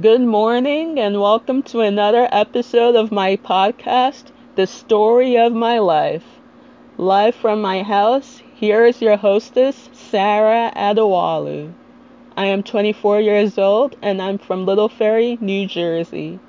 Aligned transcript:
Good 0.00 0.22
morning, 0.22 0.98
and 0.98 1.20
welcome 1.20 1.62
to 1.70 1.78
another 1.78 2.28
episode 2.32 2.96
of 2.96 3.12
my 3.12 3.36
podcast, 3.36 4.24
The 4.56 4.66
Story 4.66 5.38
of 5.38 5.52
My 5.52 5.78
Life. 5.78 6.24
Live 6.98 7.36
from 7.36 7.62
my 7.62 7.84
house, 7.84 8.42
here 8.56 8.84
is 8.84 9.00
your 9.00 9.16
hostess, 9.16 9.88
Sarah 9.92 10.72
Adewalu. 10.74 11.74
I 12.36 12.46
am 12.46 12.64
24 12.64 13.20
years 13.20 13.56
old 13.56 13.94
and 14.02 14.20
I'm 14.20 14.38
from 14.38 14.66
Little 14.66 14.88
Ferry, 14.88 15.38
New 15.40 15.64
Jersey, 15.68 16.40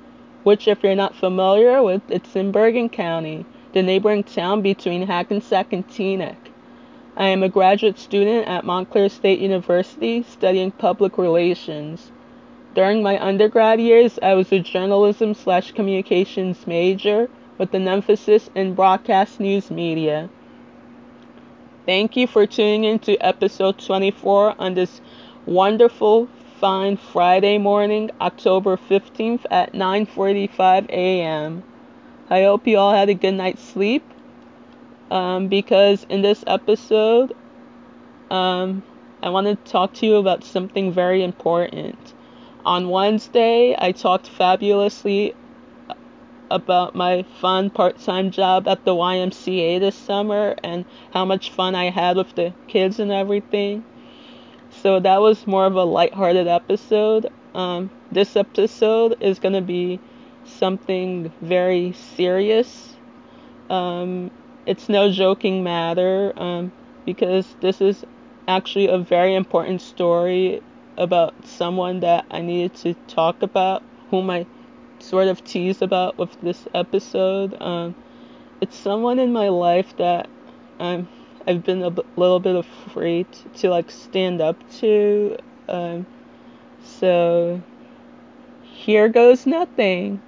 which, 0.42 0.66
if 0.66 0.82
you're 0.82 0.96
not 0.96 1.14
familiar 1.14 1.84
with, 1.84 2.02
it's 2.08 2.34
in 2.34 2.50
Bergen 2.50 2.88
County, 2.88 3.46
the 3.74 3.80
neighboring 3.80 4.24
town 4.24 4.60
between 4.60 5.06
Hackensack 5.06 5.72
and 5.72 5.86
Teaneck. 5.86 6.50
I 7.16 7.26
am 7.28 7.44
a 7.44 7.48
graduate 7.48 8.00
student 8.00 8.48
at 8.48 8.64
Montclair 8.64 9.08
State 9.08 9.38
University 9.38 10.24
studying 10.24 10.72
public 10.72 11.16
relations. 11.16 12.10
During 12.76 13.02
my 13.02 13.18
undergrad 13.26 13.80
years, 13.80 14.18
I 14.22 14.34
was 14.34 14.52
a 14.52 14.58
journalism 14.58 15.32
slash 15.32 15.72
communications 15.72 16.66
major 16.66 17.30
with 17.56 17.72
an 17.72 17.88
emphasis 17.88 18.50
in 18.54 18.74
broadcast 18.74 19.40
news 19.40 19.70
media. 19.70 20.28
Thank 21.86 22.18
you 22.18 22.26
for 22.26 22.46
tuning 22.46 22.84
in 22.84 22.98
to 22.98 23.16
episode 23.16 23.78
24 23.78 24.56
on 24.58 24.74
this 24.74 25.00
wonderful, 25.46 26.28
fine 26.60 26.98
Friday 26.98 27.56
morning, 27.56 28.10
October 28.20 28.76
15th 28.76 29.46
at 29.50 29.72
9:45 29.72 30.90
a.m. 30.90 31.62
I 32.28 32.42
hope 32.42 32.66
you 32.66 32.76
all 32.76 32.92
had 32.92 33.08
a 33.08 33.14
good 33.14 33.36
night's 33.36 33.62
sleep. 33.62 34.04
Um, 35.10 35.48
because 35.48 36.04
in 36.10 36.20
this 36.20 36.44
episode, 36.46 37.34
um, 38.30 38.82
I 39.22 39.30
want 39.30 39.46
to 39.46 39.56
talk 39.72 39.94
to 39.94 40.06
you 40.06 40.16
about 40.16 40.44
something 40.44 40.92
very 40.92 41.24
important. 41.24 42.12
On 42.66 42.90
Wednesday, 42.90 43.76
I 43.78 43.92
talked 43.92 44.26
fabulously 44.26 45.36
about 46.50 46.96
my 46.96 47.22
fun 47.40 47.70
part 47.70 48.00
time 48.00 48.32
job 48.32 48.66
at 48.66 48.84
the 48.84 48.92
YMCA 48.92 49.78
this 49.78 49.94
summer 49.94 50.56
and 50.64 50.84
how 51.12 51.24
much 51.24 51.52
fun 51.52 51.76
I 51.76 51.90
had 51.90 52.16
with 52.16 52.34
the 52.34 52.52
kids 52.66 52.98
and 52.98 53.12
everything. 53.12 53.84
So 54.82 54.98
that 54.98 55.20
was 55.20 55.46
more 55.46 55.64
of 55.64 55.76
a 55.76 55.84
lighthearted 55.84 56.48
episode. 56.48 57.28
Um, 57.54 57.88
this 58.10 58.34
episode 58.34 59.16
is 59.20 59.38
going 59.38 59.54
to 59.54 59.60
be 59.60 60.00
something 60.44 61.32
very 61.40 61.92
serious. 61.92 62.96
Um, 63.70 64.32
it's 64.66 64.88
no 64.88 65.12
joking 65.12 65.62
matter 65.62 66.32
um, 66.36 66.72
because 67.04 67.46
this 67.60 67.80
is 67.80 68.04
actually 68.48 68.88
a 68.88 68.98
very 68.98 69.36
important 69.36 69.82
story 69.82 70.62
about 70.96 71.46
someone 71.46 72.00
that 72.00 72.26
I 72.30 72.42
needed 72.42 72.74
to 72.76 72.94
talk 73.08 73.42
about, 73.42 73.82
whom 74.10 74.30
I 74.30 74.46
sort 74.98 75.28
of 75.28 75.44
tease 75.44 75.82
about 75.82 76.18
with 76.18 76.40
this 76.40 76.66
episode. 76.74 77.60
Um, 77.60 77.94
it's 78.60 78.76
someone 78.76 79.18
in 79.18 79.32
my 79.32 79.48
life 79.48 79.96
that 79.98 80.28
I'm 80.80 81.08
I've 81.46 81.62
been 81.62 81.82
a 81.82 81.90
b- 81.90 82.02
little 82.16 82.40
bit 82.40 82.56
afraid 82.56 83.26
to 83.56 83.70
like 83.70 83.90
stand 83.90 84.40
up 84.40 84.56
to. 84.78 85.36
Um, 85.68 86.06
so 86.82 87.62
here 88.62 89.08
goes 89.08 89.46
nothing. 89.46 90.20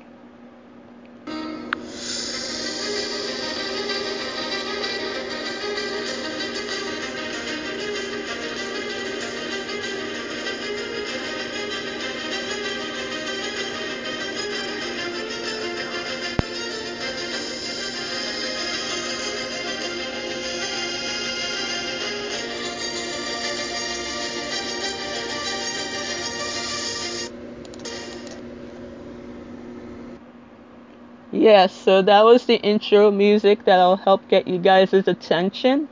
Yeah, 31.39 31.69
so 31.69 32.03
that 32.03 32.25
was 32.27 32.45
the 32.45 32.57
intro 32.57 33.11
music 33.11 33.65
that'll 33.65 33.97
help 33.97 34.29
get 34.29 34.47
you 34.47 34.59
guys' 34.59 34.93
attention 34.93 35.89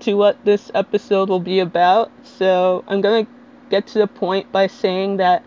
to 0.00 0.14
what 0.16 0.44
this 0.44 0.70
episode 0.74 1.28
will 1.28 1.40
be 1.40 1.60
about. 1.60 2.10
So 2.24 2.84
I'm 2.88 3.00
gonna 3.00 3.26
get 3.70 3.86
to 3.88 4.00
the 4.00 4.06
point 4.08 4.52
by 4.52 4.68
saying 4.68 5.18
that 5.18 5.44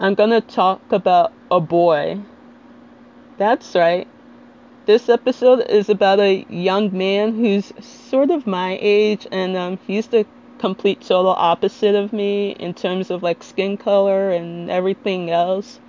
I'm 0.00 0.14
gonna 0.14 0.40
talk 0.40 0.80
about 0.92 1.32
a 1.50 1.60
boy. 1.60 2.20
That's 3.36 3.74
right. 3.74 4.08
This 4.86 5.08
episode 5.08 5.60
is 5.70 5.88
about 5.88 6.20
a 6.20 6.46
young 6.48 6.96
man 6.96 7.34
who's 7.34 7.72
sort 7.84 8.30
of 8.30 8.46
my 8.46 8.78
age, 8.80 9.26
and 9.32 9.56
um, 9.56 9.78
he's 9.86 10.08
the 10.08 10.26
complete 10.58 11.00
total 11.02 11.32
opposite 11.32 11.94
of 11.94 12.12
me 12.12 12.50
in 12.52 12.74
terms 12.74 13.10
of 13.10 13.22
like 13.22 13.42
skin 13.42 13.76
color 13.76 14.30
and 14.30 14.70
everything 14.70 15.30
else. 15.30 15.80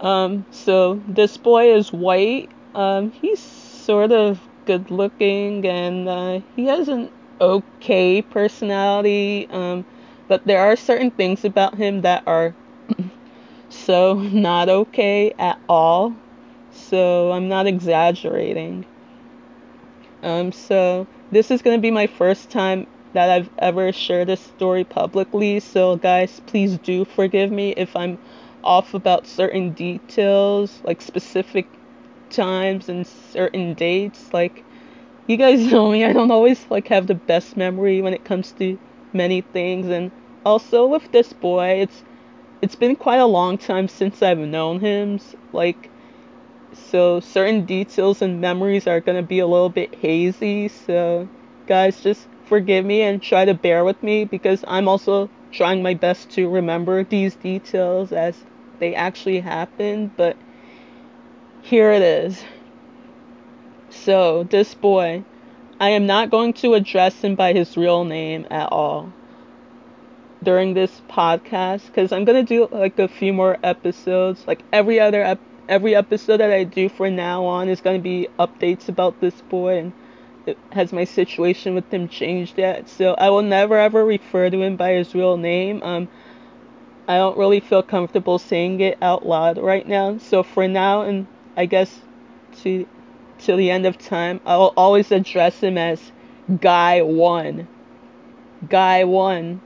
Um, 0.00 0.46
so 0.50 1.02
this 1.08 1.36
boy 1.36 1.74
is 1.74 1.92
white. 1.92 2.50
Um, 2.74 3.10
he's 3.10 3.40
sort 3.40 4.12
of 4.12 4.40
good 4.66 4.90
looking 4.90 5.66
and 5.66 6.08
uh, 6.08 6.40
he 6.54 6.66
has 6.66 6.88
an 6.88 7.10
okay 7.40 8.22
personality. 8.22 9.48
Um, 9.50 9.84
but 10.28 10.44
there 10.46 10.60
are 10.60 10.76
certain 10.76 11.10
things 11.10 11.44
about 11.44 11.76
him 11.76 12.02
that 12.02 12.22
are 12.26 12.54
so 13.68 14.14
not 14.14 14.68
okay 14.68 15.32
at 15.38 15.58
all. 15.68 16.14
So 16.70 17.32
I'm 17.32 17.48
not 17.48 17.66
exaggerating. 17.66 18.84
Um, 20.22 20.52
so 20.52 21.06
this 21.30 21.50
is 21.50 21.62
gonna 21.62 21.78
be 21.78 21.90
my 21.90 22.06
first 22.06 22.50
time 22.50 22.86
that 23.14 23.30
I've 23.30 23.50
ever 23.58 23.92
shared 23.92 24.28
this 24.28 24.40
story 24.40 24.84
publicly. 24.84 25.60
So 25.60 25.96
guys, 25.96 26.40
please 26.46 26.78
do 26.78 27.04
forgive 27.04 27.50
me 27.50 27.70
if 27.70 27.96
I'm 27.96 28.18
off 28.64 28.94
about 28.94 29.26
certain 29.26 29.72
details, 29.72 30.80
like 30.84 31.00
specific 31.02 31.68
times 32.30 32.88
and 32.88 33.06
certain 33.06 33.74
dates. 33.74 34.32
Like 34.32 34.64
you 35.26 35.36
guys 35.36 35.60
know 35.72 35.90
me, 35.90 36.04
I 36.04 36.12
don't 36.12 36.30
always 36.30 36.66
like 36.70 36.88
have 36.88 37.06
the 37.06 37.14
best 37.14 37.56
memory 37.56 38.02
when 38.02 38.14
it 38.14 38.24
comes 38.24 38.52
to 38.52 38.78
many 39.12 39.40
things 39.40 39.88
and 39.88 40.10
also 40.44 40.86
with 40.86 41.10
this 41.12 41.32
boy, 41.32 41.80
it's 41.82 42.04
it's 42.62 42.76
been 42.76 42.96
quite 42.96 43.18
a 43.20 43.26
long 43.26 43.58
time 43.58 43.88
since 43.88 44.22
I've 44.22 44.38
known 44.38 44.80
him. 44.80 45.20
Like 45.52 45.90
so 46.72 47.20
certain 47.20 47.64
details 47.64 48.22
and 48.22 48.40
memories 48.40 48.86
are 48.86 49.00
to 49.00 49.22
be 49.22 49.38
a 49.38 49.46
little 49.46 49.68
bit 49.68 49.94
hazy. 49.94 50.68
So 50.68 51.28
guys, 51.66 52.00
just 52.00 52.26
forgive 52.46 52.84
me 52.84 53.02
and 53.02 53.22
try 53.22 53.44
to 53.44 53.54
bear 53.54 53.84
with 53.84 54.02
me 54.02 54.24
because 54.24 54.64
I'm 54.66 54.88
also 54.88 55.28
trying 55.52 55.82
my 55.82 55.94
best 55.94 56.30
to 56.30 56.48
remember 56.48 57.04
these 57.04 57.34
details 57.36 58.12
as 58.12 58.44
they 58.78 58.94
actually 58.94 59.40
happened, 59.40 60.10
but 60.16 60.36
here 61.62 61.90
it 61.92 62.02
is. 62.02 62.44
So, 63.90 64.44
this 64.44 64.74
boy, 64.74 65.24
I 65.80 65.90
am 65.90 66.06
not 66.06 66.30
going 66.30 66.52
to 66.54 66.74
address 66.74 67.22
him 67.22 67.34
by 67.34 67.52
his 67.52 67.76
real 67.76 68.04
name 68.04 68.46
at 68.50 68.72
all 68.72 69.12
during 70.42 70.74
this 70.74 71.02
podcast 71.08 71.86
because 71.86 72.12
I'm 72.12 72.24
going 72.24 72.44
to 72.44 72.68
do 72.68 72.68
like 72.76 72.98
a 72.98 73.08
few 73.08 73.32
more 73.32 73.58
episodes. 73.62 74.44
Like 74.46 74.62
every 74.72 75.00
other 75.00 75.22
ep- 75.22 75.40
every 75.68 75.94
episode 75.94 76.38
that 76.38 76.50
I 76.50 76.64
do 76.64 76.88
from 76.88 77.16
now 77.16 77.44
on 77.44 77.68
is 77.68 77.80
going 77.80 77.98
to 77.98 78.02
be 78.02 78.28
updates 78.38 78.88
about 78.88 79.20
this 79.20 79.40
boy 79.42 79.78
and 79.78 79.92
has 80.72 80.92
my 80.92 81.04
situation 81.04 81.74
with 81.74 81.92
him 81.92 82.08
changed 82.08 82.58
yet. 82.58 82.88
So 82.88 83.14
I 83.14 83.30
will 83.30 83.42
never 83.42 83.76
ever 83.76 84.04
refer 84.04 84.50
to 84.50 84.62
him 84.62 84.76
by 84.76 84.92
his 84.92 85.14
real 85.14 85.36
name. 85.36 85.82
Um 85.82 86.08
I 87.08 87.16
don't 87.16 87.38
really 87.38 87.60
feel 87.60 87.82
comfortable 87.82 88.38
saying 88.38 88.80
it 88.80 88.98
out 89.00 89.26
loud 89.26 89.56
right 89.56 89.86
now. 89.88 90.18
So 90.18 90.42
for 90.42 90.68
now, 90.68 91.00
and 91.02 91.26
I 91.56 91.64
guess 91.64 92.02
to 92.62 92.86
till 93.38 93.56
the 93.56 93.70
end 93.70 93.86
of 93.86 93.96
time, 93.96 94.40
I 94.44 94.58
will 94.58 94.74
always 94.76 95.10
address 95.10 95.60
him 95.60 95.78
as 95.78 96.12
Guy 96.60 97.00
One. 97.00 97.66
Guy 98.68 99.04
One. 99.04 99.62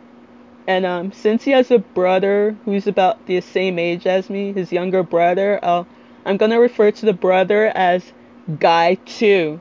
And 0.69 0.87
um, 0.87 1.11
since 1.11 1.43
he 1.43 1.51
has 1.51 1.73
a 1.73 1.81
brother 1.81 2.57
who's 2.65 2.87
about 2.87 3.27
the 3.27 3.41
same 3.41 3.77
age 3.81 4.07
as 4.07 4.31
me, 4.31 4.53
his 4.53 4.71
younger 4.71 5.03
brother, 5.03 5.59
I'll, 5.65 5.89
I'm 6.25 6.37
gonna 6.37 6.61
refer 6.61 6.93
to 6.93 7.07
the 7.07 7.13
brother 7.13 7.67
as 7.75 8.13
Guy 8.61 8.95
Two. 9.05 9.59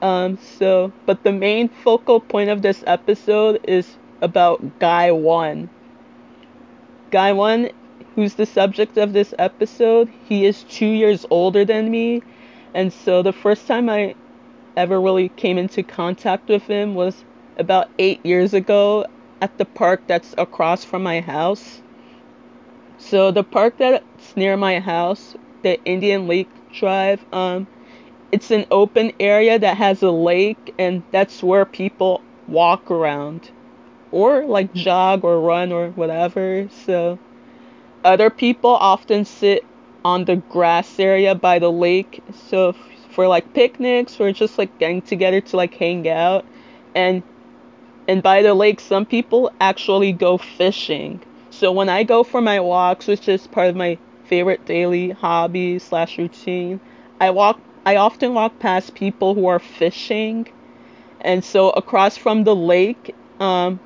Um, 0.00 0.38
so, 0.38 0.92
but 1.06 1.24
the 1.24 1.32
main 1.32 1.68
focal 1.68 2.20
point 2.20 2.50
of 2.50 2.62
this 2.62 2.84
episode 2.86 3.60
is 3.64 3.96
about 4.22 4.78
Guy 4.78 5.10
One. 5.10 5.68
Guy 7.10 7.32
one, 7.32 7.70
who's 8.14 8.34
the 8.34 8.46
subject 8.46 8.98
of 8.98 9.12
this 9.12 9.32
episode, 9.38 10.10
he 10.24 10.44
is 10.44 10.62
two 10.64 10.86
years 10.86 11.24
older 11.30 11.64
than 11.64 11.90
me, 11.90 12.22
and 12.74 12.92
so 12.92 13.22
the 13.22 13.32
first 13.32 13.66
time 13.66 13.88
I 13.88 14.14
ever 14.76 15.00
really 15.00 15.30
came 15.30 15.56
into 15.56 15.82
contact 15.82 16.48
with 16.48 16.64
him 16.64 16.94
was 16.94 17.24
about 17.56 17.88
eight 17.98 18.24
years 18.24 18.54
ago 18.54 19.06
at 19.40 19.56
the 19.58 19.64
park 19.64 20.02
that's 20.06 20.34
across 20.36 20.84
from 20.84 21.02
my 21.02 21.20
house. 21.20 21.80
So 22.98 23.30
the 23.30 23.44
park 23.44 23.78
that's 23.78 24.36
near 24.36 24.56
my 24.56 24.80
house, 24.80 25.34
the 25.62 25.82
Indian 25.84 26.28
Lake 26.28 26.50
Drive, 26.72 27.24
um, 27.32 27.66
it's 28.32 28.50
an 28.50 28.66
open 28.70 29.12
area 29.18 29.58
that 29.58 29.76
has 29.76 30.02
a 30.02 30.10
lake, 30.10 30.74
and 30.78 31.02
that's 31.10 31.42
where 31.42 31.64
people 31.64 32.20
walk 32.46 32.90
around, 32.90 33.50
or 34.10 34.44
like 34.44 34.70
hmm. 34.72 34.78
jog 34.78 35.24
or 35.24 35.40
run 35.40 35.72
or 35.72 35.90
whatever. 35.90 36.68
So 36.84 37.18
other 38.04 38.30
people 38.30 38.70
often 38.70 39.24
sit 39.24 39.64
on 40.04 40.24
the 40.24 40.36
grass 40.36 40.98
area 40.98 41.34
by 41.34 41.58
the 41.58 41.70
lake. 41.70 42.22
So 42.48 42.74
for 43.10 43.26
like 43.26 43.52
picnics 43.54 44.20
or 44.20 44.32
just 44.32 44.58
like 44.58 44.78
getting 44.78 45.02
together 45.02 45.40
to 45.40 45.56
like 45.56 45.74
hang 45.74 46.08
out, 46.08 46.44
and 46.94 47.22
and 48.06 48.22
by 48.22 48.42
the 48.42 48.54
lake, 48.54 48.80
some 48.80 49.04
people 49.04 49.52
actually 49.60 50.12
go 50.12 50.38
fishing. 50.38 51.20
So 51.50 51.72
when 51.72 51.88
I 51.88 52.04
go 52.04 52.24
for 52.24 52.40
my 52.40 52.60
walks, 52.60 53.06
which 53.06 53.28
is 53.28 53.46
part 53.46 53.68
of 53.68 53.76
my 53.76 53.98
favorite 54.24 54.64
daily 54.64 55.10
hobby 55.10 55.78
slash 55.78 56.18
routine, 56.18 56.80
I 57.20 57.30
walk. 57.30 57.60
I 57.88 57.96
often 57.96 58.34
walk 58.34 58.58
past 58.58 58.94
people 58.94 59.34
who 59.34 59.46
are 59.46 59.58
fishing, 59.58 60.46
and 61.20 61.44
so 61.44 61.70
across 61.70 62.16
from 62.16 62.44
the 62.44 62.56
lake, 62.56 63.14
um, 63.40 63.80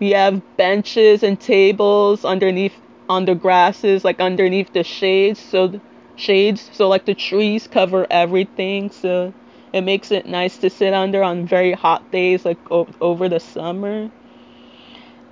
we 0.00 0.10
have 0.12 0.42
benches 0.56 1.22
and 1.22 1.40
tables 1.40 2.24
underneath 2.24 2.74
on 3.08 3.24
the 3.26 3.34
grasses, 3.34 4.04
like 4.04 4.20
underneath 4.20 4.72
the 4.72 4.84
shades. 4.84 5.40
So 5.40 5.80
shades, 6.16 6.70
so 6.72 6.88
like 6.88 7.04
the 7.06 7.14
trees 7.14 7.66
cover 7.68 8.06
everything. 8.10 8.90
So 8.90 9.32
it 9.72 9.82
makes 9.82 10.10
it 10.12 10.26
nice 10.26 10.58
to 10.58 10.70
sit 10.70 10.94
under 10.94 11.22
on 11.22 11.46
very 11.46 11.72
hot 11.72 12.10
days, 12.12 12.44
like 12.44 12.58
o- 12.70 12.88
over 13.00 13.28
the 13.28 13.40
summer. 13.40 14.10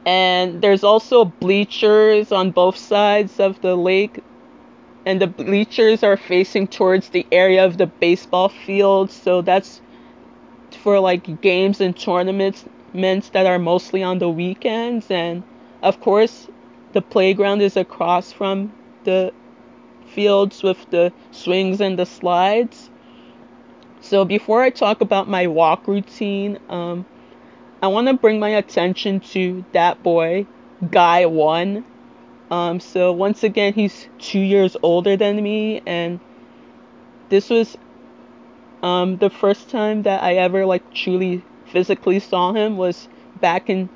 And 0.07 0.61
there's 0.63 0.85
also 0.85 1.25
bleachers 1.27 2.33
on 2.33 2.51
both 2.51 2.77
sides 2.77 3.39
of 3.41 3.61
the 3.61 3.75
lake, 3.77 4.21
and 5.07 5.21
the 5.21 5.27
bleachers 5.27 6.03
are 6.03 6.17
facing 6.17 6.67
towards 6.67 7.11
the 7.11 7.27
area 7.31 7.65
of 7.65 7.77
the 7.77 7.87
baseball 7.87 8.49
field. 8.49 9.11
So 9.11 9.43
that's 9.43 9.81
for 10.83 10.99
like 11.01 11.41
games 11.41 11.81
and 11.81 11.97
tournaments 11.97 12.65
that 12.95 13.47
are 13.47 13.59
mostly 13.59 14.03
on 14.03 14.19
the 14.19 14.29
weekends. 14.29 15.11
And 15.11 15.43
of 15.83 16.01
course, 16.01 16.49
the 16.93 17.03
playground 17.03 17.61
is 17.61 17.77
across 17.77 18.33
from 18.33 18.73
the 19.05 19.33
fields 20.07 20.63
with 20.63 20.79
the 20.91 21.13
swings 21.33 21.81
and 21.81 21.99
the 21.99 22.07
slides. 22.07 22.91
So 24.01 24.25
before 24.25 24.63
I 24.63 24.71
talk 24.71 25.01
about 25.01 25.29
my 25.29 25.47
walk 25.47 25.89
routine, 25.89 26.59
um, 26.69 27.07
I 27.83 27.89
want 27.89 28.09
to 28.09 28.15
bring 28.15 28.39
my 28.39 28.51
attention 28.51 29.21
to 29.33 29.65
that 29.73 30.03
boy, 30.03 30.47
Guy 30.91 31.27
One. 31.27 31.85
Um, 32.51 32.81
so 32.81 33.13
once 33.13 33.43
again, 33.43 33.73
he's 33.75 34.09
two 34.19 34.41
years 34.41 34.77
older 34.83 35.17
than 35.17 35.43
me, 35.43 35.83
and 35.87 36.21
this 37.29 37.51
was 37.51 37.77
um, 38.83 39.17
the 39.17 39.31
first 39.31 39.71
time 39.71 40.03
that 40.03 40.23
I 40.23 40.35
ever 40.37 40.67
like 40.67 40.93
truly 40.93 41.43
physically 41.67 42.21
saw 42.21 42.53
him 42.53 42.77
was 42.77 43.09
back 43.41 43.69
in 43.71 43.89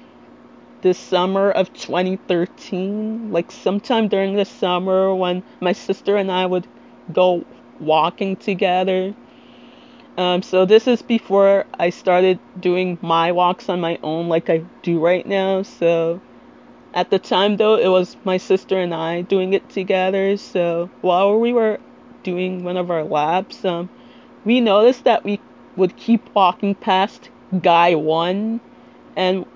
the 0.83 0.95
summer 0.95 1.51
of 1.51 1.73
2013. 1.75 3.33
Like 3.33 3.53
sometime 3.53 4.09
during 4.09 4.37
the 4.37 4.45
summer 4.45 5.15
when 5.15 5.43
my 5.61 5.73
sister 5.73 6.17
and 6.17 6.31
I 6.33 6.47
would 6.47 6.67
go 7.13 7.45
walking 7.81 8.37
together 8.37 9.15
um, 10.19 10.43
so 10.43 10.65
this 10.65 10.89
is 10.89 11.01
before 11.01 11.65
I 11.79 11.91
started 11.91 12.41
doing 12.59 12.99
my 13.01 13.31
walks 13.31 13.69
on 13.69 13.81
my 13.81 13.99
own 14.03 14.29
like 14.29 14.51
I 14.51 14.65
do 14.83 14.99
right 14.99 15.25
now. 15.25 15.63
So 15.63 16.21
at 16.99 17.11
the 17.11 17.19
time 17.21 17.57
though, 17.59 17.77
it 17.77 17.87
was 17.89 18.17
my 18.25 18.37
sister 18.39 18.77
and 18.77 18.93
I 18.93 19.23
doing 19.23 19.53
it 19.53 19.69
together. 19.71 20.37
So 20.37 20.91
while 21.01 21.39
we 21.39 21.53
were 21.53 21.79
doing 22.25 22.65
one 22.65 22.77
of 22.77 22.91
our 22.91 23.05
laps, 23.05 23.65
um, 23.65 23.89
we 24.45 24.61
noticed 24.61 25.05
that 25.05 25.25
we 25.25 25.41
would 25.77 25.97
keep 25.97 26.35
walking 26.35 26.75
past 26.75 27.31
guy 27.63 27.95
one 27.95 28.61
and 29.17 29.47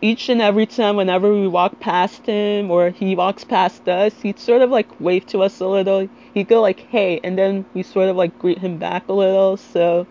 each 0.00 0.28
and 0.28 0.42
every 0.42 0.66
time 0.66 0.96
whenever 0.96 1.32
we 1.32 1.48
walk 1.48 1.80
past 1.80 2.26
him 2.26 2.70
or 2.70 2.90
he 2.90 3.14
walks 3.16 3.44
past 3.44 3.88
us, 3.88 4.20
he'd 4.22 4.38
sort 4.38 4.62
of 4.62 4.70
like 4.70 4.88
wave 5.00 5.26
to 5.26 5.42
us 5.42 5.60
a 5.60 5.66
little. 5.66 6.08
He'd 6.34 6.48
go 6.48 6.60
like, 6.62 6.80
"Hey," 6.90 7.20
and 7.24 7.38
then 7.38 7.64
we 7.74 7.82
sort 7.82 8.08
of 8.08 8.16
like 8.16 8.38
greet 8.38 8.58
him 8.58 8.78
back 8.78 9.08
a 9.08 9.12
little. 9.12 9.56
So 9.56 10.06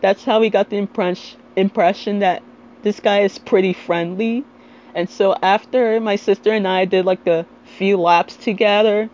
that's 0.00 0.24
how 0.24 0.40
we 0.40 0.50
got 0.50 0.70
the 0.70 0.86
impression 1.56 2.20
that 2.20 2.42
this 2.82 3.00
guy 3.00 3.20
is 3.20 3.38
pretty 3.38 3.72
friendly. 3.74 4.44
And 4.98 5.08
so 5.08 5.36
after 5.40 6.00
my 6.00 6.16
sister 6.16 6.50
and 6.50 6.66
I 6.66 6.84
did 6.84 7.04
like 7.04 7.24
a 7.28 7.46
few 7.62 7.96
laps 7.98 8.34
together, 8.34 9.08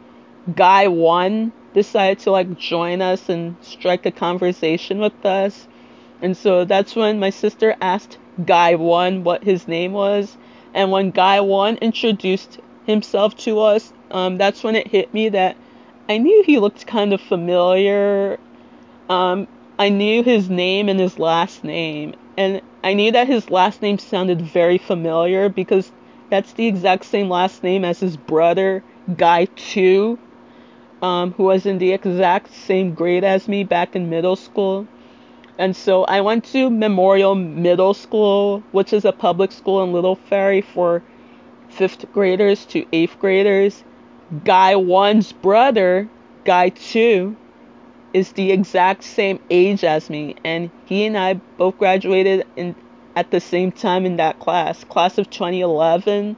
guy 0.57 0.89
one 0.89 1.53
decided 1.75 2.21
to 2.21 2.31
like 2.31 2.59
join 2.59 3.03
us 3.03 3.29
and 3.29 3.57
strike 3.61 4.07
a 4.07 4.11
conversation 4.11 4.99
with 4.99 5.27
us. 5.27 5.69
And 6.23 6.35
so 6.35 6.65
that's 6.65 6.97
when 6.97 7.21
my 7.21 7.29
sister 7.29 7.77
asked 7.83 8.17
Guy 8.47 8.77
1 8.77 9.25
what 9.25 9.45
his 9.45 9.69
name 9.69 9.93
was. 9.93 10.39
And 10.73 10.91
when 10.91 11.11
Guy 11.11 11.41
1 11.41 11.77
introduced 11.83 12.61
himself 12.87 13.37
to 13.45 13.61
us, 13.61 13.93
um, 14.11 14.39
that's 14.39 14.65
when 14.65 14.77
it 14.77 14.87
hit 14.87 15.13
me 15.13 15.29
that 15.29 15.55
I 16.09 16.17
knew 16.17 16.43
he 16.47 16.59
looked 16.59 16.87
kind 16.87 17.13
of 17.13 17.21
familiar. 17.21 18.39
Um, 19.11 19.49
I 19.79 19.91
knew 19.91 20.23
his 20.23 20.49
name 20.49 20.89
and 20.89 20.99
his 20.99 21.19
last 21.19 21.63
name. 21.63 22.15
And 22.39 22.63
I 22.85 22.93
knew 22.93 23.11
that 23.13 23.29
his 23.29 23.51
last 23.51 23.81
name 23.81 23.97
sounded 23.97 24.43
very 24.43 24.77
familiar 24.77 25.49
because 25.49 25.91
that's 26.29 26.53
the 26.53 26.67
exact 26.67 27.07
same 27.07 27.31
last 27.31 27.63
name 27.63 27.83
as 27.83 28.01
his 28.01 28.19
brother, 28.19 28.85
Guy 29.17 29.47
2, 29.47 30.19
um, 31.01 31.33
who 31.33 31.45
was 31.45 31.65
in 31.65 31.79
the 31.79 31.93
exact 31.95 32.53
same 32.53 32.93
grade 32.93 33.25
as 33.25 33.49
me 33.49 33.65
back 33.65 33.97
in 33.97 34.11
middle 34.11 34.37
school. 34.37 34.87
And 35.57 35.75
so 35.75 36.05
I 36.05 36.21
went 36.21 36.45
to 36.53 36.69
Memorial 36.69 37.35
Middle 37.35 37.95
School, 37.95 38.63
which 38.73 38.93
is 38.93 39.07
a 39.07 39.13
public 39.13 39.51
school 39.51 39.83
in 39.83 39.95
Little 39.95 40.17
Ferry 40.17 40.61
for 40.61 41.03
fifth 41.71 42.13
graders 42.13 42.67
to 42.67 42.85
eighth 42.93 43.19
graders. 43.19 43.83
Guy 44.45 44.77
one's 44.77 45.33
brother, 45.33 46.07
Guy 46.45 46.69
two, 46.69 47.35
is 48.15 48.33
the 48.33 48.53
exact 48.53 49.03
same 49.05 49.41
age 49.51 49.85
as 49.85 50.09
me, 50.09 50.37
and 50.45 50.71
he 50.87 51.05
and 51.05 51.19
I 51.19 51.35
both 51.35 51.77
graduated 51.79 52.47
in 52.57 52.77
at 53.17 53.31
the 53.31 53.41
same 53.41 53.73
time 53.73 54.07
in 54.07 54.17
that 54.17 54.39
class, 54.39 54.85
class 54.85 55.19
of 55.19 55.29
2011. 55.31 56.37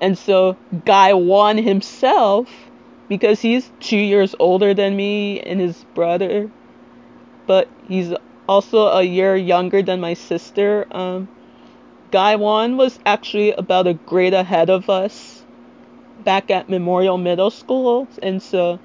And 0.00 0.18
so 0.18 0.56
Guy 0.84 1.14
One 1.14 1.56
himself, 1.56 2.48
because 3.08 3.40
he's 3.40 3.70
two 3.80 3.96
years 3.96 4.34
older 4.38 4.74
than 4.74 4.96
me 4.96 5.40
and 5.40 5.60
his 5.60 5.84
brother, 5.94 6.50
but 7.46 7.68
he's 7.88 8.12
also 8.48 8.88
a 8.88 9.02
year 9.02 9.36
younger 9.36 9.82
than 9.82 10.00
my 10.00 10.14
sister. 10.14 10.86
Um, 10.90 11.28
Guy 12.10 12.36
One 12.36 12.76
was 12.76 12.98
actually 13.06 13.52
about 13.52 13.86
a 13.86 13.94
grade 13.94 14.34
ahead 14.34 14.68
of 14.68 14.90
us 14.90 15.44
back 16.24 16.50
at 16.50 16.68
Memorial 16.68 17.18
Middle 17.18 17.50
School, 17.50 18.08
and 18.22 18.42
so 18.42 18.78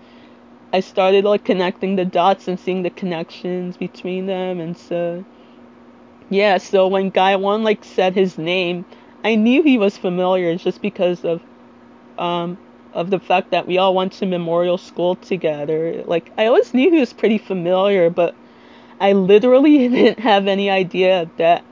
I 0.71 0.81
started 0.81 1.25
like 1.25 1.43
connecting 1.43 1.95
the 1.95 2.05
dots 2.05 2.47
and 2.47 2.59
seeing 2.59 2.83
the 2.83 2.89
connections 2.91 3.77
between 3.77 4.27
them, 4.27 4.59
and 4.59 4.77
so 4.77 5.25
yeah. 6.29 6.57
So 6.57 6.87
when 6.87 7.09
Guy 7.09 7.35
One 7.35 7.63
like 7.63 7.83
said 7.83 8.13
his 8.13 8.37
name, 8.37 8.85
I 9.23 9.35
knew 9.35 9.63
he 9.63 9.77
was 9.77 9.97
familiar 9.97 10.55
just 10.55 10.81
because 10.81 11.25
of 11.25 11.41
um 12.17 12.57
of 12.93 13.09
the 13.09 13.19
fact 13.19 13.51
that 13.51 13.67
we 13.67 13.77
all 13.77 13.95
went 13.95 14.13
to 14.13 14.25
Memorial 14.25 14.77
School 14.77 15.15
together. 15.15 16.03
Like 16.05 16.31
I 16.37 16.45
always 16.45 16.73
knew 16.73 16.91
he 16.91 16.99
was 16.99 17.13
pretty 17.13 17.39
familiar, 17.39 18.09
but 18.09 18.35
I 18.99 19.13
literally 19.13 19.87
didn't 19.89 20.19
have 20.19 20.47
any 20.47 20.69
idea 20.69 21.29
that 21.37 21.63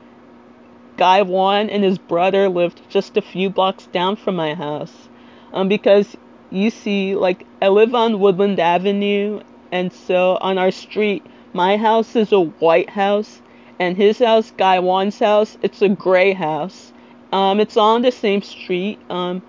Guy 0.96 1.22
One 1.22 1.70
and 1.70 1.84
his 1.84 1.98
brother 1.98 2.48
lived 2.48 2.80
just 2.88 3.16
a 3.16 3.22
few 3.22 3.48
blocks 3.48 3.86
down 3.86 4.16
from 4.16 4.34
my 4.34 4.54
house. 4.54 5.08
Um, 5.52 5.68
because 5.68 6.16
you 6.50 6.70
see, 6.70 7.14
like, 7.14 7.46
I 7.60 7.68
live 7.68 7.94
on 7.94 8.20
Woodland 8.20 8.58
Avenue, 8.58 9.40
and 9.72 9.92
so 9.92 10.38
on 10.40 10.58
our 10.58 10.70
street, 10.70 11.24
my 11.52 11.76
house 11.76 12.16
is 12.16 12.32
a 12.32 12.40
white 12.40 12.90
house, 12.90 13.40
and 13.78 13.96
his 13.96 14.18
house, 14.18 14.52
Guy 14.56 14.78
One's 14.78 15.18
house, 15.18 15.58
it's 15.62 15.82
a 15.82 15.88
gray 15.88 16.32
house. 16.32 16.92
Um, 17.32 17.60
it's 17.60 17.76
on 17.76 18.02
the 18.02 18.10
same 18.10 18.42
street. 18.42 18.98
Um, 19.10 19.42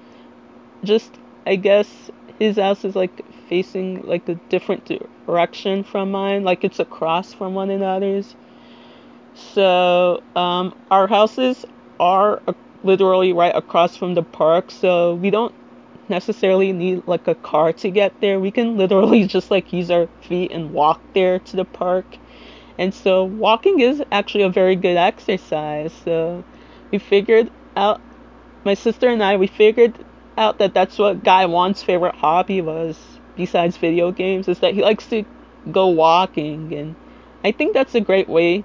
just, 0.83 1.17
I 1.45 1.55
guess, 1.55 2.11
his 2.37 2.57
house 2.57 2.83
is 2.85 2.95
like 2.95 3.23
facing 3.47 4.01
like 4.03 4.27
a 4.29 4.35
different 4.49 4.91
direction 5.25 5.83
from 5.83 6.11
mine, 6.11 6.43
like 6.43 6.63
it's 6.63 6.79
across 6.79 7.33
from 7.33 7.53
one 7.53 7.69
another's. 7.69 8.35
So 9.33 10.21
um, 10.35 10.75
our 10.91 11.07
houses 11.07 11.65
are 11.99 12.41
uh, 12.47 12.53
literally 12.83 13.33
right 13.33 13.55
across 13.55 13.95
from 13.95 14.13
the 14.13 14.23
park, 14.23 14.71
so 14.71 15.15
we 15.15 15.29
don't 15.29 15.53
necessarily 16.09 16.73
need 16.73 17.03
like 17.07 17.27
a 17.27 17.35
car 17.35 17.73
to 17.73 17.89
get 17.89 18.19
there. 18.21 18.39
We 18.39 18.51
can 18.51 18.77
literally 18.77 19.25
just 19.35 19.51
like 19.51 19.73
use 19.73 19.91
our 19.91 20.07
feet 20.21 20.51
and 20.51 20.73
walk 20.73 21.01
there 21.13 21.39
to 21.39 21.55
the 21.55 21.65
park. 21.65 22.17
And 22.77 22.93
so 22.93 23.23
walking 23.25 23.79
is 23.79 24.01
actually 24.11 24.43
a 24.43 24.49
very 24.49 24.75
good 24.75 24.97
exercise. 24.97 25.93
So 26.05 26.43
we 26.91 26.97
figured 26.97 27.51
out 27.75 28.01
my 28.63 28.73
sister 28.73 29.07
and 29.07 29.23
I 29.23 29.37
we 29.37 29.47
figured 29.47 29.93
out 30.39 30.57
that 30.59 30.73
that's 30.73 30.97
what 30.97 31.23
Guy 31.23 31.45
One's 31.45 31.83
favorite 31.83 32.15
hobby 32.15 32.61
was, 32.61 32.97
besides 33.35 33.77
video 33.77 34.11
games, 34.11 34.47
is 34.47 34.59
that 34.59 34.73
he 34.73 34.81
likes 34.81 35.05
to 35.07 35.25
go 35.71 35.87
walking, 35.87 36.73
and 36.73 36.95
I 37.43 37.51
think 37.51 37.73
that's 37.73 37.93
a 37.93 38.01
great 38.01 38.29
way 38.29 38.63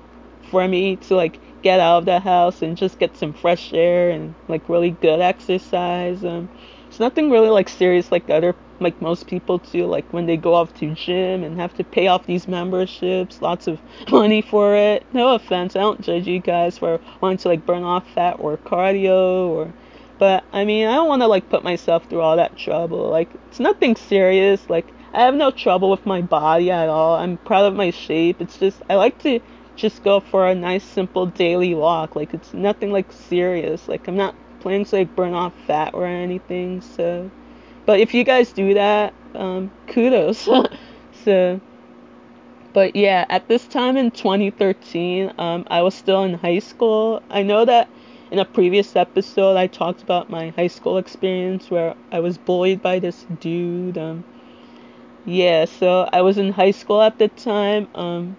for 0.51 0.67
me 0.67 0.97
to 0.97 1.17
like 1.17 1.39
get 1.63 1.81
out 1.81 1.99
of 1.99 2.05
the 2.05 2.21
house 2.21 2.63
and 2.63 2.77
just 2.77 2.99
get 2.99 3.17
some 3.17 3.33
fresh 3.33 3.73
air 3.73 4.11
and 4.11 4.35
like 4.49 4.69
really 4.69 4.91
good 4.91 5.21
exercise. 5.21 6.25
Um, 6.25 6.49
it's 6.95 7.01
nothing 7.01 7.29
really 7.29 7.49
like 7.49 7.69
serious 7.69 8.13
like 8.13 8.31
other 8.31 8.55
like 8.79 9.03
most 9.03 9.27
people 9.27 9.59
do, 9.59 9.85
like 9.85 10.13
when 10.13 10.27
they 10.27 10.37
go 10.37 10.55
off 10.55 10.73
to 10.75 10.95
gym 10.95 11.43
and 11.43 11.59
have 11.59 11.75
to 11.75 11.83
pay 11.83 12.07
off 12.07 12.25
these 12.25 12.47
memberships, 12.47 13.43
lots 13.43 13.67
of 13.67 13.81
money 14.13 14.41
for 14.41 14.77
it. 14.77 15.05
No 15.13 15.35
offense, 15.35 15.75
I 15.75 15.81
don't 15.81 16.01
judge 16.01 16.29
you 16.29 16.39
guys 16.39 16.79
for 16.79 17.01
wanting 17.21 17.39
to 17.39 17.49
like 17.49 17.67
burn 17.67 17.83
off 17.83 18.09
fat 18.15 18.37
or 18.39 18.57
cardio 18.59 19.49
or 19.49 19.75
but 20.21 20.45
I 20.53 20.65
mean 20.65 20.87
I 20.87 20.95
don't 20.95 21.09
wanna 21.09 21.27
like 21.27 21.49
put 21.49 21.65
myself 21.65 22.09
through 22.09 22.21
all 22.21 22.37
that 22.37 22.57
trouble. 22.57 23.11
Like 23.11 23.29
it's 23.49 23.59
nothing 23.59 23.97
serious, 23.97 24.71
like 24.71 24.87
I 25.13 25.23
have 25.23 25.35
no 25.35 25.51
trouble 25.51 25.91
with 25.91 26.07
my 26.07 26.23
body 26.23 26.71
at 26.71 26.89
all. 26.89 27.17
I'm 27.17 27.39
proud 27.39 27.65
of 27.65 27.75
my 27.75 27.91
shape. 27.91 28.41
It's 28.41 28.57
just 28.57 28.81
I 28.89 28.95
like 28.95 29.19
to 29.25 29.41
just 29.75 30.05
go 30.05 30.21
for 30.21 30.47
a 30.49 30.55
nice 30.55 30.85
simple 30.85 31.27
daily 31.27 31.75
walk. 31.75 32.15
Like 32.15 32.35
it's 32.35 32.55
nothing 32.55 32.93
like 32.93 33.11
serious. 33.11 33.89
Like 33.89 34.07
I'm 34.07 34.17
not 34.17 34.37
planning 34.65 34.87
to 34.87 34.97
like 34.97 35.15
burn 35.15 35.35
off 35.35 35.53
fat 35.67 35.93
or 35.93 36.07
anything. 36.07 36.81
So, 36.81 37.31
but 37.85 38.01
if 38.01 38.15
you 38.15 38.25
guys 38.25 38.51
do 38.51 38.73
that, 38.75 39.13
um, 39.35 39.71
kudos. 39.87 40.49
so, 41.25 41.61
but 42.73 42.97
yeah, 42.97 43.27
at 43.29 43.47
this 43.47 43.67
time 43.67 43.99
in 43.99 44.11
2013, 44.11 45.35
um, 45.39 45.67
I 45.69 45.83
was 45.83 45.95
still 45.95 46.25
in 46.25 46.33
high 46.33 46.61
school. 46.61 47.23
I 47.29 47.43
know 47.43 47.67
that 47.67 47.91
in 48.31 48.39
a 48.39 48.45
previous 48.47 48.97
episode 48.97 49.59
I 49.59 49.67
talked 49.67 50.03
about 50.03 50.31
my 50.31 50.49
high 50.49 50.69
school 50.69 50.97
experience 50.97 51.71
where 51.71 51.95
I 52.11 52.21
was 52.21 52.39
bullied 52.39 52.81
by 52.81 53.01
this 53.01 53.27
dude. 53.41 53.99
Um, 53.99 54.25
yeah, 55.27 55.67
so 55.67 56.09
I 56.11 56.23
was 56.23 56.39
in 56.39 56.53
high 56.53 56.71
school 56.71 57.03
at 57.03 57.19
the 57.19 57.29
time. 57.29 57.87
Um, 57.95 58.37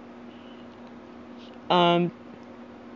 um, 1.69 2.11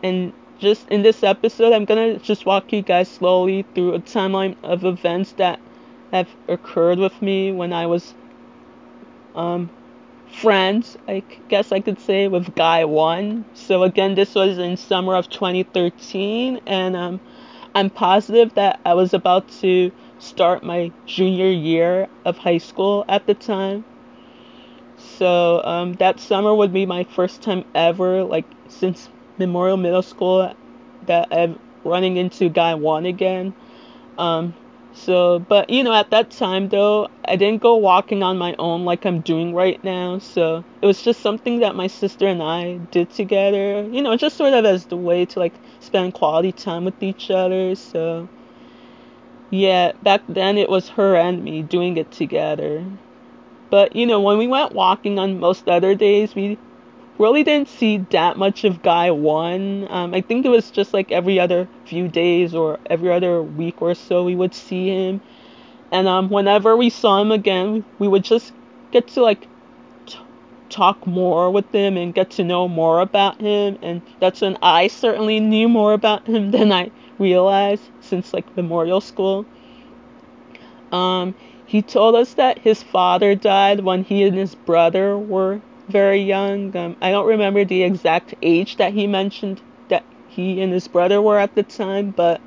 and 0.02 0.32
just 0.60 0.88
in 0.90 1.02
this 1.02 1.24
episode, 1.24 1.72
I'm 1.72 1.86
gonna 1.86 2.18
just 2.18 2.46
walk 2.46 2.72
you 2.72 2.82
guys 2.82 3.08
slowly 3.08 3.64
through 3.74 3.94
a 3.94 3.98
timeline 4.00 4.56
of 4.62 4.84
events 4.84 5.32
that 5.32 5.58
have 6.12 6.28
occurred 6.48 6.98
with 6.98 7.20
me 7.22 7.50
when 7.50 7.72
I 7.72 7.86
was 7.86 8.14
um, 9.34 9.70
friends, 10.30 10.98
I 11.08 11.22
guess 11.48 11.72
I 11.72 11.80
could 11.80 11.98
say, 11.98 12.28
with 12.28 12.54
Guy 12.54 12.84
One. 12.84 13.46
So 13.54 13.82
again, 13.82 14.14
this 14.14 14.34
was 14.34 14.58
in 14.58 14.76
summer 14.76 15.14
of 15.14 15.30
2013, 15.30 16.60
and 16.66 16.96
um, 16.96 17.20
I'm 17.74 17.90
positive 17.90 18.54
that 18.54 18.80
I 18.84 18.94
was 18.94 19.14
about 19.14 19.48
to 19.60 19.90
start 20.18 20.62
my 20.62 20.92
junior 21.06 21.50
year 21.50 22.08
of 22.24 22.36
high 22.36 22.58
school 22.58 23.04
at 23.08 23.26
the 23.26 23.34
time. 23.34 23.84
So 24.96 25.62
um, 25.64 25.94
that 25.94 26.20
summer 26.20 26.54
would 26.54 26.72
be 26.72 26.84
my 26.84 27.04
first 27.04 27.40
time 27.40 27.64
ever, 27.74 28.22
like 28.24 28.44
since 28.68 29.08
Memorial 29.40 29.76
Middle 29.76 30.02
School 30.02 30.54
that 31.06 31.28
I'm 31.32 31.58
running 31.82 32.16
into 32.16 32.48
Guy 32.48 32.74
One 32.74 33.06
again. 33.06 33.54
Um, 34.18 34.54
so, 34.92 35.38
but 35.38 35.70
you 35.70 35.82
know, 35.82 35.94
at 35.94 36.10
that 36.10 36.30
time 36.30 36.68
though, 36.68 37.08
I 37.24 37.36
didn't 37.36 37.62
go 37.62 37.76
walking 37.76 38.22
on 38.22 38.38
my 38.38 38.54
own 38.58 38.84
like 38.84 39.04
I'm 39.06 39.20
doing 39.20 39.54
right 39.54 39.82
now. 39.82 40.18
So 40.18 40.64
it 40.82 40.86
was 40.86 41.02
just 41.02 41.20
something 41.20 41.60
that 41.60 41.74
my 41.74 41.86
sister 41.86 42.26
and 42.26 42.42
I 42.42 42.78
did 42.90 43.10
together. 43.10 43.82
You 43.90 44.02
know, 44.02 44.16
just 44.16 44.36
sort 44.36 44.52
of 44.52 44.64
as 44.64 44.86
the 44.86 44.96
way 44.96 45.24
to 45.26 45.38
like 45.38 45.54
spend 45.80 46.14
quality 46.14 46.52
time 46.52 46.84
with 46.84 47.02
each 47.02 47.30
other. 47.30 47.74
So 47.74 48.28
yeah, 49.50 49.92
back 50.02 50.22
then 50.28 50.58
it 50.58 50.68
was 50.68 50.88
her 50.90 51.16
and 51.16 51.42
me 51.42 51.62
doing 51.62 51.96
it 51.96 52.10
together. 52.12 52.84
But 53.70 53.94
you 53.94 54.06
know, 54.06 54.20
when 54.20 54.38
we 54.38 54.48
went 54.48 54.72
walking 54.72 55.18
on 55.18 55.40
most 55.40 55.68
other 55.68 55.94
days, 55.94 56.34
we 56.34 56.58
really 57.20 57.44
didn't 57.44 57.68
see 57.68 57.98
that 58.10 58.38
much 58.38 58.64
of 58.64 58.82
Guy 58.82 59.10
One. 59.10 59.86
Um, 59.90 60.14
I 60.14 60.22
think 60.22 60.46
it 60.46 60.48
was 60.48 60.70
just 60.70 60.94
like 60.94 61.12
every 61.12 61.38
other 61.38 61.68
few 61.84 62.08
days 62.08 62.54
or 62.54 62.80
every 62.86 63.12
other 63.12 63.42
week 63.42 63.82
or 63.82 63.94
so 63.94 64.24
we 64.24 64.34
would 64.34 64.54
see 64.54 64.88
him. 64.88 65.20
And 65.92 66.08
um, 66.08 66.30
whenever 66.30 66.76
we 66.76 66.88
saw 66.88 67.20
him 67.20 67.30
again, 67.30 67.84
we 67.98 68.08
would 68.08 68.24
just 68.24 68.54
get 68.90 69.08
to 69.08 69.22
like 69.22 69.46
t- 70.06 70.18
talk 70.70 71.06
more 71.06 71.50
with 71.50 71.70
him 71.72 71.98
and 71.98 72.14
get 72.14 72.30
to 72.32 72.44
know 72.44 72.66
more 72.66 73.00
about 73.00 73.38
him. 73.38 73.78
And 73.82 74.00
that's 74.18 74.40
when 74.40 74.56
I 74.62 74.86
certainly 74.88 75.40
knew 75.40 75.68
more 75.68 75.92
about 75.92 76.26
him 76.26 76.50
than 76.56 76.72
I 76.72 76.90
realized 77.18 77.82
since 78.00 78.32
like 78.32 78.56
memorial 78.56 79.02
school. 79.02 79.44
Um, 80.90 81.34
he 81.66 81.82
told 81.82 82.14
us 82.14 82.34
that 82.34 82.58
his 82.58 82.82
father 82.82 83.34
died 83.34 83.80
when 83.80 84.04
he 84.04 84.24
and 84.24 84.36
his 84.36 84.54
brother 84.54 85.16
were 85.18 85.60
very 85.90 86.22
young. 86.22 86.74
Um, 86.76 86.96
I 87.02 87.10
don't 87.10 87.26
remember 87.26 87.64
the 87.64 87.82
exact 87.82 88.34
age 88.42 88.76
that 88.76 88.92
he 88.92 89.06
mentioned 89.06 89.60
that 89.88 90.04
he 90.28 90.60
and 90.60 90.72
his 90.72 90.88
brother 90.88 91.20
were 91.20 91.38
at 91.38 91.54
the 91.54 91.62
time, 91.62 92.10
but 92.10 92.40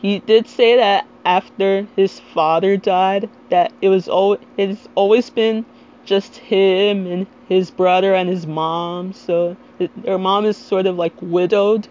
he 0.00 0.18
did 0.18 0.48
say 0.48 0.76
that 0.76 1.06
after 1.24 1.86
his 1.96 2.18
father 2.18 2.76
died, 2.76 3.30
that 3.50 3.72
it 3.80 3.88
was 3.88 4.08
al- 4.08 4.38
it's 4.56 4.88
always 4.94 5.30
been 5.30 5.64
just 6.04 6.36
him 6.36 7.06
and 7.06 7.26
his 7.48 7.70
brother 7.70 8.14
and 8.14 8.28
his 8.28 8.46
mom. 8.46 9.12
So 9.12 9.56
their 9.96 10.18
mom 10.18 10.44
is 10.44 10.56
sort 10.56 10.86
of 10.86 10.96
like 10.96 11.14
widowed. 11.20 11.86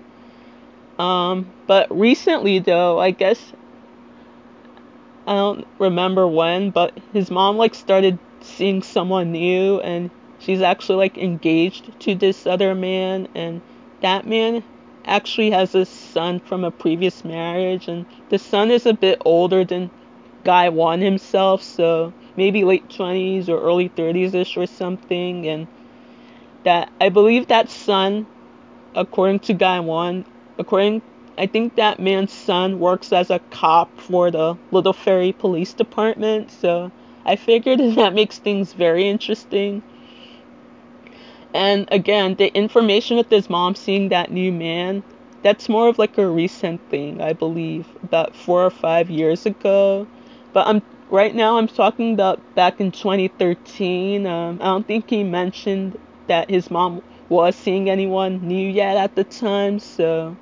Um, 0.99 1.51
but 1.67 1.87
recently 1.89 2.59
though, 2.59 2.99
I 2.99 3.11
guess 3.11 3.53
I 5.25 5.33
don't 5.35 5.65
remember 5.79 6.27
when, 6.27 6.71
but 6.71 6.97
his 7.13 7.31
mom 7.31 7.57
like 7.57 7.75
started 7.75 8.19
seeing 8.41 8.81
someone 8.81 9.31
new 9.31 9.79
and 9.79 10.09
she's 10.41 10.61
actually 10.61 10.97
like 10.97 11.17
engaged 11.17 11.99
to 11.99 12.15
this 12.15 12.47
other 12.47 12.73
man 12.73 13.27
and 13.35 13.61
that 14.01 14.25
man 14.25 14.63
actually 15.05 15.51
has 15.51 15.73
a 15.75 15.85
son 15.85 16.39
from 16.39 16.63
a 16.63 16.71
previous 16.71 17.23
marriage 17.23 17.87
and 17.87 18.05
the 18.29 18.39
son 18.39 18.71
is 18.71 18.85
a 18.85 18.93
bit 18.93 19.21
older 19.25 19.63
than 19.63 19.89
guy 20.43 20.69
One 20.69 20.99
himself 21.01 21.61
so 21.61 22.13
maybe 22.35 22.63
late 22.63 22.89
20s 22.89 23.49
or 23.49 23.61
early 23.61 23.89
30s 23.89 24.33
ish 24.33 24.57
or 24.57 24.65
something 24.65 25.47
and 25.47 25.67
that 26.63 26.91
i 26.99 27.09
believe 27.09 27.47
that 27.47 27.69
son 27.69 28.25
according 28.95 29.39
to 29.39 29.53
guy 29.53 29.79
One 29.79 30.25
according 30.57 31.01
i 31.37 31.45
think 31.45 31.75
that 31.75 31.99
man's 31.99 32.33
son 32.33 32.79
works 32.79 33.13
as 33.13 33.29
a 33.29 33.39
cop 33.51 33.99
for 33.99 34.31
the 34.31 34.57
little 34.71 34.93
ferry 34.93 35.31
police 35.33 35.73
department 35.73 36.51
so 36.51 36.91
i 37.25 37.35
figured 37.35 37.79
that 37.95 38.13
makes 38.13 38.39
things 38.39 38.73
very 38.73 39.07
interesting 39.07 39.83
and 41.53 41.87
again, 41.91 42.35
the 42.35 42.53
information 42.55 43.17
with 43.17 43.29
his 43.29 43.49
mom 43.49 43.75
seeing 43.75 44.09
that 44.09 44.31
new 44.31 44.51
man, 44.51 45.03
that's 45.41 45.67
more 45.67 45.87
of 45.87 45.99
like 45.99 46.17
a 46.17 46.27
recent 46.27 46.81
thing, 46.89 47.21
I 47.21 47.33
believe, 47.33 47.87
about 48.03 48.35
four 48.35 48.65
or 48.65 48.69
five 48.69 49.09
years 49.09 49.45
ago. 49.45 50.07
But 50.53 50.67
I'm 50.67 50.81
right 51.09 51.35
now 51.35 51.57
I'm 51.57 51.67
talking 51.67 52.13
about 52.13 52.39
back 52.55 52.79
in 52.79 52.91
2013. 52.91 54.25
Um, 54.25 54.59
I 54.61 54.65
don't 54.65 54.87
think 54.87 55.09
he 55.09 55.23
mentioned 55.23 55.97
that 56.27 56.49
his 56.49 56.71
mom 56.71 57.01
was 57.29 57.55
seeing 57.55 57.89
anyone 57.89 58.47
new 58.47 58.69
yet 58.69 58.97
at 58.97 59.15
the 59.15 59.23
time. 59.23 59.79
So 59.79 60.37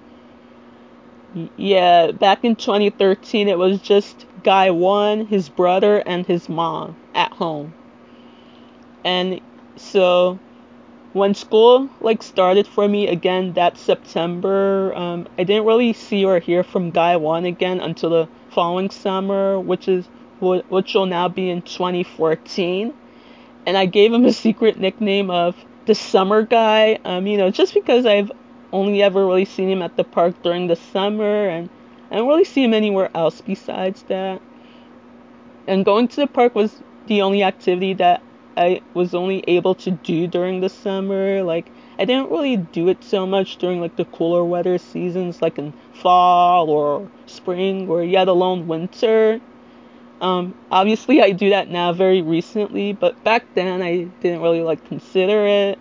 yeah, 1.58 2.12
back 2.12 2.44
in 2.44 2.56
2013 2.56 3.48
it 3.48 3.58
was 3.58 3.80
just 3.80 4.26
Guy 4.44 4.72
one, 4.72 5.26
his 5.26 5.50
brother, 5.50 5.98
and 6.06 6.26
his 6.26 6.50
mom 6.50 6.96
at 7.14 7.32
home. 7.34 7.74
And 9.04 9.42
so 9.76 10.40
when 11.14 11.34
school 11.34 11.90
like 12.02 12.22
started 12.22 12.68
for 12.68 12.88
me 12.88 13.08
again 13.08 13.54
that 13.54 13.78
September, 13.78 14.94
um, 14.96 15.28
I 15.38 15.44
didn't 15.44 15.66
really 15.66 15.94
see 15.94 16.24
or 16.26 16.40
hear 16.40 16.64
from 16.64 16.92
Guy 16.92 17.16
One 17.16 17.46
again 17.46 17.80
until 17.80 18.12
the 18.12 18.30
following 18.52 18.90
summer, 18.90 19.60
which 19.60 19.88
is 19.88 20.08
which 20.40 20.94
will 20.94 21.06
now 21.06 21.28
be 21.28 21.50
in 21.50 21.62
2014. 21.64 22.94
And 23.66 23.78
I 23.78 23.86
gave 23.86 24.14
him 24.14 24.26
a 24.26 24.32
secret 24.32 24.80
nickname 24.80 25.30
of 25.30 25.56
the 25.86 25.96
summer 25.96 26.44
guy. 26.44 27.00
Um, 27.04 27.28
you 27.28 27.38
know, 27.38 27.50
just 27.52 27.74
because 27.74 28.06
I've 28.06 28.32
only 28.72 29.02
ever 29.04 29.26
really 29.26 29.46
seen 29.46 29.70
him 29.70 29.82
at 29.82 29.98
the 29.98 30.04
park 30.04 30.42
during 30.44 30.68
the 30.68 30.76
summer, 30.76 31.50
and 31.50 31.70
I 32.12 32.18
don't 32.18 32.28
really 32.28 32.46
see 32.46 32.64
him 32.64 32.74
anywhere 32.74 33.10
else 33.16 33.42
besides 33.42 34.04
that. 34.04 34.42
And 35.68 35.84
going 35.84 36.08
to 36.10 36.16
the 36.18 36.28
park 36.28 36.56
was 36.56 36.82
the 37.08 37.22
only 37.22 37.44
activity 37.44 37.94
that 37.96 38.22
I 38.60 38.82
was 38.94 39.16
only 39.16 39.44
able 39.48 39.74
to 39.76 39.92
do 39.92 40.28
during 40.28 40.60
the 40.60 40.70
summer. 40.70 41.42
Like 41.44 41.72
I 41.98 42.06
didn't 42.06 42.30
really 42.30 42.58
do 42.58 42.90
it 42.90 43.04
so 43.04 43.26
much 43.26 43.58
during 43.58 43.80
like 43.80 43.96
the 43.96 44.06
cooler 44.06 44.44
weather 44.44 44.78
seasons, 44.78 45.42
like 45.42 45.58
in 45.58 45.74
fall 45.94 46.70
or 46.70 47.10
spring 47.26 47.90
or 47.90 48.04
yet 48.04 48.28
alone 48.28 48.68
winter. 48.68 49.40
Um, 50.22 50.54
obviously, 50.70 51.22
I 51.22 51.32
do 51.32 51.52
that 51.52 51.70
now 51.70 51.94
very 51.94 52.22
recently, 52.22 52.92
but 52.92 53.24
back 53.24 53.46
then 53.56 53.82
I 53.82 54.04
didn't 54.22 54.42
really 54.42 54.62
like 54.62 54.86
consider 54.86 55.48
it 55.48 55.80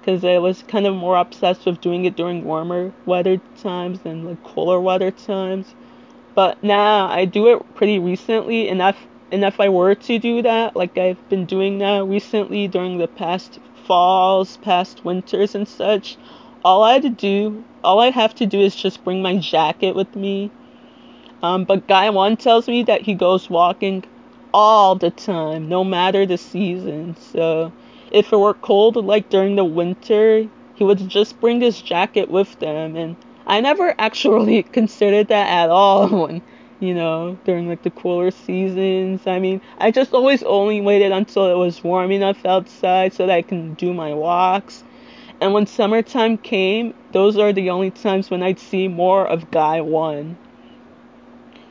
because 0.00 0.24
I 0.24 0.38
was 0.38 0.62
kind 0.62 0.86
of 0.86 0.94
more 0.94 1.18
obsessed 1.18 1.66
with 1.66 1.82
doing 1.82 2.06
it 2.06 2.16
during 2.16 2.44
warmer 2.44 2.94
weather 3.04 3.38
times 3.60 4.00
than 4.00 4.24
like 4.24 4.42
cooler 4.42 4.80
weather 4.80 5.10
times. 5.10 5.74
but 6.34 6.62
now 6.62 7.06
I 7.08 7.26
do 7.26 7.48
it 7.48 7.74
pretty 7.74 7.98
recently, 7.98 8.68
and 8.70 8.80
if 8.80 8.96
and 9.30 9.44
if 9.44 9.60
I 9.60 9.68
were 9.68 9.94
to 9.94 10.18
do 10.18 10.42
that, 10.42 10.76
like 10.76 10.96
I've 10.96 11.28
been 11.28 11.44
doing 11.46 11.78
now 11.78 12.04
recently 12.04 12.68
during 12.68 12.98
the 12.98 13.08
past 13.08 13.58
falls, 13.86 14.56
past 14.58 15.04
winters 15.04 15.54
and 15.54 15.68
such, 15.68 16.16
all 16.64 16.82
I 16.82 16.94
had 16.94 17.02
to 17.02 17.10
do, 17.10 17.64
all 17.84 18.00
I 18.00 18.10
have 18.10 18.34
to 18.36 18.46
do 18.46 18.60
is 18.60 18.74
just 18.74 19.04
bring 19.04 19.22
my 19.22 19.36
jacket 19.36 19.94
with 19.94 20.14
me. 20.16 20.50
Um, 21.42 21.64
but 21.64 21.86
Guy 21.86 22.10
One 22.10 22.36
tells 22.36 22.68
me 22.68 22.82
that 22.84 23.02
he 23.02 23.14
goes 23.14 23.48
walking 23.48 24.04
all 24.52 24.94
the 24.94 25.10
time, 25.10 25.68
no 25.68 25.84
matter 25.84 26.26
the 26.26 26.38
season. 26.38 27.16
So 27.18 27.72
if 28.10 28.32
it 28.32 28.36
were 28.36 28.54
cold, 28.54 28.96
like 28.96 29.28
during 29.28 29.56
the 29.56 29.64
winter, 29.64 30.48
he 30.74 30.84
would 30.84 31.08
just 31.08 31.40
bring 31.40 31.60
his 31.60 31.80
jacket 31.80 32.30
with 32.30 32.58
them, 32.60 32.96
and 32.96 33.16
I 33.46 33.60
never 33.60 33.94
actually 33.98 34.62
considered 34.78 35.28
that 35.28 35.48
at 35.48 35.70
all 35.70 36.08
when, 36.08 36.42
you 36.80 36.94
know, 36.94 37.36
during 37.44 37.68
like 37.68 37.82
the 37.82 37.90
cooler 37.90 38.30
seasons. 38.30 39.26
I 39.26 39.38
mean, 39.38 39.60
I 39.78 39.90
just 39.90 40.12
always 40.12 40.42
only 40.42 40.80
waited 40.80 41.12
until 41.12 41.50
it 41.50 41.56
was 41.56 41.82
warm 41.82 42.12
enough 42.12 42.44
outside 42.46 43.12
so 43.12 43.26
that 43.26 43.34
I 43.34 43.42
can 43.42 43.74
do 43.74 43.92
my 43.92 44.14
walks. 44.14 44.84
And 45.40 45.52
when 45.52 45.66
summertime 45.66 46.38
came, 46.38 46.94
those 47.12 47.36
are 47.36 47.52
the 47.52 47.70
only 47.70 47.90
times 47.90 48.30
when 48.30 48.42
I'd 48.42 48.58
see 48.58 48.88
more 48.88 49.26
of 49.26 49.50
Guy 49.50 49.80
1. 49.80 50.36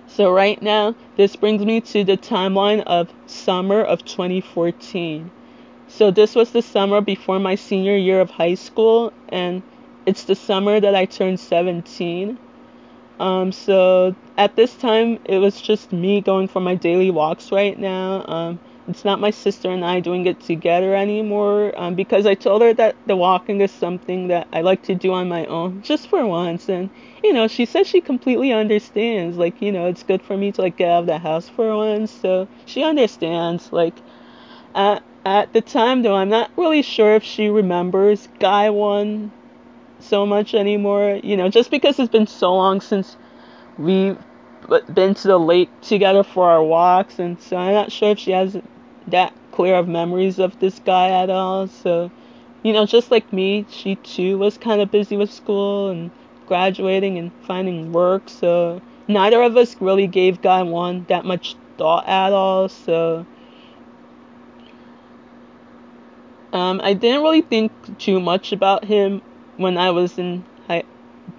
So 0.07 0.31
right 0.31 0.61
now, 0.61 0.95
this 1.17 1.35
brings 1.35 1.65
me 1.65 1.81
to 1.81 2.03
the 2.03 2.17
timeline 2.17 2.81
of 2.83 3.13
summer 3.25 3.81
of 3.81 4.05
2014. 4.05 5.29
So 5.89 6.11
this 6.11 6.33
was 6.33 6.51
the 6.51 6.61
summer 6.61 7.01
before 7.01 7.39
my 7.39 7.55
senior 7.55 7.95
year 7.95 8.19
of 8.21 8.29
high 8.29 8.55
school, 8.55 9.13
and 9.29 9.61
it's 10.05 10.23
the 10.23 10.35
summer 10.35 10.79
that 10.79 10.95
I 10.95 11.05
turned 11.05 11.39
17. 11.39 12.37
Um, 13.19 13.51
so 13.51 14.15
at 14.37 14.55
this 14.55 14.75
time, 14.75 15.19
it 15.25 15.39
was 15.39 15.59
just 15.59 15.91
me 15.91 16.21
going 16.21 16.47
for 16.47 16.59
my 16.59 16.75
daily 16.75 17.09
walks 17.11 17.51
right 17.51 17.77
now. 17.77 18.25
Um, 18.27 18.59
it's 18.87 19.03
not 19.03 19.19
my 19.19 19.31
sister 19.31 19.69
and 19.69 19.83
I 19.83 19.99
doing 19.99 20.25
it 20.27 20.39
together 20.39 20.95
anymore 20.95 21.73
um, 21.75 21.95
because 21.95 22.25
I 22.25 22.35
told 22.35 22.61
her 22.61 22.73
that 22.75 22.95
the 23.05 23.17
walking 23.17 23.59
is 23.59 23.71
something 23.71 24.29
that 24.29 24.47
I 24.53 24.61
like 24.61 24.83
to 24.83 24.95
do 24.95 25.13
on 25.13 25.27
my 25.27 25.45
own 25.47 25.81
just 25.81 26.07
for 26.07 26.25
once. 26.25 26.69
And, 26.69 26.89
you 27.21 27.33
know, 27.33 27.47
she 27.47 27.65
says 27.65 27.87
she 27.87 27.99
completely 27.99 28.53
understands. 28.53 29.35
Like, 29.35 29.61
you 29.61 29.73
know, 29.73 29.87
it's 29.87 30.03
good 30.03 30.21
for 30.21 30.37
me 30.37 30.53
to, 30.53 30.61
like, 30.61 30.77
get 30.77 30.89
out 30.89 31.01
of 31.01 31.05
the 31.07 31.17
house 31.17 31.49
for 31.49 31.75
once. 31.75 32.11
So 32.11 32.47
she 32.65 32.83
understands. 32.83 33.73
Like, 33.73 33.95
at, 34.73 35.03
at 35.25 35.51
the 35.51 35.61
time, 35.61 36.03
though, 36.03 36.15
I'm 36.15 36.29
not 36.29 36.51
really 36.55 36.81
sure 36.81 37.15
if 37.15 37.23
she 37.23 37.49
remembers 37.49 38.29
Guy 38.39 38.69
One 38.69 39.31
so 40.07 40.25
much 40.25 40.53
anymore. 40.53 41.19
You 41.23 41.37
know, 41.37 41.49
just 41.49 41.71
because 41.71 41.99
it's 41.99 42.11
been 42.11 42.27
so 42.27 42.55
long 42.55 42.81
since 42.81 43.17
we've 43.77 44.17
been 44.93 45.13
to 45.13 45.27
the 45.27 45.39
lake 45.39 45.69
together 45.81 46.23
for 46.23 46.49
our 46.49 46.63
walks, 46.63 47.19
and 47.19 47.39
so 47.41 47.57
I'm 47.57 47.73
not 47.73 47.91
sure 47.91 48.11
if 48.11 48.19
she 48.19 48.31
has 48.31 48.57
that 49.07 49.33
clear 49.51 49.75
of 49.75 49.87
memories 49.87 50.39
of 50.39 50.59
this 50.59 50.79
guy 50.79 51.09
at 51.09 51.29
all. 51.29 51.67
So, 51.67 52.11
you 52.63 52.73
know, 52.73 52.85
just 52.85 53.11
like 53.11 53.31
me, 53.31 53.65
she 53.69 53.95
too 53.95 54.37
was 54.37 54.57
kind 54.57 54.81
of 54.81 54.91
busy 54.91 55.17
with 55.17 55.31
school 55.31 55.89
and 55.89 56.11
graduating 56.45 57.17
and 57.17 57.31
finding 57.43 57.91
work. 57.91 58.29
So 58.29 58.81
neither 59.07 59.41
of 59.41 59.55
us 59.57 59.75
really 59.79 60.07
gave 60.07 60.41
Guy 60.41 60.63
One 60.63 61.05
that 61.09 61.25
much 61.25 61.55
thought 61.77 62.07
at 62.07 62.33
all. 62.33 62.69
So. 62.69 63.25
Um, 66.53 66.79
I 66.81 66.93
didn't 66.93 67.23
really 67.23 67.41
think 67.41 67.71
too 67.99 68.21
much 68.21 68.53
about 68.53 68.85
him 68.85 69.21
when 69.57 69.77
I 69.77 69.91
was 69.91 70.17
in 70.17 70.43
high, 70.67 70.83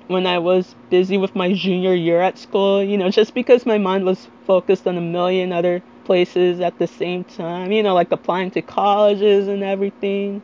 when 0.08 0.26
I 0.26 0.38
was 0.38 0.74
busy 0.90 1.18
with 1.18 1.34
my 1.36 1.52
junior 1.54 1.94
year 1.94 2.20
at 2.20 2.38
school, 2.38 2.82
you 2.82 2.98
know, 2.98 3.10
just 3.10 3.34
because 3.34 3.66
my 3.66 3.78
mind 3.78 4.04
was 4.04 4.28
focused 4.46 4.86
on 4.86 4.98
a 4.98 5.00
million 5.02 5.52
other 5.52 5.82
places 6.04 6.60
at 6.60 6.78
the 6.78 6.86
same 6.86 7.24
time, 7.24 7.72
you 7.72 7.82
know, 7.82 7.94
like 7.94 8.12
applying 8.12 8.50
to 8.52 8.62
colleges 8.62 9.48
and 9.48 9.62
everything. 9.62 10.42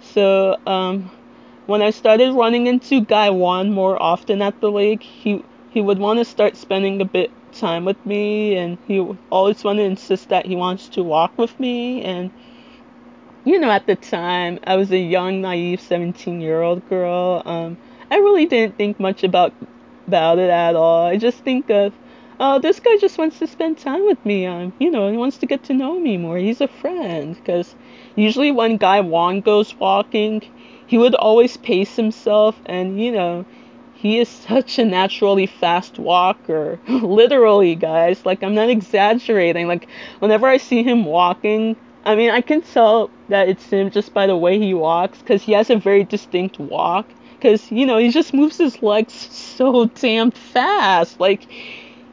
So, 0.00 0.56
um, 0.66 1.10
when 1.66 1.82
I 1.82 1.90
started 1.90 2.32
running 2.34 2.66
into 2.68 3.00
Guy 3.02 3.30
One 3.30 3.72
more 3.72 4.00
often 4.02 4.42
at 4.42 4.60
the 4.60 4.70
lake, 4.70 5.02
he 5.02 5.42
he 5.70 5.80
would 5.80 5.98
want 5.98 6.18
to 6.20 6.24
start 6.24 6.56
spending 6.56 7.00
a 7.00 7.04
bit 7.04 7.30
time 7.52 7.84
with 7.84 8.04
me, 8.06 8.56
and 8.56 8.78
he 8.86 9.00
always 9.30 9.64
want 9.64 9.78
to 9.78 9.84
insist 9.84 10.28
that 10.30 10.46
he 10.46 10.56
wants 10.56 10.88
to 10.90 11.02
walk 11.02 11.36
with 11.38 11.58
me, 11.60 12.02
and 12.02 12.30
you 13.44 13.58
know, 13.58 13.70
at 13.70 13.86
the 13.86 13.96
time, 13.96 14.58
I 14.66 14.76
was 14.76 14.90
a 14.90 14.98
young, 14.98 15.42
naive 15.42 15.80
17 15.80 16.40
year 16.40 16.62
old 16.62 16.88
girl. 16.88 17.42
Um, 17.44 17.76
I 18.10 18.16
really 18.16 18.46
didn't 18.46 18.76
think 18.76 18.98
much 18.98 19.22
about 19.22 19.52
about 20.06 20.38
it 20.38 20.50
at 20.50 20.76
all. 20.76 21.06
I 21.06 21.16
just 21.16 21.38
think 21.38 21.70
of, 21.70 21.92
oh, 22.40 22.58
this 22.58 22.80
guy 22.80 22.96
just 22.98 23.18
wants 23.18 23.38
to 23.38 23.46
spend 23.46 23.78
time 23.78 24.04
with 24.06 24.24
me. 24.24 24.46
Um, 24.46 24.72
you 24.78 24.90
know, 24.90 25.10
he 25.10 25.16
wants 25.16 25.38
to 25.38 25.46
get 25.46 25.64
to 25.64 25.74
know 25.74 25.98
me 25.98 26.16
more. 26.16 26.38
He's 26.38 26.60
a 26.60 26.68
friend. 26.68 27.36
Because 27.36 27.74
usually 28.16 28.50
when 28.50 28.76
Guy 28.78 29.00
Wong 29.00 29.40
goes 29.40 29.74
walking, 29.78 30.42
he 30.86 30.98
would 30.98 31.14
always 31.14 31.56
pace 31.56 31.96
himself, 31.96 32.56
and 32.66 33.00
you 33.00 33.12
know, 33.12 33.44
he 33.94 34.18
is 34.18 34.28
such 34.48 34.78
a 34.78 34.84
naturally 34.86 35.46
fast 35.46 35.98
walker. 35.98 36.78
Literally, 36.88 37.74
guys. 37.74 38.24
Like 38.24 38.42
I'm 38.42 38.54
not 38.54 38.70
exaggerating. 38.70 39.68
Like 39.68 39.86
whenever 40.20 40.46
I 40.46 40.56
see 40.56 40.82
him 40.82 41.04
walking, 41.04 41.76
I 42.04 42.14
mean, 42.14 42.30
I 42.30 42.40
can 42.40 42.62
tell 42.62 43.10
that 43.28 43.48
it's 43.48 43.68
him 43.70 43.90
just 43.90 44.12
by 44.14 44.26
the 44.26 44.36
way 44.36 44.58
he 44.58 44.74
walks, 44.74 45.18
because 45.18 45.42
he 45.42 45.52
has 45.52 45.70
a 45.70 45.76
very 45.76 46.04
distinct 46.04 46.58
walk. 46.58 47.08
Because, 47.34 47.70
you 47.70 47.84
know, 47.84 47.98
he 47.98 48.10
just 48.10 48.32
moves 48.32 48.56
his 48.56 48.82
legs 48.82 49.12
so 49.12 49.86
damn 49.86 50.30
fast. 50.30 51.20
Like, 51.20 51.46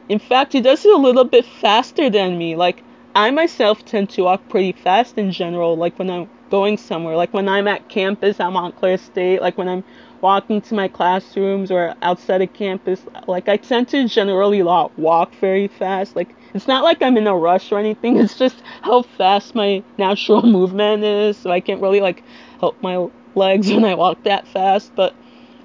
in 0.08 0.18
fact, 0.18 0.52
he 0.52 0.60
does 0.60 0.84
it 0.84 0.92
a 0.92 0.96
little 0.96 1.24
bit 1.24 1.46
faster 1.46 2.10
than 2.10 2.36
me. 2.36 2.54
Like, 2.56 2.82
I 3.14 3.30
myself 3.30 3.84
tend 3.84 4.10
to 4.10 4.24
walk 4.24 4.48
pretty 4.48 4.72
fast 4.72 5.18
in 5.18 5.32
general, 5.32 5.76
like 5.76 5.98
when 5.98 6.10
I'm 6.10 6.28
going 6.52 6.76
somewhere. 6.76 7.16
Like 7.16 7.32
when 7.32 7.48
I'm 7.48 7.66
at 7.66 7.88
campus 7.88 8.38
at 8.38 8.52
Montclair 8.52 8.98
State, 8.98 9.40
like 9.40 9.56
when 9.56 9.68
I'm 9.68 9.84
walking 10.22 10.60
to 10.62 10.74
my 10.74 10.86
classrooms 10.86 11.70
or 11.70 11.94
outside 12.00 12.40
of 12.40 12.52
campus, 12.52 13.02
like 13.26 13.48
I 13.48 13.56
tend 13.58 13.88
to 13.88 14.08
generally 14.08 14.62
not 14.62 14.96
walk 14.98 15.34
very 15.34 15.68
fast. 15.68 16.16
Like 16.16 16.34
it's 16.54 16.68
not 16.68 16.84
like 16.84 17.02
I'm 17.02 17.16
in 17.16 17.26
a 17.26 17.36
rush 17.36 17.70
or 17.72 17.78
anything. 17.78 18.16
It's 18.22 18.38
just 18.38 18.62
how 18.82 19.02
fast 19.02 19.54
my 19.54 19.82
natural 19.98 20.42
movement 20.58 21.04
is. 21.04 21.36
So 21.36 21.50
I 21.50 21.60
can't 21.60 21.82
really 21.82 22.00
like 22.00 22.22
help 22.60 22.80
my 22.82 23.08
legs 23.34 23.70
when 23.72 23.84
I 23.84 23.94
walk 23.96 24.22
that 24.22 24.46
fast. 24.48 24.94
But 24.94 25.12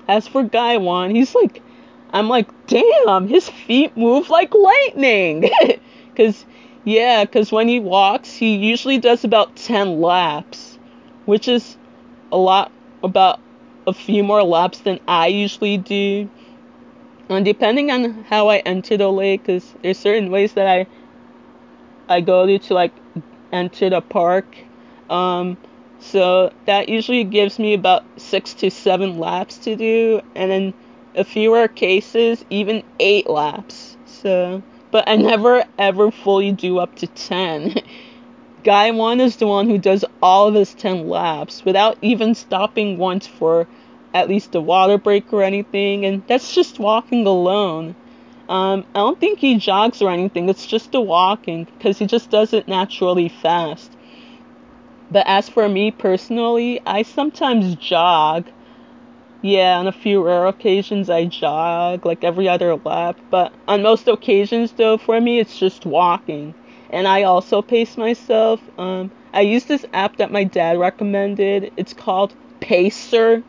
as 0.08 0.28
for 0.28 0.44
Guy 0.44 0.78
One, 0.78 1.12
he's 1.16 1.36
like, 1.36 1.62
I'm 2.12 2.28
like, 2.28 2.50
damn, 2.66 3.28
his 3.28 3.50
feet 3.50 3.96
move 3.96 4.30
like 4.30 4.54
lightning. 4.54 5.50
Cause 6.16 6.46
yeah, 6.84 7.26
cause 7.26 7.52
when 7.52 7.68
he 7.68 7.80
walks, 7.80 8.34
he 8.34 8.56
usually 8.56 8.98
does 8.98 9.24
about 9.24 9.56
10 9.56 10.02
laps, 10.02 10.80
which 11.26 11.48
is 11.48 11.78
a 12.32 12.38
lot 12.38 12.72
about 13.04 13.40
a 13.88 13.94
few 13.94 14.24
more 14.24 14.44
laps 14.44 14.80
than 14.80 15.00
I 15.08 15.28
usually 15.28 15.78
do. 15.78 16.30
And 17.30 17.44
depending 17.44 17.90
on 17.90 18.26
how 18.26 18.50
I 18.50 18.58
enter 18.58 18.98
the 18.98 19.12
lake, 19.12 19.44
because 19.44 19.74
there's 19.82 19.98
certain 19.98 20.30
ways 20.30 20.54
that 20.54 20.68
I 20.68 20.88
I 22.10 22.22
go 22.22 22.46
to 22.46 22.60
to 22.60 22.74
like 22.74 22.94
enter 23.52 23.90
the 23.90 24.02
park. 24.02 24.46
Um, 25.10 25.58
so 26.00 26.52
that 26.66 26.90
usually 26.90 27.24
gives 27.24 27.60
me 27.60 27.74
about 27.74 28.04
six 28.18 28.54
to 28.56 28.70
seven 28.70 29.20
laps 29.20 29.58
to 29.60 29.76
do, 29.76 30.22
and 30.36 30.52
then 30.52 30.74
a 31.16 31.24
fewer 31.24 31.68
cases, 31.68 32.46
even 32.50 32.84
eight 33.00 33.30
laps. 33.30 33.98
So, 34.06 34.62
but 34.92 35.08
I 35.08 35.16
never 35.16 35.66
ever 35.78 36.12
fully 36.12 36.52
do 36.52 36.78
up 36.80 36.96
to 36.98 37.08
ten. 37.08 37.76
Guy 38.64 38.92
one 38.92 39.22
is 39.22 39.38
the 39.38 39.48
one 39.48 39.70
who 39.70 39.78
does 39.78 40.04
all 40.22 40.48
of 40.48 40.54
his 40.54 40.74
ten 40.74 41.08
laps 41.08 41.64
without 41.64 41.98
even 42.02 42.36
stopping 42.36 42.98
once 42.98 43.26
for 43.26 43.68
at 44.18 44.30
least 44.30 44.56
a 44.56 44.62
water 44.62 44.98
break 44.98 45.32
or 45.32 45.44
anything, 45.44 46.06
and 46.06 46.24
that's 46.28 46.54
just 46.54 46.80
walking 46.80 47.26
alone. 47.26 47.96
Um, 48.50 48.86
I 48.96 49.00
don't 49.00 49.20
think 49.20 49.40
he 49.40 49.58
jogs 49.58 50.02
or 50.02 50.10
anything, 50.10 50.50
it's 50.50 50.66
just 50.66 50.92
the 50.92 51.02
walking, 51.02 51.66
because 51.66 52.00
he 52.00 52.06
just 52.06 52.30
does 52.30 52.54
it 52.54 52.68
naturally 52.68 53.30
fast. 53.30 53.92
But 55.12 55.26
as 55.28 55.48
for 55.48 55.70
me 55.70 55.92
personally, 55.92 56.82
I 56.86 57.04
sometimes 57.04 57.76
jog. 57.76 58.48
Yeah, 59.42 59.78
on 59.78 59.88
a 59.88 59.92
few 59.92 60.26
rare 60.26 60.48
occasions 60.48 61.10
I 61.10 61.26
jog, 61.26 62.06
like 62.06 62.24
every 62.24 62.50
other 62.50 62.76
lap, 62.76 63.20
but 63.30 63.54
on 63.68 63.84
most 63.84 64.08
occasions 64.08 64.72
though, 64.72 64.98
for 64.98 65.22
me 65.22 65.40
it's 65.40 65.58
just 65.58 65.86
walking. 65.86 66.56
And 66.90 67.08
I 67.08 67.24
also 67.24 67.62
pace 67.62 67.98
myself. 67.98 68.60
Um, 68.78 69.12
I 69.34 69.42
use 69.42 69.66
this 69.66 69.86
app 69.94 70.18
that 70.18 70.32
my 70.32 70.44
dad 70.44 70.80
recommended. 70.80 71.72
It's 71.78 71.94
called 71.94 72.34
Pacer 72.60 73.44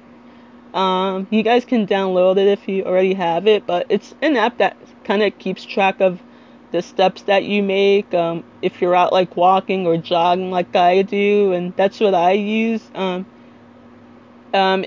um, 0.75 1.27
you 1.31 1.43
guys 1.43 1.65
can 1.65 1.87
download 1.87 2.39
it 2.39 2.49
if 2.49 2.69
you 2.69 2.85
already 2.85 3.15
have 3.15 3.47
it, 3.47 3.67
but 3.67 3.87
it's 3.89 4.15
an 4.23 4.37
app 4.37 4.59
that 4.59 4.77
kind 5.05 5.23
of 5.23 5.39
keeps 5.39 5.65
track 5.65 6.01
of 6.01 6.21
the 6.71 6.83
steps 6.83 7.23
that 7.23 7.45
you 7.45 7.63
make 7.63 8.13
um, 8.13 8.45
if 8.61 8.83
you're 8.83 8.95
out 8.95 9.13
like 9.13 9.37
walking 9.37 9.87
or 9.87 9.97
jogging 9.97 10.51
like 10.51 10.75
I 10.77 11.03
do, 11.03 11.53
and 11.53 11.75
that's 11.77 12.01
what 12.01 12.15
I 12.15 12.33
use. 12.33 12.83
Um, 12.95 13.27
um, 14.53 14.85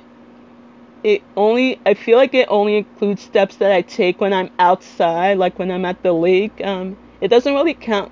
it 1.04 1.24
only 1.36 1.80
I 1.86 1.94
feel 1.96 2.18
like 2.18 2.34
it 2.34 2.48
only 2.50 2.78
includes 2.78 3.24
steps 3.24 3.56
that 3.58 3.72
I 3.72 3.82
take 3.82 4.22
when 4.22 4.34
I'm 4.34 4.50
outside, 4.60 5.38
like 5.38 5.58
when 5.58 5.72
I'm 5.72 5.86
at 5.86 6.04
the 6.04 6.14
lake. 6.14 6.62
Um, 6.64 6.98
it 7.20 7.30
doesn't 7.30 7.54
really 7.54 7.74
count. 7.74 8.12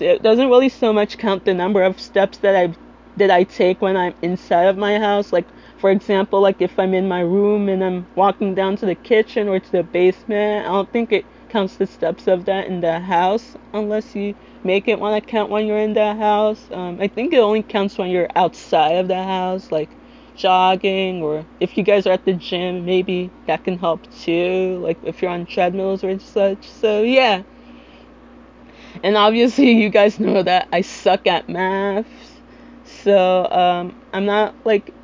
It 0.00 0.22
doesn't 0.22 0.48
really 0.48 0.68
so 0.68 0.92
much 0.92 1.18
count 1.18 1.44
the 1.44 1.54
number 1.54 1.82
of 1.82 2.00
steps 2.00 2.38
that 2.38 2.56
I 2.56 2.74
that 3.16 3.30
I 3.30 3.44
take 3.44 3.82
when 3.82 3.96
I'm 3.96 4.14
inside 4.22 4.64
of 4.64 4.76
my 4.76 4.98
house. 4.98 5.32
Like 5.32 5.46
for 5.82 5.90
example, 5.90 6.40
like 6.40 6.62
if 6.62 6.78
I'm 6.78 6.94
in 6.94 7.08
my 7.08 7.22
room 7.22 7.68
and 7.68 7.82
I'm 7.82 8.06
walking 8.14 8.54
down 8.54 8.76
to 8.76 8.86
the 8.86 8.94
kitchen 8.94 9.48
or 9.48 9.58
to 9.58 9.72
the 9.72 9.82
basement, 9.82 10.64
I 10.64 10.68
don't 10.68 10.88
think 10.92 11.10
it 11.10 11.24
counts 11.48 11.74
the 11.74 11.88
steps 11.88 12.28
of 12.28 12.44
that 12.44 12.68
in 12.68 12.80
the 12.80 13.00
house 13.00 13.56
unless 13.72 14.14
you 14.14 14.36
make 14.62 14.86
it 14.86 15.00
want 15.00 15.20
to 15.20 15.28
count 15.28 15.50
when 15.50 15.66
you're 15.66 15.80
in 15.80 15.92
the 15.92 16.14
house. 16.14 16.68
Um, 16.70 16.98
I 17.00 17.08
think 17.08 17.34
it 17.34 17.38
only 17.38 17.64
counts 17.64 17.98
when 17.98 18.10
you're 18.10 18.28
outside 18.36 18.92
of 18.92 19.08
the 19.08 19.24
house, 19.24 19.72
like 19.72 19.90
jogging, 20.36 21.20
or 21.20 21.44
if 21.58 21.76
you 21.76 21.82
guys 21.82 22.06
are 22.06 22.12
at 22.12 22.24
the 22.24 22.34
gym, 22.34 22.84
maybe 22.84 23.28
that 23.48 23.64
can 23.64 23.76
help 23.76 24.08
too, 24.20 24.78
like 24.84 24.98
if 25.02 25.20
you're 25.20 25.32
on 25.32 25.46
treadmills 25.46 26.04
or 26.04 26.16
such. 26.20 26.64
So, 26.68 27.02
yeah. 27.02 27.42
And 29.02 29.16
obviously, 29.16 29.72
you 29.72 29.88
guys 29.88 30.20
know 30.20 30.44
that 30.44 30.68
I 30.70 30.82
suck 30.82 31.26
at 31.26 31.48
math. 31.48 32.06
So, 32.84 33.50
um, 33.50 33.96
I'm 34.12 34.26
not 34.26 34.54
like 34.64 34.94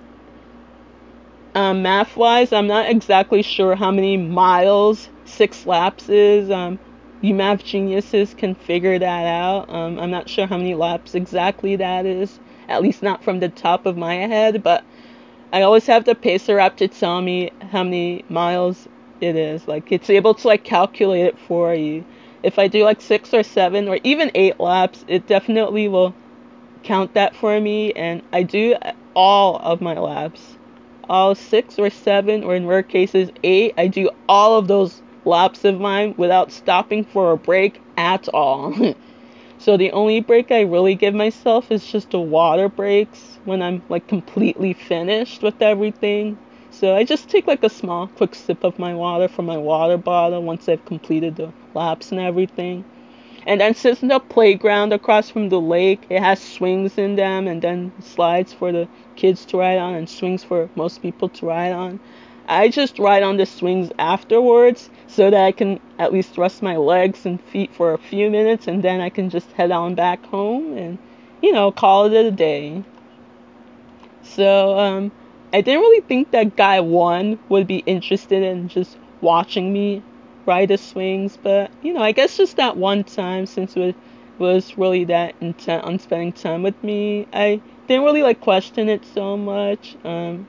um, 1.58 1.82
math 1.82 2.16
wise, 2.16 2.52
I'm 2.52 2.68
not 2.68 2.88
exactly 2.88 3.42
sure 3.42 3.74
how 3.74 3.90
many 3.90 4.16
miles 4.16 5.08
six 5.24 5.66
laps 5.66 6.08
is. 6.08 6.52
Um, 6.52 6.78
you 7.20 7.34
math 7.34 7.64
geniuses 7.64 8.32
can 8.32 8.54
figure 8.54 8.96
that 8.96 9.26
out. 9.26 9.68
Um, 9.68 9.98
I'm 9.98 10.12
not 10.12 10.28
sure 10.28 10.46
how 10.46 10.56
many 10.56 10.76
laps 10.76 11.16
exactly 11.16 11.74
that 11.74 12.06
is, 12.06 12.38
at 12.68 12.80
least 12.80 13.02
not 13.02 13.24
from 13.24 13.40
the 13.40 13.48
top 13.48 13.86
of 13.86 13.96
my 13.96 14.14
head, 14.14 14.62
but 14.62 14.84
I 15.52 15.62
always 15.62 15.84
have 15.86 16.04
the 16.04 16.14
pacer 16.14 16.60
app 16.60 16.76
to 16.76 16.86
tell 16.86 17.20
me 17.20 17.50
how 17.72 17.82
many 17.82 18.24
miles 18.28 18.86
it 19.20 19.34
is. 19.34 19.66
Like 19.66 19.90
it's 19.90 20.10
able 20.10 20.34
to 20.34 20.46
like 20.46 20.62
calculate 20.62 21.26
it 21.26 21.38
for 21.40 21.74
you. 21.74 22.04
If 22.44 22.60
I 22.60 22.68
do 22.68 22.84
like 22.84 23.00
six 23.00 23.34
or 23.34 23.42
seven 23.42 23.88
or 23.88 23.98
even 24.04 24.30
eight 24.36 24.60
laps, 24.60 25.04
it 25.08 25.26
definitely 25.26 25.88
will 25.88 26.14
count 26.84 27.14
that 27.14 27.34
for 27.34 27.60
me, 27.60 27.92
and 27.94 28.22
I 28.32 28.44
do 28.44 28.76
all 29.16 29.56
of 29.56 29.80
my 29.80 29.98
laps. 29.98 30.57
All 31.08 31.34
six 31.34 31.78
or 31.78 31.90
seven, 31.90 32.44
or 32.44 32.54
in 32.54 32.66
rare 32.66 32.82
cases, 32.82 33.30
eight. 33.42 33.74
I 33.78 33.86
do 33.86 34.10
all 34.28 34.58
of 34.58 34.68
those 34.68 35.02
laps 35.24 35.64
of 35.64 35.80
mine 35.80 36.14
without 36.16 36.52
stopping 36.52 37.04
for 37.04 37.32
a 37.32 37.36
break 37.36 37.80
at 37.96 38.28
all. 38.28 38.74
so 39.58 39.76
the 39.76 39.92
only 39.92 40.20
break 40.20 40.50
I 40.50 40.62
really 40.62 40.94
give 40.94 41.14
myself 41.14 41.70
is 41.70 41.86
just 41.86 42.10
the 42.10 42.20
water 42.20 42.68
breaks 42.68 43.38
when 43.44 43.62
I'm 43.62 43.82
like 43.88 44.06
completely 44.06 44.72
finished 44.72 45.42
with 45.42 45.60
everything. 45.62 46.38
So 46.70 46.94
I 46.94 47.04
just 47.04 47.28
take 47.28 47.46
like 47.46 47.62
a 47.64 47.70
small 47.70 48.08
quick 48.08 48.34
sip 48.34 48.62
of 48.64 48.78
my 48.78 48.94
water 48.94 49.28
from 49.28 49.46
my 49.46 49.56
water 49.56 49.96
bottle 49.96 50.42
once 50.42 50.68
I've 50.68 50.84
completed 50.84 51.36
the 51.36 51.52
laps 51.74 52.12
and 52.12 52.20
everything. 52.20 52.84
And 53.48 53.62
then 53.62 53.74
since 53.74 54.00
the 54.00 54.20
playground 54.20 54.92
across 54.92 55.30
from 55.30 55.48
the 55.48 55.58
lake, 55.58 56.02
it 56.10 56.20
has 56.20 56.38
swings 56.38 56.98
in 56.98 57.16
them 57.16 57.48
and 57.48 57.62
then 57.62 57.94
slides 57.98 58.52
for 58.52 58.72
the 58.72 58.86
kids 59.16 59.46
to 59.46 59.56
ride 59.56 59.78
on 59.78 59.94
and 59.94 60.06
swings 60.06 60.44
for 60.44 60.68
most 60.74 61.00
people 61.00 61.30
to 61.30 61.46
ride 61.46 61.72
on. 61.72 61.98
I 62.46 62.68
just 62.68 62.98
ride 62.98 63.22
on 63.22 63.38
the 63.38 63.46
swings 63.46 63.90
afterwards 63.98 64.90
so 65.06 65.30
that 65.30 65.42
I 65.46 65.52
can 65.52 65.80
at 65.98 66.12
least 66.12 66.36
rest 66.36 66.62
my 66.62 66.76
legs 66.76 67.24
and 67.24 67.40
feet 67.40 67.74
for 67.74 67.94
a 67.94 67.98
few 67.98 68.30
minutes 68.30 68.68
and 68.68 68.84
then 68.84 69.00
I 69.00 69.08
can 69.08 69.30
just 69.30 69.50
head 69.52 69.70
on 69.70 69.94
back 69.94 70.26
home 70.26 70.76
and, 70.76 70.98
you 71.42 71.50
know, 71.50 71.72
call 71.72 72.04
it 72.04 72.26
a 72.26 72.30
day. 72.30 72.84
So, 74.22 74.78
um, 74.78 75.10
I 75.54 75.62
didn't 75.62 75.80
really 75.80 76.02
think 76.02 76.32
that 76.32 76.54
guy 76.54 76.80
one 76.80 77.38
would 77.48 77.66
be 77.66 77.78
interested 77.78 78.42
in 78.42 78.68
just 78.68 78.98
watching 79.22 79.72
me 79.72 80.02
ride 80.48 80.68
the 80.70 80.78
swings, 80.78 81.38
but 81.40 81.70
you 81.82 81.92
know, 81.92 82.02
I 82.02 82.12
guess 82.12 82.36
just 82.36 82.56
that 82.56 82.76
one 82.76 83.04
time 83.04 83.46
since 83.46 83.76
it 83.76 83.94
was 84.38 84.78
really 84.78 85.04
that 85.04 85.34
intent 85.40 85.84
on 85.84 85.98
spending 85.98 86.32
time 86.32 86.62
with 86.62 86.82
me, 86.82 87.28
I 87.32 87.60
didn't 87.86 88.04
really 88.04 88.22
like 88.22 88.40
question 88.40 88.88
it 88.88 89.04
so 89.14 89.36
much. 89.36 89.94
Um, 90.04 90.48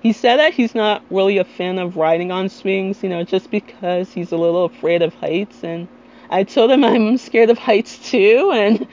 he 0.00 0.12
said 0.12 0.36
that 0.36 0.54
he's 0.54 0.74
not 0.74 1.02
really 1.10 1.38
a 1.38 1.44
fan 1.44 1.78
of 1.78 1.96
riding 1.96 2.30
on 2.30 2.48
swings, 2.48 3.02
you 3.02 3.08
know, 3.08 3.24
just 3.24 3.50
because 3.50 4.12
he's 4.12 4.32
a 4.32 4.36
little 4.36 4.64
afraid 4.64 5.02
of 5.02 5.12
heights, 5.14 5.62
and 5.64 5.88
I 6.30 6.44
told 6.44 6.70
him 6.70 6.84
I'm 6.84 7.18
scared 7.18 7.50
of 7.50 7.58
heights 7.58 8.10
too, 8.10 8.50
and 8.54 8.86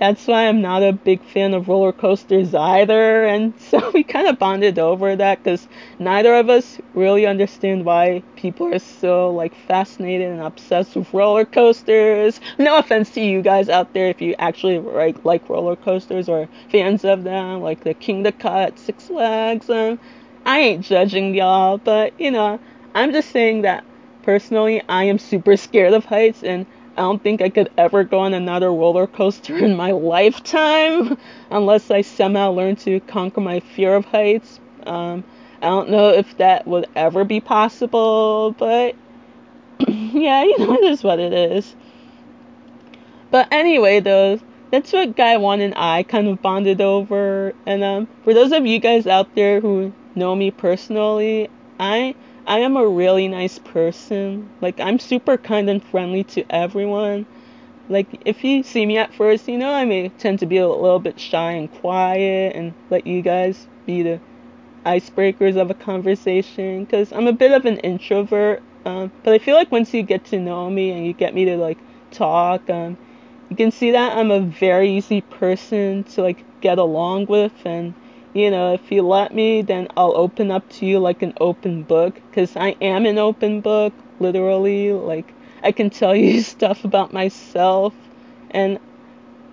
that's 0.00 0.26
why 0.26 0.48
I'm 0.48 0.62
not 0.62 0.82
a 0.82 0.94
big 0.94 1.22
fan 1.22 1.52
of 1.52 1.68
roller 1.68 1.92
coasters 1.92 2.54
either. 2.54 3.26
And 3.26 3.52
so 3.60 3.90
we 3.92 4.02
kind 4.02 4.26
of 4.26 4.38
bonded 4.38 4.78
over 4.78 5.14
that 5.14 5.44
because 5.44 5.68
neither 5.98 6.34
of 6.34 6.48
us 6.48 6.80
really 6.94 7.26
understand 7.26 7.84
why 7.84 8.22
people 8.34 8.74
are 8.74 8.78
so 8.78 9.30
like 9.30 9.54
fascinated 9.66 10.28
and 10.28 10.40
obsessed 10.40 10.96
with 10.96 11.12
roller 11.12 11.44
coasters. 11.44 12.40
No 12.58 12.78
offense 12.78 13.10
to 13.10 13.20
you 13.20 13.42
guys 13.42 13.68
out 13.68 13.92
there 13.92 14.08
if 14.08 14.22
you 14.22 14.34
actually 14.38 14.78
like 14.78 15.22
like 15.24 15.46
roller 15.50 15.76
coasters 15.76 16.30
or 16.30 16.48
fans 16.70 17.04
of 17.04 17.22
them, 17.22 17.60
like 17.60 17.84
the 17.84 17.94
Kingda 17.94 18.38
Ka, 18.38 18.70
Six 18.76 19.06
Flags. 19.06 19.68
Um, 19.68 20.00
I 20.46 20.60
ain't 20.60 20.84
judging 20.84 21.34
y'all, 21.34 21.76
but 21.76 22.18
you 22.18 22.30
know, 22.30 22.58
I'm 22.94 23.12
just 23.12 23.30
saying 23.30 23.62
that 23.62 23.84
personally, 24.22 24.82
I 24.88 25.04
am 25.04 25.18
super 25.18 25.58
scared 25.58 25.92
of 25.92 26.06
heights 26.06 26.42
and 26.42 26.64
I 26.96 27.02
don't 27.02 27.22
think 27.22 27.40
I 27.40 27.48
could 27.48 27.70
ever 27.78 28.04
go 28.04 28.20
on 28.20 28.34
another 28.34 28.72
roller 28.72 29.06
coaster 29.06 29.56
in 29.56 29.76
my 29.76 29.92
lifetime 29.92 31.16
unless 31.50 31.90
I 31.90 32.02
somehow 32.02 32.50
learn 32.50 32.76
to 32.76 33.00
conquer 33.00 33.40
my 33.40 33.60
fear 33.60 33.94
of 33.94 34.04
heights. 34.04 34.60
Um, 34.86 35.24
I 35.62 35.66
don't 35.66 35.90
know 35.90 36.08
if 36.08 36.36
that 36.38 36.66
would 36.66 36.86
ever 36.96 37.24
be 37.24 37.40
possible, 37.40 38.52
but 38.52 38.96
yeah, 39.88 40.42
you 40.44 40.58
know, 40.58 40.74
it 40.74 40.84
is 40.84 41.04
what 41.04 41.20
it 41.20 41.32
is. 41.32 41.74
But 43.30 43.48
anyway, 43.52 44.00
though, 44.00 44.40
that's 44.70 44.92
what 44.92 45.16
Guy 45.16 45.36
One 45.36 45.60
and 45.60 45.74
I 45.76 46.02
kind 46.02 46.28
of 46.28 46.42
bonded 46.42 46.80
over. 46.80 47.54
And 47.66 47.84
um, 47.84 48.08
for 48.24 48.34
those 48.34 48.52
of 48.52 48.66
you 48.66 48.78
guys 48.78 49.06
out 49.06 49.34
there 49.34 49.60
who 49.60 49.92
know 50.14 50.34
me 50.34 50.50
personally, 50.50 51.48
I 51.78 52.14
I 52.50 52.58
am 52.58 52.76
a 52.76 52.84
really 52.84 53.28
nice 53.28 53.60
person. 53.60 54.50
Like 54.60 54.80
I'm 54.80 54.98
super 54.98 55.38
kind 55.38 55.70
and 55.70 55.80
friendly 55.80 56.24
to 56.34 56.44
everyone. 56.50 57.24
Like 57.88 58.08
if 58.24 58.42
you 58.42 58.64
see 58.64 58.84
me 58.84 58.98
at 58.98 59.14
first, 59.14 59.46
you 59.46 59.56
know 59.56 59.70
I 59.70 59.84
may 59.84 60.08
tend 60.08 60.40
to 60.40 60.46
be 60.46 60.56
a 60.56 60.68
little 60.68 60.98
bit 60.98 61.20
shy 61.20 61.52
and 61.52 61.70
quiet 61.70 62.56
and 62.56 62.74
let 62.90 63.06
you 63.06 63.22
guys 63.22 63.68
be 63.86 64.02
the 64.02 64.18
icebreakers 64.84 65.56
of 65.56 65.70
a 65.70 65.74
conversation 65.74 66.84
because 66.84 67.12
I'm 67.12 67.28
a 67.28 67.32
bit 67.32 67.52
of 67.52 67.66
an 67.66 67.78
introvert. 67.78 68.64
Um, 68.84 69.12
but 69.22 69.32
I 69.32 69.38
feel 69.38 69.54
like 69.54 69.70
once 69.70 69.94
you 69.94 70.02
get 70.02 70.24
to 70.26 70.40
know 70.40 70.68
me 70.68 70.90
and 70.90 71.06
you 71.06 71.12
get 71.12 71.32
me 71.32 71.44
to 71.44 71.56
like 71.56 71.78
talk, 72.10 72.68
um, 72.68 72.98
you 73.48 73.54
can 73.54 73.70
see 73.70 73.92
that 73.92 74.16
I'm 74.16 74.32
a 74.32 74.40
very 74.40 74.90
easy 74.90 75.20
person 75.20 76.02
to 76.02 76.22
like 76.22 76.44
get 76.60 76.78
along 76.78 77.26
with 77.26 77.52
and 77.64 77.94
you 78.32 78.50
know, 78.50 78.74
if 78.74 78.92
you 78.92 79.02
let 79.02 79.34
me, 79.34 79.62
then 79.62 79.88
I'll 79.96 80.16
open 80.16 80.50
up 80.50 80.68
to 80.70 80.86
you 80.86 80.98
like 81.00 81.22
an 81.22 81.34
open 81.40 81.82
book 81.82 82.14
because 82.30 82.56
I 82.56 82.76
am 82.80 83.06
an 83.06 83.18
open 83.18 83.60
book, 83.60 83.92
literally. 84.20 84.92
Like, 84.92 85.32
I 85.62 85.72
can 85.72 85.90
tell 85.90 86.14
you 86.14 86.40
stuff 86.42 86.84
about 86.84 87.12
myself, 87.12 87.94
and 88.50 88.78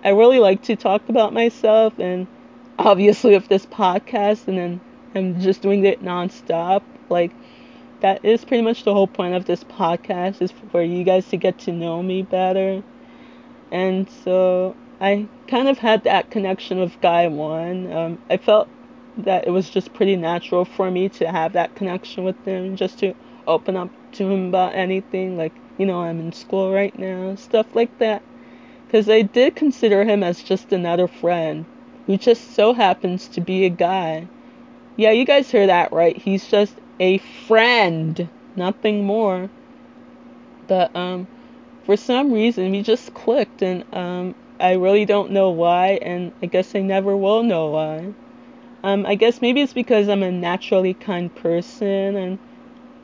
I 0.04 0.10
really 0.10 0.38
like 0.38 0.62
to 0.64 0.76
talk 0.76 1.08
about 1.08 1.32
myself, 1.32 1.98
and 1.98 2.26
obviously, 2.78 3.32
with 3.32 3.48
this 3.48 3.66
podcast, 3.66 4.46
and 4.46 4.58
then 4.58 4.80
I'm 5.14 5.40
just 5.40 5.62
doing 5.62 5.84
it 5.84 6.02
nonstop. 6.02 6.82
Like, 7.08 7.32
that 8.00 8.24
is 8.24 8.44
pretty 8.44 8.62
much 8.62 8.84
the 8.84 8.94
whole 8.94 9.08
point 9.08 9.34
of 9.34 9.44
this 9.44 9.64
podcast 9.64 10.40
is 10.40 10.52
for 10.70 10.82
you 10.82 11.02
guys 11.02 11.26
to 11.28 11.36
get 11.36 11.58
to 11.60 11.72
know 11.72 12.02
me 12.02 12.22
better. 12.22 12.82
And 13.72 14.08
so 14.24 14.76
I 15.00 15.28
kind 15.46 15.68
of 15.68 15.78
had 15.78 16.04
that 16.04 16.30
connection 16.30 16.80
with 16.80 17.00
Guy 17.00 17.28
One. 17.28 17.92
Um, 17.92 18.18
I 18.28 18.36
felt 18.36 18.68
that 19.18 19.46
it 19.46 19.50
was 19.50 19.70
just 19.70 19.94
pretty 19.94 20.16
natural 20.16 20.64
for 20.64 20.90
me 20.90 21.08
to 21.10 21.30
have 21.30 21.52
that 21.52 21.74
connection 21.76 22.24
with 22.24 22.44
him, 22.44 22.76
just 22.76 22.98
to 23.00 23.14
open 23.46 23.76
up 23.76 23.90
to 24.12 24.28
him 24.28 24.48
about 24.48 24.74
anything. 24.74 25.36
Like, 25.36 25.52
you 25.76 25.86
know, 25.86 26.00
I'm 26.00 26.18
in 26.20 26.32
school 26.32 26.72
right 26.72 26.96
now, 26.98 27.36
stuff 27.36 27.74
like 27.74 27.96
that. 27.98 28.22
Because 28.86 29.08
I 29.08 29.22
did 29.22 29.54
consider 29.54 30.04
him 30.04 30.22
as 30.22 30.42
just 30.42 30.72
another 30.72 31.06
friend 31.06 31.64
who 32.06 32.16
just 32.16 32.54
so 32.54 32.72
happens 32.72 33.28
to 33.28 33.40
be 33.40 33.66
a 33.66 33.70
guy. 33.70 34.26
Yeah, 34.96 35.12
you 35.12 35.24
guys 35.24 35.50
hear 35.50 35.66
that 35.66 35.92
right. 35.92 36.16
He's 36.16 36.48
just 36.48 36.74
a 36.98 37.18
friend, 37.46 38.28
nothing 38.56 39.04
more. 39.04 39.48
But, 40.66 40.94
um, 40.96 41.28
for 41.84 41.96
some 41.96 42.32
reason, 42.32 42.72
we 42.72 42.82
just 42.82 43.14
clicked, 43.14 43.62
and, 43.62 43.84
um, 43.94 44.34
I 44.60 44.72
really 44.74 45.04
don't 45.04 45.32
know 45.32 45.50
why, 45.50 45.98
and 46.02 46.32
I 46.42 46.46
guess 46.46 46.74
I 46.74 46.80
never 46.80 47.16
will 47.16 47.42
know 47.42 47.70
why. 47.70 48.14
Um, 48.82 49.06
I 49.06 49.14
guess 49.16 49.42
maybe 49.42 49.62
it's 49.62 49.72
because 49.74 50.08
I'm 50.08 50.22
a 50.22 50.32
naturally 50.32 50.94
kind 50.94 51.34
person, 51.34 52.16
and 52.16 52.38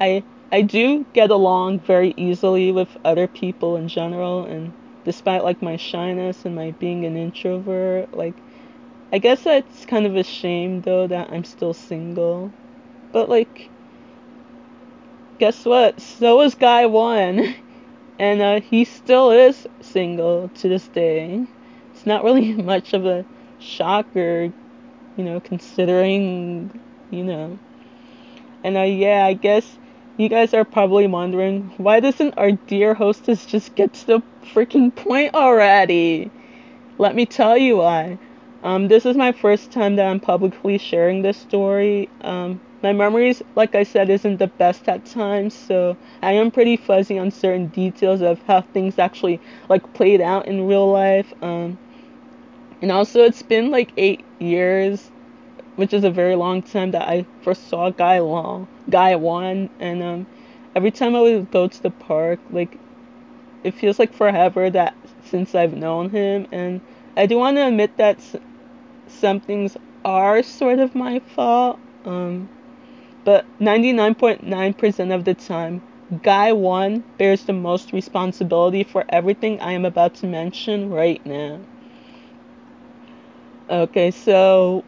I 0.00 0.24
I 0.52 0.62
do 0.62 1.06
get 1.14 1.30
along 1.30 1.80
very 1.80 2.14
easily 2.16 2.72
with 2.72 2.96
other 3.04 3.26
people 3.28 3.76
in 3.76 3.88
general, 3.88 4.44
and 4.44 4.72
despite 5.04 5.44
like 5.44 5.62
my 5.62 5.76
shyness 5.76 6.44
and 6.44 6.54
my 6.56 6.72
being 6.72 7.04
an 7.06 7.16
introvert, 7.16 8.14
like 8.14 8.34
I 9.12 9.18
guess 9.18 9.44
that's 9.44 9.86
kind 9.86 10.06
of 10.06 10.16
a 10.16 10.24
shame 10.24 10.82
though 10.82 11.06
that 11.06 11.30
I'm 11.32 11.44
still 11.44 11.74
single. 11.74 12.52
But 13.12 13.28
like 13.30 13.70
guess 15.38 15.64
what? 15.64 16.00
So 16.00 16.40
is 16.42 16.54
guy 16.54 16.86
one. 16.86 17.54
And 18.18 18.40
uh, 18.40 18.60
he 18.60 18.84
still 18.84 19.30
is 19.30 19.66
single 19.80 20.48
to 20.48 20.68
this 20.68 20.88
day. 20.88 21.46
It's 21.92 22.06
not 22.06 22.24
really 22.24 22.52
much 22.72 22.92
of 22.94 23.06
a 23.06 23.24
shocker, 23.58 24.52
you 25.16 25.24
know, 25.24 25.40
considering, 25.40 26.80
you 27.10 27.24
know. 27.24 27.58
And 28.62 28.76
uh, 28.76 28.82
yeah, 28.82 29.26
I 29.26 29.34
guess 29.34 29.78
you 30.16 30.28
guys 30.28 30.54
are 30.54 30.64
probably 30.64 31.06
wondering 31.06 31.72
why 31.76 32.00
doesn't 32.00 32.38
our 32.38 32.52
dear 32.52 32.94
hostess 32.94 33.46
just 33.46 33.74
get 33.74 33.92
to 33.94 34.06
the 34.06 34.22
freaking 34.52 34.94
point 34.94 35.34
already? 35.34 36.30
Let 36.98 37.14
me 37.14 37.26
tell 37.26 37.58
you 37.58 37.78
why. 37.78 38.18
Um, 38.62 38.88
this 38.88 39.04
is 39.04 39.16
my 39.16 39.32
first 39.32 39.72
time 39.72 39.96
that 39.96 40.06
I'm 40.06 40.20
publicly 40.20 40.78
sharing 40.78 41.22
this 41.22 41.36
story. 41.36 42.08
Um, 42.22 42.60
my 42.84 42.92
memories, 42.92 43.42
like 43.56 43.74
I 43.74 43.82
said, 43.82 44.10
isn't 44.10 44.36
the 44.36 44.46
best 44.46 44.86
at 44.90 45.06
times, 45.06 45.54
so 45.54 45.96
I 46.22 46.32
am 46.32 46.50
pretty 46.50 46.76
fuzzy 46.76 47.18
on 47.18 47.30
certain 47.30 47.68
details 47.68 48.20
of 48.20 48.42
how 48.42 48.60
things 48.60 48.98
actually 48.98 49.40
like 49.70 49.94
played 49.94 50.20
out 50.20 50.46
in 50.46 50.66
real 50.66 50.92
life. 50.92 51.32
Um, 51.40 51.78
and 52.82 52.92
also, 52.92 53.22
it's 53.22 53.42
been 53.42 53.70
like 53.70 53.90
eight 53.96 54.22
years, 54.38 55.10
which 55.76 55.94
is 55.94 56.04
a 56.04 56.10
very 56.10 56.34
long 56.34 56.60
time 56.60 56.90
that 56.90 57.08
I 57.08 57.24
first 57.40 57.68
saw 57.68 57.88
Guy 57.88 58.18
Long, 58.18 58.68
Guy 58.90 59.16
One, 59.16 59.70
and 59.80 60.02
um, 60.02 60.26
every 60.76 60.90
time 60.90 61.16
I 61.16 61.22
would 61.22 61.50
go 61.50 61.66
to 61.66 61.82
the 61.82 61.90
park, 61.90 62.38
like 62.50 62.78
it 63.62 63.72
feels 63.72 63.98
like 63.98 64.12
forever 64.12 64.68
that 64.68 64.94
since 65.24 65.54
I've 65.54 65.72
known 65.74 66.10
him, 66.10 66.46
and 66.52 66.82
I 67.16 67.24
do 67.24 67.38
want 67.38 67.56
to 67.56 67.66
admit 67.66 67.96
that 67.96 68.18
some 69.08 69.40
things 69.40 69.74
are 70.04 70.42
sort 70.42 70.80
of 70.80 70.94
my 70.94 71.20
fault. 71.20 71.80
Um, 72.04 72.50
but 73.24 73.44
99.9% 73.58 75.12
of 75.12 75.24
the 75.24 75.34
time, 75.34 75.82
Guy 76.22 76.52
1 76.52 77.02
bears 77.18 77.44
the 77.44 77.52
most 77.52 77.92
responsibility 77.92 78.84
for 78.84 79.04
everything 79.08 79.60
I 79.60 79.72
am 79.72 79.84
about 79.84 80.14
to 80.16 80.26
mention 80.26 80.90
right 80.90 81.24
now. 81.26 81.60
Okay, 83.70 84.10
so 84.10 84.84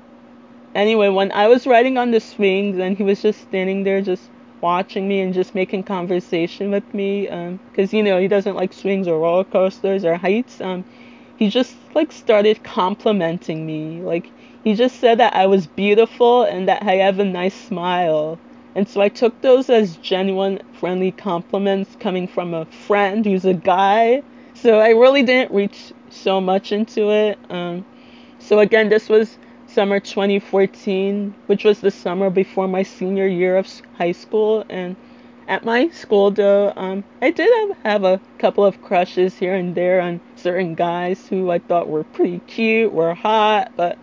anyway, 0.75 1.09
when 1.09 1.33
I 1.33 1.49
was 1.49 1.66
riding 1.66 1.99
on 1.99 2.11
the 2.11 2.20
swings 2.20 2.79
and 2.79 2.96
he 2.96 3.03
was 3.03 3.22
just 3.22 3.40
standing 3.42 3.85
there 3.85 4.01
just 4.03 4.31
watching 4.61 5.09
me 5.09 5.20
and 5.20 5.35
just 5.35 5.55
making 5.55 5.85
conversation 5.85 6.70
with 6.70 6.94
me, 6.94 7.22
because 7.22 7.92
um, 7.92 7.96
you 7.99 8.03
know 8.03 8.18
he 8.20 8.29
doesn't 8.29 8.57
like 8.57 8.72
swings 8.72 9.09
or 9.09 9.18
roller 9.20 9.44
coasters 9.44 10.05
or 10.05 10.16
heights. 10.16 10.61
Um, 10.61 10.85
he 11.37 11.49
just 11.51 11.77
like 11.94 12.12
started 12.12 12.62
complimenting 12.64 13.66
me, 13.66 14.01
like 14.03 14.31
he 14.66 14.74
just 14.74 14.98
said 14.98 15.18
that 15.18 15.37
I 15.37 15.46
was 15.46 15.68
beautiful 15.68 16.42
and 16.42 16.68
that 16.68 16.83
I 16.83 16.94
have 16.94 17.20
a 17.20 17.24
nice 17.24 17.55
smile. 17.55 18.37
And 18.74 18.88
so 18.88 19.00
I 19.00 19.09
took 19.09 19.40
those 19.40 19.70
as 19.70 19.96
genuine, 19.98 20.61
friendly 20.72 21.12
compliments 21.12 21.96
coming 22.00 22.26
from 22.26 22.52
a 22.52 22.64
friend 22.64 23.24
who's 23.24 23.44
a 23.44 23.55
guy. 23.55 24.24
So 24.55 24.81
I 24.81 24.88
really 24.88 25.22
didn't 25.22 25.55
reach 25.55 25.92
so 26.11 26.40
much 26.40 26.72
into 26.72 27.12
it. 27.12 27.38
Um, 27.48 27.87
so 28.40 28.59
again, 28.59 28.88
this 28.88 29.09
was 29.09 29.38
summer 29.68 30.00
2014, 30.00 31.33
which 31.46 31.62
was 31.62 31.81
the 31.81 31.92
summer 31.92 32.29
before 32.29 32.66
my 32.66 32.83
senior 32.83 33.29
year 33.29 33.57
of 33.59 33.68
high 33.96 34.11
school. 34.11 34.64
And 34.68 34.96
at 35.46 35.64
my 35.64 35.90
school, 35.90 36.33
though, 36.33 36.72
um, 36.74 37.05
I 37.22 37.31
did 37.31 37.48
have, 37.68 37.79
have 37.85 38.02
a 38.02 38.20
couple 38.38 38.64
of 38.64 38.83
crushes 38.83 39.37
here 39.37 39.55
and 39.55 39.76
there 39.76 40.00
on 40.00 40.20
certain 40.35 40.74
guys 40.74 41.29
who 41.29 41.52
I 41.52 41.61
thought 41.61 41.88
were 41.88 42.02
pretty 42.02 42.40
cute, 42.48 42.92
were 42.92 43.14
hot, 43.14 43.70
but 43.76 43.96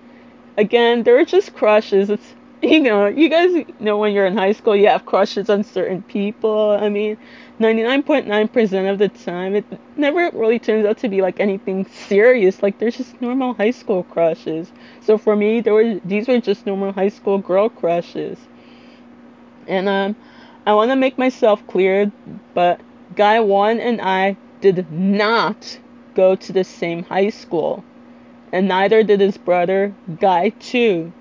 again, 0.58 1.04
they're 1.04 1.26
just 1.26 1.54
crushes. 1.54 2.10
It's 2.10 2.34
you 2.64 2.80
know, 2.80 3.08
you 3.08 3.28
guys 3.28 3.66
know 3.80 3.98
when 3.98 4.14
you're 4.14 4.26
in 4.26 4.38
high 4.38 4.54
school, 4.54 4.74
you 4.74 4.88
have 4.88 5.06
crushes 5.06 5.50
on 5.50 5.66
certain 5.66 6.02
people. 6.04 6.78
I 6.80 6.88
mean, 6.88 7.18
99.9% 7.60 8.90
of 8.90 9.00
the 9.00 9.10
time, 9.10 9.54
it 9.54 9.66
never 9.98 10.30
really 10.34 10.60
turns 10.60 10.86
out 10.86 10.98
to 11.00 11.10
be 11.10 11.22
like 11.22 11.42
anything 11.42 11.86
serious. 11.88 12.64
Like 12.64 12.80
there's 12.80 12.96
just 12.96 13.20
normal 13.22 13.54
high 13.54 13.72
school 13.72 14.04
crushes. 14.04 14.72
So 15.02 15.18
for 15.18 15.36
me, 15.36 15.60
there 15.60 15.74
were 15.74 16.00
these 16.06 16.30
were 16.30 16.40
just 16.40 16.66
normal 16.66 16.94
high 16.94 17.10
school 17.10 17.38
girl 17.38 17.68
crushes. 17.68 18.38
And 19.68 19.90
um, 19.90 20.16
I 20.66 20.74
want 20.74 20.92
to 20.92 20.96
make 20.96 21.18
myself 21.18 21.66
clear, 21.68 22.14
but 22.54 22.80
guy 23.16 23.42
one 23.42 23.82
and 23.82 24.00
I 24.00 24.38
did 24.62 24.90
not 24.90 25.80
go 26.16 26.36
to 26.36 26.54
the 26.54 26.64
same 26.64 27.04
high 27.04 27.30
school 27.30 27.84
and 28.54 28.68
neither 28.68 29.02
did 29.02 29.20
his 29.20 29.36
brother, 29.36 29.96
Guy 30.20 30.50
2. 30.50 31.12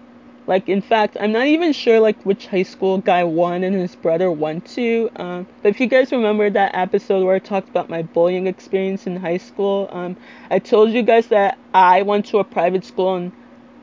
Like, 0.47 0.68
in 0.68 0.83
fact, 0.83 1.16
I'm 1.18 1.33
not 1.33 1.47
even 1.47 1.73
sure, 1.73 1.99
like, 1.99 2.23
which 2.27 2.47
high 2.47 2.62
school 2.62 2.99
Guy 2.99 3.25
1 3.25 3.64
and 3.64 3.75
his 3.75 3.97
brother 3.97 4.31
went 4.31 4.66
to. 4.75 5.09
Um, 5.16 5.47
but 5.62 5.71
if 5.71 5.81
you 5.81 5.87
guys 5.87 6.12
remember 6.12 6.51
that 6.51 6.75
episode 6.75 7.25
where 7.25 7.35
I 7.35 7.38
talked 7.38 7.71
about 7.71 7.88
my 7.88 8.03
bullying 8.03 8.47
experience 8.47 9.07
in 9.07 9.16
high 9.16 9.38
school, 9.38 9.88
um, 9.92 10.14
I 10.51 10.59
told 10.59 10.90
you 10.90 11.03
guys 11.03 11.29
that 11.29 11.59
I 11.73 12.03
went 12.03 12.27
to 12.27 12.38
a 12.38 12.45
private 12.45 12.85
school 12.85 13.16
in 13.16 13.33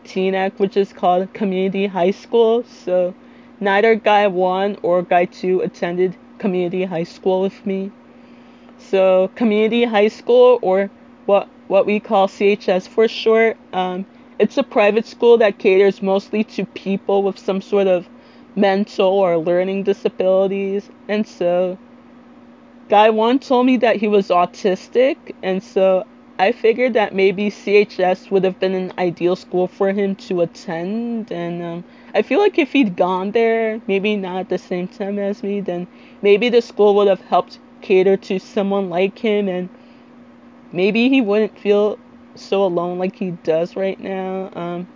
Teaneck, 0.03 0.59
which 0.59 0.77
is 0.77 0.93
called 0.93 1.33
Community 1.33 1.88
High 1.88 2.12
School. 2.12 2.63
So, 2.65 3.15
neither 3.59 3.95
Guy 3.95 4.27
1 4.27 4.77
or 4.83 5.01
Guy 5.01 5.25
2 5.25 5.62
attended 5.62 6.15
Community 6.38 6.83
High 6.83 7.03
School 7.03 7.41
with 7.41 7.65
me. 7.65 7.91
So, 8.77 9.31
Community 9.33 9.85
High 9.85 10.09
School, 10.09 10.59
or 10.62 10.91
what 11.69 11.86
we 11.86 11.99
call 11.99 12.27
CHS 12.27 12.88
for 12.89 13.08
short. 13.08 13.55
Um, 13.71 14.05
it's 14.39 14.58
a 14.58 14.63
private 14.63 15.05
school 15.05 15.38
that 15.38 15.60
caters 15.60 16.01
mostly 16.01 16.43
to 16.55 16.65
people 16.65 17.23
with 17.23 17.38
some 17.38 17.62
sort 17.62 17.88
of 17.88 18.10
mental 18.55 19.08
or 19.08 19.38
learning 19.38 19.84
disabilities. 19.84 20.89
And 21.08 21.25
so, 21.25 21.77
Guy 22.89 23.12
one 23.12 23.38
told 23.38 23.67
me 23.67 23.77
that 23.77 23.97
he 23.97 24.08
was 24.08 24.29
autistic, 24.29 25.17
and 25.43 25.62
so 25.62 26.05
I 26.39 26.51
figured 26.51 26.93
that 26.93 27.13
maybe 27.13 27.51
CHS 27.51 28.32
would 28.32 28.43
have 28.43 28.60
been 28.60 28.73
an 28.73 28.91
ideal 28.97 29.36
school 29.36 29.67
for 29.67 29.91
him 29.91 30.15
to 30.27 30.41
attend. 30.41 31.32
And 31.32 31.62
um, 31.62 31.84
I 32.15 32.23
feel 32.23 32.39
like 32.39 32.58
if 32.58 32.73
he'd 32.73 32.95
gone 32.95 33.29
there, 33.32 33.79
maybe 33.86 34.15
not 34.15 34.39
at 34.39 34.49
the 34.49 34.58
same 34.58 34.88
time 34.88 35.19
as 35.19 35.43
me, 35.43 35.62
then 35.62 35.86
maybe 36.23 36.49
the 36.49 36.63
school 36.63 36.95
would 36.95 37.08
have 37.08 37.21
helped 37.21 37.60
cater 37.82 38.17
to 38.17 38.39
someone 38.39 38.89
like 38.89 39.19
him 39.19 39.47
and 39.47 39.69
maybe 40.71 41.10
he 41.10 41.21
wouldn't 41.21 41.58
feel 41.58 41.97
so 42.36 42.63
alone 42.63 42.99
like 42.99 43.15
he 43.15 43.32
does 43.32 43.75
right 43.75 43.99
now. 43.99 44.49
Um, 44.53 44.88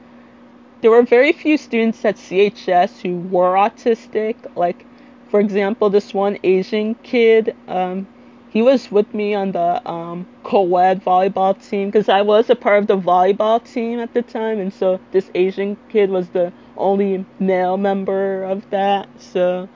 there 0.81 0.91
were 0.91 1.03
very 1.03 1.31
few 1.31 1.57
students 1.57 2.03
at 2.03 2.15
CHS 2.17 3.01
who 3.01 3.19
were 3.29 3.53
autistic. 3.53 4.35
Like, 4.55 4.85
for 5.29 5.39
example, 5.39 5.89
this 5.89 6.13
one 6.13 6.37
Asian 6.43 6.95
kid, 6.95 7.55
um, 7.67 8.05
he 8.49 8.61
was 8.61 8.91
with 8.91 9.11
me 9.13 9.33
on 9.33 9.51
the 9.53 9.89
um, 9.89 10.27
co-ed 10.43 11.03
volleyball 11.03 11.55
team 11.69 11.89
because 11.89 12.09
I 12.09 12.21
was 12.21 12.49
a 12.49 12.55
part 12.55 12.79
of 12.79 12.87
the 12.87 12.97
volleyball 12.97 13.63
team 13.63 13.99
at 13.99 14.13
the 14.13 14.21
time, 14.21 14.59
and 14.59 14.71
so 14.73 14.99
this 15.11 15.31
Asian 15.33 15.77
kid 15.89 16.09
was 16.09 16.29
the 16.29 16.51
only 16.77 17.25
male 17.39 17.77
member 17.77 18.43
of 18.43 18.69
that. 18.69 19.07
So, 19.19 19.69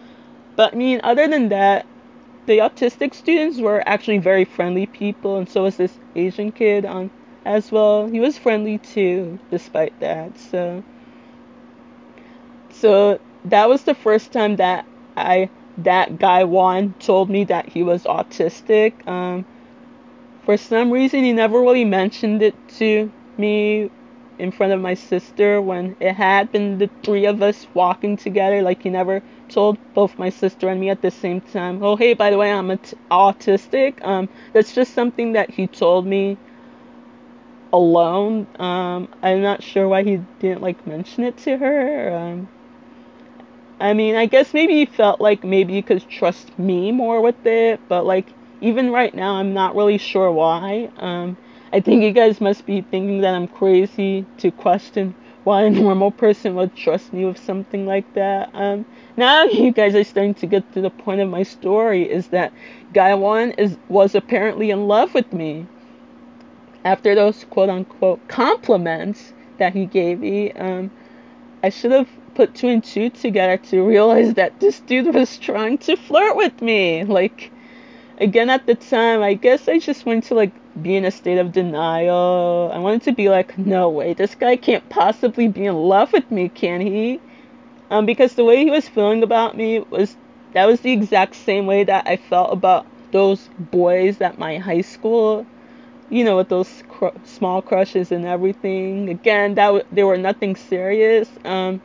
but 0.56 0.74
I 0.74 0.78
mean, 0.78 1.00
other 1.04 1.28
than 1.28 1.50
that, 1.50 1.86
the 2.48 2.60
autistic 2.60 3.14
students 3.14 3.60
were 3.60 3.84
actually 3.86 4.18
very 4.18 4.46
friendly 4.46 4.86
people, 4.86 5.38
and 5.38 5.48
so 5.48 5.64
was 5.64 5.76
this 5.76 6.00
Asian 6.16 6.52
kid 6.52 6.86
on 6.86 7.12
as 7.46 7.72
well. 7.72 8.08
He 8.08 8.20
was 8.20 8.38
friendly 8.38 8.78
too, 8.78 9.38
despite 9.52 9.98
that. 10.00 10.40
So, 10.40 10.84
so 12.70 13.20
that 13.46 13.70
was 13.70 13.84
the 13.84 13.94
first 13.94 14.32
time 14.32 14.56
that 14.56 14.86
I 15.16 15.50
that 15.78 16.18
guy 16.18 16.44
Juan 16.46 16.96
told 17.00 17.30
me 17.30 17.44
that 17.44 17.70
he 17.70 17.84
was 17.84 18.04
autistic. 18.04 19.08
Um, 19.08 19.46
for 20.46 20.58
some 20.58 20.92
reason, 20.92 21.24
he 21.24 21.34
never 21.34 21.60
really 21.60 21.86
mentioned 21.86 22.42
it 22.42 22.56
to 22.80 23.12
me 23.38 23.92
in 24.40 24.52
front 24.52 24.72
of 24.72 24.80
my 24.80 24.94
sister 24.94 25.62
when 25.62 25.96
it 26.00 26.14
had 26.14 26.52
been 26.52 26.78
the 26.78 26.90
three 27.04 27.26
of 27.26 27.42
us 27.42 27.68
walking 27.74 28.16
together. 28.16 28.62
Like 28.62 28.84
he 28.84 28.90
never 28.90 29.22
told 29.50 29.78
both 29.94 30.18
my 30.20 30.30
sister 30.30 30.70
and 30.70 30.80
me 30.80 30.90
at 30.90 31.02
the 31.02 31.12
same 31.12 31.42
time, 31.42 31.84
"Oh, 31.84 31.96
hey, 31.96 32.14
by 32.14 32.30
the 32.30 32.38
way, 32.38 32.52
I'm 32.52 32.70
autistic." 33.12 34.06
Um, 34.06 34.30
that's 34.54 34.74
just 34.74 34.94
something 34.94 35.34
that 35.34 35.52
he 35.52 35.68
told 35.68 36.06
me 36.06 36.38
alone. 37.74 38.48
Um, 38.60 39.08
I'm 39.22 39.42
not 39.42 39.64
sure 39.64 39.88
why 39.88 40.04
he 40.04 40.20
didn't 40.40 40.62
like 40.62 40.86
mention 40.88 41.24
it 41.24 41.38
to 41.40 41.58
her. 41.58 42.16
Um, 42.16 42.50
I 43.80 43.94
mean, 43.94 44.16
I 44.16 44.26
guess 44.26 44.54
maybe 44.54 44.74
he 44.74 44.86
felt 44.86 45.20
like 45.22 45.44
maybe 45.44 45.74
he 45.74 45.82
could 45.82 46.08
trust 46.08 46.58
me 46.60 46.92
more 46.92 47.22
with 47.22 47.46
it, 47.46 47.80
but 47.88 48.06
like 48.06 48.28
even 48.62 48.92
right 48.92 49.14
now, 49.14 49.36
I'm 49.36 49.54
not 49.54 49.76
really 49.76 49.98
sure 49.98 50.32
why. 50.32 50.90
Um, 50.98 51.38
I 51.72 51.80
think 51.80 52.02
you 52.04 52.12
guys 52.12 52.42
must 52.42 52.66
be 52.66 52.82
thinking 52.82 53.22
that 53.22 53.36
I'm 53.36 53.48
crazy 53.48 54.26
to 54.38 54.52
question 54.52 55.16
why 55.44 55.64
a 55.64 55.70
normal 55.70 56.12
person 56.12 56.56
would 56.56 56.76
trust 56.76 57.14
me 57.14 57.26
with 57.26 57.38
something 57.38 57.86
like 57.86 58.12
that. 58.14 58.50
Um, 58.54 58.86
now 59.18 59.44
you 59.46 59.72
guys 59.72 59.96
are 59.96 60.04
starting 60.04 60.36
to 60.36 60.48
get 60.48 60.72
to 60.74 60.82
the 60.82 60.90
point 60.90 61.22
of 61.22 61.30
my 61.30 61.44
story 61.44 62.10
is 62.10 62.28
that 62.28 62.54
guy 62.94 63.14
one 63.16 63.52
is 63.52 63.78
was 63.90 64.16
apparently 64.16 64.72
in 64.72 64.88
love 64.88 65.14
with 65.14 65.34
me. 65.34 65.68
After 66.86 67.14
those 67.16 67.44
quote 67.46 67.70
unquote 67.70 68.28
compliments 68.30 69.34
that 69.58 69.74
he 69.74 69.86
gave 69.86 70.20
me, 70.20 70.52
um, 70.54 70.92
I 71.64 71.70
should 71.70 71.92
have 71.92 72.10
put 72.36 72.56
two 72.56 72.68
and 72.70 72.84
two 72.84 73.10
together 73.10 73.58
to 73.58 73.82
realize 73.84 74.36
that 74.36 74.60
this 74.60 74.80
dude 74.82 75.14
was 75.14 75.38
trying 75.38 75.78
to 75.80 75.96
flirt 75.98 76.36
with 76.36 76.62
me. 76.62 77.04
Like, 77.04 77.52
again, 78.20 78.50
at 78.50 78.68
the 78.68 78.76
time, 78.76 79.22
I 79.24 79.34
guess 79.34 79.68
I 79.68 79.80
just 79.80 80.06
wanted 80.06 80.24
to, 80.26 80.36
like, 80.36 80.54
be 80.82 80.96
in 80.96 81.06
a 81.06 81.12
state 81.12 81.40
of 81.40 81.52
denial. 81.52 82.72
I 82.74 82.80
wanted 82.80 83.04
to 83.04 83.12
be 83.14 83.30
like, 83.30 83.58
no 83.58 83.90
way, 83.90 84.14
this 84.14 84.36
guy 84.36 84.56
can't 84.58 84.88
possibly 84.90 85.48
be 85.48 85.66
in 85.66 85.76
love 85.76 86.14
with 86.14 86.30
me, 86.32 86.50
can 86.50 86.82
he? 86.82 87.20
Um, 87.92 88.06
because 88.06 88.36
the 88.36 88.46
way 88.46 88.64
he 88.64 88.72
was 88.72 88.88
feeling 88.88 89.24
about 89.24 89.58
me 89.58 89.80
was 89.80 90.16
that 90.54 90.66
was 90.66 90.80
the 90.82 90.92
exact 90.94 91.36
same 91.36 91.66
way 91.66 91.84
that 91.84 92.08
I 92.08 92.16
felt 92.18 92.54
about 92.54 92.86
those 93.12 93.50
boys 93.60 94.22
at 94.22 94.38
my 94.40 94.58
high 94.58 94.82
school. 94.82 95.46
You 96.10 96.24
know, 96.26 96.38
with 96.38 96.50
those 96.50 96.84
cr- 96.90 97.18
small 97.26 97.62
crushes 97.62 98.12
and 98.12 98.26
everything. 98.26 99.10
Again, 99.10 99.56
that 99.56 99.68
w- 99.68 99.86
they 99.92 100.04
were 100.04 100.18
nothing 100.18 100.56
serious. 100.56 101.30
Um, 101.46 101.82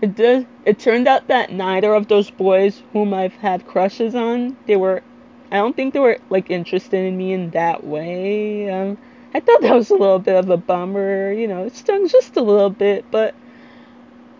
it 0.00 0.14
did. 0.14 0.46
It 0.64 0.78
turned 0.78 1.08
out 1.08 1.26
that 1.26 1.50
neither 1.50 1.94
of 1.94 2.06
those 2.06 2.30
boys 2.30 2.80
whom 2.92 3.12
I've 3.12 3.34
had 3.34 3.66
crushes 3.66 4.14
on, 4.14 4.56
they 4.66 4.76
were. 4.76 5.02
I 5.50 5.56
don't 5.56 5.74
think 5.74 5.94
they 5.94 6.00
were 6.00 6.18
like 6.30 6.48
interested 6.50 7.04
in 7.04 7.16
me 7.16 7.32
in 7.32 7.50
that 7.50 7.82
way. 7.84 8.70
Um, 8.70 8.98
I 9.34 9.40
thought 9.40 9.62
that 9.62 9.74
was 9.74 9.90
a 9.90 9.96
little 9.96 10.20
bit 10.20 10.36
of 10.36 10.48
a 10.48 10.56
bummer. 10.56 11.32
You 11.32 11.48
know, 11.48 11.64
it 11.64 11.74
stung 11.74 12.06
just 12.08 12.36
a 12.36 12.40
little 12.42 12.70
bit, 12.70 13.04
but 13.10 13.34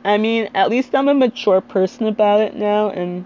I 0.04 0.18
mean, 0.18 0.50
at 0.54 0.68
least 0.70 0.94
I'm 0.94 1.08
a 1.08 1.14
mature 1.14 1.60
person 1.60 2.06
about 2.06 2.40
it 2.42 2.54
now, 2.54 2.90
and 2.90 3.24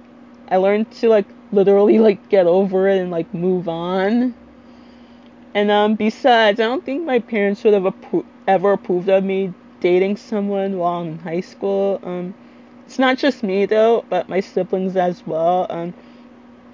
I 0.49 0.57
learned 0.57 0.91
to 0.93 1.09
like 1.09 1.27
literally 1.51 1.99
like 1.99 2.29
get 2.29 2.47
over 2.47 2.88
it 2.88 2.99
and 2.99 3.11
like 3.11 3.33
move 3.35 3.69
on. 3.69 4.35
And 5.55 5.71
um, 5.71 5.95
besides, 5.97 6.61
I 6.61 6.64
don't 6.64 6.85
think 6.85 7.05
my 7.05 7.19
parents 7.19 7.64
would 7.64 7.75
have 7.75 7.83
appro- 7.83 8.25
ever 8.47 8.73
approved 8.73 9.09
of 9.09 9.25
me 9.25 9.53
dating 9.81 10.17
someone 10.17 10.79
while 10.79 11.03
in 11.03 11.19
high 11.19 11.41
school. 11.41 11.99
Um, 12.03 12.35
it's 12.87 12.99
not 12.99 13.19
just 13.19 13.43
me 13.43 13.67
though, 13.67 14.05
but 14.09 14.29
my 14.29 14.41
siblings 14.41 14.97
as 14.97 15.27
well. 15.27 15.67
Um, 15.71 15.95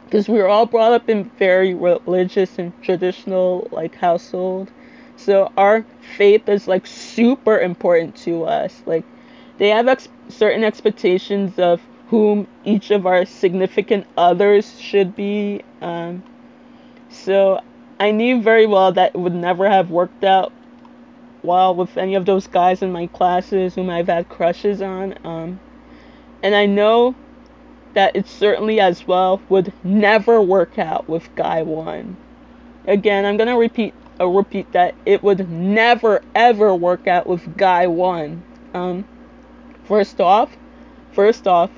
because 0.05 0.29
we 0.29 0.39
were 0.39 0.49
all 0.49 0.67
brought 0.67 0.93
up 0.93 1.09
in 1.09 1.25
very 1.39 1.75
religious 1.75 2.59
and 2.59 2.73
traditional 2.83 3.67
like 3.73 3.95
household, 3.97 4.71
so 5.17 5.51
our 5.57 5.85
faith 6.17 6.49
is 6.49 6.69
like 6.69 6.87
super 6.87 7.59
important 7.59 8.15
to 8.17 8.45
us. 8.45 8.83
Like 8.87 9.05
they 9.59 9.69
have 9.69 9.89
ex- 9.89 10.09
certain 10.29 10.65
expectations 10.65 11.59
of 11.59 11.81
whom 12.09 12.47
each 12.65 12.91
of 12.91 13.07
our 13.07 13.25
significant 13.25 14.07
others 14.17 14.79
should 14.81 15.17
be. 15.17 15.63
Um, 15.81 16.23
so 17.09 17.61
I 17.99 18.11
knew 18.11 18.43
very 18.43 18.67
well 18.67 18.93
that 18.93 19.15
it 19.15 19.19
would 19.19 19.35
never 19.35 19.69
have 19.69 19.91
worked 19.91 20.25
out 20.25 20.53
well 21.43 21.75
with 21.75 21.97
any 21.97 22.15
of 22.15 22.25
those 22.25 22.47
guys 22.47 22.83
in 22.83 22.91
my 22.91 23.07
classes 23.07 23.75
whom 23.75 23.91
I've 23.91 24.09
had 24.09 24.29
crushes 24.29 24.83
on. 24.83 25.15
Um, 25.25 25.61
and 26.43 26.55
I 26.55 26.67
know 26.67 27.15
that 27.95 28.17
it 28.17 28.27
certainly 28.27 28.81
as 28.81 29.07
well 29.07 29.41
would 29.49 29.73
never 29.85 30.41
work 30.43 30.79
out 30.79 31.09
with 31.09 31.35
guy 31.37 31.63
one. 31.63 32.17
Again, 32.87 33.25
I'm 33.25 33.37
gonna 33.37 33.57
repeat 33.57 33.95
uh, 34.21 34.27
repeat 34.27 34.71
that 34.73 34.95
it 35.07 35.23
would 35.23 35.49
never 35.51 36.23
ever 36.35 36.75
work 36.75 37.07
out 37.07 37.27
with 37.27 37.57
guy 37.57 37.87
one. 37.87 38.43
Um, 38.75 39.05
First 39.85 40.21
off, 40.21 40.57
first 41.13 41.47
off, 41.47 41.71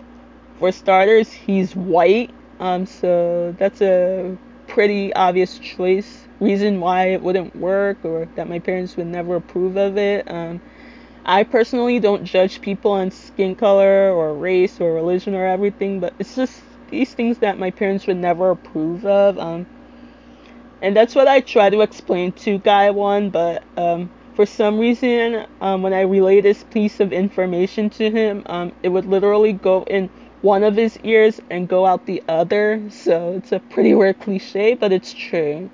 for 0.58 0.72
starters, 0.72 1.30
he's 1.30 1.74
white. 1.74 2.30
Um, 2.60 2.86
so 2.86 3.54
that's 3.58 3.82
a 3.82 4.36
pretty 4.68 5.12
obvious 5.14 5.58
choice. 5.58 6.26
Reason 6.40 6.80
why 6.80 7.08
it 7.08 7.22
wouldn't 7.22 7.56
work 7.56 8.04
or 8.04 8.28
that 8.36 8.48
my 8.48 8.58
parents 8.58 8.96
would 8.96 9.06
never 9.06 9.36
approve 9.36 9.76
of 9.76 9.98
it. 9.98 10.30
Um, 10.30 10.60
I 11.24 11.42
personally 11.42 11.98
don't 11.98 12.24
judge 12.24 12.60
people 12.60 12.92
on 12.92 13.10
skin 13.10 13.56
color 13.56 14.12
or 14.12 14.34
race 14.34 14.80
or 14.80 14.94
religion 14.94 15.34
or 15.34 15.44
everything, 15.44 15.98
but 15.98 16.14
it's 16.18 16.36
just 16.36 16.62
these 16.90 17.12
things 17.12 17.38
that 17.38 17.58
my 17.58 17.70
parents 17.70 18.06
would 18.06 18.18
never 18.18 18.50
approve 18.50 19.04
of. 19.04 19.38
Um, 19.38 19.66
and 20.80 20.96
that's 20.96 21.14
what 21.14 21.26
I 21.26 21.40
try 21.40 21.70
to 21.70 21.80
explain 21.80 22.32
to 22.32 22.58
Guy 22.58 22.90
One, 22.90 23.30
but 23.30 23.64
um, 23.76 24.10
for 24.36 24.44
some 24.44 24.78
reason, 24.78 25.46
um, 25.62 25.82
when 25.82 25.94
I 25.94 26.02
relay 26.02 26.42
this 26.42 26.62
piece 26.64 27.00
of 27.00 27.10
information 27.10 27.88
to 27.90 28.10
him, 28.10 28.42
um, 28.46 28.72
it 28.82 28.90
would 28.90 29.06
literally 29.06 29.54
go 29.54 29.82
in 29.84 30.10
one 30.42 30.62
of 30.62 30.76
his 30.76 30.98
ears 31.02 31.40
and 31.50 31.66
go 31.66 31.86
out 31.86 32.04
the 32.04 32.22
other. 32.28 32.82
So 32.90 33.32
it's 33.32 33.50
a 33.50 33.58
pretty 33.58 33.94
weird 33.94 34.20
cliche, 34.20 34.74
but 34.74 34.92
it's 34.92 35.14
true. 35.14 35.70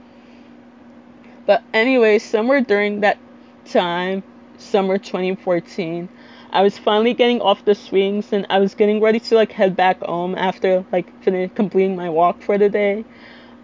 But 1.44 1.64
anyway, 1.74 2.20
somewhere 2.20 2.60
during 2.60 3.00
that 3.00 3.18
time, 3.64 4.22
summer 4.58 4.96
2014, 4.96 6.08
I 6.52 6.62
was 6.62 6.78
finally 6.78 7.14
getting 7.14 7.40
off 7.40 7.64
the 7.64 7.74
swings 7.74 8.32
and 8.32 8.46
I 8.48 8.60
was 8.60 8.74
getting 8.74 9.00
ready 9.00 9.18
to 9.18 9.34
like 9.34 9.50
head 9.50 9.74
back 9.74 10.00
home 10.02 10.36
after 10.36 10.84
like 10.92 11.10
finish 11.24 11.50
completing 11.56 11.96
my 11.96 12.08
walk 12.08 12.40
for 12.42 12.58
the 12.58 12.68
day. 12.68 13.04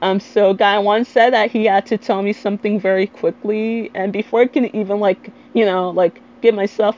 Um, 0.01 0.21
so 0.21 0.55
guy 0.55 0.79
one 0.79 1.05
said 1.05 1.33
that 1.33 1.51
he 1.51 1.65
had 1.65 1.87
to 1.87 1.99
tell 1.99 2.23
me 2.23 2.33
something 2.33 2.79
very 2.79 3.07
quickly, 3.07 3.91
and 3.95 4.13
before 4.13 4.43
I 4.43 4.47
can 4.47 4.75
even 4.77 5.01
like, 5.01 5.31
you 5.55 5.65
know, 5.65 5.91
like 5.91 6.21
give 6.41 6.55
myself 6.55 6.97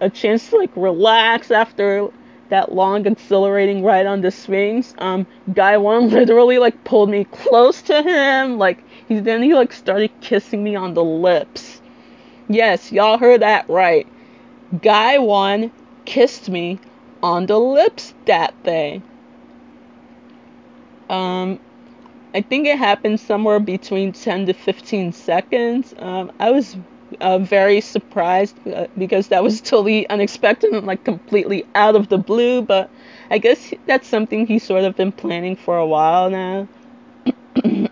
a 0.00 0.10
chance 0.10 0.50
to 0.50 0.56
like 0.56 0.70
relax 0.76 1.50
after 1.50 2.08
that 2.48 2.72
long 2.72 3.06
exhilarating 3.06 3.82
ride 3.82 4.06
on 4.06 4.20
the 4.20 4.30
swings, 4.30 4.94
um, 4.98 5.26
guy 5.54 5.76
one 5.76 6.10
literally 6.10 6.58
like 6.58 6.82
pulled 6.84 7.10
me 7.10 7.24
close 7.24 7.82
to 7.82 8.02
him, 8.02 8.58
like 8.58 8.82
he 9.08 9.20
then 9.20 9.42
he 9.42 9.54
like 9.54 9.72
started 9.72 10.10
kissing 10.20 10.64
me 10.64 10.74
on 10.74 10.94
the 10.94 11.04
lips. 11.04 11.80
Yes, 12.48 12.90
y'all 12.92 13.18
heard 13.18 13.42
that 13.42 13.68
right. 13.68 14.06
Guy 14.82 15.18
one 15.18 15.70
kissed 16.04 16.48
me 16.48 16.78
on 17.22 17.46
the 17.46 17.58
lips 17.58 18.14
that 18.26 18.60
day. 18.64 19.02
Um, 21.08 21.60
I 22.36 22.42
think 22.42 22.66
it 22.66 22.76
happened 22.76 23.18
somewhere 23.18 23.58
between 23.58 24.12
10 24.12 24.44
to 24.44 24.52
15 24.52 25.14
seconds. 25.14 25.94
Um, 25.98 26.30
I 26.38 26.50
was 26.50 26.76
uh, 27.18 27.38
very 27.38 27.80
surprised 27.80 28.58
uh, 28.68 28.88
because 28.98 29.28
that 29.28 29.42
was 29.42 29.60
totally 29.62 30.06
unexpected 30.10 30.74
and 30.74 30.86
like 30.86 31.02
completely 31.02 31.64
out 31.74 31.96
of 31.96 32.10
the 32.10 32.18
blue. 32.18 32.60
But 32.60 32.90
I 33.30 33.38
guess 33.38 33.72
that's 33.86 34.06
something 34.06 34.46
he's 34.46 34.64
sort 34.64 34.84
of 34.84 34.94
been 34.96 35.12
planning 35.12 35.56
for 35.56 35.78
a 35.78 35.86
while 35.86 36.28
now. 36.28 36.68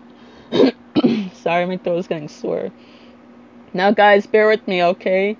Sorry, 1.33 1.65
my 1.65 1.77
throat 1.77 1.97
is 1.97 2.07
getting 2.07 2.27
sore. 2.27 2.69
Now, 3.73 3.89
guys, 3.89 4.27
bear 4.27 4.47
with 4.47 4.67
me, 4.67 4.83
okay? 4.83 5.37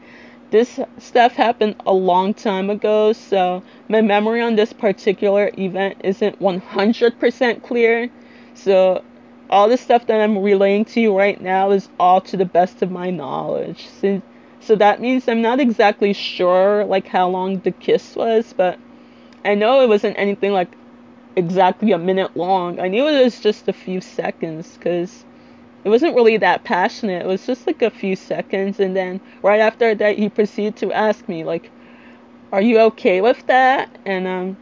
This 0.49 0.79
stuff 0.97 1.33
happened 1.33 1.75
a 1.85 1.93
long 1.93 2.33
time 2.33 2.71
ago, 2.71 3.13
so 3.13 3.61
my 3.87 4.01
memory 4.01 4.41
on 4.41 4.55
this 4.55 4.73
particular 4.73 5.51
event 5.59 6.01
isn't 6.03 6.41
100% 6.41 7.61
clear. 7.61 8.09
So 8.55 9.03
all 9.49 9.69
the 9.69 9.77
stuff 9.77 10.07
that 10.07 10.21
I'm 10.21 10.39
relaying 10.39 10.85
to 10.85 11.01
you 11.01 11.15
right 11.17 11.39
now 11.39 11.71
is 11.71 11.89
all 11.99 12.21
to 12.21 12.37
the 12.37 12.45
best 12.45 12.81
of 12.81 12.89
my 12.91 13.11
knowledge. 13.11 13.87
So, 13.87 14.21
so 14.59 14.75
that 14.77 14.99
means 14.99 15.27
I'm 15.27 15.41
not 15.41 15.59
exactly 15.59 16.13
sure 16.13 16.85
like 16.85 17.07
how 17.07 17.29
long 17.29 17.59
the 17.59 17.71
kiss 17.71 18.15
was, 18.15 18.53
but 18.53 18.79
I 19.43 19.55
know 19.55 19.81
it 19.81 19.89
wasn't 19.89 20.17
anything 20.17 20.51
like 20.51 20.75
exactly 21.35 21.91
a 21.91 21.97
minute 21.97 22.35
long. 22.35 22.79
I 22.79 22.87
knew 22.87 23.07
it 23.07 23.23
was 23.23 23.39
just 23.39 23.67
a 23.67 23.73
few 23.73 24.01
seconds 24.01 24.77
cuz 24.81 25.25
it 25.83 25.89
wasn't 25.89 26.15
really 26.15 26.37
that 26.37 26.63
passionate. 26.63 27.23
It 27.23 27.27
was 27.27 27.45
just 27.45 27.67
like 27.67 27.81
a 27.81 27.91
few 27.91 28.15
seconds 28.15 28.79
and 28.79 28.95
then 28.95 29.21
right 29.43 29.59
after 29.59 29.93
that 29.93 30.17
he 30.17 30.29
proceeded 30.29 30.77
to 30.77 30.91
ask 30.93 31.27
me 31.29 31.43
like 31.43 31.69
are 32.51 32.61
you 32.61 32.79
okay 32.79 33.21
with 33.21 33.45
that? 33.47 33.89
And 34.05 34.27
um 34.27 34.57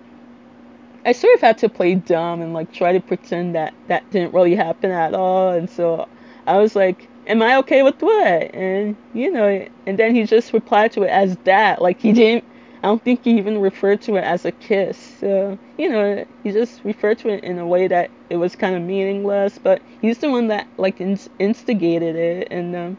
I 1.05 1.11
sort 1.11 1.35
of 1.35 1.41
had 1.41 1.57
to 1.59 1.69
play 1.69 1.95
dumb 1.95 2.41
and 2.41 2.53
like 2.53 2.71
try 2.71 2.93
to 2.93 2.99
pretend 2.99 3.55
that 3.55 3.73
that 3.87 4.09
didn't 4.11 4.33
really 4.33 4.55
happen 4.55 4.91
at 4.91 5.13
all. 5.13 5.49
And 5.49 5.69
so 5.69 6.07
I 6.47 6.57
was 6.57 6.75
like, 6.75 7.09
"Am 7.27 7.41
I 7.41 7.57
okay 7.57 7.83
with 7.83 8.01
what?" 8.01 8.55
And 8.55 8.95
you 9.13 9.31
know, 9.31 9.67
and 9.85 9.99
then 9.99 10.15
he 10.15 10.23
just 10.23 10.53
replied 10.53 10.91
to 10.93 11.03
it 11.03 11.09
as 11.09 11.35
that. 11.43 11.81
Like 11.81 11.99
he 11.99 12.13
didn't. 12.13 12.45
I 12.83 12.87
don't 12.87 13.03
think 13.03 13.23
he 13.23 13.37
even 13.37 13.59
referred 13.61 14.01
to 14.03 14.15
it 14.15 14.23
as 14.23 14.45
a 14.45 14.51
kiss. 14.51 14.97
So 15.19 15.57
you 15.77 15.89
know, 15.89 16.25
he 16.43 16.51
just 16.51 16.83
referred 16.83 17.19
to 17.19 17.29
it 17.29 17.43
in 17.43 17.59
a 17.59 17.67
way 17.67 17.87
that 17.87 18.09
it 18.29 18.37
was 18.37 18.55
kind 18.55 18.75
of 18.75 18.81
meaningless. 18.81 19.59
But 19.61 19.81
he's 20.01 20.19
the 20.19 20.29
one 20.29 20.47
that 20.47 20.67
like 20.77 21.01
instigated 21.01 22.15
it. 22.15 22.47
And 22.51 22.75
um, 22.75 22.97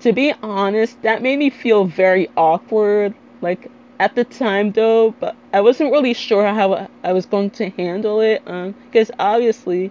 to 0.00 0.12
be 0.12 0.32
honest, 0.42 1.00
that 1.02 1.22
made 1.22 1.38
me 1.38 1.50
feel 1.50 1.84
very 1.84 2.28
awkward. 2.36 3.14
Like 3.40 3.70
at 3.98 4.14
the 4.14 4.24
time 4.24 4.72
though, 4.72 5.14
but 5.20 5.34
I 5.52 5.60
wasn't 5.60 5.92
really 5.92 6.14
sure 6.14 6.46
how 6.46 6.88
I 7.02 7.12
was 7.12 7.26
going 7.26 7.50
to 7.52 7.70
handle 7.70 8.20
it 8.20 8.42
um, 8.46 8.74
because 8.86 9.10
obviously 9.18 9.90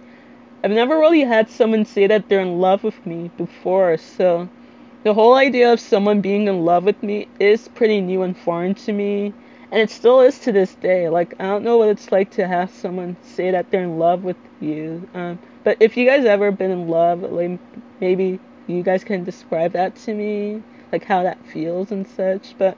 I've 0.62 0.70
never 0.70 0.98
really 0.98 1.22
had 1.22 1.50
someone 1.50 1.84
say 1.84 2.06
that 2.06 2.28
they're 2.28 2.40
in 2.40 2.58
love 2.58 2.84
with 2.84 3.04
me 3.06 3.30
before, 3.36 3.96
so 3.98 4.48
the 5.02 5.14
whole 5.14 5.34
idea 5.34 5.72
of 5.72 5.80
someone 5.80 6.20
being 6.20 6.48
in 6.48 6.64
love 6.64 6.84
with 6.84 7.02
me 7.02 7.28
is 7.38 7.68
pretty 7.68 8.00
new 8.00 8.22
and 8.22 8.36
foreign 8.36 8.74
to 8.74 8.92
me, 8.92 9.32
and 9.70 9.80
it 9.80 9.90
still 9.90 10.20
is 10.20 10.38
to 10.40 10.52
this 10.52 10.74
day. 10.76 11.08
Like 11.08 11.34
I 11.38 11.44
don't 11.44 11.64
know 11.64 11.78
what 11.78 11.88
it's 11.88 12.10
like 12.10 12.30
to 12.32 12.46
have 12.46 12.70
someone 12.70 13.16
say 13.22 13.50
that 13.50 13.70
they're 13.70 13.84
in 13.84 13.98
love 13.98 14.24
with 14.24 14.36
you. 14.60 15.08
Um, 15.14 15.38
but 15.64 15.76
if 15.80 15.96
you 15.96 16.06
guys 16.06 16.24
ever 16.24 16.50
been 16.50 16.70
in 16.70 16.88
love, 16.88 17.22
like 17.22 17.58
maybe 18.00 18.38
you 18.66 18.82
guys 18.82 19.04
can 19.04 19.24
describe 19.24 19.72
that 19.72 19.96
to 19.96 20.14
me, 20.14 20.62
like 20.92 21.04
how 21.04 21.22
that 21.22 21.44
feels 21.46 21.90
and 21.90 22.06
such. 22.06 22.56
But 22.58 22.76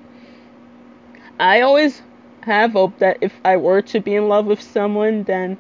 I 1.41 1.61
always 1.63 2.03
have 2.43 2.73
hope 2.73 2.99
that 2.99 3.19
if 3.21 3.41
I 3.45 3.57
were 3.57 3.83
to 3.83 4.01
be 4.01 4.15
in 4.15 4.29
love 4.29 4.47
with 4.47 4.61
someone, 4.63 5.25
then 5.25 5.59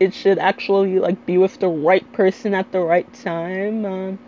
it 0.00 0.14
should 0.14 0.38
actually 0.38 0.98
like 0.98 1.26
be 1.26 1.38
with 1.38 1.58
the 1.58 1.68
right 1.68 2.10
person 2.12 2.54
at 2.54 2.72
the 2.72 2.80
right 2.80 3.12
time. 3.14 3.84
Um, 3.84 4.18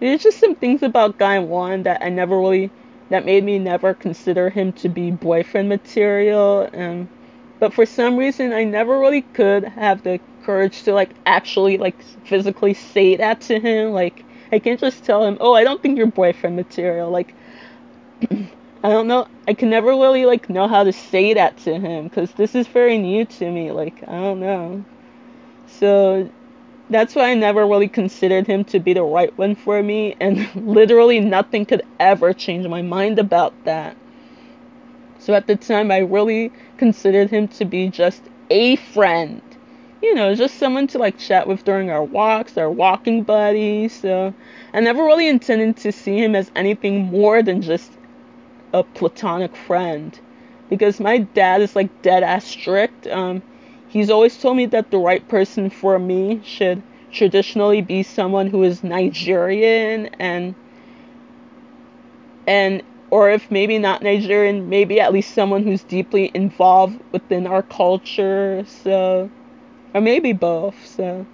there's 0.00 0.22
just 0.22 0.38
some 0.40 0.54
things 0.56 0.82
about 0.82 1.18
Guy 1.18 1.38
One 1.40 1.84
that 1.84 2.02
I 2.02 2.10
never 2.10 2.38
really 2.38 2.70
that 3.10 3.26
made 3.26 3.44
me 3.44 3.58
never 3.58 3.94
consider 3.94 4.50
him 4.50 4.72
to 4.74 4.88
be 4.88 5.10
boyfriend 5.12 5.68
material. 5.68 6.68
Um, 6.74 7.08
but 7.60 7.74
for 7.74 7.86
some 7.86 8.16
reason, 8.16 8.52
I 8.52 8.64
never 8.64 8.98
really 8.98 9.22
could 9.22 9.64
have 9.64 10.02
the 10.04 10.20
courage 10.44 10.82
to 10.84 10.94
like 10.94 11.10
actually 11.26 11.78
like 11.78 12.02
physically 12.26 12.74
say 12.74 13.16
that 13.16 13.40
to 13.42 13.60
him. 13.60 13.92
Like 13.92 14.24
I 14.52 14.58
can't 14.60 14.80
just 14.80 15.04
tell 15.04 15.24
him, 15.24 15.38
"Oh, 15.40 15.54
I 15.54 15.64
don't 15.64 15.82
think 15.82 15.98
you're 15.98 16.06
boyfriend 16.08 16.56
material." 16.56 17.10
Like 17.10 17.34
I 18.84 18.90
don't 18.90 19.08
know. 19.08 19.26
I 19.48 19.54
can 19.54 19.70
never 19.70 19.88
really 19.92 20.26
like 20.26 20.50
know 20.50 20.68
how 20.68 20.84
to 20.84 20.92
say 20.92 21.32
that 21.32 21.56
to 21.60 21.80
him 21.80 22.04
because 22.04 22.32
this 22.32 22.54
is 22.54 22.66
very 22.68 22.98
new 22.98 23.24
to 23.24 23.50
me. 23.50 23.72
Like 23.72 24.02
I 24.06 24.12
don't 24.12 24.40
know. 24.40 24.84
So 25.66 26.30
that's 26.90 27.14
why 27.14 27.30
I 27.30 27.34
never 27.34 27.66
really 27.66 27.88
considered 27.88 28.46
him 28.46 28.62
to 28.66 28.80
be 28.80 28.92
the 28.92 29.02
right 29.02 29.36
one 29.38 29.54
for 29.54 29.82
me, 29.82 30.16
and 30.20 30.54
literally 30.66 31.18
nothing 31.18 31.64
could 31.64 31.80
ever 31.98 32.34
change 32.34 32.66
my 32.66 32.82
mind 32.82 33.18
about 33.18 33.54
that. 33.64 33.96
So 35.18 35.32
at 35.32 35.46
the 35.46 35.56
time, 35.56 35.90
I 35.90 36.00
really 36.00 36.52
considered 36.76 37.30
him 37.30 37.48
to 37.48 37.64
be 37.64 37.88
just 37.88 38.22
a 38.50 38.76
friend. 38.76 39.40
You 40.02 40.14
know, 40.14 40.34
just 40.34 40.56
someone 40.56 40.88
to 40.88 40.98
like 40.98 41.16
chat 41.16 41.46
with 41.48 41.64
during 41.64 41.88
our 41.88 42.04
walks, 42.04 42.58
our 42.58 42.70
walking 42.70 43.22
buddies. 43.22 43.98
So 43.98 44.34
I 44.74 44.80
never 44.80 45.02
really 45.04 45.28
intended 45.28 45.78
to 45.78 45.92
see 45.92 46.18
him 46.18 46.34
as 46.36 46.50
anything 46.54 47.06
more 47.06 47.42
than 47.42 47.62
just 47.62 47.90
a 48.74 48.82
platonic 48.82 49.56
friend. 49.56 50.20
Because 50.68 51.00
my 51.00 51.18
dad 51.18 51.62
is 51.62 51.74
like 51.74 52.02
dead 52.02 52.22
ass 52.22 52.44
strict. 52.44 53.06
Um, 53.06 53.42
He's 53.88 54.10
always 54.10 54.36
told 54.36 54.56
me 54.56 54.66
that 54.66 54.90
the 54.90 54.98
right 54.98 55.26
person 55.28 55.70
for 55.70 55.98
me 56.00 56.40
should 56.44 56.82
traditionally 57.12 57.80
be 57.80 58.02
someone 58.02 58.48
who 58.48 58.64
is 58.64 58.82
Nigerian 58.84 60.10
and 60.18 60.56
and 62.46 62.82
or 63.10 63.30
if 63.30 63.50
maybe 63.50 63.78
not 63.78 64.02
Nigerian, 64.02 64.68
maybe 64.68 65.00
at 65.00 65.12
least 65.12 65.34
someone 65.34 65.62
who's 65.62 65.84
deeply 65.84 66.30
involved 66.34 67.00
within 67.12 67.46
our 67.46 67.62
culture. 67.62 68.64
So 68.66 69.30
or 69.94 70.00
maybe 70.00 70.32
both. 70.32 70.76
So 70.86 71.26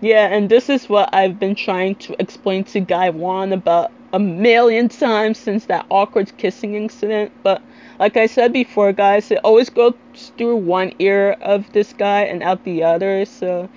yeah, 0.00 0.28
and 0.28 0.48
this 0.50 0.70
is 0.70 0.88
what 0.88 1.10
I've 1.14 1.38
been 1.40 1.54
trying 1.56 1.96
to 1.96 2.16
explain 2.20 2.64
to 2.66 2.80
Guy 2.80 3.10
One 3.10 3.52
about 3.52 3.92
a 4.12 4.18
million 4.18 4.88
times 4.88 5.38
since 5.38 5.66
that 5.66 5.86
awkward 5.90 6.36
kissing 6.36 6.74
incident, 6.74 7.32
but 7.42 7.62
like 7.98 8.16
I 8.16 8.26
said 8.26 8.52
before, 8.52 8.92
guys, 8.92 9.30
it 9.30 9.38
always 9.44 9.70
goes 9.70 9.94
through 10.36 10.56
one 10.56 10.92
ear 10.98 11.36
of 11.40 11.70
this 11.72 11.92
guy 11.92 12.22
and 12.22 12.42
out 12.42 12.64
the 12.64 12.82
other. 12.82 13.24
So 13.24 13.68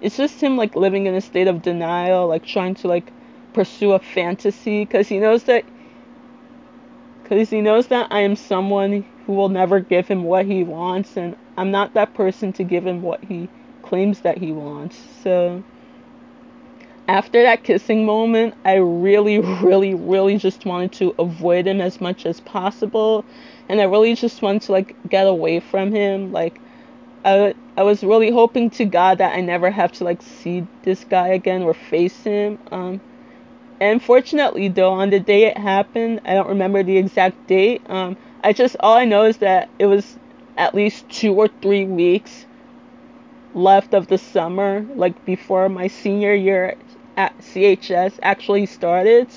it's 0.00 0.16
just 0.16 0.40
him 0.40 0.56
like 0.56 0.76
living 0.76 1.06
in 1.06 1.14
a 1.14 1.20
state 1.20 1.48
of 1.48 1.62
denial, 1.62 2.28
like 2.28 2.44
trying 2.44 2.74
to 2.76 2.88
like 2.88 3.12
pursue 3.52 3.92
a 3.92 3.98
fantasy 3.98 4.84
because 4.84 5.08
he 5.08 5.18
knows 5.18 5.44
that 5.44 5.64
because 7.22 7.50
he 7.50 7.60
knows 7.60 7.86
that 7.88 8.08
I 8.10 8.20
am 8.20 8.36
someone 8.36 9.04
who 9.26 9.32
will 9.32 9.48
never 9.48 9.80
give 9.80 10.06
him 10.08 10.24
what 10.24 10.44
he 10.44 10.64
wants, 10.64 11.16
and 11.16 11.36
I'm 11.56 11.70
not 11.70 11.94
that 11.94 12.14
person 12.14 12.52
to 12.54 12.64
give 12.64 12.86
him 12.86 13.02
what 13.02 13.24
he 13.24 13.48
claims 13.82 14.20
that 14.20 14.38
he 14.38 14.52
wants. 14.52 14.98
So 15.22 15.62
after 17.08 17.42
that 17.42 17.64
kissing 17.64 18.06
moment, 18.06 18.54
I 18.64 18.74
really, 18.74 19.38
really, 19.38 19.94
really 19.94 20.38
just 20.38 20.64
wanted 20.64 20.92
to 20.94 21.14
avoid 21.18 21.66
him 21.66 21.80
as 21.80 22.00
much 22.00 22.26
as 22.26 22.40
possible 22.40 23.24
and 23.68 23.80
I 23.80 23.84
really 23.84 24.14
just 24.14 24.42
wanted 24.42 24.62
to 24.62 24.72
like 24.72 24.96
get 25.08 25.26
away 25.26 25.60
from 25.60 25.92
him. 25.92 26.32
Like 26.32 26.60
I 27.24 27.54
I 27.76 27.82
was 27.84 28.04
really 28.04 28.30
hoping 28.30 28.70
to 28.70 28.84
God 28.84 29.18
that 29.18 29.34
I 29.34 29.40
never 29.40 29.70
have 29.70 29.92
to 29.92 30.04
like 30.04 30.20
see 30.20 30.66
this 30.82 31.04
guy 31.04 31.28
again 31.28 31.62
or 31.62 31.72
face 31.72 32.24
him. 32.24 32.58
Um, 32.70 33.00
and 33.80 34.02
fortunately 34.02 34.68
though, 34.68 34.92
on 34.92 35.10
the 35.10 35.20
day 35.20 35.44
it 35.44 35.56
happened, 35.56 36.20
I 36.24 36.34
don't 36.34 36.48
remember 36.48 36.82
the 36.82 36.98
exact 36.98 37.46
date. 37.46 37.82
Um, 37.88 38.16
I 38.44 38.52
just 38.52 38.76
all 38.80 38.96
I 38.96 39.04
know 39.04 39.24
is 39.24 39.38
that 39.38 39.70
it 39.78 39.86
was 39.86 40.18
at 40.58 40.74
least 40.74 41.08
two 41.08 41.34
or 41.34 41.48
three 41.48 41.84
weeks 41.84 42.44
left 43.54 43.94
of 43.94 44.08
the 44.08 44.18
summer, 44.18 44.84
like 44.96 45.24
before 45.24 45.68
my 45.68 45.86
senior 45.86 46.34
year 46.34 46.76
at 47.16 47.36
CHS 47.38 48.18
actually 48.22 48.66
started. 48.66 49.28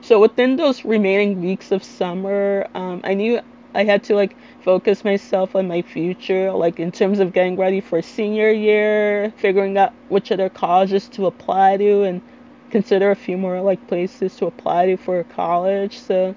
So 0.00 0.20
within 0.20 0.56
those 0.56 0.84
remaining 0.84 1.40
weeks 1.40 1.70
of 1.70 1.84
summer, 1.84 2.66
um, 2.74 3.00
I 3.04 3.14
knew 3.14 3.40
I 3.74 3.84
had 3.84 4.04
to 4.04 4.14
like 4.14 4.36
focus 4.62 5.04
myself 5.04 5.56
on 5.56 5.68
my 5.68 5.82
future, 5.82 6.52
like 6.52 6.78
in 6.78 6.92
terms 6.92 7.20
of 7.20 7.32
getting 7.32 7.56
ready 7.56 7.80
for 7.80 8.02
senior 8.02 8.50
year, 8.50 9.32
figuring 9.36 9.76
out 9.78 9.92
which 10.08 10.30
other 10.32 10.48
colleges 10.48 11.08
to 11.10 11.26
apply 11.26 11.76
to, 11.78 12.02
and 12.02 12.20
consider 12.70 13.10
a 13.10 13.16
few 13.16 13.36
more 13.36 13.60
like 13.60 13.86
places 13.86 14.36
to 14.36 14.46
apply 14.46 14.86
to 14.86 14.96
for 14.96 15.24
college. 15.24 15.98
So 15.98 16.34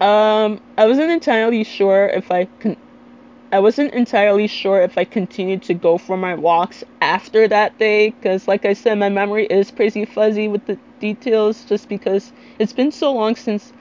um, 0.00 0.60
I 0.76 0.86
wasn't 0.86 1.10
entirely 1.10 1.64
sure 1.64 2.06
if 2.06 2.30
I 2.30 2.44
can. 2.60 2.76
I 3.54 3.60
wasn't 3.60 3.94
entirely 3.94 4.48
sure 4.48 4.80
if 4.80 4.98
I 4.98 5.04
continued 5.04 5.62
to 5.62 5.74
go 5.74 5.96
for 5.96 6.16
my 6.16 6.34
walks 6.34 6.82
after 7.00 7.46
that 7.46 7.78
day, 7.78 8.10
because, 8.10 8.48
like 8.48 8.64
I 8.64 8.72
said, 8.72 8.98
my 8.98 9.08
memory 9.08 9.46
is 9.46 9.70
pretty 9.70 10.04
fuzzy 10.06 10.48
with 10.48 10.66
the 10.66 10.76
details, 10.98 11.64
just 11.64 11.88
because 11.88 12.32
it's 12.58 12.72
been 12.72 12.90
so 12.90 13.12
long 13.12 13.36
since 13.36 13.72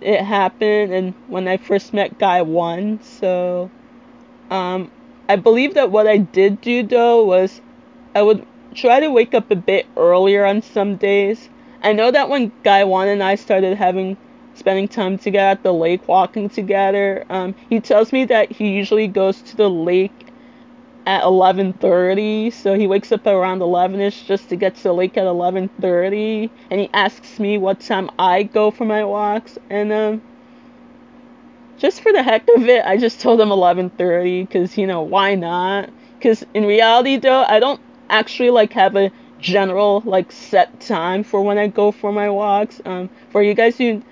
it 0.00 0.22
happened 0.22 0.94
and 0.94 1.12
when 1.28 1.46
I 1.46 1.58
first 1.58 1.92
met 1.92 2.18
Guy 2.18 2.40
One. 2.40 3.02
So 3.02 3.70
um, 4.50 4.90
I 5.28 5.36
believe 5.36 5.74
that 5.74 5.90
what 5.90 6.06
I 6.06 6.16
did 6.16 6.62
do 6.62 6.82
though 6.82 7.26
was 7.26 7.60
I 8.14 8.22
would 8.22 8.46
try 8.74 9.00
to 9.00 9.10
wake 9.10 9.34
up 9.34 9.50
a 9.50 9.56
bit 9.56 9.84
earlier 9.94 10.46
on 10.46 10.62
some 10.62 10.96
days. 10.96 11.50
I 11.82 11.92
know 11.92 12.10
that 12.10 12.30
when 12.30 12.50
Guy 12.64 12.84
One 12.84 13.08
and 13.08 13.22
I 13.22 13.34
started 13.34 13.76
having 13.76 14.16
spending 14.62 14.86
time 14.86 15.18
together 15.18 15.50
at 15.50 15.62
the 15.64 15.74
lake 15.74 16.06
walking 16.06 16.48
together, 16.48 17.24
um, 17.30 17.52
he 17.68 17.80
tells 17.80 18.12
me 18.12 18.24
that 18.26 18.52
he 18.52 18.68
usually 18.68 19.08
goes 19.08 19.42
to 19.42 19.56
the 19.56 19.68
lake 19.68 20.28
at 21.04 21.24
11:30, 21.24 22.52
so 22.52 22.74
he 22.74 22.86
wakes 22.86 23.10
up 23.10 23.26
around 23.26 23.58
11ish 23.60 24.24
just 24.24 24.48
to 24.50 24.54
get 24.54 24.76
to 24.76 24.84
the 24.84 24.94
lake 24.94 25.16
at 25.16 25.26
11:30, 25.26 26.48
and 26.70 26.78
he 26.78 26.88
asks 26.94 27.40
me 27.40 27.58
what 27.58 27.80
time 27.80 28.08
I 28.20 28.44
go 28.44 28.70
for 28.70 28.84
my 28.84 29.02
walks, 29.04 29.58
and 29.68 29.92
um, 29.92 30.22
just 31.78 32.00
for 32.00 32.12
the 32.12 32.22
heck 32.22 32.46
of 32.56 32.68
it, 32.68 32.84
I 32.84 32.98
just 32.98 33.20
told 33.20 33.40
him 33.40 33.48
11:30 33.48 34.46
because 34.46 34.78
you 34.78 34.86
know 34.86 35.02
why 35.02 35.34
not? 35.34 35.90
Because 36.18 36.46
in 36.54 36.64
reality, 36.66 37.16
though, 37.16 37.42
I 37.42 37.58
don't 37.58 37.80
actually 38.08 38.50
like 38.50 38.72
have 38.74 38.94
a 38.94 39.10
general 39.40 40.02
like 40.04 40.30
set 40.30 40.78
time 40.78 41.24
for 41.24 41.42
when 41.42 41.58
I 41.58 41.66
go 41.66 41.90
for 41.90 42.12
my 42.12 42.30
walks. 42.30 42.80
Um, 42.84 43.10
for 43.30 43.42
you 43.42 43.54
guys 43.54 43.76
who 43.76 44.02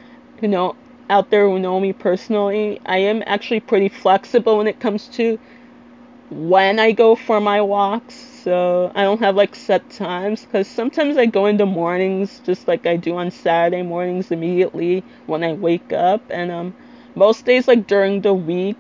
who 0.41 0.49
know 0.49 0.77
out 1.09 1.31
there 1.31 1.49
who 1.49 1.59
know 1.59 1.81
me 1.81 1.93
personally, 1.93 2.81
I 2.87 2.99
am 2.99 3.23
actually 3.27 3.61
pretty 3.61 3.89
flexible 3.89 4.59
when 4.59 4.67
it 4.69 4.81
comes 4.81 5.09
to 5.09 5.39
when 6.31 6.79
I 6.79 6.93
go 6.93 7.15
for 7.15 7.41
my 7.41 7.61
walks. 7.61 8.15
So 8.15 8.91
I 8.95 9.03
don't 9.03 9.21
have 9.21 9.37
like 9.37 9.55
set 9.55 9.89
times 9.91 10.45
because 10.45 10.67
sometimes 10.69 11.17
I 11.19 11.27
go 11.27 11.47
in 11.47 11.57
the 11.59 11.67
mornings 11.67 12.41
just 12.45 12.67
like 12.69 12.87
I 12.87 12.97
do 12.97 13.17
on 13.17 13.31
Saturday 13.31 13.83
mornings 13.83 14.31
immediately 14.31 15.05
when 15.27 15.45
I 15.45 15.53
wake 15.53 15.93
up. 15.93 16.23
And 16.31 16.51
um, 16.51 16.75
most 17.15 17.45
days, 17.45 17.69
like 17.69 17.87
during 17.87 18.23
the 18.23 18.33
week, 18.35 18.77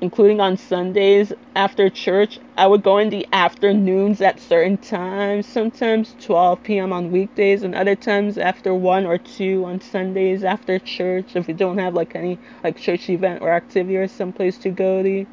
including 0.00 0.40
on 0.40 0.56
Sundays 0.56 1.32
after 1.56 1.90
church, 1.90 2.38
I 2.56 2.66
would 2.66 2.82
go 2.82 2.98
in 2.98 3.10
the 3.10 3.26
afternoons 3.32 4.20
at 4.20 4.40
certain 4.40 4.76
times, 4.76 5.46
sometimes 5.46 6.14
12 6.20 6.62
p.m. 6.62 6.92
on 6.92 7.10
weekdays, 7.10 7.62
and 7.62 7.74
other 7.74 7.96
times 7.96 8.38
after 8.38 8.74
1 8.74 9.06
or 9.06 9.18
2 9.18 9.64
on 9.64 9.80
Sundays 9.80 10.44
after 10.44 10.78
church 10.78 11.34
if 11.34 11.46
we 11.46 11.52
don't 11.52 11.78
have 11.78 11.94
like 11.94 12.14
any 12.14 12.38
like 12.62 12.78
church 12.78 13.10
event 13.10 13.42
or 13.42 13.50
activity 13.50 13.96
or 13.96 14.06
someplace 14.06 14.56
to 14.58 14.70
go 14.70 15.02
to. 15.02 15.26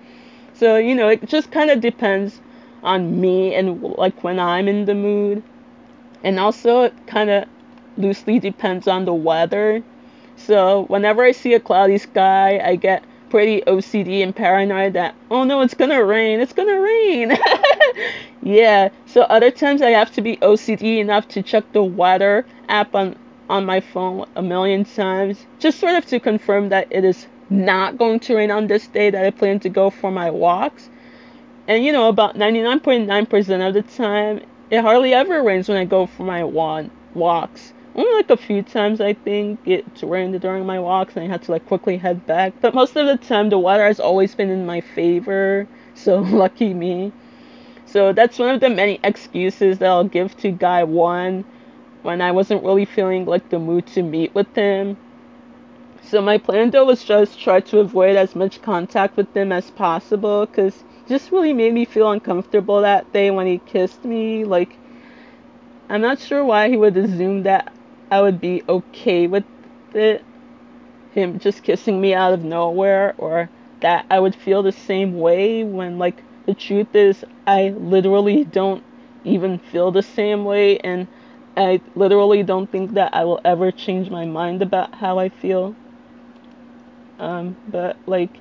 So, 0.54 0.78
you 0.78 0.96
know, 0.96 1.10
it 1.10 1.28
just 1.28 1.52
kind 1.52 1.70
of 1.70 1.82
depends 1.82 2.42
on 2.82 3.20
me 3.20 3.54
and 3.54 3.82
like 3.82 4.24
when 4.24 4.40
I'm 4.40 4.68
in 4.68 4.86
the 4.86 4.96
mood. 4.96 5.44
And 6.24 6.40
also, 6.40 6.84
it 6.84 6.94
kind 7.08 7.30
of 7.30 7.46
loosely 7.98 8.40
depends 8.40 8.88
on 8.88 9.06
the 9.06 9.14
weather. 9.14 9.84
So, 10.38 10.86
whenever 10.86 11.24
I 11.24 11.34
see 11.34 11.54
a 11.54 11.60
cloudy 11.60 11.98
sky, 11.98 12.60
I 12.60 12.78
get 12.78 13.04
pretty 13.36 13.60
OCD 13.68 14.24
and 14.24 14.34
paranoid 14.34 14.94
that, 14.94 15.14
oh 15.30 15.44
no, 15.44 15.60
it's 15.60 15.74
gonna 15.74 16.02
rain, 16.02 16.40
it's 16.40 16.54
gonna 16.54 16.80
rain. 16.80 17.38
yeah, 18.42 18.88
so 19.08 19.24
other 19.24 19.52
times 19.52 19.82
I 19.82 19.90
have 19.90 20.10
to 20.14 20.22
be 20.22 20.38
OCD 20.38 21.00
enough 21.00 21.28
to 21.28 21.44
check 21.44 21.70
the 21.74 21.84
weather 21.84 22.46
app 22.70 22.96
on, 22.96 23.18
on 23.50 23.66
my 23.66 23.82
phone 23.82 24.26
a 24.38 24.42
million 24.42 24.86
times, 24.86 25.46
just 25.60 25.82
sort 25.82 25.96
of 25.96 26.06
to 26.06 26.20
confirm 26.22 26.70
that 26.70 26.88
it 26.90 27.04
is 27.04 27.28
not 27.50 27.98
going 27.98 28.22
to 28.22 28.38
rain 28.38 28.52
on 28.52 28.68
this 28.68 28.88
day 28.88 29.10
that 29.10 29.26
I 29.26 29.32
plan 29.32 29.60
to 29.60 29.70
go 29.70 29.90
for 29.90 30.12
my 30.12 30.32
walks. 30.32 30.90
And 31.68 31.84
you 31.84 31.92
know, 31.92 32.08
about 32.08 32.38
99.9% 32.38 33.68
of 33.68 33.74
the 33.74 33.82
time, 33.82 34.46
it 34.70 34.80
hardly 34.80 35.14
ever 35.14 35.44
rains 35.44 35.68
when 35.68 35.78
I 35.78 35.84
go 35.84 36.06
for 36.06 36.24
my 36.24 36.46
walks. 36.46 37.74
Only 37.96 38.14
like 38.14 38.30
a 38.30 38.38
few 38.38 38.62
times 38.62 39.00
I 39.00 39.14
think 39.14 39.60
it 39.66 39.86
rained 40.04 40.40
during 40.42 40.66
my 40.66 40.80
walks 40.80 41.16
and 41.16 41.26
I 41.26 41.28
had 41.28 41.44
to 41.44 41.52
like 41.52 41.66
quickly 41.66 41.98
head 41.98 42.26
back. 42.26 42.54
But 42.60 42.74
most 42.74 42.96
of 42.96 43.08
the 43.08 43.18
time 43.18 43.50
the 43.50 43.58
weather 43.58 43.86
has 43.86 44.00
always 44.00 44.36
been 44.36 44.50
in 44.50 44.66
my 44.66 44.82
favor, 44.82 45.68
so 45.94 46.20
lucky 46.20 46.74
me. 46.74 47.14
So 47.86 48.12
that's 48.12 48.38
one 48.38 48.50
of 48.50 48.60
the 48.60 48.70
many 48.70 49.00
excuses 49.04 49.80
that 49.80 49.90
I'll 49.90 50.04
give 50.04 50.36
to 50.38 50.52
guy 50.52 50.84
one 50.84 51.46
when 52.02 52.22
I 52.22 52.32
wasn't 52.32 52.64
really 52.64 52.86
feeling 52.86 53.26
like 53.26 53.50
the 53.50 53.60
mood 53.60 53.88
to 53.88 54.04
meet 54.04 54.36
with 54.36 54.54
him. 54.56 54.98
So 56.04 56.22
my 56.22 56.38
plan 56.38 56.72
though 56.72 56.86
was 56.86 57.04
just 57.04 57.40
try 57.40 57.62
to 57.62 57.80
avoid 57.80 58.16
as 58.18 58.36
much 58.36 58.62
contact 58.62 59.16
with 59.16 59.36
him 59.36 59.52
as 59.52 59.72
possible 59.72 60.46
because 60.46 60.84
just 61.08 61.32
really 61.32 61.54
made 61.54 61.74
me 61.74 61.86
feel 61.86 62.12
uncomfortable 62.12 62.82
that 62.82 63.12
day 63.14 63.32
when 63.32 63.48
he 63.48 63.60
kissed 63.60 64.04
me. 64.04 64.44
Like 64.44 64.78
I'm 65.90 66.02
not 66.02 66.20
sure 66.20 66.44
why 66.44 66.70
he 66.70 66.78
would 66.78 66.98
assume 66.98 67.44
that 67.44 67.72
I 68.12 68.22
would 68.22 68.40
be 68.40 68.64
okay 68.68 69.28
with 69.28 69.44
it, 69.94 70.24
him 71.12 71.40
just 71.40 71.64
kissing 71.64 72.00
me 72.00 72.14
out 72.14 72.34
of 72.34 72.44
nowhere, 72.44 73.16
or 73.18 73.50
that 73.82 74.06
I 74.10 74.20
would 74.20 74.36
feel 74.36 74.64
the 74.64 74.72
same 74.72 75.20
way 75.20 75.64
when, 75.64 75.98
like, 75.98 76.24
the 76.46 76.54
truth 76.54 76.96
is, 76.96 77.24
I 77.48 77.70
literally 77.70 78.44
don't 78.44 78.84
even 79.24 79.60
feel 79.60 79.92
the 79.92 80.04
same 80.04 80.46
way, 80.46 80.78
and 80.80 81.08
I 81.58 81.82
literally 81.96 82.44
don't 82.44 82.72
think 82.72 82.94
that 82.94 83.14
I 83.14 83.24
will 83.24 83.42
ever 83.44 83.72
change 83.72 84.10
my 84.10 84.26
mind 84.26 84.62
about 84.62 84.94
how 84.96 85.18
I 85.20 85.30
feel. 85.30 85.76
Um, 87.18 87.56
but, 87.68 87.98
like, 88.06 88.38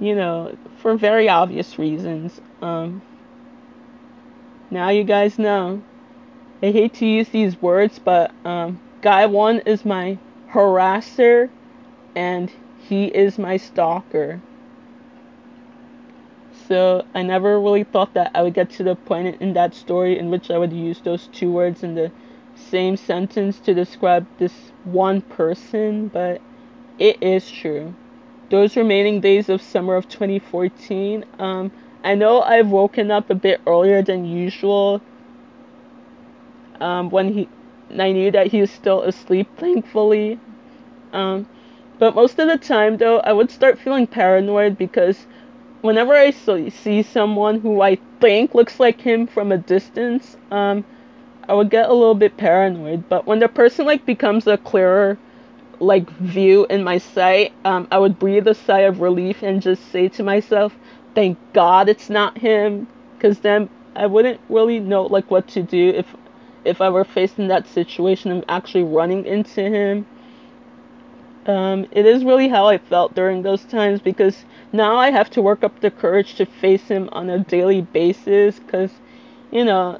you 0.00 0.14
know, 0.14 0.56
for 0.78 0.96
very 0.96 1.28
obvious 1.28 1.78
reasons. 1.78 2.40
Um, 2.62 3.02
now 4.70 4.88
you 4.90 5.04
guys 5.04 5.38
know. 5.38 5.82
I 6.62 6.70
hate 6.70 6.94
to 6.94 7.06
use 7.06 7.28
these 7.28 7.60
words, 7.60 7.98
but 7.98 8.32
um, 8.44 8.80
Guy 9.04 9.26
one 9.26 9.58
is 9.66 9.84
my 9.84 10.16
harasser 10.50 11.50
and 12.16 12.50
he 12.88 13.04
is 13.04 13.38
my 13.38 13.58
stalker. 13.58 14.40
So 16.66 17.04
I 17.14 17.22
never 17.22 17.60
really 17.60 17.84
thought 17.84 18.14
that 18.14 18.30
I 18.34 18.40
would 18.40 18.54
get 18.54 18.70
to 18.70 18.82
the 18.82 18.96
point 18.96 19.42
in 19.42 19.52
that 19.52 19.74
story 19.74 20.18
in 20.18 20.30
which 20.30 20.50
I 20.50 20.56
would 20.56 20.72
use 20.72 21.02
those 21.02 21.26
two 21.34 21.52
words 21.52 21.82
in 21.82 21.94
the 21.94 22.12
same 22.54 22.96
sentence 22.96 23.58
to 23.60 23.74
describe 23.74 24.26
this 24.38 24.72
one 24.84 25.20
person, 25.20 26.08
but 26.08 26.40
it 26.98 27.22
is 27.22 27.50
true. 27.50 27.94
Those 28.48 28.74
remaining 28.74 29.20
days 29.20 29.50
of 29.50 29.60
summer 29.60 29.96
of 29.96 30.08
2014, 30.08 31.26
um, 31.38 31.70
I 32.02 32.14
know 32.14 32.40
I've 32.40 32.70
woken 32.70 33.10
up 33.10 33.28
a 33.28 33.34
bit 33.34 33.60
earlier 33.66 34.00
than 34.00 34.24
usual 34.24 35.02
um, 36.80 37.10
when 37.10 37.34
he 37.34 37.48
I 38.02 38.12
knew 38.12 38.30
that 38.30 38.48
he 38.48 38.60
was 38.60 38.70
still 38.70 39.02
asleep, 39.02 39.48
thankfully. 39.56 40.38
Um, 41.12 41.46
but 41.98 42.14
most 42.14 42.38
of 42.38 42.48
the 42.48 42.58
time, 42.58 42.96
though, 42.96 43.20
I 43.20 43.32
would 43.32 43.50
start 43.50 43.78
feeling 43.78 44.06
paranoid 44.06 44.76
because 44.78 45.26
whenever 45.82 46.14
I 46.14 46.30
see 46.30 47.02
someone 47.02 47.60
who 47.60 47.80
I 47.82 47.98
think 48.20 48.54
looks 48.54 48.80
like 48.80 49.00
him 49.00 49.26
from 49.26 49.52
a 49.52 49.58
distance, 49.58 50.36
um, 50.50 50.84
I 51.48 51.54
would 51.54 51.70
get 51.70 51.88
a 51.88 51.92
little 51.92 52.14
bit 52.14 52.36
paranoid. 52.36 53.08
But 53.08 53.26
when 53.26 53.38
the 53.38 53.48
person 53.48 53.86
like 53.86 54.06
becomes 54.06 54.46
a 54.46 54.56
clearer 54.56 55.18
like 55.80 56.08
view 56.10 56.66
in 56.70 56.82
my 56.84 56.98
sight, 56.98 57.52
um, 57.64 57.86
I 57.90 57.98
would 57.98 58.18
breathe 58.18 58.48
a 58.48 58.54
sigh 58.54 58.80
of 58.80 59.00
relief 59.00 59.42
and 59.42 59.60
just 59.60 59.90
say 59.92 60.08
to 60.08 60.22
myself, 60.22 60.76
"Thank 61.14 61.38
God 61.52 61.88
it's 61.88 62.08
not 62.10 62.38
him," 62.38 62.86
because 63.16 63.40
then 63.40 63.68
I 63.94 64.06
wouldn't 64.06 64.40
really 64.48 64.80
know 64.80 65.02
like 65.04 65.30
what 65.30 65.46
to 65.48 65.62
do 65.62 65.90
if 65.90 66.06
if 66.64 66.80
I 66.80 66.88
were 66.88 67.04
faced 67.04 67.38
in 67.38 67.48
that 67.48 67.66
situation 67.66 68.32
of 68.32 68.44
actually 68.48 68.84
running 68.84 69.24
into 69.26 69.62
him. 69.62 70.06
Um, 71.46 71.86
it 71.90 72.06
is 72.06 72.24
really 72.24 72.48
how 72.48 72.66
I 72.66 72.78
felt 72.78 73.14
during 73.14 73.42
those 73.42 73.64
times 73.64 74.00
because 74.00 74.44
now 74.72 74.96
I 74.96 75.10
have 75.10 75.28
to 75.30 75.42
work 75.42 75.62
up 75.62 75.80
the 75.80 75.90
courage 75.90 76.36
to 76.36 76.46
face 76.46 76.88
him 76.88 77.08
on 77.12 77.28
a 77.28 77.38
daily 77.38 77.82
basis 77.82 78.58
because, 78.58 78.90
you 79.50 79.64
know, 79.64 79.98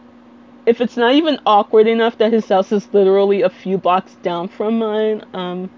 if 0.66 0.80
it's 0.80 0.96
not 0.96 1.14
even 1.14 1.38
awkward 1.44 1.86
enough 1.86 2.16
that 2.18 2.32
his 2.32 2.48
house 2.48 2.72
is 2.72 2.88
literally 2.92 3.42
a 3.42 3.50
few 3.50 3.76
blocks 3.76 4.14
down 4.22 4.48
from 4.48 4.78
mine, 4.78 5.22
um, 5.34 5.70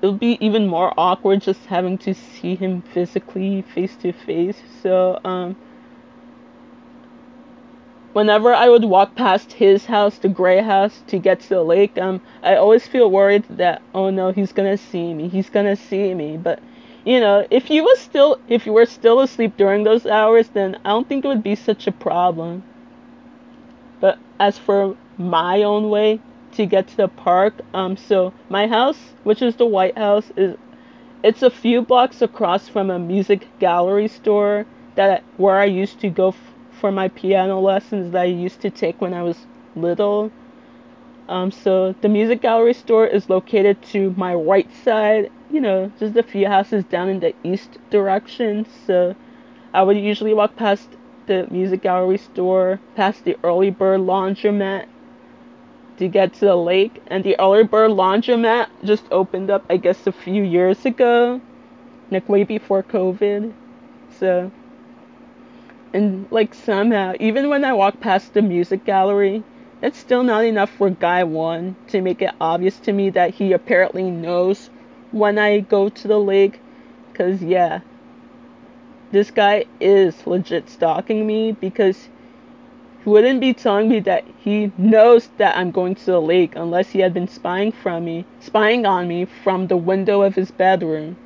it'll 0.00 0.14
be 0.14 0.38
even 0.40 0.68
more 0.68 0.94
awkward 0.96 1.40
just 1.40 1.66
having 1.66 1.98
to 1.98 2.14
see 2.14 2.54
him 2.54 2.82
physically 2.82 3.62
face 3.62 3.96
to 3.96 4.12
face. 4.12 4.62
So, 4.82 5.18
um, 5.24 5.56
whenever 8.12 8.54
I 8.54 8.68
would 8.68 8.84
walk 8.84 9.14
past 9.14 9.52
his 9.52 9.84
house, 9.84 10.18
the 10.18 10.28
gray 10.28 10.62
house, 10.62 11.02
to 11.08 11.18
get 11.18 11.40
to 11.40 11.48
the 11.50 11.62
lake, 11.62 11.96
um, 11.98 12.20
I 12.42 12.56
always 12.56 12.86
feel 12.86 13.10
worried 13.10 13.44
that 13.50 13.82
oh 13.94 14.10
no, 14.10 14.32
he's 14.32 14.52
gonna 14.52 14.76
see 14.76 15.14
me. 15.14 15.28
He's 15.28 15.50
gonna 15.50 15.76
see 15.76 16.14
me. 16.14 16.36
But 16.36 16.60
you 17.04 17.20
know, 17.20 17.46
if 17.50 17.70
you 17.70 17.84
was 17.84 17.98
still 17.98 18.40
if 18.48 18.66
you 18.66 18.72
were 18.72 18.86
still 18.86 19.20
asleep 19.20 19.56
during 19.56 19.84
those 19.84 20.06
hours, 20.06 20.48
then 20.48 20.76
I 20.84 20.90
don't 20.90 21.08
think 21.08 21.24
it 21.24 21.28
would 21.28 21.42
be 21.42 21.54
such 21.54 21.86
a 21.86 21.92
problem. 21.92 22.62
But 24.00 24.18
as 24.38 24.58
for 24.58 24.96
my 25.16 25.62
own 25.62 25.90
way 25.90 26.20
to 26.52 26.66
get 26.66 26.88
to 26.88 26.96
the 26.96 27.08
park, 27.08 27.54
um, 27.74 27.96
so 27.96 28.32
my 28.48 28.66
house, 28.66 28.98
which 29.24 29.42
is 29.42 29.56
the 29.56 29.66
White 29.66 29.98
House, 29.98 30.30
is 30.36 30.56
it's 31.22 31.42
a 31.42 31.50
few 31.50 31.82
blocks 31.82 32.22
across 32.22 32.68
from 32.68 32.90
a 32.90 32.98
music 32.98 33.46
gallery 33.58 34.08
store 34.08 34.66
that 34.94 35.24
where 35.36 35.58
I 35.58 35.64
used 35.64 36.00
to 36.00 36.10
go 36.10 36.34
for 36.78 36.90
my 36.92 37.08
piano 37.08 37.60
lessons 37.60 38.12
that 38.12 38.22
I 38.22 38.24
used 38.24 38.60
to 38.62 38.70
take 38.70 39.00
when 39.00 39.14
I 39.14 39.22
was 39.22 39.46
little. 39.74 40.30
Um, 41.28 41.50
so 41.50 41.94
the 42.00 42.08
music 42.08 42.40
gallery 42.40 42.72
store 42.72 43.06
is 43.06 43.28
located 43.28 43.82
to 43.92 44.14
my 44.16 44.34
right 44.34 44.68
side, 44.82 45.30
you 45.50 45.60
know, 45.60 45.92
just 45.98 46.16
a 46.16 46.22
few 46.22 46.46
houses 46.46 46.84
down 46.84 47.08
in 47.08 47.20
the 47.20 47.34
east 47.44 47.78
direction. 47.90 48.66
So 48.86 49.14
I 49.74 49.82
would 49.82 49.98
usually 49.98 50.32
walk 50.32 50.56
past 50.56 50.88
the 51.26 51.46
music 51.50 51.82
gallery 51.82 52.16
store, 52.18 52.80
past 52.94 53.24
the 53.24 53.36
early 53.44 53.70
bird 53.70 54.00
laundromat 54.00 54.86
to 55.98 56.08
get 56.08 56.32
to 56.34 56.46
the 56.46 56.56
lake. 56.56 57.02
And 57.08 57.22
the 57.24 57.38
early 57.38 57.64
bird 57.64 57.90
laundromat 57.90 58.68
just 58.84 59.04
opened 59.10 59.50
up, 59.50 59.66
I 59.68 59.76
guess, 59.76 60.06
a 60.06 60.12
few 60.12 60.42
years 60.42 60.86
ago, 60.86 61.42
like 62.10 62.26
way 62.28 62.44
before 62.44 62.82
COVID. 62.82 63.52
So 64.18 64.50
and 65.92 66.26
like 66.30 66.54
somehow, 66.54 67.14
even 67.18 67.48
when 67.48 67.64
I 67.64 67.72
walk 67.72 68.00
past 68.00 68.34
the 68.34 68.42
music 68.42 68.84
gallery, 68.84 69.42
it's 69.80 69.98
still 69.98 70.22
not 70.22 70.44
enough 70.44 70.70
for 70.70 70.90
Guy 70.90 71.24
1 71.24 71.76
to 71.88 72.00
make 72.00 72.20
it 72.20 72.34
obvious 72.40 72.78
to 72.80 72.92
me 72.92 73.10
that 73.10 73.34
he 73.34 73.52
apparently 73.52 74.10
knows 74.10 74.70
when 75.12 75.38
I 75.38 75.60
go 75.60 75.88
to 75.88 76.08
the 76.08 76.18
lake. 76.18 76.60
Because, 77.12 77.42
yeah, 77.42 77.80
this 79.10 79.30
guy 79.30 79.64
is 79.80 80.26
legit 80.26 80.68
stalking 80.68 81.26
me 81.26 81.52
because 81.52 82.08
he 83.02 83.10
wouldn't 83.10 83.40
be 83.40 83.54
telling 83.54 83.88
me 83.88 84.00
that 84.00 84.24
he 84.38 84.70
knows 84.76 85.30
that 85.38 85.56
I'm 85.56 85.70
going 85.70 85.94
to 85.94 86.06
the 86.06 86.20
lake 86.20 86.52
unless 86.56 86.90
he 86.90 87.00
had 87.00 87.14
been 87.14 87.28
spying 87.28 87.72
from 87.72 88.04
me, 88.04 88.26
spying 88.40 88.84
on 88.84 89.08
me 89.08 89.24
from 89.24 89.68
the 89.68 89.76
window 89.76 90.22
of 90.22 90.34
his 90.34 90.50
bedroom. 90.50 91.16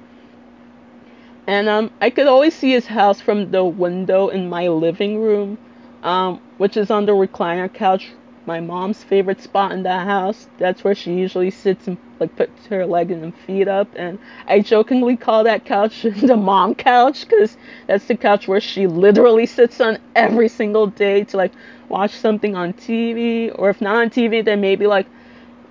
And 1.46 1.68
um, 1.68 1.90
I 2.00 2.10
could 2.10 2.26
always 2.26 2.52
see 2.54 2.72
his 2.72 2.86
house 2.86 3.20
from 3.20 3.52
the 3.52 3.64
window 3.64 4.28
in 4.28 4.48
my 4.48 4.66
living 4.68 5.20
room, 5.20 5.56
um, 6.02 6.40
which 6.58 6.76
is 6.76 6.90
on 6.90 7.06
the 7.06 7.12
recliner 7.12 7.72
couch, 7.72 8.10
my 8.44 8.58
mom's 8.58 9.04
favorite 9.04 9.40
spot 9.40 9.70
in 9.70 9.84
the 9.84 9.98
house. 10.00 10.48
That's 10.58 10.82
where 10.82 10.96
she 10.96 11.14
usually 11.14 11.50
sits 11.50 11.86
and 11.86 11.96
like 12.18 12.34
puts 12.34 12.66
her 12.66 12.84
leg 12.86 13.12
and 13.12 13.32
feet 13.46 13.68
up. 13.68 13.88
And 13.94 14.18
I 14.48 14.60
jokingly 14.60 15.16
call 15.16 15.44
that 15.44 15.64
couch 15.64 16.02
the 16.22 16.36
mom 16.36 16.74
couch 16.74 17.28
because 17.28 17.56
that's 17.86 18.06
the 18.06 18.16
couch 18.16 18.48
where 18.48 18.60
she 18.60 18.88
literally 18.88 19.46
sits 19.46 19.80
on 19.80 19.98
every 20.16 20.48
single 20.48 20.88
day 20.88 21.22
to 21.24 21.36
like 21.36 21.52
watch 21.88 22.12
something 22.12 22.56
on 22.56 22.72
TV, 22.72 23.50
or 23.54 23.70
if 23.70 23.80
not 23.80 23.94
on 23.96 24.10
TV, 24.10 24.42
then 24.42 24.60
maybe 24.60 24.88
like 24.88 25.06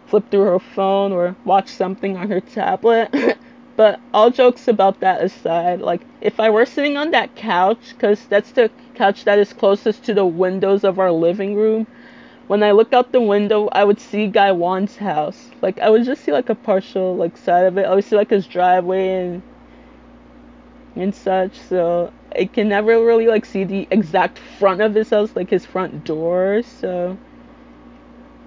flip 0.08 0.30
through 0.32 0.42
her 0.46 0.60
phone 0.60 1.12
or 1.12 1.36
watch 1.46 1.70
something 1.70 2.18
on 2.18 2.30
her 2.30 2.42
tablet. 2.42 3.14
But 3.76 4.00
all 4.14 4.30
jokes 4.30 4.68
about 4.68 5.00
that 5.00 5.24
aside, 5.24 5.82
like 5.82 6.02
if 6.22 6.40
I 6.40 6.50
were 6.50 6.66
sitting 6.66 6.98
on 6.98 7.12
that 7.12 7.36
couch, 7.36 7.80
because 7.90 8.26
that's 8.26 8.52
the 8.52 8.70
couch 8.96 9.24
that 9.26 9.40
is 9.40 9.54
closest 9.54 10.04
to 10.06 10.14
the 10.14 10.26
windows 10.26 10.84
of 10.84 11.00
our 11.00 11.12
living 11.12 11.56
room, 11.56 11.88
when 12.48 12.64
I 12.64 12.72
look 12.72 12.92
out 12.92 13.14
the 13.14 13.22
window, 13.22 13.70
I 13.72 13.86
would 13.86 14.00
see 14.00 14.28
Guy 14.28 14.52
One's 14.52 14.98
house. 14.98 15.52
Like 15.62 15.80
I 15.80 15.90
would 15.90 16.04
just 16.04 16.24
see 16.24 16.34
like 16.34 16.50
a 16.50 16.56
partial 16.56 17.16
like 17.16 17.38
side 17.38 17.66
of 17.66 17.78
it. 17.78 17.86
I 17.86 17.96
would 17.96 18.04
see 18.04 18.18
like 18.18 18.30
his 18.30 18.46
driveway 18.46 19.08
and 19.08 19.42
and 20.96 21.16
such. 21.16 21.58
So 21.58 22.12
I 22.36 22.46
can 22.46 22.68
never 22.68 23.04
really 23.06 23.28
like 23.28 23.46
see 23.46 23.64
the 23.64 23.88
exact 23.90 24.38
front 24.60 24.82
of 24.82 24.94
his 24.94 25.10
house, 25.10 25.32
like 25.34 25.50
his 25.50 25.66
front 25.66 26.04
door. 26.04 26.62
So 26.64 27.18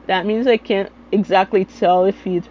that 0.06 0.26
means 0.26 0.46
I 0.46 0.58
can't 0.58 0.92
exactly 1.10 1.64
tell 1.64 2.04
if 2.04 2.22
he'd 2.24 2.46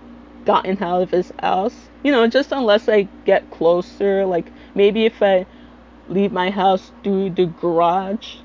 gotten 0.46 0.82
out 0.82 1.04
of 1.04 1.12
his 1.12 1.32
house. 1.40 1.90
You 2.04 2.12
know, 2.12 2.28
just 2.28 2.52
unless 2.52 2.88
I 2.90 3.08
get 3.26 3.50
closer, 3.50 4.26
like 4.26 4.52
maybe 4.76 5.06
if 5.06 5.24
I 5.24 5.46
leave 6.10 6.32
my 6.32 6.50
house 6.50 6.92
through 7.04 7.32
the 7.32 7.46
garage. 7.48 8.38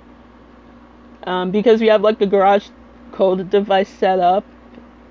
Um, 1.24 1.50
because 1.50 1.80
we 1.80 1.88
have 1.88 2.02
like 2.02 2.18
the 2.18 2.26
garage 2.26 2.68
code 3.12 3.50
device 3.50 3.88
set 3.88 4.18
up. 4.20 4.44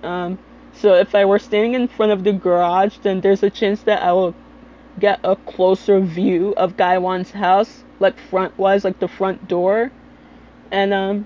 Um, 0.04 0.40
So 0.74 0.96
if 0.96 1.16
I 1.16 1.26
were 1.26 1.40
standing 1.40 1.74
in 1.74 1.88
front 1.88 2.12
of 2.12 2.24
the 2.24 2.34
garage, 2.34 2.98
then 3.04 3.22
there's 3.22 3.44
a 3.44 3.50
chance 3.50 3.84
that 3.84 4.04
I 4.04 4.14
will 4.14 4.36
get 5.00 5.20
a 5.24 5.36
closer 5.36 6.00
view 6.02 6.54
of 6.58 6.78
Guy 6.78 6.98
One's 7.00 7.32
house, 7.32 7.84
like 8.00 8.18
front 8.20 8.58
wise, 8.58 8.84
like 8.84 9.00
the 9.00 9.08
front 9.08 9.48
door. 9.48 9.92
And 10.72 10.94
um 10.94 11.26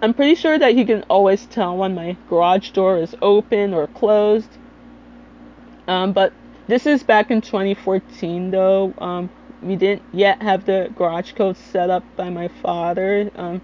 I'm 0.00 0.14
pretty 0.14 0.34
sure 0.36 0.58
that 0.58 0.74
he 0.74 0.84
can 0.86 1.02
always 1.10 1.46
tell 1.46 1.76
when 1.76 1.94
my 1.94 2.16
garage 2.28 2.70
door 2.70 2.98
is 2.98 3.14
open 3.20 3.74
or 3.74 3.86
closed. 3.88 4.56
Um, 5.88 6.12
but 6.12 6.32
this 6.66 6.86
is 6.86 7.02
back 7.02 7.30
in 7.30 7.40
2014 7.40 8.50
though. 8.50 8.92
Um, 8.98 9.30
we 9.62 9.76
didn't 9.76 10.02
yet 10.12 10.42
have 10.42 10.64
the 10.66 10.92
garage 10.96 11.32
code 11.32 11.56
set 11.56 11.90
up 11.90 12.04
by 12.16 12.30
my 12.30 12.48
father. 12.48 13.30
Um, 13.36 13.60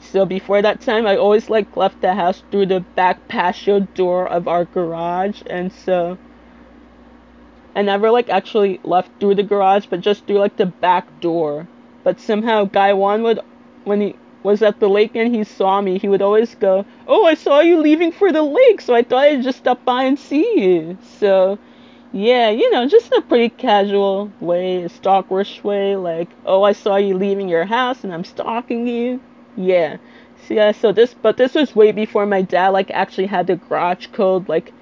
so 0.00 0.24
before 0.26 0.62
that 0.62 0.80
time, 0.80 1.06
I 1.06 1.16
always 1.16 1.48
like 1.50 1.76
left 1.76 2.00
the 2.00 2.14
house 2.14 2.42
through 2.50 2.66
the 2.66 2.80
back 2.80 3.28
patio 3.28 3.80
door 3.80 4.28
of 4.28 4.48
our 4.48 4.64
garage, 4.64 5.42
and 5.46 5.72
so 5.72 6.18
I 7.74 7.82
never 7.82 8.10
like 8.10 8.28
actually 8.28 8.80
left 8.82 9.20
through 9.20 9.36
the 9.36 9.42
garage, 9.42 9.86
but 9.86 10.00
just 10.00 10.26
through 10.26 10.38
like 10.38 10.56
the 10.56 10.66
back 10.66 11.20
door. 11.20 11.68
But 12.02 12.20
somehow 12.20 12.64
Guy 12.64 12.92
One 12.92 13.22
would, 13.22 13.40
when 13.84 14.00
he 14.00 14.16
was 14.42 14.62
at 14.62 14.80
the 14.80 14.88
lake 14.88 15.12
and 15.14 15.34
he 15.34 15.44
saw 15.44 15.80
me, 15.80 15.98
he 15.98 16.08
would 16.08 16.22
always 16.22 16.54
go, 16.54 16.84
"Oh, 17.06 17.24
I 17.24 17.34
saw 17.34 17.60
you 17.60 17.78
leaving 17.80 18.12
for 18.12 18.32
the 18.32 18.42
lake, 18.42 18.80
so 18.80 18.94
I 18.94 19.02
thought 19.02 19.24
I'd 19.24 19.42
just 19.42 19.58
stop 19.58 19.84
by 19.84 20.04
and 20.04 20.18
see 20.18 20.46
you." 20.60 20.98
So, 21.02 21.58
yeah, 22.12 22.50
you 22.50 22.70
know, 22.70 22.86
just 22.86 23.12
in 23.12 23.18
a 23.18 23.22
pretty 23.22 23.48
casual 23.50 24.30
way, 24.40 24.82
a 24.82 24.88
stalkerish 24.88 25.62
way, 25.64 25.96
like, 25.96 26.28
"Oh, 26.46 26.62
I 26.62 26.72
saw 26.72 26.96
you 26.96 27.16
leaving 27.16 27.48
your 27.48 27.64
house 27.64 28.04
and 28.04 28.12
I'm 28.12 28.24
stalking 28.24 28.86
you." 28.86 29.20
Yeah. 29.56 29.96
So, 30.46 30.54
yeah, 30.54 30.72
so 30.72 30.92
this, 30.92 31.14
but 31.14 31.36
this 31.36 31.54
was 31.54 31.74
way 31.76 31.92
before 31.92 32.26
my 32.26 32.42
dad 32.42 32.68
like 32.68 32.90
actually 32.90 33.26
had 33.26 33.46
the 33.46 33.56
garage 33.56 34.06
code 34.08 34.48
like 34.48 34.72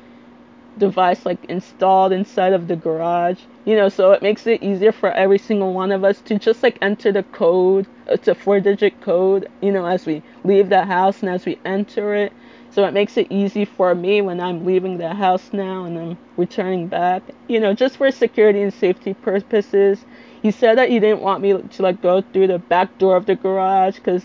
device 0.78 1.26
like 1.26 1.44
installed 1.46 2.12
inside 2.12 2.52
of 2.52 2.68
the 2.68 2.76
garage 2.76 3.40
you 3.66 3.76
know 3.76 3.88
so 3.90 4.12
it 4.12 4.22
makes 4.22 4.46
it 4.46 4.62
easier 4.62 4.92
for 4.92 5.12
every 5.12 5.38
single 5.38 5.74
one 5.74 5.92
of 5.92 6.04
us 6.04 6.20
to 6.22 6.38
just 6.38 6.62
like 6.62 6.78
enter 6.80 7.12
the 7.12 7.22
code 7.24 7.86
uh, 8.08 8.12
it's 8.14 8.28
a 8.28 8.34
four 8.34 8.60
digit 8.60 8.98
code 9.02 9.48
you 9.60 9.72
know 9.72 9.84
as 9.84 10.06
we 10.06 10.22
leave 10.44 10.70
the 10.70 10.84
house 10.86 11.20
and 11.20 11.28
as 11.30 11.44
we 11.44 11.58
enter 11.66 12.14
it. 12.14 12.32
So 12.70 12.84
it 12.84 12.92
makes 12.92 13.16
it 13.16 13.28
easy 13.30 13.64
for 13.64 13.94
me 13.94 14.20
when 14.22 14.40
i'm 14.40 14.64
leaving 14.64 14.98
the 14.98 15.14
house 15.14 15.52
now 15.52 15.84
and 15.84 15.98
i'm 15.98 16.18
returning 16.36 16.88
back. 16.88 17.22
You 17.48 17.60
know 17.60 17.74
just 17.74 17.96
for 17.98 18.10
security 18.10 18.62
and 18.62 18.72
safety 18.72 19.14
purposes. 19.14 20.04
He 20.42 20.50
said 20.52 20.78
that 20.78 20.90
he 20.90 21.00
didn't 21.00 21.22
want 21.22 21.42
me 21.42 21.60
to 21.60 21.82
like 21.82 22.00
go 22.02 22.22
through 22.22 22.46
the 22.48 22.58
back 22.58 22.96
door 22.98 23.16
of 23.16 23.26
the 23.26 23.34
garage 23.34 23.96
because 23.96 24.24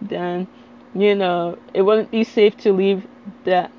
then 0.00 0.48
you 0.94 1.14
know 1.14 1.58
it 1.74 1.82
wouldn't 1.82 2.10
be 2.10 2.24
safe 2.24 2.56
to 2.58 2.72
leave 2.72 3.06
that 3.44 3.70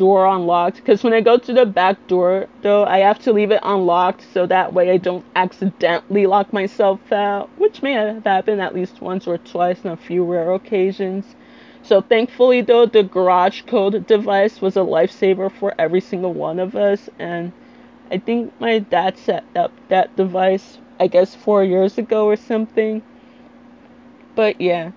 door 0.00 0.24
unlocked. 0.24 0.76
Because 0.76 1.04
when 1.04 1.12
I 1.12 1.20
go 1.20 1.36
to 1.36 1.52
the 1.52 1.66
back 1.66 2.06
door 2.06 2.46
though 2.62 2.86
I 2.86 3.00
have 3.00 3.18
to 3.18 3.34
leave 3.34 3.50
it 3.50 3.60
unlocked 3.62 4.24
so 4.32 4.46
that 4.46 4.72
way 4.72 4.90
I 4.90 4.96
don't 4.96 5.26
accidentally 5.36 6.26
lock 6.26 6.54
myself 6.54 7.12
out 7.12 7.50
which 7.58 7.82
may 7.82 7.92
have 7.92 8.24
happened 8.24 8.62
at 8.62 8.74
least 8.74 9.02
once 9.02 9.26
or 9.26 9.36
twice 9.36 9.84
on 9.84 9.92
a 9.92 9.98
few 9.98 10.24
rare 10.24 10.54
occasions. 10.54 11.36
So 11.82 12.00
thankfully 12.00 12.62
though 12.62 12.86
the 12.86 13.02
garage 13.02 13.60
code 13.66 14.06
device 14.06 14.62
was 14.62 14.74
a 14.74 14.80
lifesaver 14.80 15.52
for 15.52 15.74
every 15.78 16.00
single 16.00 16.32
one 16.32 16.58
of 16.58 16.74
us 16.74 17.10
and 17.18 17.52
I 18.10 18.16
think 18.16 18.58
my 18.58 18.78
dad 18.78 19.18
set 19.18 19.44
up 19.54 19.70
that 19.88 20.16
device 20.16 20.78
I 20.98 21.08
guess 21.08 21.34
4 21.34 21.62
years 21.62 21.98
ago 21.98 22.24
or 22.24 22.36
something. 22.36 23.02
But 24.34 24.62
yeah. 24.62 24.92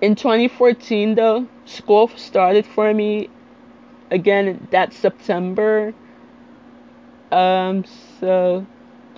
In 0.00 0.14
2014 0.14 1.16
though 1.16 1.48
school 1.64 2.06
started 2.14 2.64
for 2.64 2.94
me 2.94 3.30
again 4.10 4.68
that 4.70 4.92
September. 4.92 5.94
Um, 7.32 7.84
so 8.20 8.66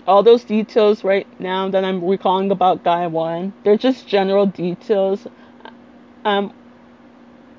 all 0.06 0.22
those 0.22 0.44
details 0.44 1.04
right 1.04 1.26
now 1.38 1.68
that 1.68 1.84
I'm 1.84 2.02
recalling 2.02 2.50
about 2.50 2.82
Guy 2.82 3.06
One, 3.06 3.52
they're 3.64 3.76
just 3.76 4.08
general 4.08 4.46
details. 4.46 5.26
Um, 6.24 6.52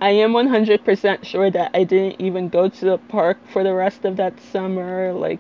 I 0.02 0.12
am 0.12 0.32
100% 0.32 1.26
sure 1.26 1.52
that 1.52 1.72
I 1.74 1.84
didn't 1.84 2.22
even 2.22 2.50
go 2.50 2.70
to 2.70 2.86
the 2.86 2.98
park 2.98 3.38
for 3.52 3.64
the 3.64 3.74
rest 3.74 4.06
of 4.06 4.16
that 4.18 4.40
summer. 4.40 5.14
Like, 5.14 5.40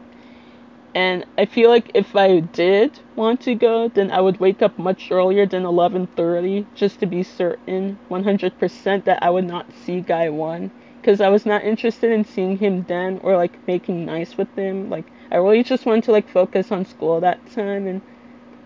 and 0.93 1.25
I 1.37 1.45
feel 1.45 1.69
like 1.69 1.91
if 1.93 2.15
I 2.15 2.41
did 2.41 2.99
want 3.15 3.41
to 3.41 3.55
go, 3.55 3.87
then 3.87 4.11
I 4.11 4.21
would 4.21 4.39
wake 4.39 4.61
up 4.61 4.77
much 4.77 5.11
earlier 5.11 5.45
than 5.45 5.63
11:30 5.63 6.65
just 6.75 6.99
to 6.99 7.05
be 7.05 7.23
certain 7.23 7.97
100% 8.09 9.05
that 9.05 9.23
I 9.23 9.29
would 9.29 9.45
not 9.45 9.71
see 9.71 10.01
Guy 10.01 10.29
One 10.29 10.71
because 11.01 11.21
I 11.21 11.29
was 11.29 11.45
not 11.45 11.63
interested 11.63 12.11
in 12.11 12.25
seeing 12.25 12.57
him 12.57 12.85
then 12.87 13.19
or 13.23 13.35
like 13.35 13.67
making 13.67 14.05
nice 14.05 14.37
with 14.37 14.53
him. 14.55 14.89
Like 14.89 15.05
I 15.31 15.37
really 15.37 15.63
just 15.63 15.85
wanted 15.85 16.03
to 16.05 16.11
like 16.11 16.29
focus 16.29 16.71
on 16.71 16.85
school 16.85 17.19
that 17.21 17.45
time 17.51 17.87
and 17.87 18.01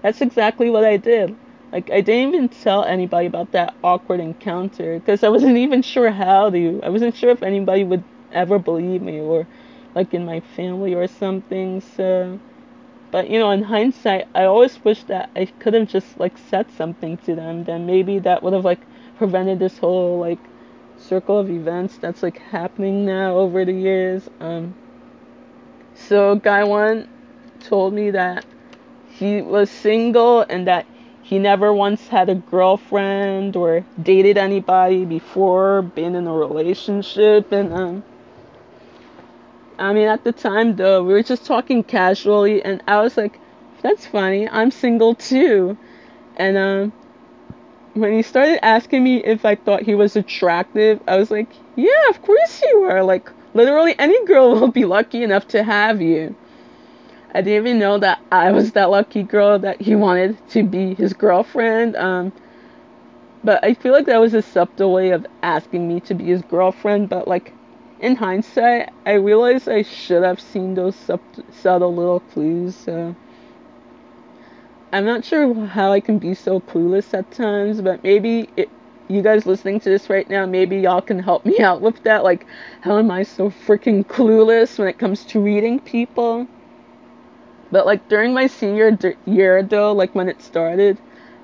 that's 0.02 0.22
exactly 0.22 0.70
what 0.70 0.84
I 0.84 0.98
did. 0.98 1.36
Like 1.72 1.90
I 1.90 2.02
didn't 2.02 2.34
even 2.34 2.50
tell 2.50 2.84
anybody 2.84 3.28
about 3.28 3.52
that 3.52 3.76
awkward 3.84 4.20
encounter 4.20 5.00
because 5.00 5.24
I 5.24 5.30
wasn't 5.30 5.58
even 5.58 5.82
sure 5.82 6.12
how 6.12 6.50
to. 6.50 6.82
I 6.84 6.90
wasn't 6.90 7.16
sure 7.16 7.30
if 7.30 7.44
anybody 7.44 7.84
would 7.84 8.04
ever 8.32 8.60
believe 8.60 9.02
me 9.02 9.20
or 9.20 9.48
like 9.96 10.14
in 10.14 10.26
my 10.26 10.40
family 10.56 10.94
or 10.94 11.08
something. 11.08 11.82
So 11.82 12.40
but 13.12 13.30
you 13.30 13.38
know, 13.38 13.52
in 13.52 13.62
hindsight, 13.62 14.28
I 14.34 14.46
always 14.46 14.84
wish 14.84 15.04
that 15.04 15.30
I 15.36 15.46
could 15.46 15.76
have 15.76 15.88
just 15.88 16.20
like 16.20 16.36
said 16.50 16.72
something 16.72 17.18
to 17.18 17.36
them. 17.36 17.64
Then 17.64 17.86
maybe 17.86 18.18
that 18.20 18.42
would 18.42 18.54
have 18.54 18.66
like 18.66 18.82
prevented 19.18 19.60
this 19.60 19.78
whole 19.78 20.20
like 20.20 20.40
circle 21.04 21.40
of 21.40 21.50
events 21.50 21.98
that's 21.98 22.24
like 22.24 22.38
happening 22.38 23.06
now 23.06 23.36
over 23.36 23.66
the 23.66 23.74
years. 23.74 24.30
Um, 24.40 24.74
so 25.96 26.40
one 26.66 27.08
told 27.60 27.94
me 27.94 28.12
that 28.12 28.46
he 29.10 29.42
was 29.42 29.70
single 29.70 30.42
and 30.42 30.68
that 30.68 30.86
he 31.22 31.40
never 31.40 31.74
once 31.74 32.08
had 32.08 32.30
a 32.30 32.36
girlfriend 32.36 33.56
or 33.56 33.86
dated 34.02 34.38
anybody 34.38 35.06
before, 35.06 35.82
been 35.82 36.16
in 36.16 36.28
a 36.28 36.34
relationship, 36.34 37.52
and 37.52 37.74
um, 37.74 38.04
I 39.80 39.94
mean 39.94 40.08
at 40.08 40.24
the 40.24 40.34
time 40.34 40.76
though 40.76 41.04
we 41.04 41.14
were 41.14 41.24
just 41.24 41.46
talking 41.46 41.84
casually, 41.84 42.64
and 42.64 42.84
I 42.88 43.02
was 43.02 43.16
like, 43.16 43.40
"That's 43.82 44.06
funny, 44.06 44.50
I'm 44.50 44.72
single 44.72 45.16
too," 45.16 45.78
and 46.36 46.58
um, 46.58 46.94
when 47.94 48.14
he 48.14 48.22
started 48.22 48.64
asking 48.66 49.04
me 49.04 49.24
if 49.24 49.46
I 49.46 49.56
thought 49.56 49.84
he 49.84 49.96
was 49.96 50.16
attractive, 50.16 51.02
I 51.08 51.18
was 51.18 51.30
like, 51.30 51.50
yeah, 51.76 52.10
of 52.10 52.22
course 52.22 52.62
you 52.62 52.84
are. 52.84 53.04
Like, 53.04 53.30
literally 53.54 53.96
any 54.00 54.26
girl 54.26 54.52
will 54.60 54.72
be 54.72 54.86
lucky 54.86 55.24
enough 55.24 55.48
to 55.50 55.64
have 55.64 56.02
you. 56.02 56.36
I 57.36 57.42
didn't 57.42 57.68
even 57.68 57.80
know 57.80 57.98
that 57.98 58.20
I 58.32 58.52
was 58.52 58.74
that 58.74 58.92
lucky 58.92 59.24
girl 59.24 59.58
that 59.60 59.82
he 59.82 59.96
wanted 59.96 60.38
to 60.50 60.64
be 60.64 60.94
his 60.94 61.14
girlfriend. 61.14 61.96
Um, 61.96 62.32
but 63.44 63.64
I 63.64 63.74
feel 63.74 63.92
like 63.92 64.06
that 64.06 64.22
was 64.22 64.34
a 64.34 64.42
subtle 64.42 64.94
way 64.94 65.10
of 65.12 65.26
asking 65.42 65.88
me 65.88 66.00
to 66.02 66.14
be 66.14 66.26
his 66.26 66.44
girlfriend. 66.44 67.10
But 67.10 67.28
like, 67.28 67.54
in 68.00 68.16
hindsight, 68.16 68.92
I 69.06 69.14
realized 69.14 69.68
I 69.68 69.82
should 69.82 70.24
have 70.24 70.40
seen 70.40 70.76
those 70.76 70.96
sub- 70.96 71.22
subtle 71.52 71.96
little 71.96 72.20
clues. 72.20 72.76
So 72.76 73.16
I'm 74.94 75.06
not 75.06 75.26
sure 75.26 75.66
how 75.66 75.92
I 75.92 76.00
can 76.00 76.20
be 76.20 76.36
so 76.36 76.60
clueless 76.60 77.16
at 77.16 77.32
times, 77.32 77.82
but 77.82 78.04
maybe 78.04 78.48
it, 78.56 78.70
you 79.08 79.24
guys 79.24 79.48
listening 79.48 79.80
to 79.80 79.90
this 79.90 80.08
right 80.08 80.30
now, 80.30 80.46
maybe 80.46 80.78
y'all 80.78 81.02
can 81.02 81.18
help 81.18 81.46
me 81.48 81.60
out 81.60 81.82
with 81.82 82.04
that. 82.04 82.24
Like, 82.24 82.46
how 82.82 83.00
am 83.00 83.10
I 83.10 83.24
so 83.24 83.50
freaking 83.50 84.06
clueless 84.06 84.78
when 84.78 84.88
it 84.88 85.00
comes 85.00 85.26
to 85.26 85.40
reading 85.40 85.80
people? 85.80 86.48
But 87.72 87.88
like 87.88 88.08
during 88.08 88.36
my 88.36 88.46
senior 88.46 88.92
d- 88.92 89.16
year, 89.26 89.64
though, 89.64 89.94
like 89.94 90.14
when 90.14 90.30
it 90.30 90.44
started, 90.44 91.00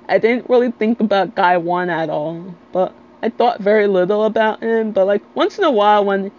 I 0.08 0.20
didn't 0.20 0.47
really 0.47 0.70
think 0.70 1.00
about 1.00 1.34
Guy 1.34 1.58
One 1.58 1.89
at 1.89 2.12
all. 2.12 2.54
But 2.72 2.93
I 3.24 3.30
thought 3.30 3.62
very 3.62 3.88
little 3.88 4.26
about 4.26 4.62
him. 4.62 4.91
But 4.91 5.08
like 5.08 5.24
once 5.36 5.58
in 5.58 5.64
a 5.64 5.72
while, 5.72 6.06
when 6.06 6.32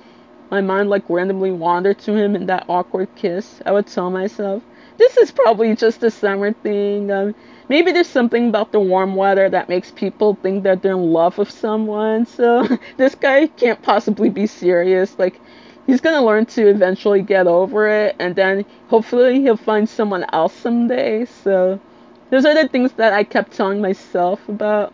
my 0.49 0.61
mind 0.61 0.91
like 0.91 1.11
randomly 1.11 1.51
wandered 1.51 1.99
to 2.01 2.15
him 2.15 2.37
in 2.37 2.47
that 2.47 2.67
awkward 2.69 3.09
kiss, 3.17 3.61
I 3.67 3.73
would 3.73 3.89
tell 3.89 4.11
myself, 4.11 4.63
this 5.01 5.17
is 5.17 5.31
probably 5.31 5.75
just 5.75 6.03
a 6.03 6.11
summer 6.11 6.53
thing. 6.53 7.11
Um, 7.11 7.35
maybe 7.71 7.91
there's 7.91 8.07
something 8.07 8.51
about 8.51 8.71
the 8.71 8.81
warm 8.81 9.17
weather 9.17 9.49
that 9.49 9.69
makes 9.71 9.91
people 9.91 10.37
think 10.43 10.63
that 10.65 10.83
they're 10.83 10.93
in 10.93 11.13
love 11.13 11.39
with 11.39 11.51
someone. 11.51 12.27
So 12.27 12.69
this 12.99 13.15
guy 13.15 13.47
can't 13.47 13.81
possibly 13.83 14.29
be 14.29 14.47
serious. 14.47 15.19
Like 15.19 15.41
he's 15.87 16.03
gonna 16.03 16.25
learn 16.25 16.45
to 16.47 16.69
eventually 16.69 17.23
get 17.23 17.47
over 17.47 17.89
it, 17.89 18.15
and 18.19 18.37
then 18.37 18.67
hopefully 18.89 19.41
he'll 19.41 19.57
find 19.57 19.89
someone 19.89 20.27
else 20.35 20.53
someday. 20.53 21.25
So 21.25 21.81
those 22.29 22.45
are 22.45 22.55
the 22.55 22.69
things 22.69 22.93
that 22.93 23.15
I 23.15 23.25
kept 23.25 23.53
telling 23.53 23.81
myself 23.81 24.47
about. 24.51 24.93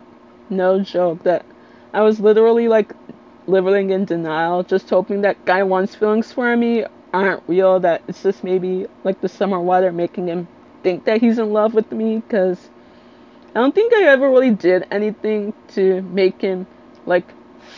No 0.49 0.79
joke. 0.79 1.23
That 1.23 1.45
I 1.93 2.01
was 2.01 2.21
literally 2.21 2.69
like 2.69 2.93
living 3.45 3.89
in 3.89 4.05
denial, 4.05 4.63
just 4.63 4.89
hoping 4.89 5.21
that 5.21 5.43
guy 5.43 5.63
one's 5.63 5.95
feelings 5.95 6.31
for 6.31 6.55
me 6.55 6.85
aren't 7.13 7.43
real, 7.47 7.79
that 7.81 8.01
it's 8.07 8.23
just 8.23 8.43
maybe 8.43 8.87
like 9.03 9.21
the 9.21 9.29
summer 9.29 9.59
weather 9.59 9.91
making 9.91 10.27
him 10.27 10.47
think 10.83 11.05
that 11.05 11.21
he's 11.21 11.39
in 11.39 11.51
love 11.51 11.73
with 11.73 11.91
me 11.91 12.17
because 12.17 12.69
I 13.55 13.59
don't 13.59 13.73
think 13.73 13.93
I 13.93 14.03
ever 14.03 14.29
really 14.29 14.51
did 14.51 14.85
anything 14.91 15.53
to 15.69 16.01
make 16.03 16.41
him 16.41 16.67
like 17.05 17.25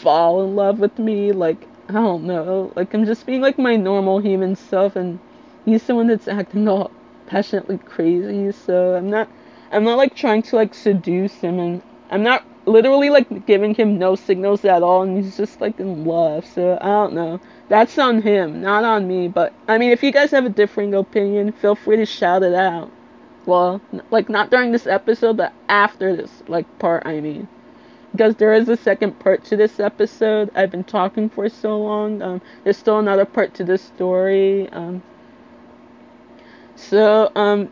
fall 0.01 0.43
in 0.43 0.55
love 0.55 0.79
with 0.79 0.97
me. 0.99 1.31
Like 1.31 1.67
I 1.87 1.93
don't 1.93 2.25
know. 2.25 2.71
Like 2.75 2.93
I'm 2.93 3.05
just 3.05 3.25
being 3.25 3.41
like 3.41 3.57
my 3.57 3.75
normal 3.75 4.19
human 4.19 4.55
self, 4.55 4.95
and 4.95 5.19
he's 5.65 5.81
someone 5.81 6.07
that's 6.07 6.27
acting 6.27 6.67
all 6.67 6.91
passionately 7.27 7.77
crazy. 7.79 8.51
So 8.51 8.95
I'm 8.95 9.09
not, 9.09 9.29
I'm 9.71 9.83
not 9.83 9.97
like 9.97 10.15
trying 10.15 10.41
to 10.43 10.55
like 10.55 10.73
seduce 10.73 11.33
him, 11.33 11.59
and 11.59 11.81
I'm 12.11 12.23
not 12.23 12.45
literally 12.65 13.09
like 13.09 13.45
giving 13.47 13.73
him 13.73 13.97
no 13.97 14.15
signals 14.15 14.65
at 14.65 14.83
all, 14.83 15.03
and 15.03 15.17
he's 15.17 15.37
just 15.37 15.61
like 15.61 15.79
in 15.79 16.05
love. 16.05 16.45
So 16.45 16.77
I 16.81 16.87
don't 16.87 17.13
know. 17.13 17.39
That's 17.69 17.97
on 17.97 18.21
him, 18.21 18.61
not 18.61 18.83
on 18.83 19.07
me. 19.07 19.27
But 19.27 19.53
I 19.67 19.77
mean, 19.77 19.91
if 19.91 20.03
you 20.03 20.11
guys 20.11 20.31
have 20.31 20.45
a 20.45 20.49
differing 20.49 20.93
opinion, 20.93 21.51
feel 21.53 21.75
free 21.75 21.97
to 21.97 22.05
shout 22.05 22.43
it 22.43 22.53
out. 22.53 22.91
Well, 23.45 23.81
like 24.11 24.27
not 24.29 24.51
during 24.51 24.71
this 24.71 24.87
episode, 24.87 25.37
but 25.37 25.53
after 25.69 26.15
this 26.15 26.43
like 26.47 26.67
part. 26.79 27.03
I 27.05 27.21
mean 27.21 27.47
because 28.11 28.35
there 28.35 28.53
is 28.53 28.69
a 28.69 28.77
second 28.77 29.19
part 29.19 29.43
to 29.45 29.55
this 29.55 29.79
episode. 29.79 30.49
I've 30.55 30.71
been 30.71 30.83
talking 30.83 31.29
for 31.29 31.49
so 31.49 31.77
long. 31.79 32.21
Um, 32.21 32.41
there's 32.63 32.77
still 32.77 32.99
another 32.99 33.25
part 33.25 33.53
to 33.55 33.63
this 33.63 33.81
story. 33.81 34.69
Um, 34.69 35.03
so, 36.75 37.31
um, 37.35 37.69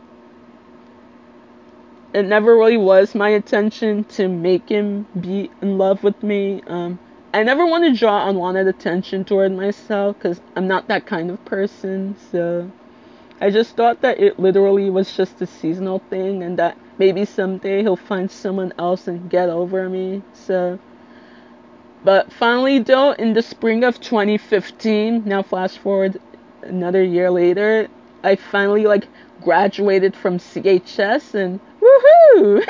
it 2.13 2.23
never 2.23 2.55
really 2.55 2.77
was 2.77 3.15
my 3.15 3.29
intention 3.29 4.03
to 4.05 4.27
make 4.27 4.69
him 4.69 5.07
be 5.19 5.49
in 5.61 5.77
love 5.77 6.03
with 6.03 6.21
me. 6.23 6.61
Um, 6.67 6.99
I 7.34 7.43
never 7.43 7.65
want 7.65 7.84
to 7.84 7.97
draw 7.97 8.28
unwanted 8.28 8.67
attention 8.67 9.25
toward 9.25 9.51
myself 9.51 10.17
because 10.17 10.41
I'm 10.55 10.67
not 10.67 10.88
that 10.88 11.05
kind 11.05 11.30
of 11.30 11.43
person. 11.45 12.15
So, 12.32 12.71
I 13.39 13.51
just 13.51 13.75
thought 13.75 14.01
that 14.01 14.19
it 14.19 14.39
literally 14.39 14.89
was 14.89 15.15
just 15.15 15.41
a 15.41 15.45
seasonal 15.45 15.99
thing 16.09 16.41
and 16.41 16.57
that 16.57 16.78
maybe 16.97 17.25
someday 17.25 17.84
he'll 17.84 17.95
find 17.95 18.32
someone 18.32 18.73
else 18.80 19.07
and 19.07 19.30
get 19.30 19.49
over 19.49 19.88
me. 19.89 20.23
So, 20.34 20.80
but 22.03 22.32
finally, 22.32 22.80
though, 22.80 23.11
in 23.11 23.34
the 23.34 23.41
spring 23.41 23.84
of 23.84 23.99
2015, 23.99 25.25
now 25.25 25.43
flash 25.43 25.78
forward 25.78 26.19
another 26.63 27.03
year 27.03 27.30
later, 27.30 27.89
I 28.23 28.36
finally 28.36 28.86
like 28.86 29.07
graduated 29.41 30.15
from 30.15 30.39
CHS 30.39 31.36
and 31.36 31.59
woohoo! 31.82 32.65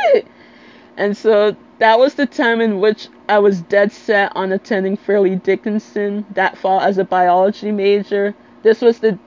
and 0.97 1.15
so 1.15 1.55
that 1.79 1.99
was 1.99 2.15
the 2.15 2.25
time 2.25 2.61
in 2.61 2.79
which 2.79 3.07
I 3.29 3.39
was 3.39 3.61
dead 3.61 3.91
set 3.91 4.31
on 4.35 4.51
attending 4.51 4.97
Fairleigh 4.97 5.35
Dickinson 5.37 6.25
that 6.31 6.57
fall 6.57 6.79
as 6.79 6.97
a 6.97 7.03
biology 7.03 7.71
major. 7.71 8.35
This 8.63 8.81
was 8.81 8.99
the 8.99 9.19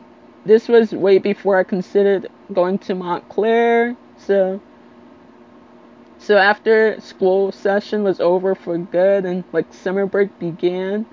this 0.45 0.69
was 0.69 0.93
way 0.93 1.19
before 1.19 1.59
I 1.59 1.65
considered 1.65 2.29
going 2.53 2.79
to 2.81 2.95
Montclair. 2.95 3.97
So 4.17 4.61
so 6.19 6.37
after 6.37 7.01
school 7.01 7.53
session 7.53 8.03
was 8.05 8.21
over 8.21 8.55
for 8.55 8.77
good 8.79 9.25
and 9.25 9.45
like 9.53 9.73
summer 9.73 10.07
break 10.07 10.39
began, 10.39 11.07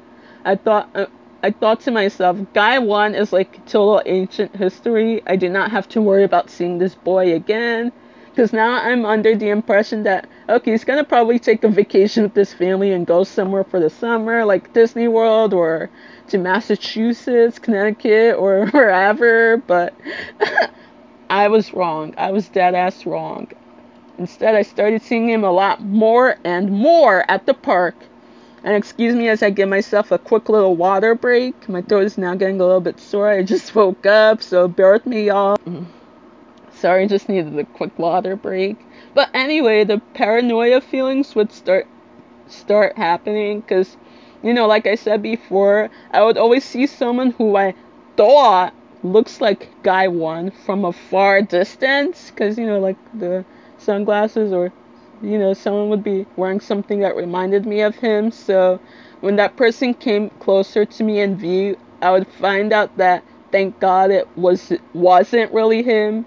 I 0.45 0.55
thought 0.55 0.89
uh, 0.95 1.07
I 1.43 1.51
thought 1.51 1.81
to 1.81 1.91
myself, 1.91 2.39
guy 2.53 2.79
one 2.79 3.15
is 3.15 3.31
like 3.31 3.65
total 3.65 4.01
ancient 4.05 4.55
history. 4.55 5.21
I 5.27 5.35
did 5.35 5.51
not 5.51 5.71
have 5.71 5.88
to 5.89 6.01
worry 6.01 6.23
about 6.23 6.49
seeing 6.49 6.77
this 6.77 6.95
boy 6.95 7.33
again. 7.33 7.91
Because 8.38 8.53
now 8.53 8.73
I'm 8.73 9.03
under 9.03 9.35
the 9.35 9.49
impression 9.49 10.03
that, 10.03 10.29
okay, 10.47 10.69
he's 10.69 10.83
going 10.83 10.99
to 10.99 11.03
probably 11.03 11.39
take 11.39 11.63
a 11.63 11.69
vacation 11.69 12.21
with 12.21 12.35
his 12.35 12.53
family 12.53 12.93
and 12.93 13.03
go 13.03 13.23
somewhere 13.23 13.63
for 13.63 13.79
the 13.79 13.89
summer, 13.89 14.45
like 14.45 14.73
Disney 14.73 15.07
World 15.07 15.55
or 15.55 15.89
to 16.27 16.38
Massachusetts, 16.38 17.57
Connecticut, 17.57 18.35
or 18.38 18.67
wherever. 18.71 19.57
But 19.57 19.95
I 21.31 21.47
was 21.47 21.73
wrong. 21.73 22.13
I 22.15 22.29
was 22.29 22.47
dead 22.47 22.75
ass 22.75 23.07
wrong. 23.07 23.47
Instead, 24.19 24.53
I 24.53 24.61
started 24.61 25.01
seeing 25.01 25.27
him 25.27 25.43
a 25.43 25.51
lot 25.51 25.81
more 25.81 26.38
and 26.43 26.69
more 26.69 27.25
at 27.27 27.47
the 27.47 27.55
park. 27.55 27.95
And 28.63 28.75
excuse 28.75 29.15
me 29.15 29.29
as 29.29 29.41
I 29.41 29.49
give 29.49 29.67
myself 29.67 30.11
a 30.11 30.19
quick 30.19 30.47
little 30.47 30.75
water 30.75 31.15
break. 31.15 31.67
My 31.67 31.81
throat 31.81 32.03
is 32.03 32.19
now 32.19 32.35
getting 32.35 32.61
a 32.61 32.65
little 32.67 32.81
bit 32.81 32.99
sore. 32.99 33.29
I 33.29 33.41
just 33.41 33.73
woke 33.73 34.05
up, 34.05 34.43
so 34.43 34.67
bear 34.67 34.93
with 34.93 35.07
me, 35.07 35.25
y'all. 35.25 35.57
Sorry, 36.80 37.07
just 37.07 37.28
needed 37.28 37.57
a 37.57 37.63
quick 37.63 37.97
water 37.97 38.36
break. 38.36 38.78
But 39.15 39.32
anyway, 39.34 39.84
the 39.84 39.99
paranoia 40.13 40.80
feelings 40.80 41.34
would 41.36 41.51
start 41.51 41.88
start 42.47 42.95
happening 42.97 43.61
because, 43.61 43.97
you 44.43 44.53
know, 44.53 44.67
like 44.67 44.86
I 44.86 44.93
said 44.95 45.23
before, 45.23 45.89
I 46.11 46.23
would 46.23 46.38
always 46.38 46.63
see 46.63 46.86
someone 46.86 47.32
who 47.32 47.55
I 47.55 47.73
thought 48.15 48.75
looks 49.03 49.41
like 49.41 49.69
guy 49.82 50.07
one 50.07 50.51
from 50.51 50.86
a 50.86 50.93
far 50.93 51.41
distance 51.41 52.30
because 52.30 52.59
you 52.59 52.67
know, 52.67 52.80
like 52.80 52.97
the 53.17 53.43
sunglasses 53.80 54.53
or 54.53 54.71
you 55.23 55.39
know, 55.39 55.53
someone 55.53 55.89
would 55.89 56.03
be 56.03 56.28
wearing 56.36 56.59
something 56.59 56.99
that 56.99 57.15
reminded 57.15 57.65
me 57.65 57.82
of 57.82 57.95
him. 57.95 58.30
So 58.30 58.80
when 59.21 59.36
that 59.38 59.55
person 59.57 59.95
came 59.95 60.30
closer 60.39 60.86
to 60.86 61.03
me 61.03 61.21
in 61.21 61.38
view, 61.38 61.75
I 62.03 62.11
would 62.11 62.28
find 62.28 62.71
out 62.71 62.95
that 62.97 63.23
thank 63.51 63.80
God 63.80 64.11
it 64.11 64.28
was 64.38 64.71
wasn't 64.93 65.51
really 65.51 65.82
him 65.82 66.25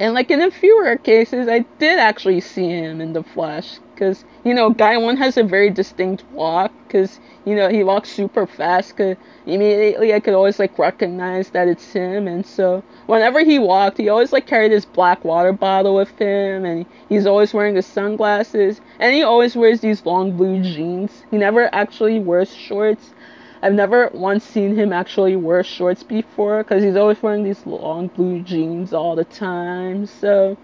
and 0.00 0.14
like 0.14 0.30
in 0.30 0.40
a 0.40 0.50
few 0.50 0.82
rare 0.82 0.98
cases, 0.98 1.48
I 1.48 1.60
did 1.78 1.98
actually 1.98 2.40
see 2.40 2.68
him 2.68 3.00
in 3.00 3.12
the 3.12 3.22
flesh. 3.22 3.78
Because, 3.94 4.24
you 4.44 4.52
know, 4.52 4.70
Guy 4.70 4.98
1 4.98 5.16
has 5.16 5.38
a 5.38 5.42
very 5.42 5.70
distinct 5.70 6.24
walk. 6.32 6.72
Because, 6.86 7.18
you 7.46 7.54
know, 7.54 7.68
he 7.70 7.82
walks 7.82 8.10
super 8.10 8.46
fast. 8.46 8.96
Cause 8.96 9.16
immediately 9.46 10.12
I 10.12 10.20
could 10.20 10.34
always, 10.34 10.58
like, 10.58 10.78
recognize 10.78 11.50
that 11.50 11.68
it's 11.68 11.92
him. 11.92 12.28
And 12.28 12.44
so, 12.44 12.82
whenever 13.06 13.40
he 13.44 13.58
walked, 13.58 13.96
he 13.98 14.08
always, 14.10 14.32
like, 14.32 14.46
carried 14.46 14.72
his 14.72 14.84
black 14.84 15.24
water 15.24 15.52
bottle 15.52 15.94
with 15.96 16.10
him. 16.18 16.64
And 16.66 16.86
he's 17.08 17.26
always 17.26 17.54
wearing 17.54 17.76
his 17.76 17.86
sunglasses. 17.86 18.80
And 18.98 19.14
he 19.14 19.22
always 19.22 19.56
wears 19.56 19.80
these 19.80 20.04
long 20.04 20.36
blue 20.36 20.62
jeans. 20.62 21.24
He 21.30 21.38
never 21.38 21.74
actually 21.74 22.20
wears 22.20 22.54
shorts. 22.54 23.14
I've 23.62 23.72
never 23.72 24.10
once 24.12 24.44
seen 24.44 24.76
him 24.76 24.92
actually 24.92 25.36
wear 25.36 25.64
shorts 25.64 26.02
before 26.02 26.62
because 26.62 26.82
he's 26.82 26.96
always 26.96 27.22
wearing 27.22 27.44
these 27.44 27.66
long 27.66 28.08
blue 28.08 28.42
jeans 28.42 28.92
all 28.92 29.16
the 29.16 29.24
time. 29.24 30.06
So, 30.06 30.56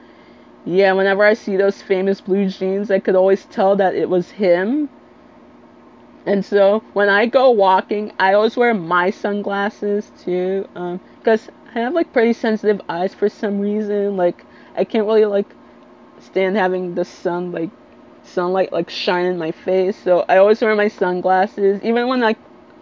yeah, 0.64 0.93
whenever 0.93 1.24
I 1.24 1.34
see 1.34 1.57
those 1.57 1.80
famous 1.80 2.20
blue 2.20 2.49
jeans, 2.49 2.90
I 2.90 2.99
could 2.99 3.16
always 3.16 3.45
tell 3.47 3.76
that 3.76 3.95
it 3.95 4.09
was 4.09 4.30
him. 4.30 4.88
And 6.24 6.45
so 6.45 6.84
when 6.93 7.09
I 7.09 7.26
go 7.26 7.51
walking, 7.51 8.12
I 8.18 8.34
always 8.34 8.57
wear 8.57 8.74
my 8.74 9.11
sunglasses 9.11 10.12
too, 10.22 10.68
because 11.18 11.49
um, 11.49 11.55
I 11.74 11.80
have 11.80 11.95
like 11.95 12.12
pretty 12.12 12.32
sensitive 12.32 12.80
eyes 12.88 13.12
for 13.14 13.28
some 13.28 13.59
reason. 13.59 14.16
Like 14.16 14.45
I 14.76 14.84
can't 14.84 15.07
really 15.07 15.24
like 15.24 15.53
stand 16.20 16.57
having 16.57 16.95
the 16.95 17.05
sun 17.05 17.51
like 17.51 17.70
sunlight 18.22 18.72
like 18.72 18.88
shine 18.88 19.26
in 19.26 19.38
my 19.38 19.51
face. 19.51 19.97
So 19.97 20.24
I 20.28 20.36
always 20.36 20.61
wear 20.61 20.76
my 20.76 20.88
sunglasses, 20.88 21.80
even 21.82 22.07
when 22.07 22.20
like 22.20 22.38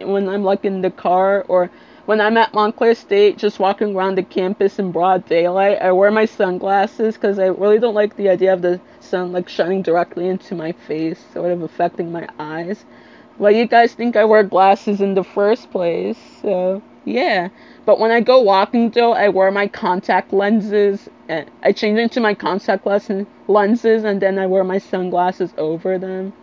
when 0.07 0.29
I'm 0.29 0.43
like 0.43 0.65
in 0.65 0.81
the 0.81 0.91
car 0.91 1.45
or 1.47 1.69
when 2.05 2.19
I'm 2.19 2.37
at 2.37 2.53
Montclair 2.53 2.95
State 2.95 3.37
just 3.37 3.59
walking 3.59 3.95
around 3.95 4.15
the 4.15 4.23
campus 4.23 4.79
in 4.79 4.91
broad 4.91 5.25
daylight, 5.27 5.81
I 5.81 5.91
wear 5.91 6.11
my 6.11 6.25
sunglasses 6.25 7.15
because 7.15 7.39
I 7.39 7.45
really 7.45 7.79
don't 7.79 7.93
like 7.93 8.15
the 8.15 8.29
idea 8.29 8.53
of 8.53 8.61
the 8.61 8.81
sun 8.99 9.31
like 9.31 9.47
shining 9.47 9.81
directly 9.81 10.27
into 10.27 10.55
my 10.55 10.71
face, 10.71 11.23
sort 11.33 11.51
of 11.51 11.61
affecting 11.61 12.11
my 12.11 12.27
eyes. 12.39 12.85
Well, 13.37 13.51
you 13.51 13.65
guys 13.67 13.93
think 13.93 14.15
I 14.15 14.25
wear 14.25 14.43
glasses 14.43 15.01
in 15.01 15.13
the 15.13 15.23
first 15.23 15.71
place, 15.71 16.17
so 16.41 16.81
yeah. 17.05 17.49
But 17.85 17.99
when 17.99 18.11
I 18.11 18.19
go 18.19 18.41
walking 18.41 18.89
though, 18.91 19.13
I 19.13 19.29
wear 19.29 19.51
my 19.51 19.67
contact 19.67 20.33
lenses. 20.33 21.09
And 21.29 21.49
I 21.63 21.71
change 21.71 21.97
into 21.97 22.19
my 22.19 22.33
contact 22.33 22.85
lenses 22.85 24.03
and 24.03 24.21
then 24.21 24.37
I 24.37 24.47
wear 24.47 24.63
my 24.63 24.77
sunglasses 24.77 25.53
over 25.57 25.97
them. 25.97 26.33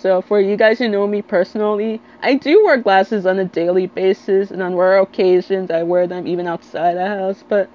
So 0.00 0.22
for 0.22 0.40
you 0.40 0.56
guys 0.56 0.78
who 0.78 0.88
know 0.88 1.06
me 1.06 1.20
personally, 1.20 2.00
I 2.22 2.32
do 2.32 2.64
wear 2.64 2.78
glasses 2.78 3.26
on 3.26 3.38
a 3.38 3.44
daily 3.44 3.86
basis, 3.86 4.50
and 4.50 4.62
on 4.62 4.74
rare 4.74 4.98
occasions 4.98 5.70
I 5.70 5.82
wear 5.82 6.06
them 6.06 6.26
even 6.26 6.46
outside 6.46 6.96
the 6.96 7.06
house. 7.06 7.44
But 7.46 7.68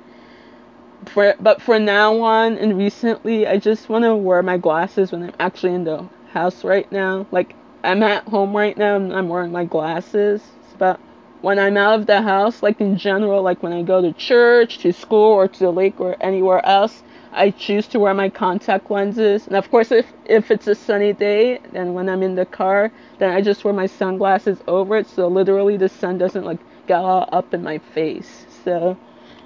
for 1.05 1.35
but 1.39 1.61
for 1.61 1.77
now 1.77 2.19
on 2.21 2.57
and 2.57 2.79
recently, 2.79 3.45
I 3.45 3.57
just 3.57 3.89
want 3.89 4.05
to 4.05 4.15
wear 4.15 4.41
my 4.41 4.57
glasses 4.57 5.11
when 5.11 5.21
I'm 5.21 5.33
actually 5.39 5.75
in 5.75 5.83
the 5.83 6.09
house 6.31 6.63
right 6.63 6.91
now. 6.91 7.27
Like 7.31 7.53
I'm 7.83 8.01
at 8.01 8.27
home 8.27 8.57
right 8.57 8.75
now 8.75 8.95
and 8.95 9.13
I'm 9.13 9.29
wearing 9.29 9.51
my 9.51 9.65
glasses. 9.65 10.41
But 10.79 10.99
when 11.41 11.59
I'm 11.59 11.77
out 11.77 11.99
of 11.99 12.07
the 12.07 12.23
house, 12.23 12.63
like 12.63 12.81
in 12.81 12.97
general, 12.97 13.43
like 13.43 13.61
when 13.61 13.71
I 13.71 13.83
go 13.83 14.01
to 14.01 14.13
church, 14.13 14.79
to 14.79 14.91
school, 14.91 15.31
or 15.31 15.47
to 15.47 15.59
the 15.59 15.71
lake 15.71 15.99
or 15.99 16.17
anywhere 16.19 16.65
else, 16.65 17.03
I 17.35 17.51
choose 17.51 17.87
to 17.89 17.99
wear 17.99 18.13
my 18.13 18.29
contact 18.29 18.89
lenses. 18.89 19.45
And 19.47 19.55
of 19.57 19.69
course, 19.69 19.91
if, 19.91 20.05
if 20.25 20.49
it's 20.51 20.67
a 20.67 20.75
sunny 20.75 21.13
day, 21.13 21.59
and 21.73 21.93
when 21.93 22.09
I'm 22.09 22.23
in 22.23 22.35
the 22.35 22.45
car, 22.45 22.91
then 23.19 23.31
I 23.31 23.41
just 23.41 23.63
wear 23.65 23.73
my 23.73 23.85
sunglasses 23.87 24.59
over 24.67 24.97
it. 24.97 25.07
So 25.07 25.27
literally 25.27 25.77
the 25.77 25.89
sun 25.89 26.17
doesn't 26.17 26.45
like 26.45 26.59
get 26.87 26.99
all 26.99 27.27
up 27.31 27.53
in 27.53 27.61
my 27.63 27.77
face. 27.79 28.45
So 28.63 28.97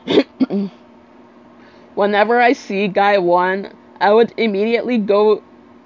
whenever 1.96 2.40
I 2.40 2.54
see 2.54 2.88
guy 2.88 3.18
one, 3.18 3.74
I 4.00 4.14
would 4.14 4.34
immediately 4.38 4.98
go 4.98 5.44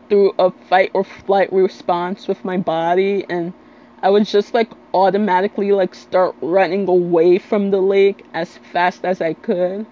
through 0.09 0.33
a 0.37 0.51
fight 0.51 0.91
or 0.93 1.03
flight 1.03 1.51
response 1.51 2.27
with 2.27 2.43
my 2.45 2.57
body 2.57 3.25
and 3.29 3.53
I 4.01 4.09
would 4.09 4.25
just 4.25 4.53
like 4.53 4.69
automatically 4.93 5.71
like 5.71 5.95
start 5.95 6.35
running 6.41 6.87
away 6.89 7.37
from 7.39 7.71
the 7.71 7.79
lake 7.81 8.25
as 8.33 8.57
fast 8.73 9.05
as 9.05 9.21
I 9.21 9.33
could. 9.33 9.85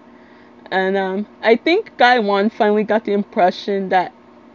And 0.72 0.96
um, 0.96 1.26
I 1.40 1.54
think 1.54 1.96
Guy 1.98 2.18
One 2.18 2.50
finally 2.50 2.82
got 2.82 3.04
the 3.04 3.12
impression 3.12 3.90
that 3.90 4.12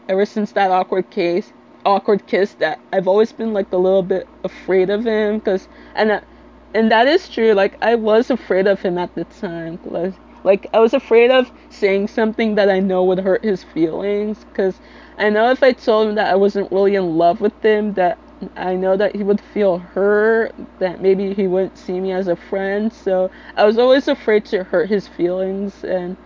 ever 0.09 0.25
since 0.25 0.51
that 0.51 0.69
awkward 0.69 1.09
case, 1.11 1.53
awkward 1.85 2.27
kiss 2.27 2.55
that 2.55 2.79
I've 2.91 3.07
always 3.07 3.31
been 3.31 3.53
like 3.53 3.71
a 3.71 3.77
little 3.77 4.03
bit 4.03 4.27
afraid 4.43 4.89
of 4.89 5.05
him 5.05 5.37
because 5.37 5.69
and 5.95 6.09
that, 6.09 6.25
and 6.73 6.91
that 6.91 7.07
is 7.07 7.29
true. 7.29 7.53
Like 7.53 7.77
I 7.83 7.95
was 7.95 8.29
afraid 8.29 8.67
of 8.67 8.81
him 8.81 8.97
at 8.97 9.13
the 9.15 9.25
time. 9.25 9.79
Like 9.85 10.15
like 10.43 10.67
I 10.73 10.79
was 10.79 10.93
afraid 10.93 11.31
of 11.31 11.51
saying 11.69 12.07
something 12.09 12.55
that 12.55 12.69
I 12.69 12.79
know 12.79 13.03
would 13.05 13.19
hurt 13.19 13.43
his 13.43 13.63
feelings 13.63 14.43
because 14.45 14.81
I 15.17 15.29
know 15.29 15.51
if 15.51 15.61
I 15.63 15.71
told 15.71 16.09
him 16.09 16.15
that 16.15 16.31
I 16.31 16.35
wasn't 16.35 16.71
really 16.71 16.95
in 16.95 17.17
love 17.17 17.41
with 17.41 17.61
him 17.63 17.93
that 17.93 18.17
I 18.55 18.75
know 18.75 18.95
that 18.97 19.15
he 19.15 19.23
would 19.23 19.41
feel 19.41 19.79
hurt, 19.79 20.53
that 20.79 21.01
maybe 21.01 21.33
he 21.33 21.47
wouldn't 21.47 21.77
see 21.77 21.99
me 21.99 22.11
as 22.11 22.27
a 22.27 22.35
friend. 22.35 22.91
So 22.93 23.31
I 23.55 23.65
was 23.65 23.77
always 23.77 24.07
afraid 24.07 24.45
to 24.45 24.63
hurt 24.63 24.89
his 24.89 25.07
feelings 25.07 25.83
and 25.83 26.17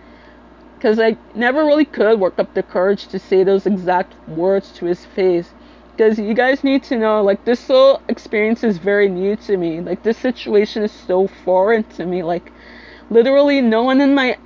because 0.82 0.98
I 0.98 1.16
never 1.36 1.64
really 1.64 1.84
could 1.84 2.18
work 2.18 2.40
up 2.40 2.54
the 2.54 2.62
courage 2.64 3.06
to 3.08 3.18
say 3.20 3.44
those 3.44 3.66
exact 3.66 4.16
words 4.28 4.72
to 4.72 4.86
his 4.86 5.04
face. 5.04 5.48
Because 5.92 6.18
you 6.18 6.34
guys 6.34 6.64
need 6.64 6.82
to 6.84 6.96
know, 6.98 7.22
like, 7.22 7.44
this 7.44 7.68
whole 7.68 8.02
experience 8.08 8.64
is 8.64 8.78
very 8.78 9.08
new 9.08 9.36
to 9.36 9.56
me. 9.56 9.80
Like, 9.80 10.02
this 10.02 10.18
situation 10.18 10.82
is 10.82 10.90
so 10.90 11.28
foreign 11.28 11.84
to 11.84 12.04
me. 12.04 12.24
Like, 12.24 12.50
literally, 13.10 13.60
no 13.60 13.84
one 13.84 14.00
in 14.00 14.12
my 14.12 14.36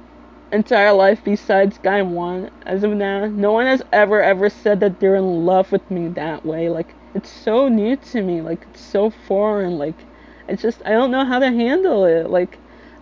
entire 0.52 0.92
life 0.92 1.20
besides 1.24 1.78
Guy 1.78 2.02
One, 2.02 2.50
as 2.66 2.84
of 2.84 2.90
now, 2.90 3.24
no 3.26 3.52
one 3.52 3.64
has 3.64 3.82
ever, 3.90 4.22
ever 4.22 4.50
said 4.50 4.80
that 4.80 5.00
they're 5.00 5.16
in 5.16 5.46
love 5.46 5.72
with 5.72 5.90
me 5.90 6.08
that 6.08 6.44
way. 6.44 6.68
Like, 6.68 6.94
it's 7.16 7.30
so 7.30 7.68
new 7.68 7.96
to 7.96 8.22
me. 8.22 8.40
Like, 8.40 8.62
it's 8.70 8.80
so 8.80 9.10
foreign. 9.10 9.78
Like, 9.78 9.96
it's 10.48 10.62
just, 10.62 10.82
I 10.84 10.90
don't 10.90 11.10
know 11.10 11.24
how 11.24 11.38
to 11.38 11.46
handle 11.46 12.04
it. 12.04 12.30
Like, 12.30 12.58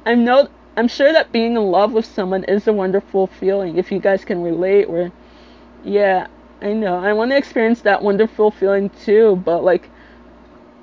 I'm 0.06 0.24
no 0.24 0.48
I'm 0.76 0.88
sure 0.88 1.12
that 1.12 1.30
being 1.30 1.52
in 1.52 1.70
love 1.70 1.92
with 1.92 2.04
someone 2.04 2.44
is 2.44 2.66
a 2.66 2.72
wonderful 2.72 3.28
feeling 3.28 3.78
if 3.78 3.92
you 3.92 4.00
guys 4.00 4.24
can 4.24 4.42
relate 4.42 4.86
or 4.86 5.12
yeah, 5.84 6.26
I 6.60 6.72
know. 6.72 6.98
I 6.98 7.12
want 7.12 7.30
to 7.30 7.36
experience 7.36 7.82
that 7.82 8.02
wonderful 8.02 8.50
feeling 8.50 8.90
too, 8.90 9.36
but 9.44 9.62
like 9.62 9.88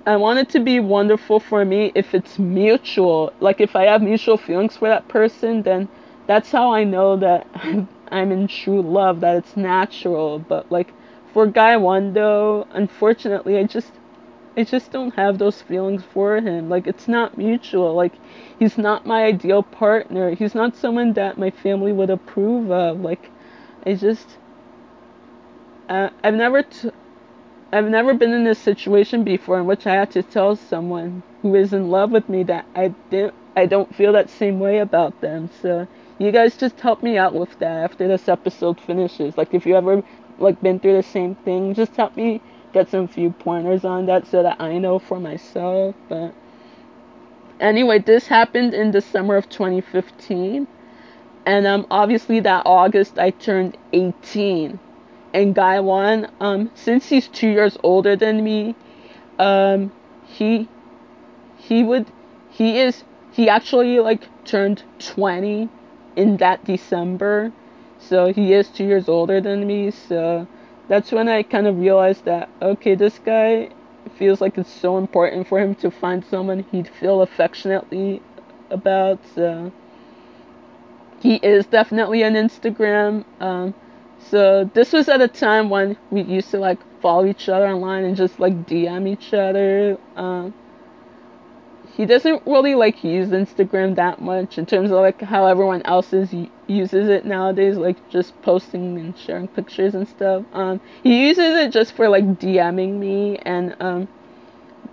I 0.06 0.16
want 0.16 0.40
it 0.40 0.50
to 0.50 0.60
be 0.60 0.80
wonderful 0.80 1.40
for 1.40 1.66
me 1.66 1.92
if 1.94 2.14
it's 2.16 2.40
mutual. 2.40 3.34
Like 3.40 3.60
if 3.60 3.76
I 3.76 3.84
have 3.84 4.02
mutual 4.02 4.38
feelings 4.38 4.78
for 4.78 4.88
that 4.88 5.08
person, 5.10 5.62
then 5.64 5.90
that's 6.28 6.52
how 6.52 6.74
I 6.74 6.84
know 6.86 7.18
that 7.18 7.48
I'm 8.12 8.32
in 8.32 8.48
true 8.48 8.82
love, 8.82 9.20
that 9.22 9.36
it's 9.36 9.58
natural. 9.58 10.40
But 10.40 10.72
like 10.72 10.94
for 11.34 11.48
guy 11.48 11.78
though, 11.78 12.68
unfortunately, 12.72 13.58
I 13.58 13.64
just 13.64 13.92
I 14.58 14.64
just 14.66 14.92
don't 14.92 15.16
have 15.16 15.38
those 15.38 15.62
feelings 15.62 16.04
for 16.04 16.36
him. 16.38 16.70
Like 16.70 16.88
it's 16.88 17.08
not 17.08 17.38
mutual. 17.38 17.94
Like 17.96 18.14
he's 18.60 18.78
not 18.78 19.06
my 19.06 19.24
ideal 19.24 19.64
partner. 19.64 20.36
He's 20.36 20.54
not 20.56 20.76
someone 20.76 21.14
that 21.14 21.38
my 21.38 21.50
family 21.52 21.94
would 21.94 22.10
approve 22.10 22.70
of. 22.72 23.00
Like 23.02 23.30
I 23.86 23.94
just 23.96 24.38
uh, 25.90 26.10
I've 26.24 26.34
never 26.34 26.64
t- 26.64 26.92
I've 27.74 27.90
never 27.90 28.14
been 28.14 28.34
in 28.34 28.48
a 28.48 28.56
situation 28.56 29.24
before 29.24 29.60
in 29.60 29.66
which 29.66 29.88
I 29.88 29.94
had 29.96 30.12
to 30.12 30.24
tell 30.24 30.56
someone 30.56 31.24
who 31.42 31.56
is 31.56 31.74
in 31.74 31.90
love 31.90 32.12
with 32.12 32.28
me 32.30 32.44
that 32.44 32.66
I 32.76 32.90
didn't 33.10 33.34
I 33.56 33.66
don't 33.66 33.94
feel 33.96 34.14
that 34.14 34.30
same 34.30 34.60
way 34.60 34.80
about 34.80 35.20
them. 35.22 35.50
So 35.62 35.88
you 36.18 36.32
guys 36.32 36.58
just 36.58 36.80
help 36.80 37.04
me 37.04 37.18
out 37.18 37.34
with 37.34 37.58
that 37.60 37.84
after 37.84 38.08
this 38.08 38.30
episode 38.30 38.80
finishes. 38.80 39.38
Like 39.38 39.54
if 39.54 39.66
you 39.66 39.76
ever 39.76 40.04
like 40.42 40.62
been 40.62 40.80
through 40.80 40.98
the 40.98 41.04
same 41.04 41.36
thing, 41.36 41.74
just 41.74 41.96
help 41.96 42.16
me 42.16 42.42
get 42.74 42.90
some 42.90 43.08
few 43.08 43.32
pointers 43.32 43.86
on 43.86 44.06
that 44.08 44.28
so 44.28 44.44
that 44.44 44.62
I 44.62 44.78
know 44.78 45.00
for 45.00 45.20
myself. 45.20 45.96
But 46.10 46.34
anyway, 47.60 48.00
this 48.00 48.28
happened 48.28 48.74
in 48.74 48.92
the 48.92 49.02
summer 49.02 49.36
of 49.36 49.50
2015. 49.50 50.68
And 51.46 51.68
um, 51.68 51.88
obviously 51.90 52.40
that 52.42 52.64
August 52.66 53.18
I 53.18 53.32
turned 53.32 53.78
18. 53.94 54.80
And 55.34 55.56
Guy 55.56 55.80
One, 55.80 56.30
um, 56.40 56.72
since 56.76 57.08
he's 57.08 57.28
two 57.28 57.48
years 57.48 57.78
older 57.84 58.16
than 58.16 58.44
me, 58.44 58.76
um, 59.40 59.92
he 60.26 60.68
he 61.58 61.84
would 61.84 62.08
he 62.50 62.80
is 62.80 63.04
he 63.32 63.48
actually 63.48 64.00
like 64.00 64.28
turned 64.44 64.84
20 65.00 65.70
in 66.16 66.38
that 66.38 66.66
December. 66.66 67.52
So 68.02 68.34
he 68.34 68.54
is 68.54 68.68
two 68.70 68.86
years 68.86 69.08
older 69.08 69.40
than 69.42 69.66
me. 69.66 69.92
So 69.92 70.48
that's 70.88 71.12
when 71.12 71.28
I 71.28 71.44
kind 71.44 71.68
of 71.68 71.78
realized 71.78 72.26
that 72.26 72.50
okay, 72.62 72.96
this 72.96 73.20
guy 73.20 73.70
feels 74.18 74.42
like 74.42 74.58
it's 74.58 74.72
so 74.72 74.98
important 74.98 75.48
for 75.48 75.60
him 75.60 75.76
to 75.76 75.92
find 75.92 76.26
someone 76.26 76.66
he'd 76.72 76.88
feel 76.88 77.22
affectionately 77.22 78.22
about. 78.70 79.20
So 79.36 79.72
he 81.22 81.36
is 81.36 81.66
definitely 81.68 82.24
on 82.24 82.34
Instagram. 82.34 83.24
Um, 83.40 83.74
so 84.20 84.70
this 84.74 84.94
was 84.94 85.08
at 85.10 85.22
a 85.22 85.28
time 85.28 85.70
when 85.70 85.98
we 86.10 86.22
used 86.22 86.52
to 86.52 86.60
like 86.60 86.80
follow 87.02 87.26
each 87.26 87.50
other 87.50 87.68
online 87.68 88.06
and 88.06 88.16
just 88.16 88.40
like 88.40 88.66
DM 88.66 89.08
each 89.08 89.34
other. 89.34 89.98
Um, 90.16 90.54
he 92.02 92.08
doesn't 92.08 92.42
really 92.48 92.74
like 92.74 93.04
use 93.04 93.30
Instagram 93.30 93.96
that 93.98 94.20
much 94.20 94.58
in 94.58 94.66
terms 94.66 94.90
of 94.90 94.98
like 94.98 95.22
how 95.22 95.46
everyone 95.46 95.84
else 95.84 96.12
is 96.14 96.34
uses 96.66 97.08
it 97.08 97.26
nowadays, 97.26 97.78
like 97.78 98.10
just 98.10 98.42
posting 98.42 98.98
and 98.98 99.16
sharing 99.16 99.48
pictures 99.48 99.94
and 99.94 100.08
stuff. 100.08 100.44
Um, 100.52 100.82
he 101.04 101.28
uses 101.28 101.56
it 101.58 101.72
just 101.72 101.94
for 101.94 102.10
like 102.10 102.24
DMing 102.40 102.98
me. 102.98 103.38
And 103.46 103.76
um, 103.80 104.08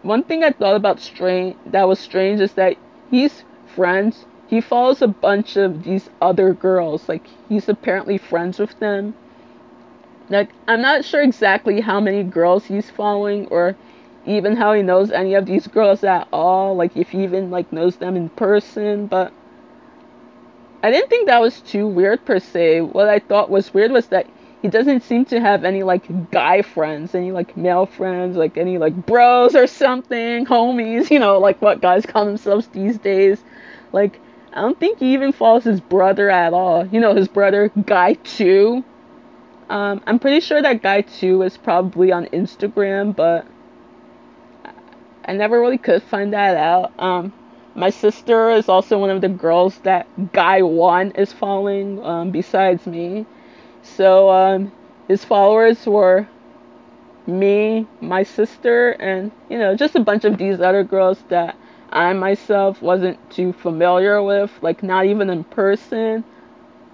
one 0.03 0.23
thing 0.23 0.45
I 0.45 0.51
thought 0.51 0.77
about 0.77 1.01
strange 1.01 1.57
that 1.65 1.89
was 1.89 1.99
strange 1.99 2.43
is 2.43 2.53
that 2.55 2.77
he's 3.11 3.43
friends. 3.75 4.27
He 4.47 4.61
follows 4.61 5.01
a 5.01 5.09
bunch 5.09 5.57
of 5.57 5.85
these 5.85 6.11
other 6.21 6.53
girls. 6.53 7.09
Like 7.09 7.27
he's 7.49 7.71
apparently 7.71 8.19
friends 8.19 8.59
with 8.59 8.79
them. 8.81 9.15
Like 10.29 10.51
I'm 10.67 10.83
not 10.83 11.07
sure 11.07 11.23
exactly 11.23 11.81
how 11.81 12.01
many 12.01 12.23
girls 12.23 12.67
he's 12.67 12.91
following 12.91 13.47
or 13.47 13.77
even 14.29 14.57
how 14.57 14.72
he 14.72 14.83
knows 14.83 15.11
any 15.11 15.35
of 15.35 15.47
these 15.47 15.66
girls 15.66 16.05
at 16.05 16.29
all, 16.33 16.76
like 16.76 16.97
if 16.97 17.11
he 17.11 17.24
even 17.24 17.51
like 17.51 17.72
knows 17.72 17.97
them 17.97 18.16
in 18.16 18.29
person, 18.31 19.07
but 19.07 19.33
I 20.83 20.91
didn't 20.91 21.11
think 21.11 21.26
that 21.26 21.41
was 21.41 21.61
too 21.61 21.87
weird 21.87 22.24
per 22.24 22.39
se. 22.39 22.83
What 22.83 23.09
I 23.09 23.18
thought 23.18 23.51
was 23.51 23.74
weird 23.74 23.91
was 23.91 24.07
that 24.09 24.26
he 24.62 24.68
doesn't 24.68 25.03
seem 25.03 25.24
to 25.26 25.41
have 25.41 25.64
any 25.64 25.83
like 25.83 26.31
guy 26.31 26.62
friends, 26.62 27.14
any 27.14 27.33
like 27.33 27.57
male 27.57 27.87
friends, 27.87 28.37
like 28.37 28.57
any 28.57 28.79
like 28.79 28.95
bros 29.07 29.55
or 29.55 29.66
something, 29.66 30.47
homies, 30.47 31.11
you 31.12 31.18
know, 31.18 31.39
like 31.39 31.61
what 31.62 31.81
guys 31.81 32.07
call 32.07 32.24
themselves 32.24 32.68
these 32.68 32.99
days. 32.99 33.43
Like 33.93 34.20
I 34.53 34.61
don't 34.61 34.79
think 34.79 34.99
he 34.99 35.14
even 35.14 35.33
follows 35.33 35.64
his 35.64 35.81
brother 35.81 36.31
at 36.31 36.53
all. 36.53 36.87
You 36.87 37.01
know, 37.01 37.14
his 37.14 37.29
brother 37.29 37.70
Guy 37.87 38.14
2. 38.14 38.85
Um, 39.70 40.03
I'm 40.07 40.18
pretty 40.18 40.41
sure 40.41 40.62
that 40.62 40.83
Guy 40.83 41.03
2 41.03 41.43
is 41.43 41.57
probably 41.57 42.11
on 42.11 42.26
Instagram, 42.26 43.14
but 43.14 43.47
I 45.29 45.33
never 45.35 45.61
really 45.61 45.79
could 45.79 46.03
find 46.03 46.33
that 46.33 46.57
out. 46.57 46.93
Um, 46.99 47.33
my 47.76 47.91
sister 47.91 48.51
is 48.51 48.68
also 48.68 48.99
one 48.99 49.11
of 49.11 49.20
the 49.20 49.29
girls 49.29 49.79
that 49.81 50.33
Guy 50.33 50.62
One 50.62 51.12
is 51.12 51.33
following, 51.33 52.05
um, 52.05 52.33
besides 52.33 52.87
me. 52.87 53.26
So 53.83 54.31
um, 54.31 54.72
his 55.09 55.24
followers 55.24 55.87
were 55.87 56.26
me, 57.26 57.87
my 58.01 58.22
sister, 58.22 58.91
and 58.93 59.31
you 59.49 59.59
know 59.59 59.76
just 59.76 59.95
a 59.95 60.01
bunch 60.01 60.24
of 60.24 60.39
these 60.39 60.61
other 60.61 60.83
girls 60.85 61.22
that 61.29 61.57
I 61.91 62.12
myself 62.14 62.83
wasn't 62.83 63.18
too 63.31 63.53
familiar 63.53 64.22
with, 64.22 64.51
like 64.62 64.83
not 64.83 65.07
even 65.07 65.31
in 65.31 65.45
person. 65.45 66.24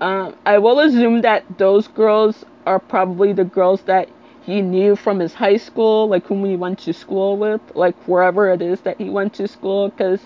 Um, 0.00 0.36
I 0.46 0.58
will 0.58 0.80
assume 0.80 1.22
that 1.22 1.44
those 1.58 1.88
girls 1.88 2.44
are 2.66 2.78
probably 2.80 3.32
the 3.32 3.44
girls 3.44 3.82
that 3.82 4.08
he 4.46 4.62
knew 4.62 4.96
from 4.96 5.20
his 5.20 5.34
high 5.34 5.56
school, 5.56 6.08
like 6.08 6.26
whom 6.26 6.44
he 6.44 6.56
went 6.56 6.78
to 6.80 6.92
school 6.92 7.36
with, 7.36 7.60
like 7.74 7.96
wherever 8.06 8.50
it 8.50 8.62
is 8.62 8.80
that 8.82 8.98
he 9.00 9.10
went 9.10 9.34
to 9.34 9.48
school, 9.48 9.88
because 9.88 10.20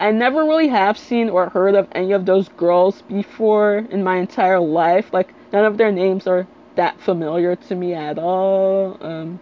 I 0.00 0.10
never 0.12 0.44
really 0.44 0.68
have 0.68 0.98
seen 0.98 1.28
or 1.30 1.48
heard 1.48 1.74
of 1.74 1.88
any 1.92 2.12
of 2.12 2.26
those 2.26 2.48
girls 2.50 3.02
before 3.02 3.78
in 3.90 4.02
my 4.04 4.16
entire 4.16 4.60
life. 4.60 5.12
Like 5.12 5.34
none 5.52 5.64
of 5.64 5.76
their 5.78 5.92
names 5.92 6.26
are 6.26 6.46
that 6.76 7.00
familiar 7.00 7.56
to 7.56 7.74
me 7.74 7.94
at 7.94 8.18
all. 8.18 8.96
Um, 9.00 9.40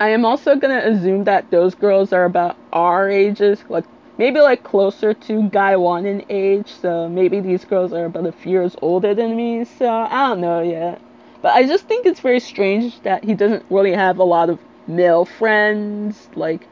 I 0.00 0.08
am 0.10 0.24
also 0.26 0.56
gonna 0.56 0.82
assume 0.84 1.24
that 1.24 1.50
those 1.50 1.74
girls 1.74 2.12
are 2.12 2.24
about 2.24 2.56
our 2.72 3.08
ages, 3.08 3.64
like 3.70 3.84
maybe 4.18 4.40
like 4.40 4.62
closer 4.62 5.14
to 5.14 5.48
guy 5.48 5.76
one 5.76 6.04
in 6.06 6.24
age. 6.28 6.68
So 6.68 7.08
maybe 7.08 7.40
these 7.40 7.64
girls 7.64 7.92
are 7.92 8.04
about 8.06 8.26
a 8.26 8.32
few 8.32 8.52
years 8.52 8.76
older 8.82 9.14
than 9.14 9.36
me. 9.36 9.64
So 9.64 9.88
I 9.88 10.28
don't 10.28 10.40
know 10.40 10.60
yet. 10.60 11.00
But 11.42 11.54
I 11.54 11.66
just 11.66 11.88
think 11.88 12.06
it's 12.06 12.20
very 12.20 12.38
strange 12.38 13.00
that 13.02 13.24
he 13.24 13.34
doesn't 13.34 13.64
really 13.68 13.92
have 13.92 14.18
a 14.18 14.24
lot 14.24 14.48
of 14.48 14.60
male 14.86 15.24
friends. 15.24 16.28
Like, 16.36 16.68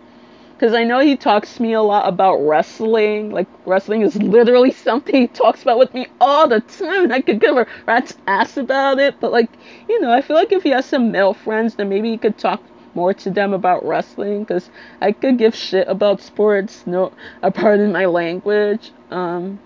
because 0.52 0.74
I 0.74 0.84
know 0.84 1.00
he 1.00 1.16
talks 1.16 1.56
to 1.56 1.62
me 1.62 1.72
a 1.72 1.82
lot 1.82 2.08
about 2.08 2.36
wrestling. 2.36 3.32
Like, 3.32 3.48
wrestling 3.66 4.02
is 4.02 4.14
literally 4.16 4.70
something 4.86 5.14
he 5.14 5.26
talks 5.26 5.62
about 5.62 5.78
with 5.78 5.92
me 5.92 6.06
all 6.20 6.46
the 6.46 6.60
time. 6.60 7.04
And 7.04 7.12
I 7.12 7.20
could 7.20 7.40
give 7.40 7.56
a 7.56 7.66
rat's 7.86 8.16
ass 8.28 8.56
about 8.56 9.00
it. 9.00 9.18
But, 9.18 9.32
like, 9.32 9.50
you 9.88 10.00
know, 10.00 10.12
I 10.12 10.22
feel 10.22 10.36
like 10.36 10.52
if 10.52 10.62
he 10.62 10.70
has 10.70 10.86
some 10.86 11.10
male 11.10 11.34
friends, 11.34 11.74
then 11.74 11.88
maybe 11.88 12.10
he 12.10 12.16
could 12.16 12.38
talk 12.38 12.62
more 12.94 13.12
to 13.14 13.30
them 13.30 13.52
about 13.52 13.84
wrestling. 13.84 14.44
Because 14.44 14.70
I 15.00 15.10
could 15.10 15.36
give 15.36 15.54
shit 15.54 15.88
about 15.88 16.20
sports. 16.20 16.86
No, 16.86 17.12
pardon 17.42 17.90
my 17.90 18.06
language. 18.06 18.92
Um, 19.10 19.58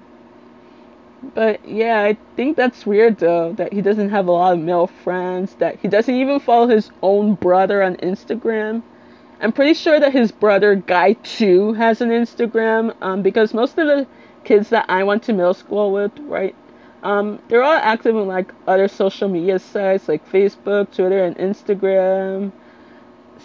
But 1.35 1.67
yeah, 1.67 2.03
I 2.03 2.17
think 2.37 2.57
that's 2.57 2.85
weird 2.85 3.19
though 3.19 3.53
that 3.55 3.73
he 3.73 3.81
doesn't 3.81 4.11
have 4.11 4.27
a 4.27 4.33
lot 4.33 4.55
of 4.55 4.59
male 4.59 4.87
friends, 4.87 5.55
that 5.55 5.79
he 5.81 5.89
doesn't 5.89 6.15
even 6.15 6.41
follow 6.41 6.67
his 6.67 6.91
own 7.03 7.35
brother 7.35 7.83
on 7.83 7.97
Instagram. 7.97 8.83
I'm 9.41 9.53
pretty 9.53 9.75
sure 9.75 9.99
that 10.01 10.13
his 10.13 10.33
brother 10.33 10.75
Guy 10.75 11.15
2 11.15 11.75
has 11.75 12.01
an 12.01 12.11
Instagram 12.11 12.95
um, 13.01 13.23
because 13.23 13.55
most 13.55 13.79
of 13.79 13.87
the 13.87 14.07
kids 14.45 14.69
that 14.71 14.87
I 14.89 15.05
went 15.05 15.23
to 15.25 15.33
middle 15.33 15.55
school 15.55 15.93
with, 15.93 16.13
right, 16.21 16.55
um, 17.03 17.39
they're 17.49 17.63
all 17.63 17.73
active 17.73 18.17
in 18.17 18.27
like 18.27 18.53
other 18.67 18.89
social 18.89 19.29
media 19.29 19.59
sites 19.59 20.09
like 20.09 20.27
Facebook, 20.31 20.95
Twitter, 20.95 21.25
and 21.25 21.37
Instagram. 21.37 22.53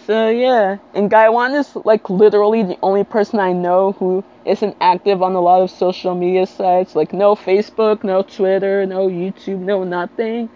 So 0.06 0.28
yeah, 0.30 0.78
and 0.94 1.10
Guy 1.10 1.28
One 1.28 1.54
is 1.54 1.76
like 1.76 2.10
literally 2.10 2.62
the 2.62 2.78
only 2.82 3.04
person 3.04 3.38
I 3.38 3.52
know 3.52 3.92
who 3.92 4.24
isn't 4.44 4.76
active 4.80 5.22
on 5.22 5.34
a 5.34 5.40
lot 5.40 5.62
of 5.62 5.70
social 5.70 6.14
media 6.14 6.46
sites. 6.46 6.96
Like 6.96 7.12
no 7.12 7.36
Facebook, 7.36 8.02
no 8.02 8.22
Twitter, 8.22 8.84
no 8.86 9.08
YouTube, 9.08 9.58
no 9.60 9.84
nothing. 9.84 10.48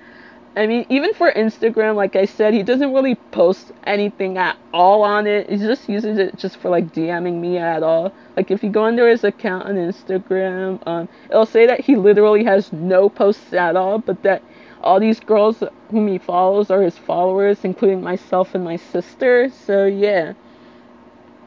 I 0.57 0.67
mean, 0.67 0.87
even 0.89 1.15
for 1.15 1.33
Instagram, 1.33 1.97
like 1.97 2.17
I 2.17 2.27
said, 2.27 2.55
he 2.55 2.63
doesn't 2.63 2.93
really 2.93 3.17
post 3.33 3.73
anything 3.85 4.39
at 4.39 4.57
all 4.73 5.03
on 5.03 5.27
it. 5.27 5.51
He 5.51 5.59
just 5.59 5.89
uses 5.89 6.19
it 6.19 6.37
just 6.39 6.57
for 6.59 6.71
like 6.71 6.93
DMing 6.93 7.41
me 7.41 7.59
at 7.59 7.83
all. 7.83 8.13
Like 8.37 8.51
if 8.51 8.63
you 8.63 8.71
go 8.71 8.85
under 8.85 9.09
his 9.09 9.25
account 9.25 9.67
on 9.67 9.77
Instagram, 9.77 10.87
um, 10.87 11.09
it'll 11.31 11.47
say 11.47 11.67
that 11.67 11.81
he 11.81 11.97
literally 11.97 12.45
has 12.45 12.73
no 12.73 13.09
posts 13.09 13.53
at 13.53 13.77
all, 13.77 13.99
but 13.99 14.23
that 14.23 14.43
all 14.85 15.01
these 15.01 15.19
girls 15.19 15.63
whom 15.91 16.07
he 16.09 16.19
follows 16.19 16.71
are 16.71 16.83
his 16.83 16.97
followers, 16.97 17.65
including 17.65 18.03
myself 18.03 18.55
and 18.55 18.65
my 18.65 18.77
sister. 18.77 19.51
So 19.51 19.87
yeah. 19.87 20.35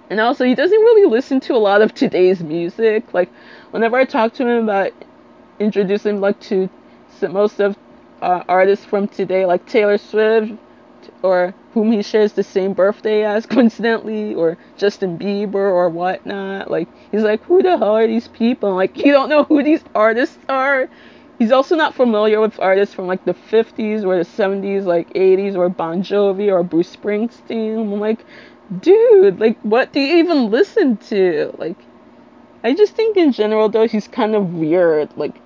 And 0.09 0.19
also, 0.19 0.45
he 0.45 0.55
doesn't 0.55 0.79
really 0.79 1.09
listen 1.09 1.39
to 1.41 1.53
a 1.53 1.57
lot 1.57 1.81
of 1.81 1.93
today's 1.93 2.41
music. 2.41 3.13
Like, 3.13 3.29
whenever 3.71 3.97
I 3.97 4.05
talk 4.05 4.33
to 4.35 4.47
him 4.47 4.63
about 4.63 4.91
introducing 5.59 6.21
like 6.21 6.39
to 6.41 6.69
most 7.29 7.59
of 7.59 7.77
uh, 8.21 8.43
artists 8.47 8.85
from 8.85 9.07
today, 9.07 9.45
like 9.45 9.65
Taylor 9.65 9.97
Swift, 9.97 10.53
or 11.23 11.53
whom 11.73 11.91
he 11.91 12.01
shares 12.01 12.33
the 12.33 12.43
same 12.43 12.73
birthday 12.73 13.23
as, 13.23 13.45
coincidentally, 13.55 14.33
or 14.33 14.57
Justin 14.77 15.17
Bieber 15.17 15.55
or 15.55 15.89
whatnot. 15.89 16.71
Like, 16.71 16.87
he's 17.11 17.23
like, 17.23 17.43
who 17.43 17.61
the 17.61 17.77
hell 17.77 17.97
are 17.97 18.07
these 18.07 18.27
people? 18.29 18.73
Like, 18.75 18.97
you 18.97 19.11
don't 19.11 19.29
know 19.29 19.43
who 19.43 19.61
these 19.61 19.83
artists 19.93 20.37
are. 20.47 20.89
He's 21.39 21.51
also 21.51 21.75
not 21.75 21.93
familiar 21.93 22.41
with 22.41 22.59
artists 22.59 22.95
from 22.95 23.05
like 23.05 23.23
the 23.25 23.33
50s 23.33 24.03
or 24.03 24.17
the 24.17 24.25
70s, 24.25 24.85
like 24.85 25.13
80s, 25.13 25.55
or 25.55 25.69
Bon 25.69 26.01
Jovi 26.01 26.51
or 26.51 26.63
Bruce 26.63 26.95
Springsteen. 26.95 27.79
I'm 27.79 27.99
like, 27.99 28.25
dude, 28.79 29.39
like, 29.39 29.59
what 29.61 29.93
do 29.93 29.99
you 29.99 30.17
even 30.17 30.49
listen 30.49 30.97
to? 30.97 31.53
Like, 31.57 31.77
I 32.63 32.73
just 32.73 32.95
think 32.95 33.17
in 33.17 33.31
general, 33.31 33.69
though, 33.69 33.87
he's 33.87 34.07
kind 34.07 34.35
of 34.35 34.53
weird. 34.53 35.15
Like, 35.15 35.39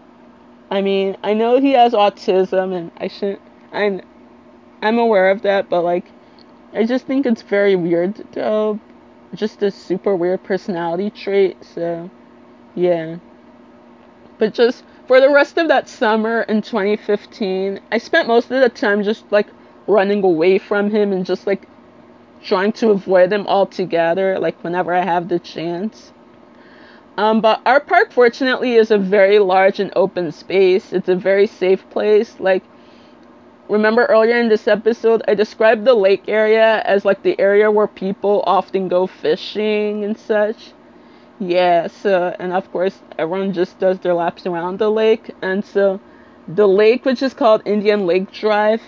I 0.69 0.81
mean, 0.81 1.17
I 1.23 1.33
know 1.33 1.59
he 1.59 1.73
has 1.73 1.91
autism, 1.93 2.73
and 2.73 2.91
I 2.97 3.09
shouldn't. 3.09 3.41
I'm, 3.73 4.01
I'm 4.81 4.97
aware 4.97 5.29
of 5.29 5.41
that, 5.41 5.69
but 5.69 5.83
like, 5.83 6.05
I 6.73 6.85
just 6.85 7.05
think 7.05 7.25
it's 7.25 7.41
very 7.41 7.75
weird, 7.75 8.15
though. 8.31 8.79
Just 9.33 9.61
a 9.61 9.71
super 9.71 10.15
weird 10.15 10.43
personality 10.43 11.09
trait. 11.09 11.57
So, 11.63 12.09
yeah. 12.75 13.17
But 14.37 14.53
just 14.53 14.83
for 15.11 15.19
the 15.19 15.29
rest 15.29 15.57
of 15.57 15.67
that 15.67 15.89
summer 15.89 16.43
in 16.43 16.61
2015, 16.61 17.81
I 17.91 17.97
spent 17.97 18.29
most 18.29 18.49
of 18.49 18.61
the 18.61 18.69
time 18.69 19.03
just 19.03 19.29
like 19.29 19.47
running 19.85 20.23
away 20.23 20.57
from 20.57 20.89
him 20.89 21.11
and 21.11 21.25
just 21.25 21.45
like 21.45 21.67
trying 22.41 22.71
to 22.71 22.91
avoid 22.91 23.33
him 23.33 23.45
altogether, 23.45 24.39
like 24.39 24.63
whenever 24.63 24.93
I 24.93 25.03
have 25.03 25.27
the 25.27 25.37
chance. 25.37 26.13
Um, 27.17 27.41
but 27.41 27.61
our 27.65 27.81
park, 27.81 28.13
fortunately, 28.13 28.75
is 28.75 28.89
a 28.89 28.97
very 28.97 29.37
large 29.39 29.81
and 29.81 29.91
open 29.97 30.31
space. 30.31 30.93
It's 30.93 31.09
a 31.09 31.15
very 31.17 31.45
safe 31.45 31.89
place. 31.89 32.39
Like, 32.39 32.63
remember 33.67 34.05
earlier 34.05 34.39
in 34.39 34.47
this 34.47 34.65
episode, 34.65 35.23
I 35.27 35.33
described 35.33 35.83
the 35.83 35.93
lake 35.93 36.23
area 36.29 36.81
as 36.85 37.03
like 37.03 37.21
the 37.21 37.37
area 37.37 37.69
where 37.69 37.87
people 37.87 38.45
often 38.47 38.87
go 38.87 39.07
fishing 39.07 40.05
and 40.05 40.17
such. 40.17 40.71
Yeah, 41.41 41.87
so, 41.87 42.33
and 42.39 42.53
of 42.53 42.71
course, 42.71 43.01
everyone 43.17 43.51
just 43.51 43.77
does 43.79 43.99
their 43.99 44.13
laps 44.13 44.45
around 44.45 44.79
the 44.79 44.89
lake. 44.89 45.31
And 45.41 45.65
so, 45.65 45.99
the 46.47 46.67
lake, 46.67 47.03
which 47.03 47.21
is 47.21 47.33
called 47.33 47.61
Indian 47.65 48.05
Lake 48.05 48.31
Drive, 48.31 48.81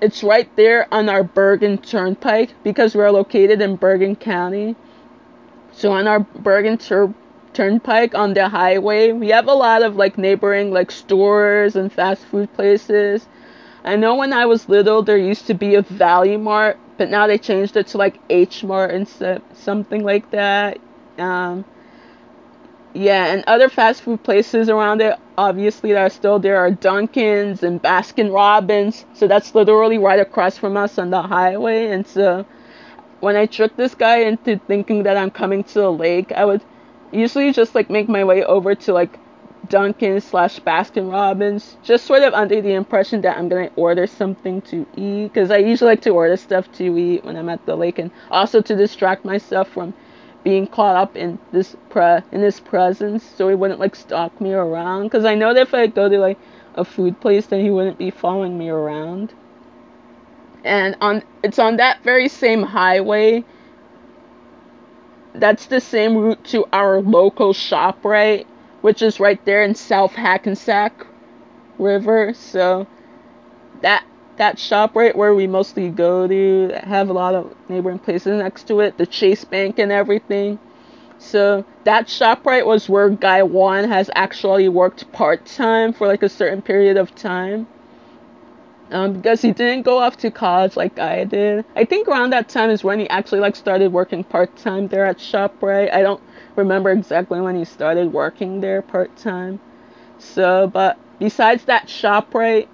it's 0.00 0.22
right 0.24 0.48
there 0.56 0.88
on 0.92 1.08
our 1.08 1.24
Bergen 1.24 1.78
Turnpike 1.78 2.54
because 2.64 2.94
we're 2.96 3.10
located 3.10 3.62
in 3.62 3.76
Bergen 3.76 4.16
County. 4.16 4.76
So, 5.72 5.92
on 5.92 6.06
our 6.08 6.20
Bergen 6.20 6.78
Tur- 6.78 7.14
Turnpike 7.54 8.14
on 8.14 8.34
the 8.34 8.48
highway, 8.48 9.12
we 9.12 9.30
have 9.30 9.48
a 9.48 9.54
lot 9.54 9.82
of 9.82 9.96
like 9.96 10.18
neighboring 10.18 10.72
like 10.72 10.90
stores 10.92 11.76
and 11.76 11.92
fast 11.92 12.24
food 12.26 12.52
places. 12.54 13.28
I 13.84 13.96
know 13.96 14.16
when 14.16 14.32
I 14.32 14.46
was 14.46 14.68
little, 14.68 15.02
there 15.02 15.18
used 15.18 15.46
to 15.48 15.54
be 15.54 15.76
a 15.76 15.82
Value 15.82 16.38
Mart, 16.38 16.78
but 16.98 17.10
now 17.10 17.26
they 17.28 17.38
changed 17.38 17.76
it 17.76 17.88
to 17.88 17.98
like 17.98 18.20
H 18.30 18.64
Mart 18.64 18.92
and 18.92 19.08
something 19.54 20.04
like 20.04 20.30
that. 20.32 20.78
Um, 21.18 21.64
yeah, 22.92 23.26
and 23.26 23.44
other 23.46 23.68
fast 23.68 24.02
food 24.02 24.22
places 24.22 24.68
around 24.68 25.00
it, 25.00 25.16
obviously, 25.38 25.92
that 25.92 26.00
are 26.00 26.10
still 26.10 26.38
there 26.38 26.56
are 26.58 26.70
Dunkin's 26.70 27.62
and 27.62 27.80
Baskin 27.80 28.32
Robbins. 28.32 29.04
So 29.14 29.28
that's 29.28 29.54
literally 29.54 29.98
right 29.98 30.18
across 30.18 30.58
from 30.58 30.76
us 30.76 30.98
on 30.98 31.10
the 31.10 31.22
highway. 31.22 31.86
And 31.88 32.06
so 32.06 32.44
when 33.20 33.36
I 33.36 33.46
tricked 33.46 33.76
this 33.76 33.94
guy 33.94 34.18
into 34.18 34.58
thinking 34.66 35.04
that 35.04 35.16
I'm 35.16 35.30
coming 35.30 35.62
to 35.64 35.74
the 35.74 35.92
lake, 35.92 36.32
I 36.32 36.44
would 36.44 36.62
usually 37.12 37.52
just 37.52 37.74
like 37.74 37.90
make 37.90 38.08
my 38.08 38.24
way 38.24 38.44
over 38.44 38.74
to 38.74 38.92
like 38.92 39.18
Dunkin' 39.68 40.20
slash 40.20 40.58
Baskin 40.58 41.12
Robbins, 41.12 41.76
just 41.84 42.06
sort 42.06 42.22
of 42.22 42.34
under 42.34 42.60
the 42.60 42.72
impression 42.72 43.20
that 43.20 43.38
I'm 43.38 43.48
gonna 43.48 43.70
order 43.76 44.06
something 44.06 44.62
to 44.62 44.84
eat, 44.96 45.28
because 45.28 45.50
I 45.52 45.58
usually 45.58 45.90
like 45.90 46.02
to 46.02 46.10
order 46.10 46.36
stuff 46.36 46.72
to 46.72 46.98
eat 46.98 47.24
when 47.24 47.36
I'm 47.36 47.48
at 47.48 47.64
the 47.66 47.76
lake, 47.76 47.98
and 48.00 48.10
also 48.32 48.60
to 48.62 48.74
distract 48.74 49.24
myself 49.24 49.68
from 49.68 49.94
being 50.42 50.66
caught 50.66 50.96
up 50.96 51.16
in 51.16 51.38
this 51.52 51.76
pre 51.90 52.18
in 52.32 52.40
his 52.40 52.60
presence, 52.60 53.24
so 53.24 53.48
he 53.48 53.54
wouldn't 53.54 53.80
like 53.80 53.94
stalk 53.94 54.40
me 54.40 54.52
around. 54.52 55.04
Because 55.04 55.24
I 55.24 55.34
know 55.34 55.52
that 55.54 55.62
if 55.62 55.74
I 55.74 55.86
go 55.86 56.08
to 56.08 56.18
like 56.18 56.38
a 56.74 56.84
food 56.84 57.20
place, 57.20 57.46
then 57.46 57.60
he 57.60 57.70
wouldn't 57.70 57.98
be 57.98 58.10
following 58.10 58.56
me 58.58 58.68
around. 58.68 59.34
And 60.64 60.96
on 61.00 61.22
it's 61.42 61.58
on 61.58 61.76
that 61.76 62.02
very 62.02 62.28
same 62.28 62.62
highway. 62.62 63.44
That's 65.34 65.66
the 65.66 65.80
same 65.80 66.16
route 66.16 66.44
to 66.46 66.66
our 66.72 67.00
local 67.00 67.52
shop, 67.52 68.04
right? 68.04 68.46
Which 68.80 69.02
is 69.02 69.20
right 69.20 69.42
there 69.44 69.62
in 69.62 69.74
South 69.74 70.12
Hackensack 70.12 71.06
River. 71.78 72.34
So 72.34 72.86
that 73.82 74.04
that 74.40 74.56
ShopRite 74.56 75.16
where 75.16 75.34
we 75.34 75.46
mostly 75.46 75.90
go 75.90 76.26
to 76.26 76.70
have 76.84 77.10
a 77.10 77.12
lot 77.12 77.34
of 77.34 77.54
neighboring 77.68 77.98
places 77.98 78.38
next 78.38 78.66
to 78.68 78.80
it, 78.80 78.96
the 78.96 79.04
Chase 79.04 79.44
Bank 79.44 79.78
and 79.78 79.92
everything. 79.92 80.58
So 81.18 81.66
that 81.84 82.06
ShopRite 82.06 82.64
was 82.64 82.88
where 82.88 83.10
Guy 83.10 83.42
One 83.42 83.86
has 83.86 84.08
actually 84.14 84.66
worked 84.70 85.12
part 85.12 85.44
time 85.44 85.92
for 85.92 86.06
like 86.06 86.22
a 86.22 86.28
certain 86.30 86.62
period 86.62 86.96
of 86.96 87.14
time. 87.14 87.66
Um, 88.90 89.12
because 89.12 89.42
he 89.42 89.52
didn't 89.52 89.82
go 89.82 89.98
off 89.98 90.16
to 90.16 90.30
college 90.30 90.74
like 90.74 90.98
I 90.98 91.24
did. 91.24 91.66
I 91.76 91.84
think 91.84 92.08
around 92.08 92.30
that 92.30 92.48
time 92.48 92.70
is 92.70 92.82
when 92.82 92.98
he 92.98 93.06
actually 93.10 93.40
like 93.40 93.56
started 93.56 93.92
working 93.92 94.24
part 94.24 94.56
time 94.56 94.88
there 94.88 95.04
at 95.04 95.18
ShopRite. 95.18 95.92
I 95.92 96.00
don't 96.00 96.22
remember 96.56 96.90
exactly 96.90 97.42
when 97.42 97.56
he 97.56 97.66
started 97.66 98.10
working 98.10 98.62
there 98.62 98.80
part 98.80 99.14
time. 99.18 99.60
So, 100.18 100.66
but 100.66 100.98
besides 101.18 101.66
that 101.66 101.88
ShopRite, 101.88 102.68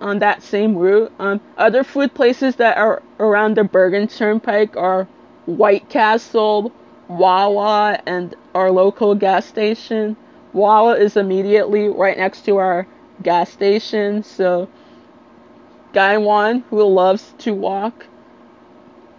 on 0.00 0.18
that 0.20 0.42
same 0.42 0.76
route. 0.76 1.12
Um, 1.18 1.40
other 1.56 1.84
food 1.84 2.14
places 2.14 2.56
that 2.56 2.76
are 2.76 3.02
around 3.18 3.56
the 3.56 3.64
Bergen 3.64 4.08
Turnpike 4.08 4.76
are 4.76 5.08
White 5.46 5.88
Castle, 5.88 6.72
Wawa, 7.08 8.00
and 8.06 8.34
our 8.54 8.70
local 8.70 9.14
gas 9.14 9.46
station. 9.46 10.16
Wawa 10.52 10.96
is 10.96 11.16
immediately 11.16 11.88
right 11.88 12.16
next 12.16 12.44
to 12.46 12.56
our 12.56 12.86
gas 13.22 13.50
station, 13.50 14.22
so 14.22 14.68
Guy 15.92 16.18
One, 16.18 16.64
who 16.70 16.82
loves 16.84 17.34
to 17.38 17.54
walk, 17.54 18.06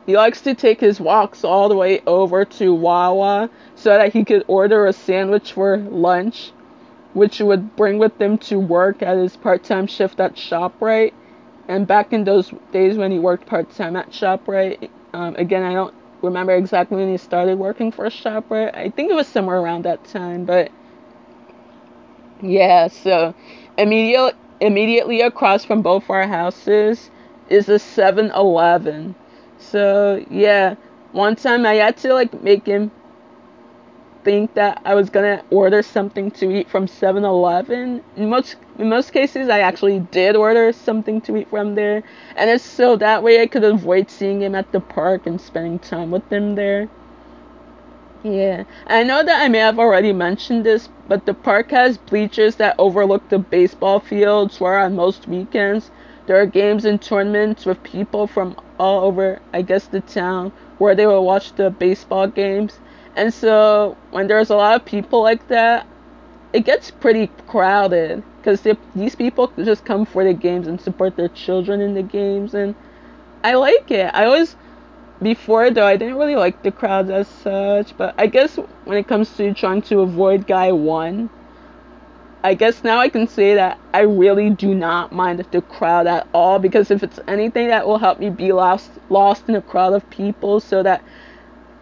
he 0.05 0.15
likes 0.15 0.41
to 0.41 0.55
take 0.55 0.79
his 0.79 1.01
walks 1.01 1.43
all 1.43 1.67
the 1.67 1.75
way 1.75 2.01
over 2.07 2.45
to 2.45 2.73
Wawa 2.73 3.49
so 3.75 3.89
that 3.89 4.13
he 4.13 4.23
could 4.23 4.45
order 4.47 4.85
a 4.85 4.93
sandwich 4.93 5.51
for 5.51 5.77
lunch 5.77 6.53
which 7.17 7.39
would 7.39 7.75
bring 7.75 7.97
with 7.97 8.21
him 8.21 8.37
to 8.37 8.59
work 8.59 9.01
at 9.01 9.17
his 9.17 9.35
part-time 9.35 9.87
shift 9.87 10.19
at 10.19 10.35
ShopRite. 10.35 11.13
And 11.67 11.87
back 11.87 12.13
in 12.13 12.23
those 12.25 12.53
days 12.71 12.95
when 12.95 13.11
he 13.11 13.17
worked 13.17 13.47
part-time 13.47 13.95
at 13.95 14.11
ShopRite, 14.11 14.87
um, 15.13 15.35
again, 15.35 15.63
I 15.63 15.73
don't 15.73 15.95
remember 16.21 16.53
exactly 16.53 16.97
when 16.97 17.09
he 17.09 17.17
started 17.17 17.57
working 17.57 17.91
for 17.91 18.05
ShopRite. 18.05 18.77
I 18.77 18.91
think 18.91 19.09
it 19.09 19.15
was 19.15 19.27
somewhere 19.27 19.57
around 19.57 19.85
that 19.85 20.05
time, 20.05 20.45
but 20.45 20.71
yeah. 22.39 22.87
So 22.87 23.33
immediately, 23.79 24.33
immediately 24.61 25.21
across 25.21 25.65
from 25.65 25.81
both 25.81 26.07
our 26.11 26.27
houses 26.27 27.09
is 27.49 27.67
a 27.67 27.79
7-Eleven. 27.79 29.15
So 29.57 30.23
yeah, 30.29 30.75
one 31.13 31.35
time 31.35 31.65
I 31.65 31.73
had 31.73 31.97
to 31.97 32.13
like 32.13 32.43
make 32.43 32.67
him 32.67 32.91
think 34.27 34.53
that 34.55 34.81
I 34.83 34.93
was 34.93 35.09
gonna 35.09 35.41
order 35.49 35.81
something 35.81 36.31
to 36.31 36.51
eat 36.51 36.69
from 36.69 36.85
7-Eleven. 36.85 38.03
In 38.17 38.29
most 38.29 38.57
in 38.77 38.89
most 38.89 39.13
cases, 39.13 39.47
I 39.47 39.59
actually 39.59 40.01
did 40.01 40.35
order 40.35 40.73
something 40.73 41.21
to 41.21 41.37
eat 41.37 41.49
from 41.49 41.75
there, 41.75 42.03
and 42.35 42.49
it's 42.49 42.65
so 42.65 42.97
that 42.97 43.23
way 43.23 43.41
I 43.41 43.47
could 43.47 43.63
avoid 43.63 44.09
seeing 44.09 44.41
him 44.41 44.53
at 44.53 44.73
the 44.73 44.81
park 44.81 45.27
and 45.27 45.39
spending 45.39 45.79
time 45.79 46.11
with 46.11 46.29
him 46.29 46.55
there. 46.55 46.89
Yeah, 48.23 48.65
I 48.85 49.03
know 49.03 49.23
that 49.23 49.41
I 49.41 49.47
may 49.47 49.59
have 49.59 49.79
already 49.79 50.11
mentioned 50.11 50.65
this, 50.65 50.89
but 51.07 51.25
the 51.25 51.33
park 51.33 51.71
has 51.71 51.97
bleachers 51.97 52.57
that 52.57 52.75
overlook 52.77 53.29
the 53.29 53.39
baseball 53.39 53.99
fields 54.01 54.59
where 54.59 54.77
on 54.77 54.95
most 54.95 55.27
weekends 55.27 55.89
there 56.25 56.39
are 56.39 56.45
games 56.45 56.83
and 56.83 57.01
tournaments 57.01 57.65
with 57.65 57.81
people 57.83 58.27
from 58.27 58.57
all 58.77 59.05
over, 59.05 59.39
I 59.53 59.61
guess, 59.61 59.87
the 59.87 60.01
town 60.01 60.51
where 60.77 60.93
they 60.95 61.07
will 61.07 61.25
watch 61.25 61.53
the 61.53 61.69
baseball 61.71 62.27
games. 62.27 62.79
And 63.17 63.33
so 63.33 63.97
when 64.11 64.27
there's 64.27 64.51
a 64.51 64.55
lot 64.55 64.75
of 64.75 64.85
people 64.85 65.23
like 65.23 65.47
that, 65.47 65.87
it 66.53 66.65
gets 66.65 66.91
pretty 66.91 67.27
crowded 67.47 68.23
because 68.37 68.61
these 68.95 69.15
people 69.15 69.51
just 69.57 69.83
come 69.85 70.05
for 70.05 70.23
the 70.23 70.33
games 70.33 70.67
and 70.67 70.79
support 70.79 71.17
their 71.17 71.27
children 71.29 71.81
in 71.81 71.95
the 71.95 72.03
games. 72.03 72.53
And 72.53 72.75
I 73.43 73.55
like 73.55 73.89
it. 73.89 74.11
I 74.13 74.25
always, 74.25 74.55
before 75.19 75.71
though, 75.71 75.87
I 75.87 75.97
didn't 75.97 76.17
really 76.17 76.35
like 76.35 76.61
the 76.61 76.71
crowds 76.71 77.09
as 77.09 77.27
such. 77.27 77.97
But 77.97 78.13
I 78.19 78.27
guess 78.27 78.55
when 78.85 78.99
it 78.99 79.07
comes 79.07 79.35
to 79.37 79.51
trying 79.51 79.81
to 79.83 80.01
avoid 80.01 80.45
guy 80.45 80.71
one, 80.71 81.31
I 82.43 82.53
guess 82.53 82.83
now 82.83 82.99
I 82.99 83.09
can 83.09 83.27
say 83.27 83.55
that 83.55 83.79
I 83.95 84.01
really 84.01 84.51
do 84.51 84.75
not 84.75 85.11
mind 85.11 85.39
the 85.39 85.61
crowd 85.63 86.05
at 86.05 86.27
all 86.35 86.59
because 86.59 86.91
if 86.91 87.01
it's 87.01 87.19
anything 87.27 87.69
that 87.69 87.87
will 87.87 87.97
help 87.97 88.19
me 88.19 88.29
be 88.29 88.51
lost 88.51 88.91
lost 89.09 89.49
in 89.49 89.55
a 89.55 89.61
crowd 89.61 89.93
of 89.93 90.07
people 90.11 90.59
so 90.59 90.83
that 90.83 91.03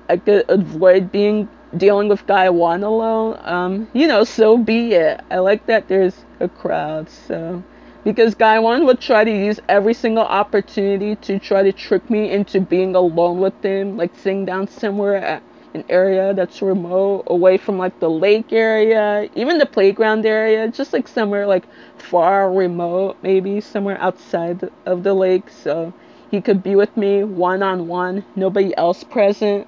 I 0.09 0.17
could 0.17 0.45
avoid 0.49 1.11
being 1.11 1.49
dealing 1.77 2.07
with 2.07 2.25
guy 2.27 2.49
one 2.49 2.83
alone, 2.83 3.39
um, 3.43 3.87
you 3.93 4.07
know, 4.07 4.23
so 4.23 4.57
be 4.57 4.93
it. 4.93 5.21
I 5.29 5.39
like 5.39 5.65
that 5.65 5.87
there's 5.87 6.23
a 6.39 6.47
crowd, 6.47 7.09
so 7.09 7.63
because 8.03 8.35
guy 8.35 8.59
one 8.59 8.85
would 8.85 9.01
try 9.01 9.23
to 9.23 9.31
use 9.31 9.59
every 9.67 9.93
single 9.93 10.23
opportunity 10.23 11.15
to 11.17 11.39
try 11.39 11.63
to 11.63 11.71
trick 11.71 12.07
me 12.09 12.31
into 12.31 12.61
being 12.61 12.95
alone 12.95 13.39
with 13.39 13.61
him, 13.63 13.97
like 13.97 14.15
sitting 14.15 14.45
down 14.45 14.67
somewhere 14.67 15.15
at 15.15 15.41
an 15.73 15.83
area 15.89 16.33
that's 16.33 16.61
remote, 16.61 17.23
away 17.27 17.57
from 17.57 17.77
like 17.77 17.99
the 17.99 18.09
lake 18.09 18.53
area, 18.53 19.27
even 19.35 19.57
the 19.57 19.65
playground 19.65 20.25
area, 20.25 20.67
just 20.69 20.93
like 20.93 21.07
somewhere 21.07 21.45
like 21.47 21.65
far 21.97 22.53
remote, 22.53 23.17
maybe 23.23 23.59
somewhere 23.59 23.99
outside 23.99 24.69
of 24.85 25.03
the 25.03 25.13
lake, 25.13 25.49
so 25.49 25.91
he 26.31 26.39
could 26.39 26.63
be 26.63 26.75
with 26.75 26.95
me 26.95 27.23
one 27.23 27.61
on 27.63 27.87
one, 27.87 28.23
nobody 28.35 28.75
else 28.77 29.03
present. 29.03 29.67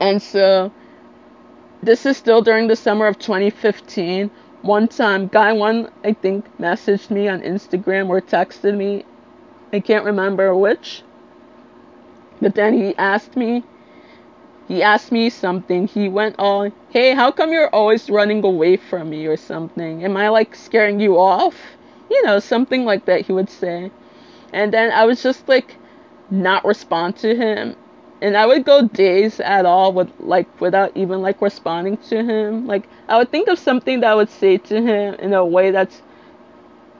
And 0.00 0.22
so 0.22 0.72
this 1.82 2.04
is 2.04 2.18
still 2.18 2.42
during 2.42 2.66
the 2.68 2.76
summer 2.76 3.06
of 3.06 3.18
2015. 3.18 4.30
One 4.60 4.88
time, 4.88 5.26
guy 5.26 5.54
one, 5.54 5.88
I 6.04 6.12
think, 6.12 6.44
messaged 6.58 7.08
me 7.10 7.28
on 7.28 7.40
Instagram 7.40 8.10
or 8.10 8.20
texted 8.20 8.76
me. 8.76 9.06
I 9.72 9.80
can't 9.80 10.04
remember 10.04 10.54
which. 10.56 11.02
But 12.40 12.54
then 12.54 12.72
he 12.74 12.96
asked 12.96 13.36
me 13.36 13.62
he 14.68 14.80
asked 14.80 15.10
me 15.10 15.28
something. 15.28 15.88
He 15.88 16.08
went 16.08 16.36
all, 16.38 16.70
"Hey, 16.90 17.14
how 17.14 17.32
come 17.32 17.50
you're 17.52 17.68
always 17.74 18.08
running 18.08 18.44
away 18.44 18.76
from 18.76 19.10
me 19.10 19.26
or 19.26 19.36
something? 19.36 20.04
Am 20.04 20.16
I 20.16 20.28
like 20.28 20.54
scaring 20.54 21.00
you 21.00 21.18
off?" 21.18 21.76
You 22.08 22.24
know, 22.24 22.38
something 22.38 22.84
like 22.84 23.06
that 23.06 23.22
he 23.22 23.32
would 23.32 23.50
say. 23.50 23.90
And 24.52 24.72
then 24.72 24.92
I 24.92 25.04
was 25.06 25.22
just 25.22 25.48
like 25.48 25.76
not 26.30 26.64
respond 26.64 27.16
to 27.16 27.34
him. 27.36 27.76
And 28.26 28.36
I 28.36 28.44
would 28.44 28.64
go 28.64 28.82
days 28.82 29.38
at 29.40 29.64
all 29.64 29.92
with 29.92 30.10
like 30.18 30.60
without 30.60 30.90
even 30.96 31.22
like 31.22 31.40
responding 31.40 31.96
to 32.10 32.24
him. 32.24 32.66
Like 32.66 32.88
I 33.08 33.18
would 33.18 33.30
think 33.30 33.48
of 33.48 33.58
something 33.58 34.00
that 34.00 34.10
I 34.10 34.14
would 34.16 34.30
say 34.30 34.58
to 34.58 34.82
him 34.82 35.14
in 35.14 35.32
a 35.32 35.44
way 35.46 35.70
that's 35.70 36.02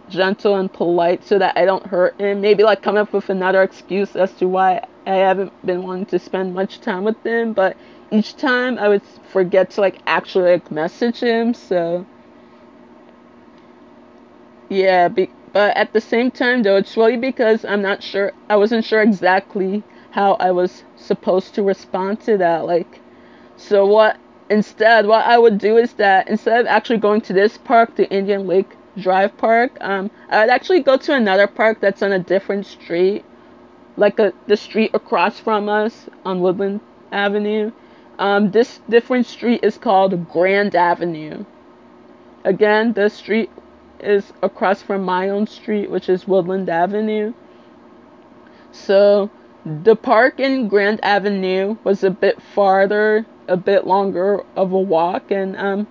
gentle 0.09 0.57
and 0.57 0.73
polite 0.73 1.25
so 1.25 1.39
that 1.39 1.57
I 1.57 1.65
don't 1.65 1.87
hurt 1.87 2.21
him. 2.21 2.41
Maybe 2.41 2.63
like 2.63 2.83
come 2.83 2.97
up 2.97 3.13
with 3.13 3.29
another 3.31 3.63
excuse 3.63 4.17
as 4.17 4.33
to 4.35 4.49
why 4.49 4.83
I 5.07 5.15
haven't 5.17 5.53
been 5.67 5.83
wanting 5.83 6.07
to 6.07 6.19
spend 6.19 6.55
much 6.55 6.81
time 6.81 7.05
with 7.05 7.23
him, 7.25 7.53
but 7.53 7.77
each 8.11 8.37
time 8.37 8.79
I 8.79 8.89
would 8.89 9.03
forget 9.33 9.71
to 9.71 9.81
like 9.81 9.99
actually 10.07 10.53
like 10.53 10.71
message 10.71 11.21
him. 11.21 11.55
So 11.55 12.07
yeah, 14.69 15.09
be, 15.09 15.31
but 15.53 15.77
at 15.77 15.93
the 15.93 16.01
same 16.01 16.31
time 16.31 16.63
though, 16.63 16.77
it's 16.77 16.97
really 16.97 17.17
because 17.17 17.65
I'm 17.65 17.83
not 17.83 18.03
sure. 18.03 18.33
I 18.49 18.57
wasn't 18.57 18.85
sure 18.85 19.03
exactly 19.03 19.83
how 20.11 20.35
I 20.35 20.51
was 20.53 20.83
supposed 21.07 21.55
to 21.55 21.63
respond 21.63 22.21
to 22.23 22.37
that. 22.39 22.67
Like, 22.67 23.01
so 23.57 23.87
what? 23.87 24.19
Instead, 24.49 25.07
what 25.07 25.27
I 25.27 25.39
would 25.39 25.59
do 25.59 25.77
is 25.77 25.95
that 25.95 26.29
instead 26.29 26.61
of 26.61 26.67
actually 26.67 26.99
going 26.99 27.21
to 27.23 27.33
this 27.33 27.59
park, 27.59 27.97
the 27.97 28.09
Indian 28.11 28.47
Lake 28.47 28.77
Drive 28.97 29.37
Park, 29.37 29.77
um, 29.81 30.11
I 30.29 30.41
would 30.41 30.51
actually 30.51 30.81
go 30.81 30.97
to 30.97 31.15
another 31.15 31.47
park 31.47 31.81
that's 31.81 32.03
on 32.03 32.13
a 32.13 32.19
different 32.19 32.67
street 32.67 33.25
like 33.97 34.19
a 34.19 34.33
the 34.47 34.57
street 34.57 34.91
across 34.95 35.41
from 35.41 35.69
us 35.69 36.09
on 36.25 36.41
Woodland 36.41 36.81
Avenue. 37.13 37.73
Um, 38.19 38.51
this 38.51 38.81
different 38.89 39.27
street 39.27 39.63
is 39.63 39.79
called 39.79 40.31
Grand 40.31 40.75
Avenue. 40.75 41.45
Again, 42.45 42.93
the 42.93 43.09
street 43.09 43.51
is 44.01 44.33
across 44.43 44.83
from 44.83 45.03
my 45.03 45.29
own 45.29 45.47
street, 45.47 45.91
which 45.91 46.09
is 46.09 46.29
Woodland 46.29 46.69
Avenue. 46.69 47.33
So 48.73 49.31
the 49.67 49.97
park 49.97 50.39
in 50.39 50.69
Grand 50.69 51.01
Avenue 51.03 51.77
was 51.83 52.05
a 52.05 52.11
bit 52.11 52.41
farther, 52.41 53.27
a 53.49 53.57
bit 53.57 53.85
longer 53.85 54.45
of 54.55 54.71
a 54.71 54.79
walk, 54.79 55.33
and 55.33 55.57
um, 55.57 55.89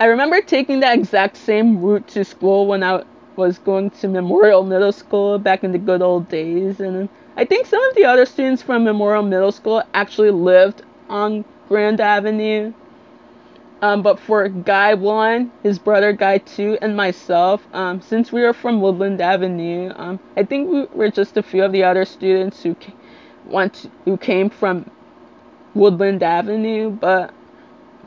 I 0.00 0.06
remember 0.06 0.40
taking 0.40 0.80
that 0.80 0.98
exact 0.98 1.36
same 1.36 1.80
route 1.80 2.08
to 2.08 2.24
school 2.24 2.66
when 2.66 2.82
I 2.82 3.04
was 3.36 3.58
going 3.58 3.90
to 3.90 4.08
Memorial 4.08 4.64
Middle 4.64 4.90
School 4.90 5.38
back 5.38 5.62
in 5.62 5.70
the 5.70 5.78
good 5.78 6.02
old 6.02 6.28
days, 6.28 6.80
and 6.80 7.08
I 7.36 7.44
think 7.44 7.66
some 7.66 7.80
of 7.84 7.94
the 7.94 8.04
other 8.04 8.26
students 8.26 8.62
from 8.62 8.82
Memorial 8.82 9.22
Middle 9.22 9.52
School 9.52 9.84
actually 9.94 10.32
lived 10.32 10.82
on 11.08 11.44
Grand 11.68 12.00
Avenue. 12.00 12.72
Um, 13.80 14.02
but 14.02 14.18
for 14.18 14.48
Guy 14.48 14.94
1, 14.94 15.52
his 15.62 15.78
brother 15.78 16.12
Guy 16.12 16.38
2, 16.38 16.78
and 16.80 16.96
myself, 16.96 17.62
um, 17.74 18.00
since 18.00 18.32
we 18.32 18.40
were 18.40 18.54
from 18.54 18.80
Woodland 18.80 19.20
Avenue, 19.20 19.92
um, 19.94 20.18
I 20.36 20.42
think 20.42 20.70
we 20.70 20.86
were 20.94 21.10
just 21.10 21.36
a 21.36 21.42
few 21.42 21.62
of 21.62 21.70
the 21.70 21.84
other 21.84 22.04
students 22.06 22.62
who 22.62 22.74
to, 23.50 23.90
who 24.04 24.16
came 24.16 24.50
from 24.50 24.90
Woodland 25.74 26.22
Avenue. 26.22 26.90
But 26.90 27.32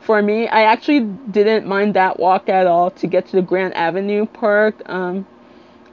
for 0.00 0.22
me, 0.22 0.48
I 0.48 0.62
actually 0.62 1.00
didn't 1.00 1.66
mind 1.66 1.94
that 1.94 2.18
walk 2.18 2.48
at 2.48 2.66
all 2.66 2.90
to 2.92 3.06
get 3.06 3.26
to 3.26 3.36
the 3.36 3.42
Grand 3.42 3.74
Avenue 3.74 4.26
Park. 4.26 4.88
Um, 4.88 5.26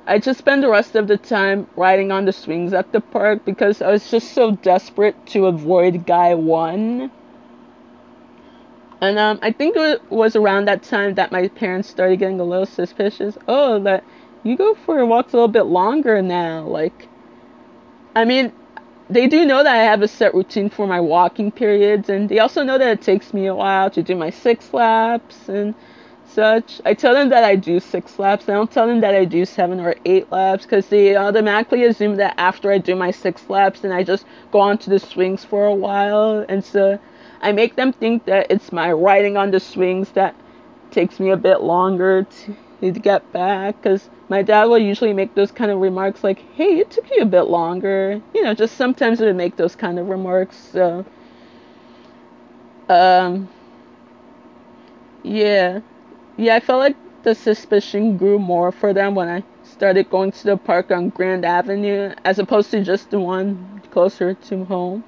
I 0.07 0.19
just 0.19 0.37
spent 0.37 0.61
the 0.61 0.69
rest 0.69 0.95
of 0.95 1.07
the 1.07 1.17
time 1.17 1.67
riding 1.75 2.11
on 2.11 2.25
the 2.25 2.33
swings 2.33 2.73
at 2.73 2.91
the 2.91 3.01
park 3.01 3.43
because 3.43 3.81
I 3.81 3.89
was 3.89 4.09
just 4.11 4.33
so 4.33 4.51
desperate 4.51 5.15
to 5.27 5.47
avoid 5.47 6.05
Guy 6.05 6.35
1. 6.35 7.11
And 9.01 9.19
um, 9.19 9.39
I 9.41 9.51
think 9.51 9.75
it 9.75 10.01
was 10.11 10.35
around 10.35 10.67
that 10.67 10.83
time 10.83 11.15
that 11.15 11.31
my 11.31 11.47
parents 11.47 11.89
started 11.89 12.19
getting 12.19 12.39
a 12.39 12.43
little 12.43 12.65
suspicious. 12.65 13.37
Oh, 13.47 13.79
that 13.83 14.03
you 14.43 14.55
go 14.55 14.75
for 14.85 15.03
walks 15.05 15.33
a 15.33 15.37
little 15.37 15.47
bit 15.47 15.65
longer 15.65 16.21
now. 16.21 16.65
Like, 16.65 17.07
I 18.15 18.25
mean, 18.25 18.53
they 19.09 19.27
do 19.27 19.45
know 19.45 19.63
that 19.63 19.75
I 19.75 19.83
have 19.83 20.01
a 20.01 20.07
set 20.07 20.33
routine 20.33 20.69
for 20.69 20.87
my 20.87 20.99
walking 20.99 21.51
periods, 21.51 22.09
and 22.09 22.27
they 22.27 22.39
also 22.39 22.63
know 22.63 22.77
that 22.77 22.87
it 22.87 23.01
takes 23.01 23.33
me 23.33 23.45
a 23.45 23.55
while 23.55 23.89
to 23.91 24.01
do 24.01 24.15
my 24.15 24.29
six 24.29 24.73
laps 24.73 25.47
and 25.47 25.75
such. 26.25 26.81
I 26.85 26.93
tell 26.93 27.13
them 27.13 27.29
that 27.29 27.43
I 27.43 27.55
do 27.55 27.79
six 27.79 28.17
laps. 28.17 28.49
I 28.49 28.53
don't 28.53 28.71
tell 28.71 28.87
them 28.87 29.01
that 29.01 29.13
I 29.15 29.25
do 29.25 29.45
seven 29.45 29.79
or 29.79 29.95
eight 30.05 30.31
laps 30.31 30.63
because 30.63 30.87
they 30.87 31.15
automatically 31.15 31.83
assume 31.85 32.15
that 32.15 32.33
after 32.37 32.71
I 32.71 32.79
do 32.79 32.95
my 32.95 33.11
six 33.11 33.47
laps, 33.49 33.81
then 33.81 33.91
I 33.91 34.03
just 34.03 34.25
go 34.51 34.59
on 34.59 34.77
to 34.79 34.89
the 34.89 34.99
swings 34.99 35.45
for 35.45 35.65
a 35.65 35.75
while. 35.75 36.43
And 36.49 36.63
so 36.63 36.99
I 37.41 37.51
make 37.51 37.75
them 37.75 37.93
think 37.93 38.25
that 38.25 38.47
it's 38.49 38.71
my 38.71 38.91
riding 38.91 39.37
on 39.37 39.51
the 39.51 39.59
swings 39.59 40.09
that 40.11 40.35
takes 40.91 41.19
me 41.19 41.29
a 41.29 41.37
bit 41.37 41.61
longer 41.61 42.23
to, 42.23 42.55
to 42.81 42.99
get 42.99 43.31
back 43.31 43.81
because 43.81 44.09
my 44.29 44.41
dad 44.41 44.65
will 44.65 44.79
usually 44.79 45.13
make 45.13 45.35
those 45.35 45.51
kind 45.51 45.71
of 45.71 45.79
remarks 45.79 46.23
like, 46.23 46.39
hey, 46.55 46.79
it 46.79 46.91
took 46.91 47.09
you 47.11 47.21
a 47.21 47.25
bit 47.25 47.43
longer. 47.43 48.21
You 48.33 48.43
know, 48.43 48.53
just 48.53 48.77
sometimes 48.77 49.19
he 49.19 49.25
would 49.25 49.35
make 49.35 49.55
those 49.55 49.75
kind 49.75 49.99
of 49.99 50.09
remarks. 50.09 50.57
So, 50.57 51.05
um, 52.89 53.49
yeah 55.23 55.79
yeah, 56.37 56.55
I 56.55 56.59
felt 56.59 56.79
like 56.79 56.97
the 57.23 57.33
suspicion 57.33 58.17
grew 58.17 58.39
more 58.39 58.71
for 58.71 58.93
them 58.93 59.15
when 59.15 59.29
I 59.29 59.43
started 59.63 60.09
going 60.09 60.31
to 60.31 60.43
the 60.43 60.57
park 60.57 60.91
on 60.91 61.09
Grand 61.09 61.45
Avenue 61.45 62.13
as 62.23 62.39
opposed 62.39 62.71
to 62.71 62.83
just 62.83 63.09
the 63.09 63.19
one 63.19 63.81
closer 63.91 64.33
to 64.33 64.65
home. 64.65 65.03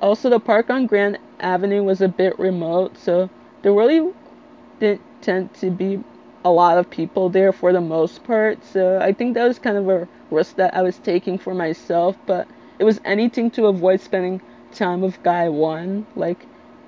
Also, 0.00 0.30
the 0.30 0.40
park 0.40 0.70
on 0.70 0.86
Grand 0.86 1.18
Avenue 1.40 1.82
was 1.82 2.00
a 2.00 2.08
bit 2.08 2.38
remote, 2.38 2.96
so 2.96 3.28
there 3.62 3.72
really 3.72 4.12
didn't 4.80 5.02
tend 5.20 5.52
to 5.54 5.70
be 5.70 6.02
a 6.44 6.50
lot 6.50 6.78
of 6.78 6.88
people 6.90 7.28
there 7.28 7.52
for 7.52 7.72
the 7.72 7.80
most 7.80 8.24
part. 8.24 8.64
So 8.64 8.98
I 9.00 9.12
think 9.12 9.34
that 9.34 9.46
was 9.46 9.58
kind 9.58 9.76
of 9.76 9.88
a 9.88 10.08
risk 10.30 10.56
that 10.56 10.74
I 10.74 10.82
was 10.82 10.98
taking 10.98 11.38
for 11.38 11.54
myself, 11.54 12.16
but 12.26 12.46
it 12.78 12.84
was 12.84 13.00
anything 13.04 13.50
to 13.52 13.66
avoid 13.66 14.00
spending 14.00 14.40
time 14.72 15.00
with 15.00 15.22
Guy 15.22 15.48
One. 15.48 16.06
Like, 16.14 16.46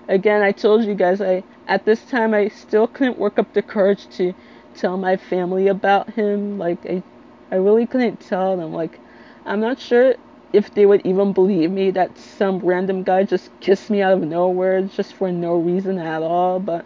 again, 0.08 0.42
I 0.42 0.52
told 0.52 0.84
you 0.84 0.94
guys, 0.94 1.20
I 1.20 1.42
at 1.66 1.84
this 1.84 2.04
time 2.04 2.34
I 2.34 2.48
still 2.48 2.86
couldn't 2.86 3.18
work 3.18 3.38
up 3.38 3.52
the 3.52 3.62
courage 3.62 4.08
to 4.16 4.34
tell 4.74 4.96
my 4.96 5.16
family 5.16 5.68
about 5.68 6.10
him. 6.10 6.58
Like 6.58 6.84
I, 6.86 7.02
I 7.50 7.56
really 7.56 7.86
couldn't 7.86 8.20
tell 8.20 8.56
them. 8.56 8.72
Like 8.72 8.98
I'm 9.46 9.60
not 9.60 9.78
sure 9.78 10.14
if 10.52 10.74
they 10.74 10.84
would 10.84 11.06
even 11.06 11.32
believe 11.32 11.70
me 11.70 11.90
that 11.92 12.18
some 12.18 12.58
random 12.58 13.02
guy 13.04 13.22
just 13.22 13.50
kissed 13.60 13.88
me 13.88 14.02
out 14.02 14.12
of 14.14 14.22
nowhere 14.22 14.82
just 14.82 15.14
for 15.14 15.30
no 15.30 15.56
reason 15.56 15.98
at 15.98 16.22
all. 16.22 16.58
But 16.58 16.84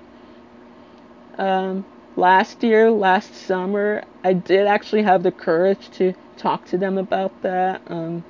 um, 1.38 1.84
last 2.16 2.62
year, 2.62 2.90
last 2.90 3.34
summer, 3.34 4.04
I 4.22 4.32
did 4.32 4.66
actually 4.66 5.02
have 5.02 5.22
the 5.22 5.32
courage 5.32 5.90
to 5.92 6.14
talk 6.36 6.64
to 6.66 6.78
them 6.78 6.98
about 6.98 7.42
that. 7.42 7.82
Um, 7.88 8.24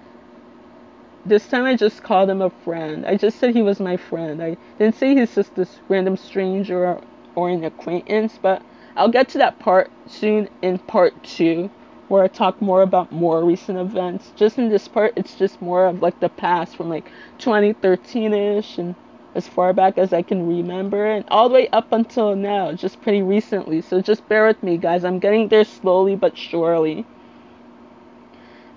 this 1.26 1.46
time 1.48 1.64
I 1.64 1.76
just 1.76 2.02
called 2.02 2.28
him 2.28 2.42
a 2.42 2.50
friend. 2.50 3.06
I 3.06 3.16
just 3.16 3.38
said 3.38 3.54
he 3.54 3.62
was 3.62 3.80
my 3.80 3.96
friend. 3.96 4.42
I 4.42 4.56
didn't 4.78 4.96
say 4.96 5.14
he's 5.14 5.34
just 5.34 5.54
this 5.54 5.80
random 5.88 6.16
stranger 6.16 6.86
or, 6.86 7.00
or 7.34 7.48
an 7.48 7.64
acquaintance, 7.64 8.38
but 8.40 8.62
I'll 8.96 9.08
get 9.08 9.28
to 9.30 9.38
that 9.38 9.58
part 9.58 9.90
soon 10.06 10.48
in 10.62 10.78
part 10.78 11.22
two, 11.24 11.70
where 12.08 12.22
I 12.22 12.28
talk 12.28 12.60
more 12.60 12.82
about 12.82 13.10
more 13.10 13.42
recent 13.44 13.78
events. 13.78 14.32
Just 14.36 14.58
in 14.58 14.68
this 14.68 14.86
part, 14.86 15.14
it's 15.16 15.34
just 15.34 15.60
more 15.62 15.86
of 15.86 16.02
like 16.02 16.20
the 16.20 16.28
past 16.28 16.76
from 16.76 16.88
like 16.88 17.10
2013 17.38 18.34
ish 18.34 18.78
and 18.78 18.94
as 19.34 19.48
far 19.48 19.72
back 19.72 19.98
as 19.98 20.12
I 20.12 20.22
can 20.22 20.48
remember, 20.48 21.04
and 21.06 21.24
all 21.28 21.48
the 21.48 21.54
way 21.54 21.68
up 21.68 21.92
until 21.92 22.36
now, 22.36 22.72
just 22.72 23.00
pretty 23.02 23.22
recently. 23.22 23.80
So 23.80 24.00
just 24.00 24.28
bear 24.28 24.46
with 24.46 24.62
me, 24.62 24.76
guys. 24.78 25.04
I'm 25.04 25.18
getting 25.18 25.48
there 25.48 25.64
slowly 25.64 26.16
but 26.16 26.36
surely. 26.36 27.04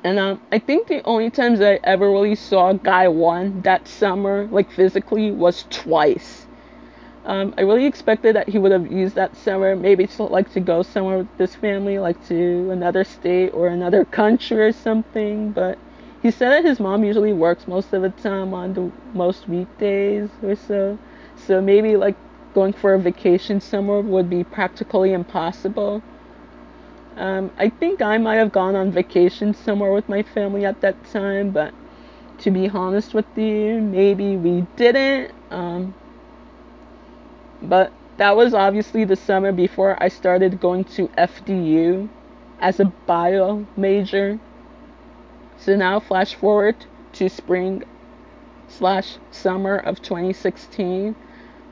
And 0.04 0.20
um, 0.20 0.42
I 0.52 0.60
think 0.60 0.88
the 0.88 1.04
only 1.04 1.30
times 1.30 1.60
I 1.62 1.80
ever 1.84 2.10
really 2.10 2.36
saw 2.36 2.74
Guy 2.74 3.08
One 3.08 3.62
that 3.62 3.88
summer, 3.88 4.48
like 4.52 4.72
physically, 4.72 5.32
was 5.32 5.66
twice. 5.70 6.48
Um, 7.26 7.54
I 7.58 7.62
really 7.62 7.86
expected 7.86 8.36
that 8.38 8.48
he 8.48 8.58
would 8.58 8.72
have 8.72 8.90
used 8.90 9.16
that 9.16 9.36
summer, 9.36 9.76
maybe 9.76 10.08
to 10.08 10.24
like 10.24 10.50
to 10.54 10.62
go 10.62 10.82
somewhere 10.82 11.18
with 11.18 11.38
this 11.38 11.56
family, 11.56 12.00
like 12.00 12.26
to 12.28 12.72
another 12.72 13.04
state 13.04 13.50
or 13.50 13.68
another 13.68 14.06
country 14.06 14.60
or 14.60 14.72
something. 14.72 15.52
But 15.52 15.78
he 16.22 16.32
said 16.32 16.50
that 16.50 16.66
his 16.66 16.80
mom 16.80 17.04
usually 17.04 17.34
works 17.34 17.68
most 17.68 17.94
of 17.94 18.02
the 18.02 18.10
time 18.10 18.54
on 18.54 18.74
the 18.74 18.92
most 19.14 19.48
weekdays 19.48 20.30
or 20.44 20.56
so. 20.56 20.98
So 21.36 21.62
maybe 21.62 21.96
like 21.96 22.16
going 22.54 22.74
for 22.74 22.94
a 22.94 23.00
vacation 23.00 23.62
somewhere 23.62 24.02
would 24.02 24.30
be 24.30 24.44
practically 24.44 25.14
impossible. 25.14 26.02
Um, 27.16 27.52
I 27.58 27.70
think 27.70 28.02
I 28.02 28.18
might 28.18 28.36
have 28.36 28.52
gone 28.52 28.76
on 28.76 28.92
vacation 28.92 29.54
somewhere 29.54 29.92
with 29.92 30.08
my 30.08 30.24
family 30.24 30.66
at 30.66 30.82
that 30.82 31.04
time, 31.06 31.52
but 31.52 31.74
to 32.40 32.52
be 32.52 32.70
honest 32.70 33.14
with 33.14 33.26
you, 33.36 33.82
maybe 33.82 34.36
we 34.38 34.66
didn't. 34.76 35.32
Um, 35.50 35.94
but 37.62 37.92
that 38.18 38.36
was 38.36 38.54
obviously 38.54 39.04
the 39.04 39.16
summer 39.16 39.52
before 39.52 40.02
I 40.02 40.10
started 40.10 40.60
going 40.60 40.84
to 40.96 41.08
FDU 41.18 42.10
as 42.60 42.80
a 42.80 42.86
bio 43.06 43.66
major. 43.76 44.40
So 45.68 45.76
now, 45.76 46.00
flash 46.00 46.34
forward 46.34 46.78
to 47.12 47.28
spring 47.28 47.84
slash 48.70 49.18
summer 49.32 49.76
of 49.76 50.02
2016. 50.02 51.14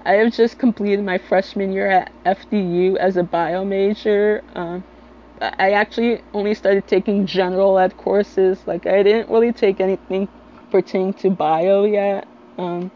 I 0.03 0.11
have 0.15 0.33
just 0.33 0.57
completed 0.59 1.01
my 1.05 1.17
freshman 1.17 1.71
year 1.71 1.89
at 1.89 2.11
FDU 2.25 2.97
as 2.97 3.15
a 3.15 3.23
bio 3.23 3.63
major. 3.63 4.43
Um, 4.53 4.83
I 5.39 5.71
actually 5.71 6.21
only 6.33 6.55
started 6.55 6.87
taking 6.87 7.25
general 7.25 7.79
ed 7.79 7.95
courses. 7.95 8.59
Like 8.67 8.85
I 8.85 9.01
didn't 9.01 9.29
really 9.29 9.53
take 9.53 9.79
anything 9.79 10.27
pertaining 10.71 11.13
to 11.13 11.29
bio 11.29 11.85
yet. 11.85 12.27
Um, 12.57 12.91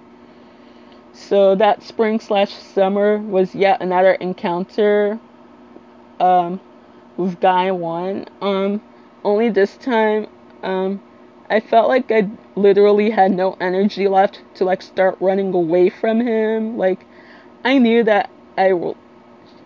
so 1.13 1.55
that 1.55 1.81
spring 1.81 2.19
slash 2.19 2.51
summer 2.51 3.19
was 3.19 3.55
yet 3.55 3.81
another 3.81 4.15
encounter 4.15 5.17
um, 6.19 6.59
with 7.15 7.39
guy 7.39 7.71
one. 7.71 8.25
Um, 8.41 8.81
only 9.23 9.49
this 9.49 9.77
time, 9.77 10.27
um, 10.63 11.01
I 11.49 11.59
felt 11.59 11.89
like 11.89 12.11
I 12.11 12.29
literally 12.55 13.09
had 13.09 13.31
no 13.31 13.57
energy 13.59 14.07
left 14.07 14.41
to 14.55 14.65
like 14.65 14.81
start 14.81 15.17
running 15.19 15.53
away 15.53 15.89
from 15.89 16.19
him. 16.19 16.77
Like 16.77 17.05
I 17.63 17.77
knew 17.77 18.03
that 18.03 18.29
I 18.57 18.73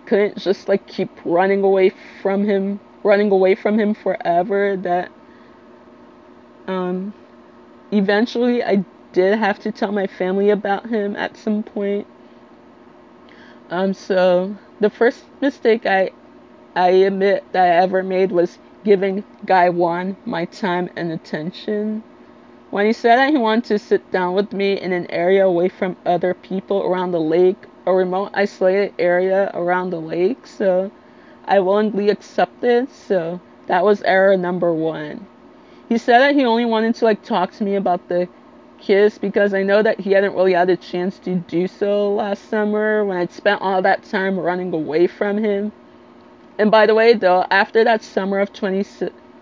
couldn't 0.06 0.38
just 0.38 0.68
like 0.68 0.88
keep 0.88 1.10
running 1.26 1.64
away 1.64 1.92
from 2.22 2.46
him, 2.46 2.80
running 3.04 3.32
away 3.32 3.56
from 3.56 3.80
him 3.80 3.94
forever. 3.94 4.78
That 4.78 5.12
um, 6.68 7.14
eventually 7.92 8.64
I 8.64 8.86
did 9.12 9.38
have 9.38 9.60
to 9.60 9.72
tell 9.72 9.92
my 9.92 10.08
family 10.08 10.50
about 10.50 10.88
him 10.88 11.16
at 11.16 11.38
some 11.38 11.64
point. 11.64 12.08
Um, 13.70 13.94
so 13.94 14.56
the 14.80 14.90
first 14.90 15.24
mistake 15.42 15.86
I 15.86 16.12
I 16.76 16.90
admit 16.90 17.44
that 17.52 17.66
I 17.66 17.84
ever 17.84 18.04
made 18.04 18.32
was 18.32 18.58
giving 18.84 19.24
Guy 19.46 19.70
One 19.70 20.18
my 20.26 20.46
time 20.46 20.90
and 20.96 21.12
attention. 21.12 22.04
When 22.70 22.86
he 22.86 22.94
said 22.94 23.18
that 23.18 23.30
he 23.30 23.38
wanted 23.38 23.66
to 23.66 23.80
sit 23.80 24.12
down 24.12 24.34
with 24.34 24.54
me 24.54 24.80
in 24.80 24.92
an 24.92 25.10
area 25.12 25.46
away 25.46 25.70
from 25.70 25.98
other 26.06 26.34
people 26.34 26.84
around 26.84 27.12
the 27.12 27.22
lake 27.22 27.68
a 27.86 27.94
remote 27.94 28.32
isolated 28.34 28.94
area 28.98 29.52
around 29.54 29.90
the 29.90 30.00
lake, 30.00 30.48
so 30.48 30.92
I 31.46 31.60
willingly 31.60 32.10
accepted. 32.10 32.90
So 32.92 33.40
that 33.68 33.84
was 33.84 34.02
error 34.04 34.38
number 34.38 34.74
one. 34.74 35.28
He 35.90 35.98
said 35.98 36.20
that 36.20 36.36
he 36.36 36.46
only 36.46 36.66
wanted 36.66 36.96
to 36.96 37.06
like 37.06 37.24
talk 37.24 37.52
to 37.54 37.64
me 37.64 37.76
about 37.76 38.08
the 38.08 38.28
kiss 38.80 39.18
because 39.18 39.54
I 39.54 39.64
know 39.64 39.82
that 39.82 40.00
he 40.00 40.12
hadn't 40.12 40.36
really 40.36 40.54
had 40.54 40.70
a 40.70 40.78
chance 40.78 41.20
to 41.20 41.36
do 41.36 41.68
so 41.68 42.14
last 42.14 42.50
summer 42.50 43.06
when 43.06 43.18
I'd 43.18 43.32
spent 43.32 43.62
all 43.62 43.82
that 43.82 44.04
time 44.04 44.40
running 44.40 44.74
away 44.74 45.08
from 45.08 45.38
him. 45.38 45.72
And 46.58 46.72
by 46.72 46.88
the 46.88 46.96
way, 46.96 47.14
though, 47.14 47.46
after 47.52 47.84
that 47.84 48.02
summer 48.04 48.40
of 48.40 48.52
20, 48.54 48.84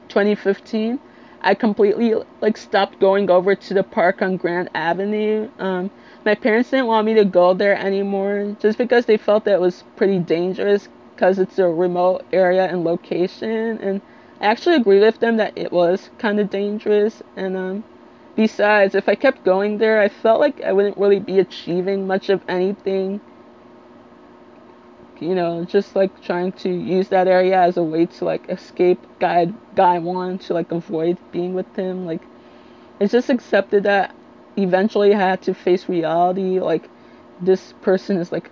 2015, 0.10 1.00
I 1.42 1.56
completely 1.56 2.16
like 2.42 2.58
stopped 2.58 3.00
going 3.00 3.30
over 3.30 3.56
to 3.56 3.74
the 3.74 3.84
park 3.84 4.22
on 4.22 4.36
Grand 4.38 4.70
Avenue. 4.74 5.50
Um, 5.58 5.90
my 6.26 6.36
parents 6.36 6.70
didn't 6.70 6.88
want 6.88 7.06
me 7.06 7.14
to 7.16 7.26
go 7.26 7.54
there 7.54 7.78
anymore 7.78 8.56
just 8.60 8.78
because 8.78 9.06
they 9.06 9.18
felt 9.18 9.46
that 9.46 9.54
it 9.56 9.62
was 9.62 9.84
pretty 9.96 10.20
dangerous 10.20 10.90
because 11.16 11.40
it's 11.40 11.58
a 11.60 11.68
remote 11.68 12.26
area 12.34 12.66
and 12.68 12.84
location. 12.84 13.80
And 13.80 14.02
I 14.40 14.48
actually 14.48 14.76
agree 14.76 15.00
with 15.00 15.20
them 15.20 15.38
that 15.38 15.54
it 15.58 15.72
was 15.72 16.10
kind 16.18 16.40
of 16.40 16.50
dangerous. 16.50 17.24
And 17.36 17.56
um, 17.58 17.84
besides, 18.36 18.96
if 18.96 19.08
I 19.10 19.16
kept 19.16 19.44
going 19.44 19.78
there, 19.78 20.00
I 20.02 20.10
felt 20.10 20.40
like 20.40 20.62
I 20.62 20.74
wouldn't 20.74 20.98
really 20.98 21.20
be 21.20 21.40
achieving 21.40 22.06
much 22.06 22.30
of 22.30 22.42
anything 22.48 23.22
you 25.22 25.36
know, 25.36 25.64
just 25.64 25.96
like 25.96 26.22
trying 26.22 26.52
to 26.54 26.70
use 26.70 27.10
that 27.10 27.28
area 27.28 27.62
as 27.62 27.78
a 27.78 27.84
way 27.84 28.06
to 28.08 28.26
like 28.26 28.50
escape 28.50 29.00
guide 29.20 29.54
guy 29.76 30.00
one 30.00 30.40
to 30.40 30.54
like 30.54 30.72
avoid 30.72 31.18
being 31.32 31.54
with 31.54 31.74
him. 31.76 32.06
Like 32.06 32.22
it's 33.00 33.12
just 33.12 33.30
accepted 33.30 33.84
that 33.84 34.16
eventually 34.58 35.14
I 35.14 35.20
had 35.20 35.42
to 35.44 35.54
face 35.54 35.88
reality. 35.88 36.60
Like 36.60 36.90
this 37.40 37.74
person 37.82 38.18
is 38.18 38.32
like 38.32 38.52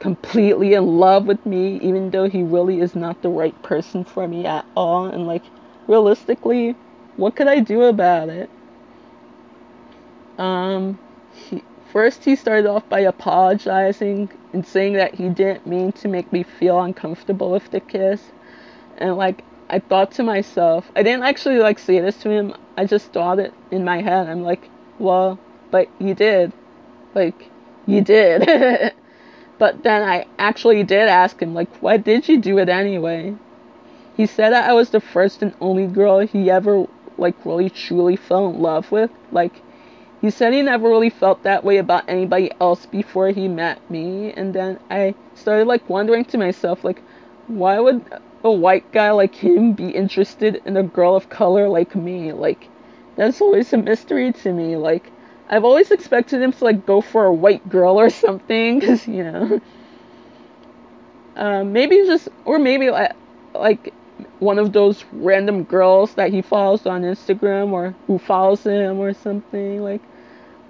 completely 0.00 0.74
in 0.74 0.98
love 0.98 1.26
with 1.26 1.46
me, 1.46 1.78
even 1.80 2.10
though 2.10 2.28
he 2.28 2.42
really 2.42 2.80
is 2.80 2.94
not 2.94 3.22
the 3.22 3.30
right 3.30 3.60
person 3.62 4.04
for 4.04 4.26
me 4.26 4.44
at 4.44 4.66
all. 4.76 5.06
And 5.06 5.26
like 5.26 5.44
realistically, 5.86 6.76
what 7.16 7.36
could 7.36 7.48
I 7.48 7.60
do 7.60 7.84
about 7.84 8.28
it? 8.28 8.50
Um, 10.38 10.98
he, 11.32 11.62
First, 11.94 12.24
he 12.24 12.34
started 12.34 12.66
off 12.66 12.88
by 12.88 12.98
apologizing 12.98 14.28
and 14.54 14.64
saying 14.66 14.94
that 14.94 15.16
he 15.16 15.28
didn't 15.28 15.66
mean 15.66 15.92
to 15.92 16.08
make 16.08 16.32
me 16.32 16.44
feel 16.44 16.80
uncomfortable 16.80 17.50
with 17.50 17.70
the 17.72 17.80
kiss. 17.80 18.22
And 18.96 19.16
like, 19.16 19.44
I 19.68 19.80
thought 19.80 20.12
to 20.12 20.22
myself, 20.22 20.90
I 20.94 21.02
didn't 21.02 21.24
actually 21.24 21.58
like 21.58 21.78
say 21.78 22.00
this 22.00 22.16
to 22.18 22.30
him. 22.30 22.54
I 22.76 22.86
just 22.86 23.12
thought 23.12 23.40
it 23.40 23.52
in 23.70 23.84
my 23.84 24.00
head. 24.00 24.28
I'm 24.28 24.42
like, 24.42 24.70
well, 24.98 25.38
but 25.70 25.88
you 25.98 26.14
did. 26.14 26.52
Like, 27.14 27.50
you 27.86 28.00
did. 28.00 28.46
but 29.58 29.82
then 29.82 30.02
I 30.02 30.26
actually 30.38 30.84
did 30.84 31.08
ask 31.08 31.40
him, 31.40 31.52
like, 31.52 31.74
why 31.82 31.96
did 31.96 32.28
you 32.28 32.40
do 32.40 32.58
it 32.58 32.68
anyway? 32.68 33.34
He 34.16 34.26
said 34.26 34.50
that 34.50 34.70
I 34.70 34.72
was 34.72 34.90
the 34.90 35.00
first 35.00 35.42
and 35.42 35.52
only 35.60 35.86
girl 35.86 36.20
he 36.20 36.50
ever, 36.50 36.86
like, 37.18 37.34
really 37.44 37.70
truly 37.70 38.14
fell 38.14 38.48
in 38.48 38.60
love 38.60 38.92
with. 38.92 39.10
Like, 39.32 39.60
he 40.24 40.30
said 40.30 40.54
he 40.54 40.62
never 40.62 40.88
really 40.88 41.10
felt 41.10 41.42
that 41.42 41.64
way 41.64 41.76
about 41.76 42.08
anybody 42.08 42.50
else 42.58 42.86
before 42.86 43.28
he 43.28 43.46
met 43.46 43.78
me. 43.90 44.32
And 44.32 44.54
then 44.54 44.80
I 44.88 45.14
started 45.34 45.66
like 45.66 45.86
wondering 45.90 46.24
to 46.24 46.38
myself, 46.38 46.82
like, 46.82 47.02
why 47.46 47.78
would 47.78 48.02
a 48.42 48.50
white 48.50 48.90
guy 48.90 49.10
like 49.10 49.34
him 49.34 49.74
be 49.74 49.90
interested 49.90 50.62
in 50.64 50.78
a 50.78 50.82
girl 50.82 51.14
of 51.14 51.28
color 51.28 51.68
like 51.68 51.94
me? 51.94 52.32
Like, 52.32 52.68
that's 53.16 53.42
always 53.42 53.70
a 53.74 53.76
mystery 53.76 54.32
to 54.32 54.50
me. 54.50 54.76
Like, 54.76 55.12
I've 55.50 55.62
always 55.62 55.90
expected 55.90 56.40
him 56.40 56.52
to 56.52 56.64
like 56.64 56.86
go 56.86 57.02
for 57.02 57.26
a 57.26 57.34
white 57.34 57.68
girl 57.68 58.00
or 58.00 58.08
something, 58.24 58.80
cause 58.80 59.06
you 59.06 59.24
know. 59.24 59.60
Um, 61.36 61.74
maybe 61.74 61.96
just, 62.06 62.30
or 62.46 62.58
maybe 62.58 62.88
like, 62.88 63.12
like 63.54 63.92
one 64.38 64.58
of 64.58 64.72
those 64.72 65.04
random 65.12 65.64
girls 65.64 66.14
that 66.14 66.30
he 66.30 66.40
follows 66.40 66.86
on 66.86 67.02
Instagram 67.02 67.72
or 67.72 67.94
who 68.06 68.18
follows 68.18 68.64
him 68.64 68.98
or 68.98 69.12
something. 69.12 69.82
Like, 69.82 70.00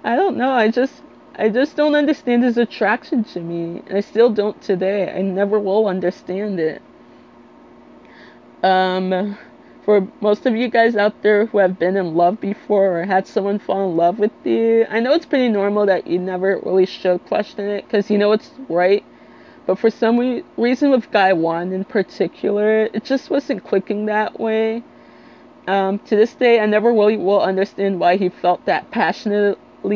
I 0.05 0.15
don't 0.15 0.37
know. 0.37 0.51
I 0.51 0.69
just 0.69 1.01
I 1.35 1.49
just 1.49 1.75
don't 1.75 1.95
understand 1.95 2.43
his 2.43 2.57
attraction 2.57 3.23
to 3.25 3.41
me. 3.41 3.81
I 3.91 4.01
still 4.01 4.29
don't 4.29 4.61
today. 4.61 5.11
I 5.11 5.21
never 5.21 5.59
will 5.59 5.87
understand 5.87 6.59
it. 6.59 6.81
Um, 8.61 9.35
for 9.83 10.07
most 10.21 10.45
of 10.45 10.55
you 10.55 10.67
guys 10.67 10.95
out 10.95 11.23
there 11.23 11.47
who 11.47 11.57
have 11.57 11.79
been 11.79 11.97
in 11.97 12.13
love 12.13 12.39
before 12.39 12.99
or 12.99 13.05
had 13.05 13.25
someone 13.25 13.57
fall 13.57 13.89
in 13.89 13.97
love 13.97 14.19
with 14.19 14.31
you, 14.43 14.85
I 14.89 14.99
know 14.99 15.13
it's 15.13 15.25
pretty 15.25 15.49
normal 15.49 15.87
that 15.87 16.05
you 16.05 16.19
never 16.19 16.59
really 16.59 16.85
should 16.85 17.25
question 17.25 17.65
it 17.67 17.85
because 17.85 18.11
you 18.11 18.19
know 18.19 18.31
it's 18.31 18.51
right. 18.69 19.03
But 19.65 19.79
for 19.79 19.89
some 19.89 20.19
re- 20.19 20.43
reason, 20.57 20.91
with 20.91 21.09
Guy 21.09 21.33
One 21.33 21.73
in 21.73 21.83
particular, 21.83 22.89
it 22.93 23.03
just 23.03 23.31
wasn't 23.31 23.63
clicking 23.63 24.05
that 24.05 24.39
way. 24.39 24.83
Um, 25.67 25.99
to 25.99 26.15
this 26.15 26.35
day, 26.35 26.59
I 26.59 26.67
never 26.67 26.91
really 26.93 27.17
will 27.17 27.41
understand 27.41 27.99
why 27.99 28.17
he 28.17 28.29
felt 28.29 28.65
that 28.65 28.91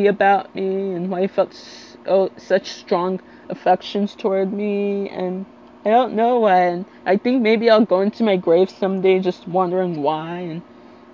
about 0.06 0.54
me 0.54 0.92
and 0.92 1.10
why 1.10 1.22
he 1.22 1.26
felt 1.26 1.54
so, 1.54 2.30
such 2.36 2.70
strong 2.70 3.20
affections 3.48 4.14
toward 4.14 4.52
me. 4.52 5.08
And 5.08 5.46
I 5.84 5.90
don't 5.90 6.14
know 6.14 6.40
why. 6.40 6.60
And 6.60 6.84
I 7.04 7.16
think 7.16 7.42
maybe 7.42 7.68
I'll 7.70 7.84
go 7.84 8.00
into 8.00 8.22
my 8.22 8.36
grave 8.36 8.70
someday 8.70 9.18
just 9.18 9.46
wondering 9.48 10.02
why 10.02 10.38
and 10.38 10.62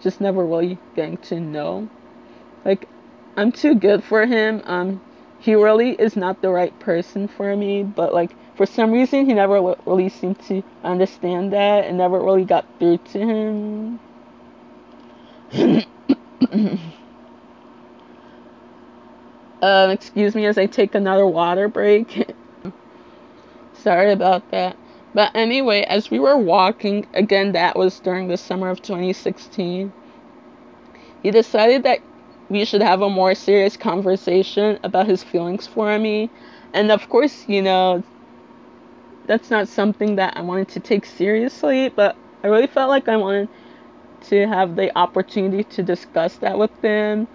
just 0.00 0.20
never 0.20 0.44
really 0.44 0.78
getting 0.94 1.16
to 1.18 1.40
know. 1.40 1.88
Like, 2.64 2.88
I'm 3.36 3.52
too 3.52 3.74
good 3.74 4.04
for 4.04 4.26
him. 4.26 4.62
Um, 4.64 5.00
he 5.38 5.54
really 5.54 5.92
is 5.92 6.16
not 6.16 6.42
the 6.42 6.50
right 6.50 6.78
person 6.80 7.28
for 7.28 7.54
me, 7.56 7.82
but 7.82 8.12
like 8.12 8.30
for 8.56 8.66
some 8.66 8.90
reason 8.92 9.26
he 9.26 9.34
never 9.34 9.76
really 9.86 10.08
seemed 10.08 10.40
to 10.48 10.62
understand 10.82 11.52
that 11.52 11.84
and 11.84 11.98
never 11.98 12.20
really 12.20 12.44
got 12.44 12.64
through 12.78 12.98
to 12.98 13.18
him. 13.18 14.00
uh, 19.62 19.88
excuse 19.90 20.34
me 20.34 20.46
as 20.46 20.58
I 20.58 20.66
take 20.66 20.94
another 20.94 21.26
water 21.26 21.68
break. 21.68 22.30
Sorry 23.74 24.12
about 24.12 24.50
that. 24.50 24.76
But 25.14 25.30
anyway, 25.34 25.82
as 25.82 26.10
we 26.10 26.18
were 26.18 26.36
walking, 26.36 27.06
again, 27.14 27.52
that 27.52 27.76
was 27.76 28.00
during 28.00 28.28
the 28.28 28.36
summer 28.36 28.68
of 28.68 28.82
2016, 28.82 29.92
he 31.22 31.30
decided 31.30 31.84
that 31.84 32.00
we 32.48 32.64
should 32.64 32.82
have 32.82 33.02
a 33.02 33.10
more 33.10 33.34
serious 33.34 33.76
conversation 33.76 34.78
about 34.82 35.06
his 35.06 35.22
feelings 35.22 35.66
for 35.66 35.98
me. 35.98 36.30
And 36.72 36.92
of 36.92 37.08
course, 37.08 37.48
you 37.48 37.62
know, 37.62 38.02
that's 39.26 39.50
not 39.50 39.68
something 39.68 40.16
that 40.16 40.36
I 40.36 40.42
wanted 40.42 40.68
to 40.68 40.80
take 40.80 41.06
seriously, 41.06 41.88
but 41.88 42.16
I 42.44 42.48
really 42.48 42.66
felt 42.66 42.90
like 42.90 43.08
I 43.08 43.16
wanted 43.16 43.48
to 44.28 44.46
have 44.46 44.76
the 44.76 44.96
opportunity 44.96 45.64
to 45.64 45.82
discuss 45.82 46.36
that 46.36 46.58
with 46.58 46.70
them. 46.82 47.26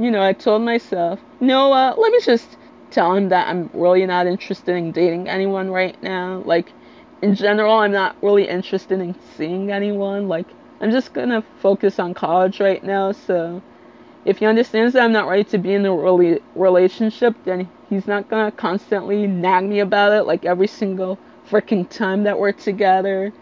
You 0.00 0.10
know, 0.10 0.22
I 0.22 0.32
told 0.32 0.62
myself, 0.62 1.20
know 1.40 1.68
let 1.68 2.10
me 2.10 2.20
just 2.24 2.56
tell 2.90 3.14
him 3.14 3.28
that 3.28 3.48
I'm 3.48 3.68
really 3.74 4.06
not 4.06 4.26
interested 4.26 4.74
in 4.74 4.92
dating 4.92 5.28
anyone 5.28 5.70
right 5.70 6.02
now. 6.02 6.42
Like, 6.46 6.72
in 7.20 7.34
general, 7.34 7.74
I'm 7.74 7.92
not 7.92 8.16
really 8.22 8.48
interested 8.48 8.98
in 8.98 9.14
seeing 9.36 9.70
anyone. 9.70 10.26
Like, 10.26 10.46
I'm 10.80 10.90
just 10.90 11.12
gonna 11.12 11.44
focus 11.60 11.98
on 11.98 12.14
college 12.14 12.60
right 12.60 12.82
now, 12.82 13.12
so 13.12 13.60
if 14.24 14.38
he 14.38 14.46
understands 14.46 14.94
that 14.94 15.02
I'm 15.02 15.12
not 15.12 15.28
ready 15.28 15.44
to 15.44 15.58
be 15.58 15.74
in 15.74 15.84
a 15.84 15.94
really 15.94 16.40
relationship, 16.54 17.34
then 17.44 17.68
he's 17.90 18.06
not 18.06 18.26
gonna 18.30 18.52
constantly 18.52 19.26
nag 19.26 19.64
me 19.64 19.80
about 19.80 20.12
it 20.12 20.22
like 20.22 20.46
every 20.46 20.66
single 20.66 21.18
freaking 21.46 21.86
time 21.86 22.22
that 22.22 22.38
we're 22.38 22.52
together. 22.52 23.34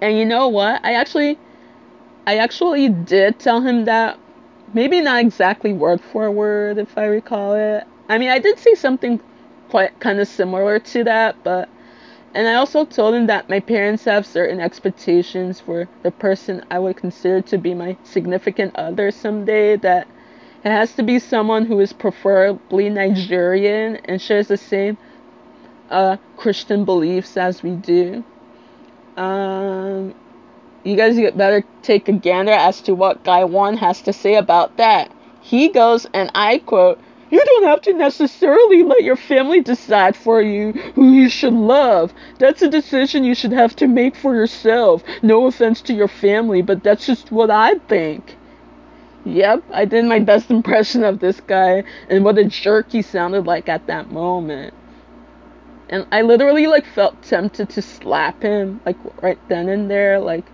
And 0.00 0.18
you 0.18 0.24
know 0.24 0.48
what? 0.48 0.84
I 0.84 0.94
actually 0.94 1.38
I 2.26 2.38
actually 2.38 2.88
did 2.88 3.38
tell 3.38 3.60
him 3.60 3.84
that 3.84 4.18
maybe 4.74 5.00
not 5.00 5.20
exactly 5.20 5.72
word 5.72 6.00
for 6.00 6.30
word 6.30 6.78
if 6.78 6.98
I 6.98 7.06
recall 7.06 7.54
it. 7.54 7.84
I 8.08 8.18
mean, 8.18 8.28
I 8.30 8.38
did 8.38 8.58
say 8.58 8.74
something 8.74 9.20
quite 9.70 9.98
kind 10.00 10.20
of 10.20 10.28
similar 10.28 10.78
to 10.78 11.04
that, 11.04 11.42
but 11.42 11.68
and 12.34 12.48
I 12.48 12.54
also 12.54 12.84
told 12.84 13.14
him 13.14 13.28
that 13.28 13.48
my 13.48 13.60
parents 13.60 14.04
have 14.04 14.26
certain 14.26 14.60
expectations 14.60 15.60
for 15.60 15.88
the 16.02 16.10
person 16.10 16.64
I 16.68 16.80
would 16.80 16.96
consider 16.96 17.40
to 17.42 17.58
be 17.58 17.74
my 17.74 17.96
significant 18.02 18.74
other 18.74 19.12
someday 19.12 19.76
that 19.76 20.08
it 20.64 20.70
has 20.70 20.94
to 20.94 21.04
be 21.04 21.20
someone 21.20 21.64
who 21.64 21.78
is 21.78 21.92
preferably 21.92 22.90
Nigerian 22.90 23.96
and 24.06 24.20
shares 24.20 24.48
the 24.48 24.56
same 24.56 24.98
uh, 25.90 26.16
Christian 26.36 26.84
beliefs 26.84 27.36
as 27.36 27.62
we 27.62 27.70
do. 27.76 28.24
Um, 29.16 30.14
you 30.84 30.96
guys 30.96 31.18
better 31.32 31.64
take 31.82 32.08
a 32.08 32.12
gander 32.12 32.52
as 32.52 32.80
to 32.82 32.94
what 32.94 33.24
Guy 33.24 33.44
One 33.44 33.76
has 33.78 34.02
to 34.02 34.12
say 34.12 34.34
about 34.34 34.76
that. 34.76 35.10
He 35.40 35.68
goes, 35.68 36.06
and 36.12 36.30
I 36.34 36.58
quote, 36.58 37.00
you 37.30 37.42
don't 37.44 37.64
have 37.64 37.80
to 37.82 37.92
necessarily 37.94 38.82
let 38.82 39.02
your 39.02 39.16
family 39.16 39.60
decide 39.60 40.14
for 40.14 40.40
you 40.40 40.72
who 40.94 41.10
you 41.10 41.28
should 41.28 41.54
love. 41.54 42.12
That's 42.38 42.62
a 42.62 42.68
decision 42.68 43.24
you 43.24 43.34
should 43.34 43.52
have 43.52 43.74
to 43.76 43.88
make 43.88 44.14
for 44.14 44.34
yourself. 44.34 45.02
No 45.22 45.46
offense 45.46 45.80
to 45.82 45.94
your 45.94 46.06
family, 46.06 46.62
but 46.62 46.84
that's 46.84 47.06
just 47.06 47.32
what 47.32 47.50
I 47.50 47.74
think. 47.88 48.36
Yep, 49.24 49.64
I 49.72 49.86
did 49.86 50.04
my 50.04 50.18
best 50.18 50.50
impression 50.50 51.02
of 51.02 51.18
this 51.18 51.40
guy 51.40 51.82
and 52.10 52.24
what 52.24 52.38
a 52.38 52.44
jerk 52.44 52.92
he 52.92 53.00
sounded 53.00 53.46
like 53.46 53.68
at 53.68 53.86
that 53.86 54.12
moment. 54.12 54.74
And 55.88 56.06
I 56.12 56.22
literally 56.22 56.66
like 56.66 56.86
felt 56.86 57.22
tempted 57.22 57.70
to 57.70 57.82
slap 57.82 58.42
him 58.42 58.80
like 58.84 58.96
right 59.22 59.38
then 59.48 59.68
and 59.68 59.90
there 59.90 60.20
like 60.20 60.44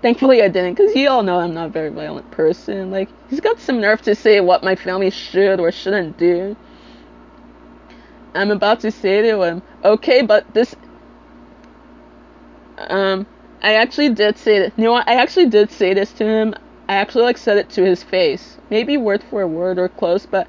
Thankfully, 0.00 0.42
I 0.42 0.48
didn't, 0.48 0.74
because 0.74 0.94
you 0.94 1.08
all 1.08 1.22
know 1.24 1.40
I'm 1.40 1.54
not 1.54 1.66
a 1.66 1.70
very 1.70 1.88
violent 1.90 2.30
person. 2.30 2.90
Like, 2.90 3.08
he's 3.28 3.40
got 3.40 3.58
some 3.58 3.80
nerve 3.80 4.00
to 4.02 4.14
say 4.14 4.40
what 4.40 4.62
my 4.62 4.76
family 4.76 5.10
should 5.10 5.58
or 5.58 5.72
shouldn't 5.72 6.16
do. 6.18 6.56
I'm 8.34 8.52
about 8.52 8.80
to 8.80 8.92
say 8.92 9.22
to 9.22 9.42
him, 9.42 9.62
okay, 9.84 10.22
but 10.22 10.52
this. 10.54 10.76
Um, 12.78 13.26
I 13.60 13.74
actually 13.74 14.10
did 14.10 14.38
say 14.38 14.60
this. 14.60 14.72
You 14.76 14.84
know 14.84 14.92
what? 14.92 15.08
I 15.08 15.14
actually 15.14 15.46
did 15.48 15.72
say 15.72 15.94
this 15.94 16.12
to 16.12 16.24
him. 16.24 16.54
I 16.88 16.94
actually 16.94 17.24
like 17.24 17.36
said 17.38 17.58
it 17.58 17.68
to 17.70 17.84
his 17.84 18.04
face. 18.04 18.58
Maybe 18.70 18.96
word 18.96 19.24
for 19.28 19.46
word 19.48 19.78
or 19.78 19.88
close, 19.88 20.26
but 20.26 20.46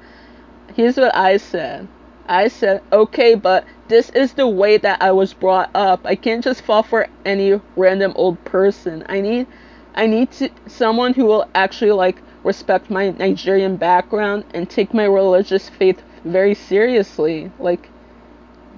here's 0.74 0.96
what 0.96 1.14
I 1.16 1.36
said. 1.38 1.88
I 2.26 2.46
said, 2.46 2.82
okay, 2.92 3.34
but 3.34 3.64
this 3.90 4.08
is 4.10 4.34
the 4.34 4.46
way 4.46 4.76
that 4.78 5.02
I 5.02 5.10
was 5.10 5.34
brought 5.34 5.68
up. 5.74 6.00
I 6.04 6.14
can't 6.14 6.44
just 6.44 6.62
fall 6.62 6.84
for 6.84 7.08
any 7.24 7.60
random 7.76 8.12
old 8.14 8.42
person. 8.44 9.04
I 9.08 9.20
need 9.20 9.48
I 9.96 10.06
need 10.06 10.30
to 10.38 10.48
someone 10.68 11.12
who 11.12 11.24
will 11.24 11.50
actually 11.56 11.90
like 11.90 12.22
respect 12.44 12.88
my 12.88 13.10
Nigerian 13.10 13.76
background 13.76 14.44
and 14.54 14.70
take 14.70 14.94
my 14.94 15.04
religious 15.04 15.68
faith 15.68 16.00
very 16.24 16.54
seriously. 16.54 17.50
Like 17.58 17.88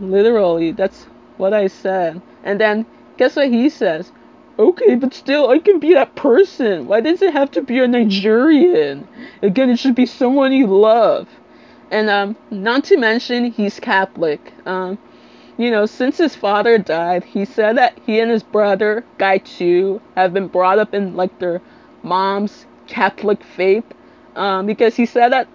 literally, 0.00 0.72
that's 0.72 1.04
what 1.36 1.52
I 1.52 1.66
said. 1.66 2.22
And 2.42 2.58
then 2.58 2.86
guess 3.18 3.36
what 3.36 3.48
he 3.48 3.68
says? 3.68 4.10
Okay, 4.58 4.94
but 4.94 5.12
still, 5.12 5.50
I 5.50 5.58
can 5.58 5.78
be 5.78 5.92
that 5.92 6.14
person. 6.14 6.86
Why 6.86 7.00
does 7.00 7.20
it 7.20 7.32
have 7.34 7.50
to 7.52 7.62
be 7.62 7.78
a 7.80 7.88
Nigerian? 7.88 9.06
Again, 9.42 9.68
it 9.68 9.78
should 9.78 9.94
be 9.94 10.06
someone 10.06 10.52
you 10.52 10.66
love. 10.66 11.28
And 11.92 12.08
um, 12.08 12.36
not 12.50 12.84
to 12.84 12.96
mention, 12.96 13.52
he's 13.52 13.78
Catholic. 13.78 14.54
Um, 14.64 14.98
you 15.58 15.70
know, 15.70 15.84
since 15.84 16.16
his 16.16 16.34
father 16.34 16.78
died, 16.78 17.22
he 17.22 17.44
said 17.44 17.76
that 17.76 17.98
he 18.06 18.18
and 18.18 18.30
his 18.30 18.42
brother, 18.42 19.04
Guy 19.18 19.38
Two, 19.38 20.00
have 20.16 20.32
been 20.32 20.48
brought 20.48 20.78
up 20.78 20.94
in 20.94 21.14
like 21.16 21.38
their 21.38 21.60
mom's 22.02 22.64
Catholic 22.86 23.44
faith. 23.44 23.84
Um, 24.34 24.64
because 24.64 24.96
he 24.96 25.04
said 25.04 25.32
that 25.32 25.46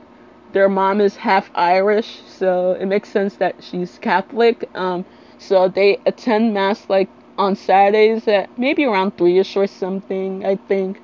their 0.53 0.69
mom 0.69 1.01
is 1.01 1.15
half 1.15 1.49
Irish, 1.55 2.21
so 2.27 2.73
it 2.73 2.85
makes 2.85 3.09
sense 3.09 3.37
that 3.37 3.55
she's 3.63 3.97
Catholic. 3.97 4.69
Um, 4.75 5.05
so 5.39 5.67
they 5.67 5.99
attend 6.05 6.53
mass 6.53 6.85
like 6.87 7.09
on 7.39 7.55
Saturdays 7.55 8.27
at 8.27 8.55
maybe 8.59 8.85
around 8.85 9.17
three 9.17 9.39
ish 9.39 9.57
or 9.57 9.65
something, 9.65 10.45
I 10.45 10.55
think. 10.55 11.01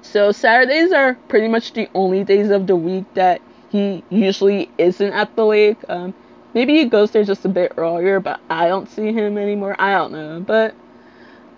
So 0.00 0.32
Saturdays 0.32 0.90
are 0.90 1.14
pretty 1.28 1.48
much 1.48 1.74
the 1.74 1.90
only 1.94 2.24
days 2.24 2.48
of 2.48 2.66
the 2.66 2.76
week 2.76 3.04
that 3.12 3.42
he 3.72 4.04
usually 4.10 4.70
isn't 4.78 5.12
at 5.12 5.34
the 5.34 5.44
lake. 5.46 5.78
Um, 5.88 6.14
maybe 6.54 6.74
he 6.76 6.84
goes 6.84 7.10
there 7.10 7.24
just 7.24 7.44
a 7.46 7.48
bit 7.48 7.72
earlier, 7.76 8.20
but 8.20 8.40
I 8.50 8.68
don't 8.68 8.88
see 8.88 9.12
him 9.12 9.38
anymore. 9.38 9.74
I 9.78 9.92
don't 9.92 10.12
know, 10.12 10.40
but 10.40 10.74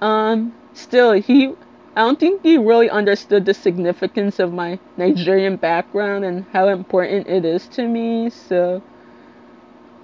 um, 0.01 0.55
still, 0.73 1.13
he. 1.13 1.53
I 1.97 2.01
don't 2.01 2.19
think 2.19 2.43
he 2.43 2.59
really 2.59 2.91
understood 2.91 3.45
the 3.45 3.55
significance 3.55 4.41
of 4.41 4.53
my 4.53 4.81
Nigerian 4.97 5.57
background 5.57 6.25
and 6.25 6.45
how 6.53 6.67
important 6.69 7.29
it 7.29 7.45
is 7.45 7.69
to 7.69 7.87
me. 7.87 8.31
So, 8.31 8.83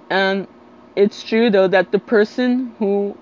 and 0.09 0.47
it's 0.95 1.23
true 1.23 1.49
though 1.49 1.67
that 1.67 1.91
the 1.91 1.99
person 1.99 2.73
who 2.79 3.17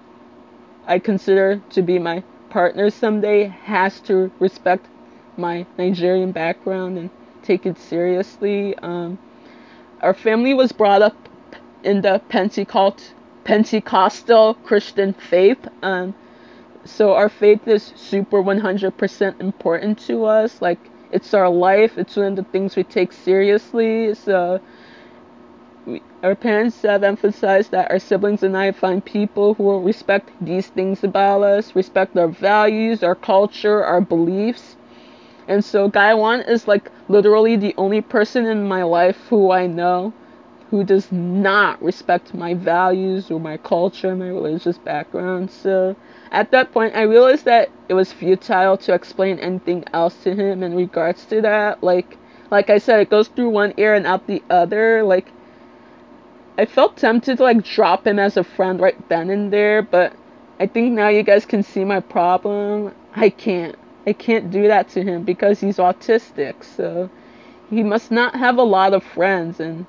I 0.85 0.99
consider 0.99 1.61
to 1.71 1.81
be 1.81 1.99
my 1.99 2.23
partner 2.49 2.89
someday 2.89 3.45
has 3.45 3.99
to 4.01 4.31
respect 4.39 4.87
my 5.37 5.65
Nigerian 5.77 6.31
background 6.31 6.97
and 6.97 7.09
take 7.49 7.65
it 7.65 7.79
seriously. 7.79 8.77
Um, 8.77 9.17
our 10.01 10.13
family 10.13 10.53
was 10.53 10.71
brought 10.71 11.01
up 11.01 11.17
in 11.83 12.01
the 12.01 12.21
Pentecost, 12.29 13.13
Pentecostal 13.43 14.53
Christian 14.53 15.13
faith. 15.13 15.67
Um, 15.81 16.13
so 16.85 17.13
our 17.13 17.29
faith 17.29 17.67
is 17.67 17.91
super 17.95 18.43
100% 18.43 19.41
important 19.41 19.97
to 20.07 20.25
us. 20.25 20.61
Like 20.61 20.79
it's 21.11 21.33
our 21.33 21.49
life. 21.49 21.97
It's 21.97 22.15
one 22.15 22.27
of 22.27 22.35
the 22.35 22.51
things 22.51 22.75
we 22.75 22.83
take 22.83 23.11
seriously. 23.11 24.13
So 24.13 24.61
we, 25.87 26.03
our 26.21 26.35
parents 26.35 26.83
have 26.83 27.03
emphasized 27.03 27.71
that 27.71 27.89
our 27.89 27.99
siblings 27.99 28.43
and 28.43 28.55
I 28.55 28.71
find 28.73 29.03
people 29.03 29.55
who 29.55 29.63
will 29.63 29.81
respect 29.81 30.29
these 30.39 30.67
things 30.67 31.03
about 31.03 31.41
us, 31.41 31.75
respect 31.75 32.15
our 32.15 32.27
values, 32.27 33.01
our 33.01 33.15
culture, 33.15 33.83
our 33.83 34.01
beliefs. 34.01 34.68
And 35.49 35.65
so 35.65 35.89
One 35.89 36.41
is 36.41 36.67
like 36.67 36.91
literally 37.09 37.57
the 37.57 37.73
only 37.75 38.01
person 38.01 38.45
in 38.45 38.67
my 38.67 38.83
life 38.83 39.17
who 39.29 39.51
I 39.51 39.65
know 39.67 40.13
who 40.69 40.83
does 40.83 41.11
not 41.11 41.81
respect 41.81 42.35
my 42.35 42.53
values 42.53 43.31
or 43.31 43.39
my 43.39 43.57
culture, 43.57 44.11
and 44.11 44.19
my 44.19 44.27
religious 44.27 44.77
background. 44.77 45.49
So 45.49 45.95
at 46.31 46.51
that 46.51 46.71
point, 46.71 46.95
I 46.95 47.01
realized 47.01 47.45
that 47.45 47.69
it 47.87 47.95
was 47.95 48.13
futile 48.13 48.77
to 48.77 48.93
explain 48.93 49.39
anything 49.39 49.83
else 49.91 50.15
to 50.23 50.35
him 50.35 50.61
in 50.61 50.75
regards 50.75 51.25
to 51.25 51.41
that. 51.41 51.83
Like, 51.83 52.17
like 52.51 52.69
I 52.69 52.77
said, 52.77 52.99
it 52.99 53.09
goes 53.09 53.27
through 53.29 53.49
one 53.49 53.73
ear 53.77 53.95
and 53.95 54.05
out 54.05 54.27
the 54.27 54.43
other. 54.51 55.01
Like, 55.01 55.31
I 56.59 56.65
felt 56.65 56.97
tempted 56.97 57.37
to 57.37 57.43
like 57.43 57.63
drop 57.63 58.05
him 58.05 58.19
as 58.19 58.37
a 58.37 58.43
friend 58.43 58.79
right 58.79 59.09
then 59.09 59.31
and 59.31 59.51
there, 59.51 59.81
but 59.81 60.13
I 60.59 60.67
think 60.67 60.93
now 60.93 61.07
you 61.07 61.23
guys 61.23 61.45
can 61.45 61.63
see 61.63 61.83
my 61.83 62.01
problem. 62.01 62.93
I 63.15 63.29
can't. 63.31 63.75
I 64.09 64.13
can't 64.13 64.49
do 64.49 64.67
that 64.67 64.89
to 64.89 65.03
him 65.03 65.23
because 65.23 65.59
he's 65.59 65.77
autistic. 65.77 66.63
So 66.63 67.11
he 67.69 67.83
must 67.83 68.09
not 68.09 68.35
have 68.35 68.57
a 68.57 68.63
lot 68.63 68.95
of 68.95 69.03
friends 69.03 69.59
and 69.59 69.85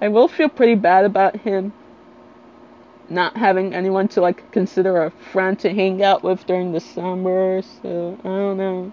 I 0.00 0.08
will 0.08 0.28
feel 0.28 0.48
pretty 0.48 0.76
bad 0.76 1.04
about 1.04 1.36
him 1.36 1.74
not 3.10 3.36
having 3.36 3.74
anyone 3.74 4.08
to 4.08 4.22
like 4.22 4.50
consider 4.50 5.02
a 5.02 5.10
friend 5.10 5.58
to 5.58 5.74
hang 5.74 6.02
out 6.02 6.22
with 6.22 6.46
during 6.46 6.72
the 6.72 6.80
summer. 6.80 7.60
So 7.82 8.18
I 8.20 8.28
don't 8.28 8.56
know. 8.56 8.92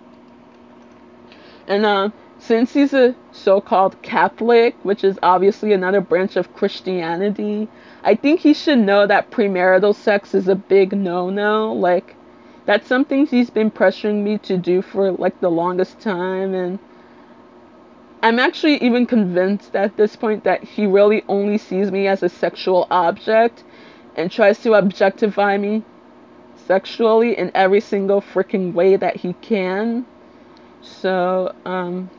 And 1.68 1.86
uh, 1.86 2.10
since 2.38 2.74
he's 2.74 2.94
a 2.94 3.16
so-called 3.32 4.02
Catholic, 4.02 4.76
which 4.84 5.06
is 5.06 5.18
obviously 5.24 5.72
another 5.72 6.02
branch 6.02 6.36
of 6.36 6.53
Christianity, 6.53 7.70
I 8.03 8.16
think 8.16 8.41
he 8.41 8.53
should 8.53 8.80
know 8.80 9.07
that 9.07 9.32
premarital 9.32 9.95
sex 9.95 10.34
is 10.36 10.49
a 10.49 10.56
big 10.56 10.91
no-no. 10.91 11.72
Like 11.74 12.16
that's 12.66 12.88
something 12.88 13.26
he's 13.28 13.50
been 13.50 13.72
pressuring 13.72 14.24
me 14.24 14.38
to 14.40 14.58
do 14.58 14.82
for 14.82 15.12
like 15.12 15.40
the 15.42 15.50
longest 15.50 16.00
time 16.00 16.54
and 16.54 16.80
I'm 18.24 18.40
actually 18.40 18.78
even 18.78 19.06
convinced 19.06 19.76
at 19.76 19.98
this 19.98 20.16
point 20.16 20.46
that 20.46 20.64
he 20.64 20.88
really 20.88 21.24
only 21.28 21.60
sees 21.60 21.92
me 21.92 22.08
as 22.08 22.24
a 22.24 22.30
sexual 22.30 22.88
object 22.90 23.64
and 24.16 24.32
tries 24.32 24.60
to 24.64 24.74
objectify 24.74 25.58
me 25.58 25.84
sexually 26.56 27.38
in 27.38 27.52
every 27.54 27.82
single 27.82 28.22
freaking 28.22 28.74
way 28.74 28.96
that 28.96 29.18
he 29.18 29.34
can. 29.42 30.08
So, 30.82 31.54
um, 31.66 32.10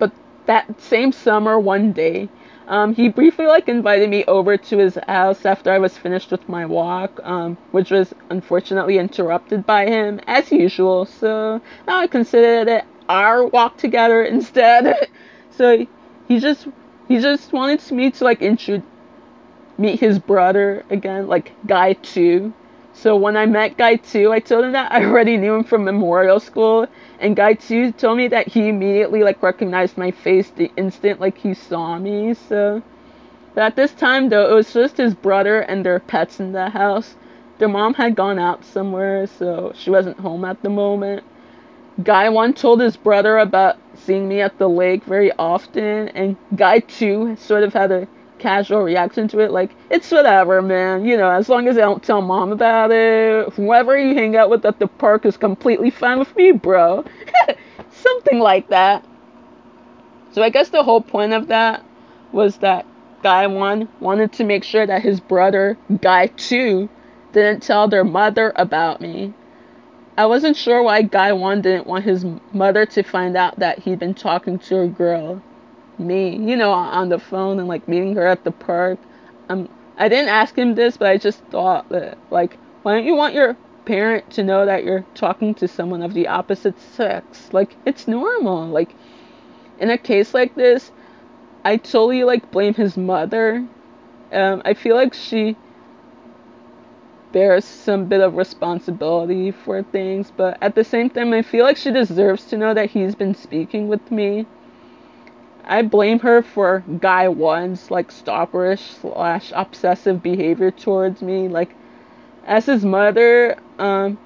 but 0.00 0.12
that 0.46 0.80
same 0.80 1.12
summer, 1.12 1.60
one 1.60 1.92
day, 1.92 2.28
um, 2.68 2.94
he 2.94 3.08
briefly 3.08 3.46
like 3.46 3.68
invited 3.68 4.10
me 4.10 4.24
over 4.26 4.56
to 4.56 4.78
his 4.78 4.96
house 5.08 5.44
after 5.46 5.72
I 5.72 5.78
was 5.78 5.96
finished 5.98 6.30
with 6.30 6.48
my 6.48 6.66
walk, 6.66 7.20
um, 7.24 7.56
which 7.72 7.90
was 7.90 8.14
unfortunately 8.30 8.98
interrupted 8.98 9.66
by 9.66 9.86
him 9.86 10.20
as 10.26 10.52
usual. 10.52 11.06
So 11.06 11.60
now 11.86 11.98
I 12.00 12.06
considered 12.06 12.68
it 12.68 12.84
our 13.08 13.46
walk 13.46 13.78
together 13.78 14.22
instead. 14.22 15.08
so 15.50 15.86
he 16.28 16.38
just 16.40 16.68
he 17.08 17.18
just 17.20 17.52
wanted 17.52 17.90
me 17.90 18.10
to 18.10 18.24
like 18.24 18.42
intro 18.42 18.82
meet 19.78 20.00
his 20.00 20.18
brother 20.18 20.84
again, 20.90 21.26
like 21.28 21.52
Guy 21.66 21.94
Two. 21.94 22.52
So 22.92 23.16
when 23.16 23.36
I 23.36 23.46
met 23.46 23.76
Guy 23.76 23.96
Two, 23.96 24.32
I 24.32 24.40
told 24.40 24.64
him 24.64 24.72
that 24.72 24.92
I 24.92 25.04
already 25.04 25.36
knew 25.36 25.54
him 25.54 25.64
from 25.64 25.84
memorial 25.84 26.40
school, 26.40 26.86
and 27.20 27.36
Guy 27.36 27.54
Two 27.54 27.92
told 27.92 28.16
me 28.18 28.28
that 28.28 28.48
he 28.48 28.68
immediately 28.68 29.22
like 29.22 29.42
recognized 29.42 29.98
my 29.98 30.10
face 30.10 30.50
the 30.50 30.70
instant 30.76 31.20
like 31.20 31.38
he 31.38 31.54
saw 31.54 31.98
me. 31.98 32.34
So, 32.34 32.82
but 33.54 33.62
at 33.64 33.76
this 33.76 33.92
time 33.92 34.28
though, 34.28 34.50
it 34.50 34.54
was 34.54 34.72
just 34.72 34.96
his 34.96 35.14
brother 35.14 35.60
and 35.60 35.84
their 35.84 36.00
pets 36.00 36.40
in 36.40 36.52
the 36.52 36.70
house. 36.70 37.16
Their 37.58 37.68
mom 37.68 37.94
had 37.94 38.14
gone 38.14 38.38
out 38.38 38.64
somewhere, 38.64 39.26
so 39.26 39.72
she 39.74 39.90
wasn't 39.90 40.20
home 40.20 40.44
at 40.44 40.62
the 40.62 40.70
moment. 40.70 41.24
Guy 42.02 42.28
one 42.28 42.54
told 42.54 42.80
his 42.80 42.96
brother 42.96 43.38
about 43.38 43.76
seeing 43.94 44.28
me 44.28 44.40
at 44.40 44.58
the 44.58 44.68
lake 44.68 45.02
very 45.04 45.32
often, 45.32 46.08
and 46.10 46.36
Guy 46.54 46.78
two 46.78 47.34
sort 47.36 47.64
of 47.64 47.72
had 47.72 47.90
a 47.90 48.08
casual 48.38 48.82
reaction 48.82 49.28
to 49.28 49.40
it, 49.40 49.50
like 49.50 49.70
it's 49.90 50.10
whatever, 50.10 50.62
man. 50.62 51.04
You 51.04 51.16
know, 51.16 51.30
as 51.30 51.48
long 51.48 51.68
as 51.68 51.76
I 51.76 51.82
don't 51.82 52.02
tell 52.02 52.22
mom 52.22 52.52
about 52.52 52.90
it, 52.90 53.52
whoever 53.54 53.98
you 53.98 54.14
hang 54.14 54.36
out 54.36 54.50
with 54.50 54.64
at 54.64 54.78
the 54.78 54.86
park 54.86 55.26
is 55.26 55.36
completely 55.36 55.90
fine 55.90 56.18
with 56.18 56.34
me, 56.36 56.52
bro. 56.52 57.04
Something 57.90 58.38
like 58.38 58.68
that. 58.68 59.04
So 60.32 60.42
I 60.42 60.50
guess 60.50 60.68
the 60.68 60.82
whole 60.82 61.00
point 61.00 61.32
of 61.32 61.48
that 61.48 61.84
was 62.32 62.58
that 62.58 62.86
Guy 63.22 63.46
one 63.46 63.88
wanted 64.00 64.32
to 64.34 64.44
make 64.44 64.62
sure 64.64 64.86
that 64.86 65.02
his 65.02 65.20
brother, 65.20 65.76
Guy 66.00 66.26
two, 66.28 66.88
didn't 67.32 67.62
tell 67.62 67.88
their 67.88 68.04
mother 68.04 68.52
about 68.56 69.00
me. 69.00 69.34
I 70.18 70.26
wasn't 70.26 70.56
sure 70.56 70.82
why 70.82 71.02
Guy 71.02 71.32
1 71.32 71.60
didn't 71.62 71.86
want 71.86 72.04
his 72.04 72.26
mother 72.52 72.84
to 72.86 73.04
find 73.04 73.36
out 73.36 73.60
that 73.60 73.78
he'd 73.78 74.00
been 74.00 74.14
talking 74.14 74.58
to 74.58 74.80
a 74.80 74.88
girl, 74.88 75.40
me, 75.98 76.36
you 76.36 76.56
know, 76.56 76.72
on 76.72 77.08
the 77.08 77.18
phone 77.18 77.58
and 77.58 77.68
like 77.68 77.88
meeting 77.88 78.14
her 78.14 78.26
at 78.26 78.44
the 78.44 78.50
park. 78.50 78.98
Um, 79.48 79.68
I 79.96 80.08
didn't 80.08 80.28
ask 80.28 80.56
him 80.56 80.74
this, 80.74 80.96
but 80.96 81.08
I 81.08 81.16
just 81.16 81.40
thought 81.46 81.88
that, 81.88 82.18
like, 82.30 82.56
why 82.82 82.94
don't 82.94 83.04
you 83.04 83.14
want 83.14 83.34
your 83.34 83.56
parent 83.84 84.30
to 84.32 84.44
know 84.44 84.66
that 84.66 84.84
you're 84.84 85.04
talking 85.14 85.54
to 85.56 85.66
someone 85.66 86.02
of 86.02 86.14
the 86.14 86.28
opposite 86.28 86.78
sex? 86.80 87.48
Like, 87.52 87.74
it's 87.84 88.06
normal. 88.06 88.68
Like, 88.68 88.94
in 89.80 89.90
a 89.90 89.98
case 89.98 90.34
like 90.34 90.54
this, 90.54 90.92
I 91.64 91.76
totally 91.76 92.24
like 92.24 92.50
blame 92.50 92.74
his 92.74 92.96
mother. 92.96 93.66
Um, 94.32 94.62
I 94.64 94.74
feel 94.74 94.94
like 94.94 95.14
she 95.14 95.56
bears 97.32 97.64
some 97.64 98.06
bit 98.06 98.20
of 98.20 98.36
responsibility 98.36 99.50
for 99.50 99.82
things, 99.82 100.32
but 100.36 100.58
at 100.62 100.74
the 100.74 100.84
same 100.84 101.10
time, 101.10 101.32
I 101.32 101.42
feel 101.42 101.64
like 101.64 101.76
she 101.76 101.90
deserves 101.90 102.44
to 102.46 102.56
know 102.56 102.72
that 102.74 102.90
he's 102.90 103.14
been 103.14 103.34
speaking 103.34 103.88
with 103.88 104.10
me. 104.10 104.46
I 105.68 105.82
blame 105.82 106.20
her 106.20 106.42
for 106.42 106.82
guy 107.00 107.28
one's 107.28 107.90
like 107.90 108.10
stalkerish 108.10 109.00
slash 109.00 109.52
obsessive 109.54 110.22
behavior 110.22 110.70
towards 110.70 111.20
me. 111.20 111.48
Like, 111.48 111.74
as 112.46 112.66
his 112.66 112.84
mother, 112.84 113.58
um, 113.78 114.18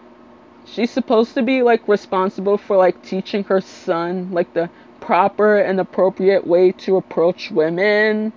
she's 0.64 0.90
supposed 0.90 1.35
to 1.35 1.43
be 1.43 1.62
like 1.62 1.86
responsible 1.89 2.56
for 2.56 2.77
like 2.77 3.02
teaching 3.02 3.44
her 3.44 3.60
son 3.60 4.31
like 4.31 4.55
the 4.55 4.70
proper 5.01 5.59
and 5.59 5.81
appropriate 5.81 6.47
way 6.47 6.70
to 6.73 6.97
approach 6.97 7.51
women 7.51 8.32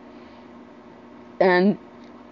and 1.40 1.77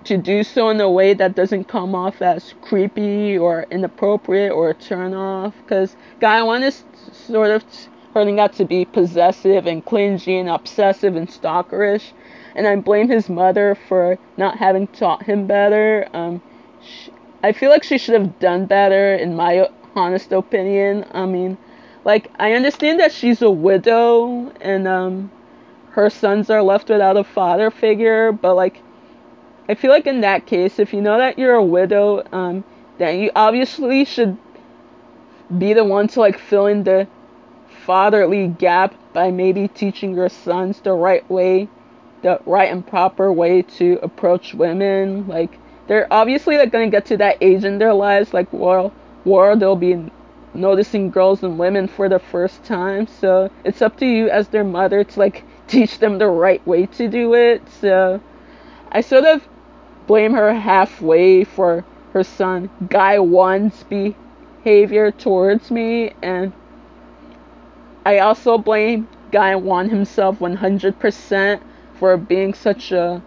to 0.03 0.17
do 0.17 0.43
so 0.43 0.69
in 0.69 0.81
a 0.81 0.89
way 0.89 1.13
that 1.13 1.35
doesn't 1.35 1.65
come 1.65 1.95
off 1.95 2.21
as 2.21 2.55
creepy 2.61 3.37
or 3.37 3.65
inappropriate 3.69 4.51
or 4.51 4.71
a 4.71 4.73
turn 4.73 5.13
off 5.13 5.53
because 5.63 5.95
guy 6.19 6.41
one 6.41 6.63
is 6.63 6.83
sort 7.11 7.51
of 7.51 7.63
turning 8.13 8.39
out 8.39 8.53
to 8.53 8.65
be 8.65 8.85
possessive 8.85 9.65
and 9.65 9.83
clingy 9.85 10.37
and 10.37 10.49
obsessive 10.49 11.15
and 11.15 11.27
stalkerish. 11.27 12.11
And 12.55 12.67
i 12.67 12.75
blame 12.75 13.09
his 13.09 13.29
mother 13.29 13.75
for 13.87 14.17
not 14.37 14.57
having 14.57 14.87
taught 14.87 15.23
him 15.23 15.47
better. 15.47 16.07
Um, 16.13 16.41
she, 16.81 17.11
i 17.41 17.51
feel 17.51 17.69
like 17.69 17.83
she 17.83 17.97
should 17.97 18.13
have 18.13 18.39
done 18.39 18.65
better 18.65 19.15
in 19.15 19.35
my 19.35 19.67
honest 19.95 20.31
opinion. 20.31 21.05
I 21.11 21.25
mean 21.25 21.57
like 22.05 22.29
i 22.37 22.53
understand 22.53 22.99
that 22.99 23.11
she's 23.11 23.41
a 23.41 23.49
widow 23.49 24.51
and 24.61 24.87
um, 24.87 25.31
her 25.91 26.09
sons 26.09 26.49
are 26.49 26.61
left 26.61 26.89
without 26.89 27.17
a 27.17 27.23
father 27.23 27.71
figure 27.71 28.31
but 28.31 28.55
like 28.55 28.81
I 29.67 29.75
feel 29.75 29.91
like 29.91 30.07
in 30.07 30.21
that 30.21 30.45
case, 30.45 30.77
if 30.77 30.93
you 30.93 31.01
know 31.01 31.17
that 31.17 31.39
you're 31.39 31.55
a 31.55 31.63
widow, 31.63 32.23
um, 32.33 32.65
then 32.97 33.19
you 33.19 33.31
obviously 33.35 34.03
should 34.03 34.37
be 35.57 35.73
the 35.73 35.85
one 35.85 36.07
to 36.09 36.19
like 36.19 36.37
fill 36.37 36.67
in 36.67 36.83
the 36.83 37.07
fatherly 37.85 38.47
gap 38.47 38.95
by 39.13 39.31
maybe 39.31 39.67
teaching 39.67 40.15
your 40.15 40.29
sons 40.29 40.79
the 40.81 40.93
right 40.93 41.29
way, 41.29 41.67
the 42.21 42.39
right 42.45 42.71
and 42.71 42.85
proper 42.85 43.31
way 43.31 43.61
to 43.61 43.99
approach 44.01 44.53
women. 44.53 45.27
Like 45.27 45.57
they're 45.87 46.07
obviously 46.11 46.57
like 46.57 46.71
gonna 46.71 46.89
get 46.89 47.05
to 47.07 47.17
that 47.17 47.37
age 47.41 47.63
in 47.63 47.77
their 47.77 47.93
lives, 47.93 48.33
like 48.33 48.51
where 48.51 48.91
where 49.23 49.55
they'll 49.55 49.75
be 49.75 50.11
noticing 50.53 51.09
girls 51.09 51.43
and 51.43 51.57
women 51.57 51.87
for 51.87 52.07
the 52.09 52.19
first 52.19 52.63
time. 52.63 53.07
So 53.07 53.49
it's 53.63 53.81
up 53.81 53.97
to 53.97 54.05
you 54.05 54.29
as 54.29 54.47
their 54.49 54.63
mother 54.63 55.03
to 55.03 55.19
like 55.19 55.43
teach 55.67 55.99
them 55.99 56.17
the 56.17 56.27
right 56.27 56.65
way 56.67 56.85
to 56.85 57.07
do 57.07 57.33
it. 57.33 57.67
So 57.69 58.21
I 58.91 59.01
sort 59.01 59.25
of 59.25 59.47
blame 60.07 60.33
her 60.33 60.53
halfway 60.53 61.43
for 61.43 61.85
her 62.13 62.23
son 62.23 62.69
Guy 62.89 63.17
One's 63.19 63.83
behavior 63.83 65.11
towards 65.11 65.71
me, 65.71 66.13
and 66.21 66.53
I 68.05 68.19
also 68.19 68.57
blame 68.57 69.07
Guy 69.31 69.55
One 69.55 69.89
himself 69.89 70.39
100% 70.39 71.61
for 71.95 72.17
being 72.17 72.53
such 72.53 72.91
a 72.91 73.21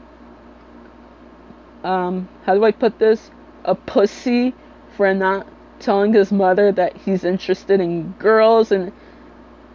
um 1.84 2.28
how 2.44 2.54
do 2.54 2.64
I 2.64 2.72
put 2.72 2.98
this 2.98 3.30
a 3.64 3.74
pussy 3.74 4.54
for 4.96 5.12
not 5.14 5.46
telling 5.78 6.12
his 6.12 6.32
mother 6.32 6.72
that 6.72 6.96
he's 6.96 7.24
interested 7.24 7.80
in 7.80 8.12
girls 8.18 8.72
and 8.72 8.92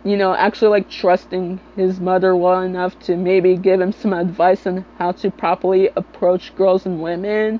you 0.03 0.17
know, 0.17 0.33
actually 0.33 0.69
like 0.69 0.89
trusting 0.89 1.59
his 1.75 1.99
mother 1.99 2.35
well 2.35 2.61
enough 2.61 2.97
to 3.01 3.15
maybe 3.15 3.55
give 3.55 3.79
him 3.79 3.91
some 3.91 4.13
advice 4.13 4.65
on 4.65 4.83
how 4.97 5.11
to 5.11 5.29
properly 5.29 5.89
approach 5.95 6.55
girls 6.55 6.85
and 6.85 7.01
women. 7.01 7.59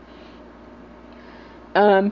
Um, 1.75 2.11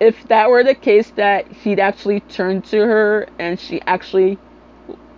if 0.00 0.26
that 0.28 0.48
were 0.50 0.64
the 0.64 0.74
case 0.74 1.10
that 1.10 1.50
he'd 1.50 1.80
actually 1.80 2.20
turned 2.20 2.64
to 2.66 2.78
her 2.78 3.28
and 3.38 3.58
she 3.58 3.80
actually 3.82 4.38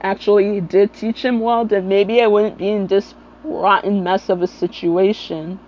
actually 0.00 0.60
did 0.60 0.92
teach 0.94 1.24
him 1.24 1.40
well, 1.40 1.64
then 1.64 1.86
maybe 1.88 2.22
I 2.22 2.26
wouldn't 2.26 2.58
be 2.58 2.68
in 2.68 2.86
this 2.86 3.14
rotten 3.44 4.02
mess 4.02 4.28
of 4.28 4.42
a 4.42 4.46
situation. 4.46 5.60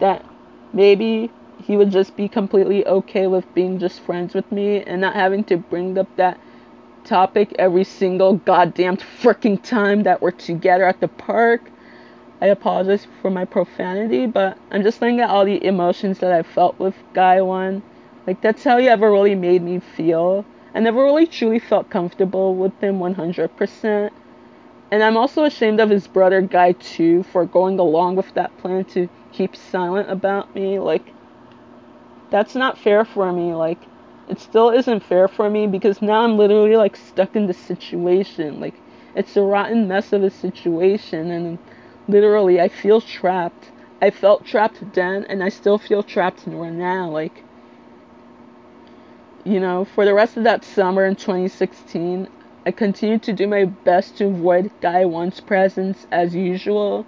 That 0.00 0.24
maybe 0.72 1.30
he 1.62 1.76
would 1.76 1.90
just 1.90 2.16
be 2.16 2.28
completely 2.28 2.86
okay 2.86 3.26
with 3.26 3.52
being 3.54 3.78
just 3.78 4.00
friends 4.00 4.34
with 4.34 4.50
me 4.52 4.82
and 4.82 5.00
not 5.00 5.14
having 5.14 5.44
to 5.44 5.56
bring 5.56 5.98
up 5.98 6.08
that 6.16 6.38
topic 7.04 7.54
every 7.58 7.84
single 7.84 8.34
goddamn 8.34 8.96
freaking 8.96 9.62
time 9.62 10.02
that 10.04 10.22
we're 10.22 10.30
together 10.30 10.84
at 10.84 11.00
the 11.00 11.08
park. 11.08 11.70
I 12.40 12.46
apologize 12.46 13.06
for 13.22 13.30
my 13.30 13.44
profanity, 13.44 14.26
but 14.26 14.58
I'm 14.70 14.82
just 14.82 15.00
laying 15.00 15.20
out 15.20 15.30
all 15.30 15.44
the 15.44 15.64
emotions 15.64 16.18
that 16.18 16.32
I 16.32 16.42
felt 16.42 16.78
with 16.78 16.94
Guy 17.12 17.40
One. 17.40 17.82
Like, 18.26 18.40
that's 18.40 18.64
how 18.64 18.78
he 18.78 18.88
ever 18.88 19.10
really 19.10 19.34
made 19.34 19.62
me 19.62 19.80
feel. 19.80 20.44
I 20.74 20.80
never 20.80 21.02
really 21.02 21.26
truly 21.26 21.58
felt 21.58 21.90
comfortable 21.90 22.54
with 22.54 22.78
him 22.80 22.98
100%. 22.98 24.12
And 24.90 25.02
I'm 25.02 25.16
also 25.16 25.44
ashamed 25.44 25.80
of 25.80 25.90
his 25.90 26.06
brother 26.06 26.40
Guy 26.40 26.72
Two 26.72 27.22
for 27.24 27.44
going 27.44 27.78
along 27.78 28.16
with 28.16 28.32
that 28.34 28.56
plan 28.58 28.84
to 28.86 29.08
keep 29.32 29.56
silent 29.56 30.10
about 30.10 30.54
me. 30.54 30.78
Like, 30.78 31.12
that's 32.30 32.54
not 32.54 32.78
fair 32.78 33.04
for 33.04 33.32
me. 33.32 33.54
Like, 33.54 33.78
it 34.28 34.40
still 34.40 34.70
isn't 34.70 35.02
fair 35.02 35.28
for 35.28 35.50
me 35.50 35.66
because 35.66 36.00
now 36.00 36.22
I'm 36.22 36.38
literally 36.38 36.76
like 36.76 36.96
stuck 36.96 37.36
in 37.36 37.46
the 37.46 37.54
situation. 37.54 38.60
Like, 38.60 38.74
it's 39.14 39.36
a 39.36 39.42
rotten 39.42 39.86
mess 39.86 40.12
of 40.12 40.22
a 40.22 40.30
situation, 40.30 41.30
and 41.30 41.58
literally, 42.08 42.60
I 42.60 42.68
feel 42.68 43.00
trapped. 43.00 43.70
I 44.02 44.10
felt 44.10 44.44
trapped 44.44 44.94
then, 44.94 45.24
and 45.28 45.42
I 45.42 45.48
still 45.48 45.78
feel 45.78 46.02
trapped 46.02 46.46
now. 46.46 47.08
Like, 47.10 47.44
you 49.44 49.60
know, 49.60 49.84
for 49.84 50.04
the 50.04 50.14
rest 50.14 50.36
of 50.36 50.44
that 50.44 50.64
summer 50.64 51.04
in 51.04 51.16
2016, 51.16 52.28
I 52.66 52.70
continued 52.70 53.22
to 53.24 53.32
do 53.32 53.46
my 53.46 53.64
best 53.66 54.16
to 54.18 54.26
avoid 54.26 54.70
Guy 54.80 55.04
One's 55.04 55.40
presence 55.40 56.06
as 56.10 56.34
usual. 56.34 57.04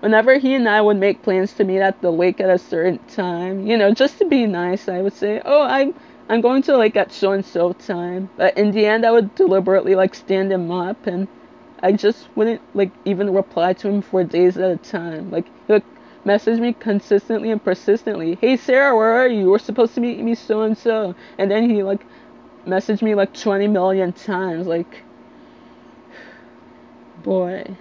Whenever 0.00 0.38
he 0.38 0.54
and 0.54 0.68
I 0.68 0.80
would 0.80 0.96
make 0.96 1.22
plans 1.22 1.52
to 1.54 1.64
meet 1.64 1.80
at 1.80 2.00
the 2.00 2.10
lake 2.10 2.40
at 2.40 2.50
a 2.50 2.58
certain 2.58 2.98
time, 3.08 3.66
you 3.66 3.76
know, 3.78 3.92
just 3.94 4.18
to 4.18 4.24
be 4.24 4.46
nice, 4.46 4.88
I 4.88 5.00
would 5.00 5.12
say, 5.12 5.40
"Oh, 5.44 5.62
I'm 5.62 5.94
I'm 6.28 6.40
going 6.40 6.62
to 6.62 6.76
like 6.76 6.96
at 6.96 7.12
so 7.12 7.32
and 7.32 7.44
so 7.44 7.72
time." 7.72 8.30
But 8.36 8.58
in 8.58 8.72
the 8.72 8.84
end, 8.84 9.06
I 9.06 9.12
would 9.12 9.34
deliberately 9.36 9.94
like 9.94 10.14
stand 10.14 10.52
him 10.52 10.70
up, 10.70 11.06
and 11.06 11.28
I 11.82 11.92
just 11.92 12.28
wouldn't 12.36 12.60
like 12.74 12.90
even 13.04 13.32
reply 13.32 13.72
to 13.74 13.88
him 13.88 14.02
for 14.02 14.24
days 14.24 14.56
at 14.58 14.70
a 14.70 14.76
time. 14.76 15.30
Like 15.30 15.46
he 15.66 15.72
would 15.74 15.84
message 16.26 16.58
me 16.58 16.72
consistently 16.72 17.52
and 17.52 17.62
persistently. 17.62 18.36
Hey 18.40 18.56
Sarah, 18.56 18.96
where 18.96 19.14
are 19.14 19.28
you? 19.28 19.48
We're 19.48 19.58
supposed 19.60 19.94
to 19.94 20.00
meet 20.00 20.18
me 20.18 20.34
so 20.34 20.62
and 20.62 20.76
so. 20.76 21.14
And 21.38 21.50
then 21.50 21.70
he 21.70 21.84
like 21.84 22.04
messaged 22.66 23.00
me 23.00 23.14
like 23.14 23.32
20 23.32 23.68
million 23.68 24.12
times. 24.12 24.66
Like, 24.66 25.04
boy. 27.22 27.76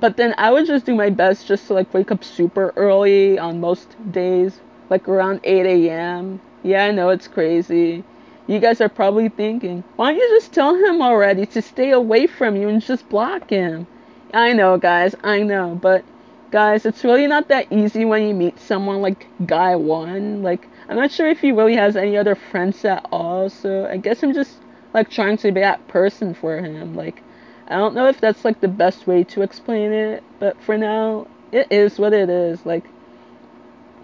But 0.00 0.16
then 0.16 0.34
I 0.38 0.50
would 0.50 0.66
just 0.66 0.86
do 0.86 0.94
my 0.94 1.10
best 1.10 1.46
just 1.46 1.66
to 1.66 1.74
like 1.74 1.92
wake 1.92 2.10
up 2.10 2.24
super 2.24 2.72
early 2.74 3.38
on 3.38 3.60
most 3.60 3.94
days, 4.10 4.58
like 4.88 5.06
around 5.06 5.40
8 5.44 5.66
a.m. 5.66 6.40
Yeah, 6.62 6.86
I 6.86 6.90
know 6.90 7.10
it's 7.10 7.28
crazy. 7.28 8.02
You 8.46 8.58
guys 8.58 8.80
are 8.80 8.88
probably 8.88 9.28
thinking, 9.28 9.84
why 9.96 10.12
don't 10.12 10.20
you 10.20 10.28
just 10.40 10.54
tell 10.54 10.74
him 10.74 11.02
already 11.02 11.44
to 11.46 11.60
stay 11.60 11.90
away 11.90 12.26
from 12.26 12.56
you 12.56 12.68
and 12.68 12.80
just 12.80 13.08
block 13.10 13.50
him? 13.50 13.86
I 14.32 14.54
know, 14.54 14.78
guys, 14.78 15.14
I 15.22 15.42
know, 15.42 15.78
but 15.80 16.02
guys, 16.50 16.84
it's 16.84 17.04
really 17.04 17.26
not 17.26 17.48
that 17.48 17.70
easy 17.70 18.04
when 18.04 18.26
you 18.26 18.34
meet 18.34 18.58
someone 18.58 19.00
like 19.00 19.26
Guy 19.46 19.76
One. 19.76 20.42
Like, 20.42 20.66
I'm 20.88 20.96
not 20.96 21.10
sure 21.10 21.28
if 21.28 21.40
he 21.40 21.52
really 21.52 21.76
has 21.76 21.96
any 21.96 22.16
other 22.16 22.34
friends 22.34 22.84
at 22.84 23.06
all, 23.12 23.48
so 23.48 23.86
I 23.86 23.96
guess 23.96 24.22
I'm 24.22 24.34
just 24.34 24.56
like 24.92 25.08
trying 25.10 25.36
to 25.38 25.52
be 25.52 25.60
that 25.60 25.86
person 25.88 26.34
for 26.34 26.58
him. 26.58 26.94
Like, 26.94 27.22
I 27.68 27.76
don't 27.76 27.94
know 27.94 28.08
if 28.08 28.20
that's 28.20 28.44
like 28.44 28.60
the 28.60 28.68
best 28.68 29.06
way 29.06 29.22
to 29.24 29.42
explain 29.42 29.92
it, 29.92 30.24
but 30.40 30.60
for 30.62 30.76
now, 30.76 31.28
it 31.52 31.68
is 31.70 31.98
what 31.98 32.12
it 32.12 32.28
is. 32.28 32.66
Like, 32.66 32.84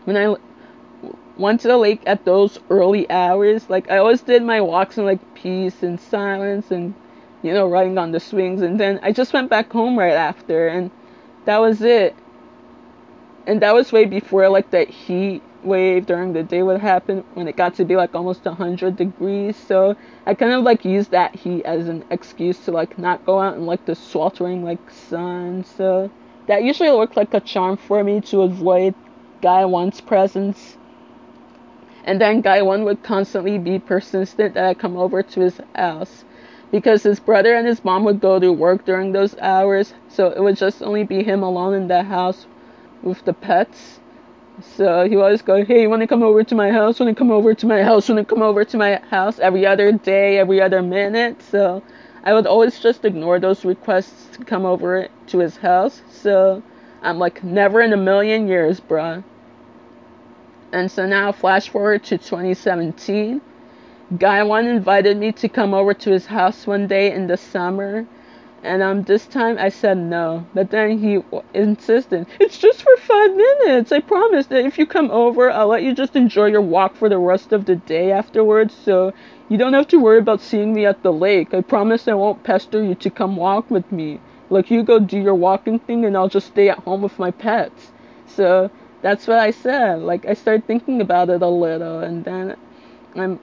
when 0.04 0.16
I 0.16 0.36
went 1.36 1.60
to 1.62 1.68
the 1.68 1.76
lake 1.76 2.02
at 2.06 2.24
those 2.24 2.58
early 2.70 3.10
hours, 3.10 3.68
like, 3.68 3.90
I 3.90 3.98
always 3.98 4.22
did 4.22 4.42
my 4.42 4.60
walks 4.60 4.98
in 4.98 5.04
like 5.04 5.34
peace 5.34 5.82
and 5.82 6.00
silence 6.00 6.70
and, 6.70 6.94
you 7.42 7.52
know, 7.52 7.68
riding 7.68 7.98
on 7.98 8.12
the 8.12 8.20
swings, 8.20 8.62
and 8.62 8.78
then 8.78 9.00
I 9.02 9.10
just 9.10 9.32
went 9.32 9.50
back 9.50 9.72
home 9.72 9.98
right 9.98 10.14
after, 10.14 10.68
and 10.68 10.92
that 11.44 11.58
was 11.58 11.82
it 11.82 12.14
and 13.46 13.62
that 13.62 13.74
was 13.74 13.92
way 13.92 14.04
before 14.04 14.48
like 14.48 14.70
that 14.70 14.88
heat 14.88 15.42
wave 15.62 16.06
during 16.06 16.32
the 16.32 16.42
day 16.42 16.62
would 16.62 16.80
happen 16.80 17.24
when 17.34 17.46
it 17.48 17.56
got 17.56 17.74
to 17.74 17.84
be 17.84 17.96
like 17.96 18.14
almost 18.14 18.44
100 18.44 18.96
degrees. 18.96 19.56
So 19.56 19.96
i 20.26 20.34
kind 20.34 20.52
of 20.52 20.64
like 20.64 20.84
used 20.84 21.12
that 21.12 21.34
heat 21.34 21.64
as 21.64 21.88
an 21.88 22.04
excuse 22.10 22.58
to 22.64 22.72
like 22.72 22.98
not 22.98 23.24
go 23.24 23.40
out 23.40 23.56
in 23.56 23.66
like 23.66 23.84
the 23.86 23.94
sweltering 23.94 24.64
like 24.64 24.90
sun. 24.90 25.64
So 25.64 26.10
that 26.46 26.64
usually 26.64 26.90
worked 26.90 27.16
like 27.16 27.34
a 27.34 27.40
charm 27.40 27.76
for 27.76 28.02
me 28.02 28.20
to 28.22 28.42
avoid 28.42 28.94
guy 29.42 29.64
one's 29.64 30.00
presence. 30.00 30.76
And 32.04 32.20
then 32.20 32.40
guy 32.40 32.62
one 32.62 32.84
would 32.84 33.02
constantly 33.02 33.58
be 33.58 33.78
persistent 33.78 34.54
that 34.54 34.66
i 34.66 34.74
come 34.74 34.96
over 34.96 35.22
to 35.22 35.40
his 35.40 35.60
house 35.74 36.24
because 36.72 37.04
his 37.04 37.20
brother 37.20 37.54
and 37.54 37.66
his 37.66 37.84
mom 37.84 38.04
would 38.04 38.20
go 38.20 38.40
to 38.40 38.52
work 38.52 38.84
during 38.84 39.12
those 39.12 39.36
hours. 39.38 39.94
So 40.08 40.30
it 40.30 40.40
would 40.40 40.56
just 40.56 40.82
only 40.82 41.04
be 41.04 41.22
him 41.22 41.42
alone 41.44 41.74
in 41.74 41.86
the 41.86 42.02
house 42.02 42.46
with 43.06 43.24
the 43.24 43.32
pets. 43.32 44.00
So 44.60 45.08
he 45.08 45.16
always 45.16 45.42
go, 45.42 45.64
Hey, 45.64 45.82
you 45.82 45.90
want 45.90 46.00
to 46.00 46.06
come 46.06 46.22
over 46.22 46.42
to 46.42 46.54
my 46.54 46.70
house? 46.70 46.98
Want 46.98 47.14
to 47.14 47.18
come 47.18 47.30
over 47.30 47.54
to 47.54 47.66
my 47.66 47.82
house? 47.82 48.08
Want 48.08 48.18
to 48.18 48.34
come 48.34 48.42
over 48.42 48.64
to 48.64 48.76
my 48.76 48.96
house 49.10 49.38
every 49.38 49.66
other 49.66 49.92
day, 49.92 50.38
every 50.38 50.60
other 50.60 50.82
minute? 50.82 51.42
So 51.42 51.82
I 52.24 52.34
would 52.34 52.46
always 52.46 52.80
just 52.80 53.04
ignore 53.04 53.38
those 53.38 53.64
requests 53.64 54.36
to 54.36 54.44
come 54.44 54.66
over 54.66 55.08
to 55.28 55.38
his 55.38 55.56
house. 55.56 56.02
So 56.10 56.62
I'm 57.02 57.18
like, 57.18 57.44
Never 57.44 57.80
in 57.80 57.92
a 57.92 57.96
million 57.96 58.48
years, 58.48 58.80
bruh. 58.80 59.22
And 60.72 60.90
so 60.90 61.06
now, 61.06 61.32
flash 61.32 61.68
forward 61.68 62.02
to 62.04 62.18
2017. 62.18 63.40
Guy 64.18 64.42
one 64.42 64.66
invited 64.66 65.16
me 65.16 65.32
to 65.32 65.48
come 65.48 65.74
over 65.74 65.94
to 65.94 66.10
his 66.10 66.26
house 66.26 66.66
one 66.66 66.86
day 66.86 67.12
in 67.12 67.26
the 67.26 67.36
summer 67.36 68.06
and 68.66 68.82
um, 68.82 69.04
this 69.04 69.26
time 69.26 69.56
I 69.58 69.68
said 69.68 69.96
no. 69.96 70.44
But 70.52 70.70
then 70.70 70.98
he 70.98 71.22
insisted, 71.54 72.26
it's 72.40 72.58
just 72.58 72.82
for 72.82 72.96
five 72.98 73.34
minutes. 73.34 73.92
I 73.92 74.00
promise 74.00 74.46
that 74.48 74.64
if 74.64 74.76
you 74.76 74.86
come 74.86 75.10
over, 75.10 75.50
I'll 75.50 75.68
let 75.68 75.84
you 75.84 75.94
just 75.94 76.16
enjoy 76.16 76.46
your 76.46 76.60
walk 76.60 76.96
for 76.96 77.08
the 77.08 77.18
rest 77.18 77.52
of 77.52 77.64
the 77.64 77.76
day 77.76 78.10
afterwards. 78.10 78.74
So 78.74 79.12
you 79.48 79.56
don't 79.56 79.72
have 79.72 79.88
to 79.88 79.98
worry 79.98 80.18
about 80.18 80.40
seeing 80.40 80.74
me 80.74 80.84
at 80.84 81.02
the 81.02 81.12
lake. 81.12 81.54
I 81.54 81.60
promise 81.60 82.08
I 82.08 82.14
won't 82.14 82.42
pester 82.42 82.82
you 82.82 82.96
to 82.96 83.10
come 83.10 83.36
walk 83.36 83.70
with 83.70 83.90
me. 83.92 84.20
Like 84.50 84.70
you 84.70 84.82
go 84.82 84.98
do 84.98 85.18
your 85.18 85.34
walking 85.34 85.78
thing 85.78 86.04
and 86.04 86.16
I'll 86.16 86.28
just 86.28 86.48
stay 86.48 86.68
at 86.68 86.80
home 86.80 87.02
with 87.02 87.18
my 87.18 87.30
pets. 87.30 87.92
So 88.26 88.70
that's 89.02 89.26
what 89.26 89.38
I 89.38 89.52
said. 89.52 90.00
Like 90.00 90.26
I 90.26 90.34
started 90.34 90.66
thinking 90.66 91.00
about 91.00 91.30
it 91.30 91.42
a 91.42 91.48
little 91.48 92.00
and 92.00 92.24
then 92.24 92.56
I'm 93.14 93.38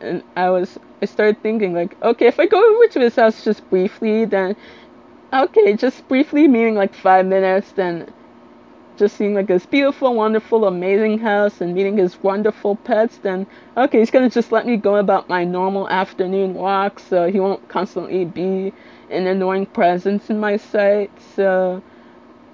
and 0.00 0.22
I 0.36 0.50
was 0.50 0.78
I 1.02 1.06
started 1.06 1.42
thinking 1.42 1.74
like, 1.74 2.00
okay, 2.02 2.26
if 2.26 2.40
I 2.40 2.46
go 2.46 2.74
over 2.74 2.86
to 2.92 3.00
his 3.00 3.16
house 3.16 3.44
just 3.44 3.68
briefly, 3.70 4.24
then 4.24 4.56
okay, 5.32 5.74
just 5.74 6.06
briefly 6.08 6.48
meaning 6.48 6.74
like 6.74 6.94
five 6.94 7.26
minutes, 7.26 7.72
then 7.72 8.12
just 8.96 9.16
seeing 9.16 9.34
like 9.34 9.46
this 9.46 9.66
beautiful, 9.66 10.14
wonderful, 10.14 10.66
amazing 10.66 11.18
house 11.18 11.60
and 11.60 11.74
meeting 11.74 11.98
his 11.98 12.22
wonderful 12.22 12.76
pets, 12.76 13.18
then 13.18 13.46
okay, 13.76 13.98
he's 13.98 14.10
gonna 14.10 14.30
just 14.30 14.52
let 14.52 14.66
me 14.66 14.76
go 14.76 14.96
about 14.96 15.28
my 15.28 15.44
normal 15.44 15.88
afternoon 15.90 16.54
walk, 16.54 16.98
so 16.98 17.30
he 17.30 17.38
won't 17.40 17.68
constantly 17.68 18.24
be 18.24 18.72
an 19.10 19.26
annoying 19.26 19.66
presence 19.66 20.30
in 20.30 20.40
my 20.40 20.56
sight. 20.56 21.10
So 21.34 21.82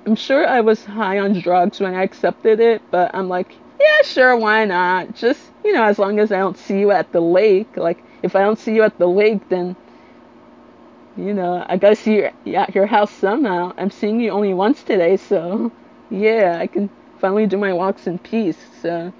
I'm 0.04 0.16
sure 0.16 0.46
I 0.46 0.60
was 0.60 0.84
high 0.84 1.20
on 1.20 1.38
drugs 1.40 1.78
when 1.78 1.94
I 1.94 2.02
accepted 2.02 2.58
it, 2.58 2.82
but 2.90 3.14
I'm 3.14 3.28
like, 3.28 3.54
yeah, 3.80 4.02
sure, 4.04 4.36
why 4.36 4.64
not? 4.64 5.14
Just, 5.14 5.40
you 5.64 5.72
know, 5.72 5.84
as 5.84 5.98
long 5.98 6.18
as 6.18 6.32
I 6.32 6.38
don't 6.38 6.58
see 6.58 6.80
you 6.80 6.90
at 6.90 7.12
the 7.12 7.20
lake. 7.20 7.76
Like, 7.76 8.02
if 8.22 8.36
I 8.36 8.40
don't 8.40 8.58
see 8.58 8.74
you 8.74 8.82
at 8.82 8.98
the 8.98 9.06
lake, 9.06 9.48
then, 9.48 9.76
you 11.16 11.34
know, 11.34 11.64
I 11.68 11.76
gotta 11.76 11.96
see 11.96 12.16
you 12.16 12.54
at 12.54 12.74
your 12.74 12.86
house 12.86 13.10
somehow. 13.10 13.72
I'm 13.76 13.90
seeing 13.90 14.20
you 14.20 14.30
only 14.30 14.54
once 14.54 14.82
today, 14.82 15.16
so, 15.16 15.72
yeah, 16.10 16.58
I 16.60 16.66
can 16.66 16.90
finally 17.18 17.46
do 17.46 17.56
my 17.56 17.72
walks 17.72 18.06
in 18.06 18.18
peace. 18.18 18.58
So, 18.80 19.12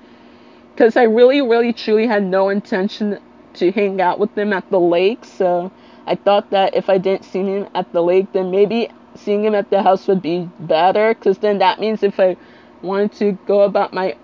because 0.73 0.97
I 0.97 1.03
really, 1.05 1.43
really, 1.43 1.73
truly 1.73 2.07
had 2.07 2.25
no 2.25 2.49
intention 2.49 3.19
to 3.55 3.71
hang 3.73 4.01
out 4.01 4.19
with 4.19 4.35
them 4.35 4.53
at 4.53 4.69
the 4.71 4.81
lake, 4.81 5.25
so 5.25 5.71
I 6.07 6.15
thought 6.15 6.51
that 6.51 6.75
if 6.75 6.89
I 6.89 6.99
didn't 6.99 7.25
see 7.25 7.41
him 7.41 7.69
at 7.75 7.93
the 7.93 8.03
lake, 8.03 8.33
then 8.33 8.51
maybe 8.51 8.89
seeing 9.15 9.45
him 9.45 9.55
at 9.55 9.69
the 9.69 9.83
house 9.83 10.09
would 10.09 10.23
be 10.23 10.49
better, 10.59 11.15
because 11.15 11.39
then 11.39 11.59
that 11.59 11.79
means 11.79 12.03
if 12.03 12.19
I 12.19 12.37
wanted 12.81 13.13
to 13.13 13.33
go 13.47 13.63
about 13.63 13.93
my 13.93 14.17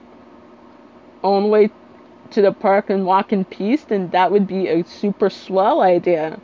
own 1.22 1.50
way 1.50 1.70
to 2.30 2.42
the 2.42 2.52
park 2.52 2.90
and 2.90 3.06
walk 3.06 3.32
in 3.32 3.44
peace, 3.44 3.84
then 3.84 4.10
that 4.10 4.30
would 4.30 4.46
be 4.46 4.68
a 4.68 4.84
super 4.84 5.30
swell 5.30 5.80
idea. 5.80 6.40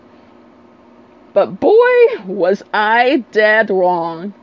But 1.32 1.60
boy, 1.60 2.22
was 2.24 2.62
I 2.72 3.24
dead 3.32 3.70
wrong. 3.70 4.34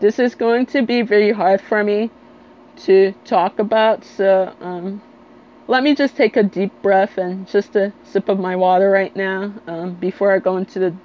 This 0.00 0.18
is 0.18 0.34
going 0.34 0.66
to 0.66 0.82
be 0.82 1.02
very 1.02 1.32
hard 1.32 1.60
for 1.60 1.82
me 1.82 2.10
to 2.84 3.12
talk 3.24 3.58
about, 3.58 4.04
so 4.04 4.54
um, 4.60 5.02
let 5.66 5.82
me 5.82 5.94
just 5.94 6.16
take 6.16 6.36
a 6.36 6.42
deep 6.42 6.70
breath 6.82 7.18
and 7.18 7.48
just 7.48 7.74
a 7.74 7.92
sip 8.04 8.28
of 8.28 8.38
my 8.38 8.54
water 8.54 8.90
right 8.90 9.14
now 9.16 9.52
um, 9.66 9.94
before 9.94 10.32
I 10.32 10.38
go 10.38 10.56
into 10.56 10.78
the 10.78 10.96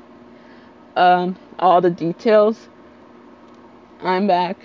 um, 0.95 1.35
all 1.57 1.81
the 1.81 1.89
details. 1.89 2.69
I'm 4.01 4.27
back. 4.27 4.57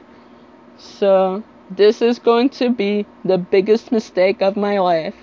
So 0.77 1.43
this 1.71 2.01
is 2.01 2.19
going 2.19 2.49
to 2.49 2.71
be 2.71 3.07
the 3.25 3.39
biggest 3.39 3.93
mistake 3.93 4.41
of 4.43 4.57
my 4.57 4.79
life. 4.79 5.15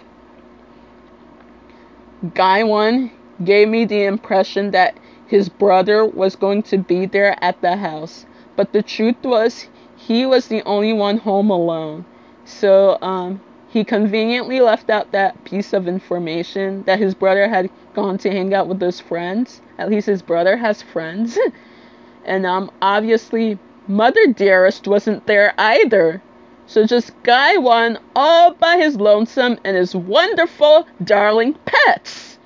Guy 2.33 2.63
one 2.63 3.11
gave 3.43 3.67
me 3.67 3.85
the 3.85 4.03
impression 4.03 4.71
that 4.71 4.97
his 5.27 5.49
brother 5.49 6.05
was 6.05 6.35
going 6.35 6.63
to 6.63 6.77
be 6.77 7.05
there 7.05 7.35
at 7.43 7.61
the 7.61 7.75
house, 7.77 8.25
but 8.55 8.71
the 8.73 8.83
truth 8.83 9.23
was 9.23 9.67
he 9.95 10.25
was 10.25 10.47
the 10.47 10.63
only 10.63 10.93
one 10.93 11.17
home 11.17 11.49
alone. 11.49 12.05
So 12.45 12.97
um, 13.01 13.41
he 13.67 13.83
conveniently 13.83 14.61
left 14.61 14.89
out 14.89 15.11
that 15.11 15.43
piece 15.43 15.73
of 15.73 15.87
information 15.87 16.83
that 16.83 16.99
his 16.99 17.15
brother 17.15 17.47
had 17.47 17.69
gone 17.93 18.17
to 18.19 18.31
hang 18.31 18.53
out 18.53 18.67
with 18.67 18.79
his 18.79 18.99
friends. 18.99 19.61
At 19.77 19.89
least 19.89 20.07
his 20.07 20.21
brother 20.21 20.57
has 20.57 20.81
friends. 20.81 21.37
and 22.25 22.45
um, 22.45 22.71
obviously, 22.81 23.57
Mother 23.87 24.27
Dearest 24.27 24.87
wasn't 24.87 25.25
there 25.27 25.53
either. 25.57 26.21
So 26.67 26.85
just 26.85 27.11
Guy 27.23 27.57
One 27.57 27.99
all 28.15 28.53
by 28.53 28.77
his 28.77 28.95
lonesome 28.95 29.59
and 29.63 29.77
his 29.77 29.95
wonderful, 29.95 30.87
darling 31.03 31.55
pets. 31.65 32.39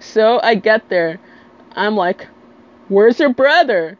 So 0.00 0.40
I 0.42 0.54
get 0.54 0.88
there. 0.88 1.20
I'm 1.76 1.96
like, 1.96 2.26
where's 2.88 3.18
your 3.18 3.32
brother? 3.32 3.98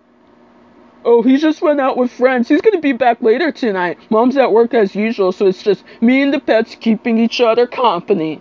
Oh, 1.05 1.23
he 1.23 1.37
just 1.37 1.61
went 1.61 1.81
out 1.81 1.97
with 1.97 2.11
friends. 2.11 2.49
He's 2.49 2.63
gonna 2.63 2.81
be 2.81 2.93
back 2.93 3.21
later 3.23 3.53
tonight. 3.53 3.99
Mom's 4.11 4.37
at 4.37 4.53
work 4.53 4.75
as 4.75 4.95
usual, 4.95 5.33
so 5.33 5.47
it's 5.47 5.63
just 5.63 5.85
me 6.01 6.23
and 6.23 6.33
the 6.33 6.41
pets 6.41 6.75
keeping 6.75 7.19
each 7.19 7.41
other 7.41 7.67
company. 7.67 8.41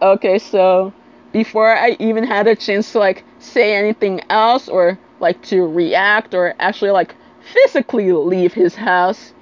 Okay, 0.00 0.38
so 0.38 0.92
before 1.32 1.74
I 1.74 1.96
even 1.98 2.24
had 2.24 2.46
a 2.46 2.54
chance 2.54 2.92
to 2.92 2.98
like 2.98 3.24
say 3.38 3.74
anything 3.74 4.20
else 4.30 4.68
or 4.68 4.98
like 5.18 5.42
to 5.44 5.66
react 5.66 6.34
or 6.34 6.54
actually 6.58 6.90
like 6.90 7.14
physically 7.52 8.12
leave 8.12 8.52
his 8.52 8.74
house, 8.74 9.32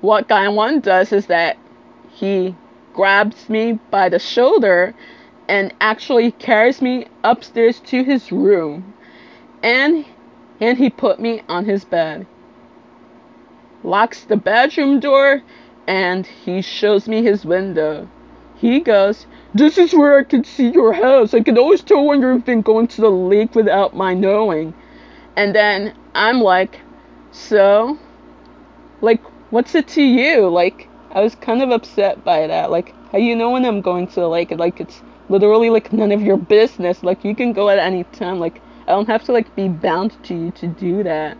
what 0.00 0.28
guy 0.28 0.48
one 0.48 0.80
does 0.80 1.12
is 1.12 1.26
that 1.26 1.56
he 2.10 2.54
grabs 2.92 3.48
me 3.48 3.78
by 3.90 4.08
the 4.08 4.18
shoulder 4.18 4.94
and 5.48 5.72
actually 5.80 6.30
carries 6.32 6.80
me 6.80 7.06
upstairs 7.24 7.80
to 7.80 8.04
his 8.04 8.30
room 8.30 8.94
and 9.62 10.04
and 10.60 10.78
he 10.78 10.90
put 10.90 11.18
me 11.18 11.42
on 11.48 11.64
his 11.64 11.84
bed. 11.84 12.26
Locks 13.82 14.24
the 14.24 14.36
bedroom 14.36 15.00
door 15.00 15.42
and 15.86 16.26
he 16.26 16.60
shows 16.60 17.08
me 17.08 17.22
his 17.22 17.44
window. 17.44 18.08
He 18.56 18.80
goes, 18.80 19.26
This 19.54 19.78
is 19.78 19.94
where 19.94 20.18
I 20.18 20.24
can 20.24 20.44
see 20.44 20.68
your 20.68 20.92
house. 20.92 21.32
I 21.32 21.40
can 21.40 21.56
always 21.56 21.80
tell 21.80 22.04
when 22.04 22.20
you've 22.20 22.44
been 22.44 22.60
going 22.60 22.88
to 22.88 23.00
the 23.00 23.10
lake 23.10 23.54
without 23.54 23.96
my 23.96 24.12
knowing. 24.12 24.74
And 25.34 25.54
then 25.54 25.94
I'm 26.14 26.42
like, 26.42 26.80
So? 27.32 27.98
Like, 29.00 29.22
what's 29.50 29.74
it 29.74 29.88
to 29.88 30.02
you? 30.02 30.48
Like, 30.48 30.88
I 31.12 31.20
was 31.20 31.34
kind 31.34 31.62
of 31.62 31.70
upset 31.70 32.24
by 32.24 32.46
that. 32.46 32.70
Like, 32.70 32.94
how 33.12 33.18
you 33.18 33.36
know 33.36 33.50
when 33.50 33.64
I'm 33.64 33.80
going 33.80 34.06
to 34.08 34.20
the 34.20 34.28
lake? 34.28 34.50
Like, 34.52 34.80
it's 34.80 35.02
literally 35.28 35.70
like 35.70 35.92
none 35.92 36.12
of 36.12 36.22
your 36.22 36.36
business. 36.36 37.02
Like, 37.02 37.24
you 37.24 37.34
can 37.34 37.52
go 37.52 37.68
at 37.68 37.78
any 37.78 38.04
time. 38.04 38.38
Like, 38.38 38.60
I 38.90 38.92
don't 38.92 39.08
have 39.08 39.24
to 39.24 39.32
like 39.32 39.54
be 39.54 39.68
bound 39.68 40.20
to 40.24 40.34
you 40.34 40.50
to 40.52 40.66
do 40.66 41.04
that. 41.04 41.38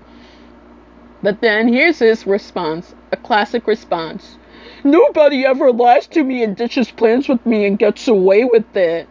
But 1.23 1.41
then 1.41 1.69
here's 1.69 1.99
his 1.99 2.27
response, 2.27 2.95
a 3.13 3.17
classic 3.17 3.67
response. 3.67 4.39
Nobody 4.85 5.45
ever 5.45 5.73
lies 5.73 6.07
to 6.09 6.23
me 6.23 6.43
and 6.43 6.57
ditches 6.57 6.91
plans 6.91 7.29
with 7.29 7.45
me 7.45 7.67
and 7.67 7.79
gets 7.79 8.07
away 8.09 8.45
with 8.45 8.77
it. 8.77 9.09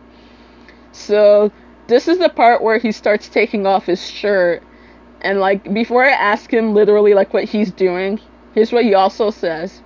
So 0.92 1.52
this 1.88 2.08
is 2.08 2.18
the 2.18 2.30
part 2.30 2.64
where 2.64 2.80
he 2.80 2.92
starts 2.92 3.28
taking 3.28 3.68
off 3.68 3.86
his 3.86 4.10
shirt. 4.10 4.64
And 5.22 5.40
like 5.40 5.72
before 5.74 6.06
I 6.06 6.12
ask 6.12 6.52
him 6.52 6.74
literally 6.74 7.14
like 7.14 7.34
what 7.34 7.44
he's 7.44 7.72
doing, 7.72 8.20
here's 8.54 8.72
what 8.72 8.86
he 8.86 8.94
also 8.94 9.32
says. 9.32 9.82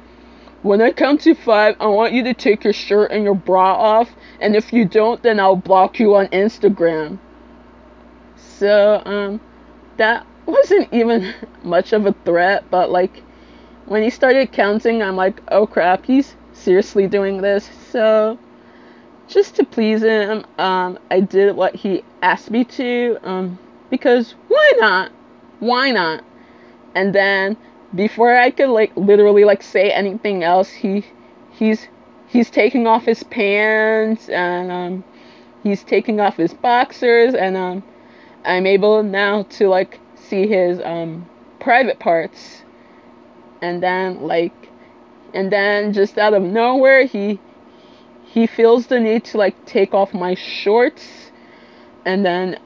When 0.61 0.81
I 0.81 0.91
count 0.91 1.21
to 1.21 1.33
five, 1.35 1.75
I 1.79 1.87
want 1.87 2.13
you 2.13 2.23
to 2.23 2.33
take 2.33 2.63
your 2.63 2.73
shirt 2.73 3.11
and 3.11 3.25
your 3.25 3.35
bra 3.35 3.73
off, 3.73 4.09
and 4.39 4.55
if 4.55 4.71
you 4.71 4.85
don't, 4.85 5.21
then 5.21 5.39
I'll 5.39 5.57
block 5.57 5.99
you 5.99 6.15
on 6.15 6.27
Instagram. 6.27 7.19
So, 8.37 9.01
um, 9.05 9.41
that 9.97 10.25
wasn't 10.45 10.91
even 10.93 11.33
much 11.63 11.91
of 11.91 12.05
a 12.05 12.13
threat, 12.25 12.63
but 12.69 12.89
like, 12.89 13.23
when 13.85 14.03
he 14.03 14.09
started 14.09 14.53
counting, 14.53 15.03
I'm 15.03 15.17
like, 15.17 15.41
oh 15.49 15.67
crap, 15.67 16.05
he's 16.05 16.35
seriously 16.53 17.07
doing 17.07 17.41
this. 17.41 17.69
So, 17.89 18.39
just 19.27 19.55
to 19.55 19.65
please 19.65 20.01
him, 20.01 20.45
um, 20.57 20.97
I 21.11 21.19
did 21.19 21.55
what 21.55 21.75
he 21.75 22.03
asked 22.21 22.51
me 22.51 22.63
to, 22.63 23.17
um, 23.23 23.59
because 23.89 24.35
why 24.47 24.71
not? 24.77 25.11
Why 25.59 25.91
not? 25.91 26.23
And 26.95 27.13
then, 27.13 27.57
before 27.95 28.35
I 28.35 28.51
could 28.51 28.69
like 28.69 28.95
literally 28.95 29.45
like 29.45 29.63
say 29.63 29.91
anything 29.91 30.43
else, 30.43 30.69
he, 30.69 31.05
he's, 31.51 31.87
he's 32.27 32.49
taking 32.49 32.87
off 32.87 33.05
his 33.05 33.23
pants 33.23 34.29
and 34.29 34.71
um, 34.71 35.03
he's 35.63 35.83
taking 35.83 36.19
off 36.19 36.37
his 36.37 36.53
boxers 36.53 37.33
and 37.33 37.55
um, 37.55 37.83
I'm 38.45 38.65
able 38.65 39.03
now 39.03 39.43
to 39.43 39.69
like 39.69 39.99
see 40.15 40.47
his 40.47 40.79
um 40.83 41.27
private 41.59 41.99
parts. 41.99 42.63
And 43.61 43.81
then 43.81 44.21
like 44.21 44.53
and 45.33 45.51
then 45.51 45.93
just 45.93 46.17
out 46.17 46.33
of 46.33 46.43
nowhere 46.43 47.05
he 47.05 47.39
he 48.25 48.47
feels 48.47 48.87
the 48.87 48.99
need 48.99 49.25
to 49.25 49.37
like 49.37 49.65
take 49.65 49.93
off 49.93 50.13
my 50.13 50.33
shorts. 50.35 51.31
And 52.05 52.25
then 52.25 52.59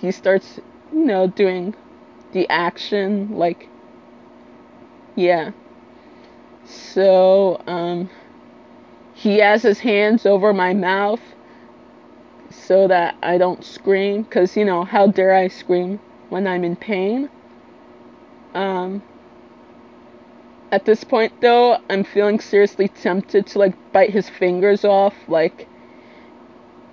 he 0.00 0.12
starts 0.12 0.60
you 0.92 1.04
know 1.04 1.26
doing 1.26 1.74
the 2.32 2.48
action 2.48 3.36
like 3.36 3.68
yeah 5.16 5.50
so 6.64 7.60
um 7.66 8.08
he 9.14 9.38
has 9.38 9.62
his 9.62 9.78
hands 9.78 10.26
over 10.26 10.52
my 10.52 10.74
mouth 10.74 11.20
so 12.50 12.88
that 12.88 13.16
I 13.22 13.38
don't 13.38 13.64
scream 13.64 14.22
because 14.22 14.56
you 14.56 14.64
know 14.64 14.84
how 14.84 15.06
dare 15.06 15.34
I 15.34 15.48
scream 15.48 16.00
when 16.28 16.46
I'm 16.46 16.64
in 16.64 16.76
pain. 16.76 17.28
Um, 18.54 19.02
at 20.72 20.84
this 20.84 21.04
point 21.04 21.40
though, 21.40 21.78
I'm 21.88 22.04
feeling 22.04 22.40
seriously 22.40 22.88
tempted 22.88 23.46
to 23.48 23.58
like 23.58 23.92
bite 23.92 24.10
his 24.10 24.28
fingers 24.28 24.84
off, 24.84 25.14
like 25.28 25.68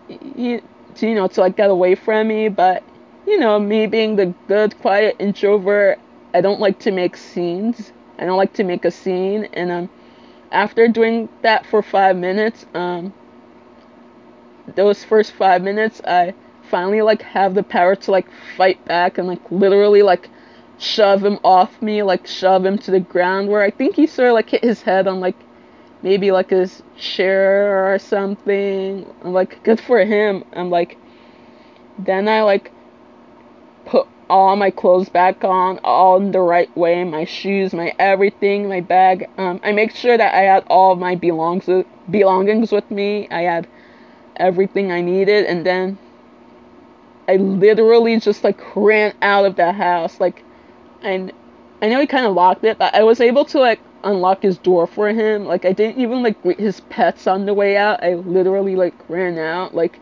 you, 0.07 0.61
you 0.99 1.15
know 1.15 1.27
to 1.27 1.41
like 1.41 1.57
get 1.57 1.69
away 1.69 1.95
from 1.95 2.27
me, 2.27 2.49
but 2.49 2.83
you 3.25 3.39
know 3.39 3.59
me 3.59 3.87
being 3.87 4.15
the 4.15 4.33
good, 4.47 4.77
quiet 4.79 5.15
introvert, 5.19 5.99
I 6.33 6.41
don't 6.41 6.59
like 6.59 6.79
to 6.79 6.91
make 6.91 7.17
scenes. 7.17 7.91
I 8.19 8.26
don't 8.26 8.38
like 8.38 8.53
to 8.53 8.64
make 8.64 8.85
a 8.85 8.91
scene, 8.91 9.45
and 9.53 9.72
um, 9.72 9.90
after 10.52 10.88
doing 10.88 11.30
that 11.41 11.65
for 11.65 11.81
five 11.81 12.15
minutes, 12.15 12.65
um, 12.73 13.14
those 14.76 15.03
first 15.03 15.31
five 15.34 15.61
minutes, 15.61 16.02
I 16.06 16.34
finally 16.69 17.02
like 17.02 17.22
have 17.22 17.53
the 17.53 17.64
power 17.64 17.95
to 17.95 18.11
like 18.11 18.27
fight 18.57 18.84
back 18.85 19.18
and 19.18 19.27
like 19.27 19.52
literally 19.52 20.02
like 20.02 20.30
shove 20.77 21.23
him 21.23 21.40
off 21.44 21.81
me, 21.81 22.03
like 22.03 22.27
shove 22.27 22.65
him 22.65 22.77
to 22.80 22.91
the 22.91 22.99
ground 22.99 23.49
where 23.49 23.61
I 23.61 23.72
think 23.72 23.95
he 23.95 24.07
sort 24.07 24.30
of 24.30 24.34
like 24.34 24.49
hit 24.49 24.64
his 24.64 24.81
head 24.81 25.07
on 25.07 25.19
like 25.19 25.35
maybe 26.02 26.31
like 26.31 26.49
his 26.49 26.84
chair 26.98 27.94
or 27.94 27.99
something. 27.99 29.06
I'm 29.23 29.34
like, 29.34 29.64
good 29.64 29.80
for 29.80 29.99
him. 29.99 30.44
I'm 30.53 30.69
like, 30.69 30.98
then 31.98 32.27
I 32.27 32.44
like 32.44 32.72
all 34.34 34.55
my 34.55 34.72
clothes 34.72 35.10
back 35.10 35.43
on 35.43 35.80
all 35.84 36.18
in 36.18 36.31
the 36.31 36.39
right 36.39 36.76
way 36.76 37.03
my 37.03 37.23
shoes 37.23 37.72
my 37.72 37.93
everything 37.99 38.68
my 38.68 38.81
bag. 38.81 39.30
Um, 39.38 39.60
i 39.64 39.72
make 39.72 39.95
sure 39.95 40.18
that 40.18 40.34
i 40.34 40.39
had 40.39 40.64
all 40.72 40.95
my 40.95 41.14
belongs 41.14 41.69
belongings 42.10 42.72
with 42.72 42.89
me. 42.89 43.27
I 43.30 43.41
had 43.41 43.68
everything 44.35 44.91
I 44.91 45.01
needed. 45.01 45.45
And 45.45 45.64
then 45.64 45.99
I 47.27 47.35
literally 47.35 48.19
just 48.19 48.43
like 48.43 48.60
ran 48.76 49.14
out 49.22 49.45
of 49.45 49.55
the 49.55 49.72
house. 49.72 50.19
Like 50.19 50.43
and 51.03 51.31
I 51.84 51.89
know 51.89 51.99
he 51.99 52.07
kind 52.07 52.26
of 52.26 52.34
locked 52.34 52.64
it 52.64 52.80
but 52.80 52.95
I 52.95 53.03
was 53.03 53.22
able 53.22 53.45
to 53.45 53.60
like 53.60 53.81
unlock 54.03 54.41
his 54.41 54.57
door 54.57 54.88
for 54.88 55.10
him. 55.10 55.45
Like 55.45 55.64
I 55.64 55.73
didn't 55.73 56.01
even 56.01 56.23
like 56.23 56.41
greet 56.41 56.60
his 56.60 56.80
pets 56.80 57.27
on 57.27 57.45
the 57.45 57.53
way 57.53 57.77
out. 57.77 58.03
I 58.03 58.15
literally 58.15 58.76
like 58.76 58.95
ran 59.07 59.38
out. 59.38 59.76
Like 59.76 59.99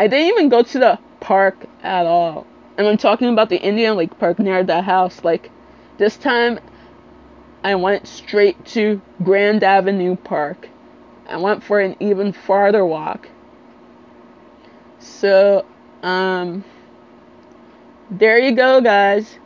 I 0.00 0.08
didn't 0.08 0.26
even 0.30 0.48
go 0.48 0.64
to 0.64 0.78
the 0.80 0.98
park 1.20 1.64
at 1.84 2.06
all 2.06 2.44
and 2.78 2.86
I'm 2.86 2.96
talking 2.96 3.28
about 3.28 3.48
the 3.48 3.56
Indian 3.56 3.96
Lake 3.96 4.18
Park 4.18 4.38
near 4.38 4.62
the 4.62 4.82
house 4.82 5.24
like 5.24 5.50
this 5.98 6.16
time 6.16 6.58
I 7.64 7.74
went 7.74 8.06
straight 8.06 8.64
to 8.66 9.00
Grand 9.24 9.64
Avenue 9.64 10.16
Park. 10.16 10.68
I 11.28 11.36
went 11.38 11.64
for 11.64 11.80
an 11.80 11.96
even 12.00 12.32
farther 12.32 12.84
walk. 12.84 13.28
So, 14.98 15.64
um, 16.02 16.64
there 18.10 18.38
you 18.38 18.52
go, 18.52 18.80
guys. 18.80 19.38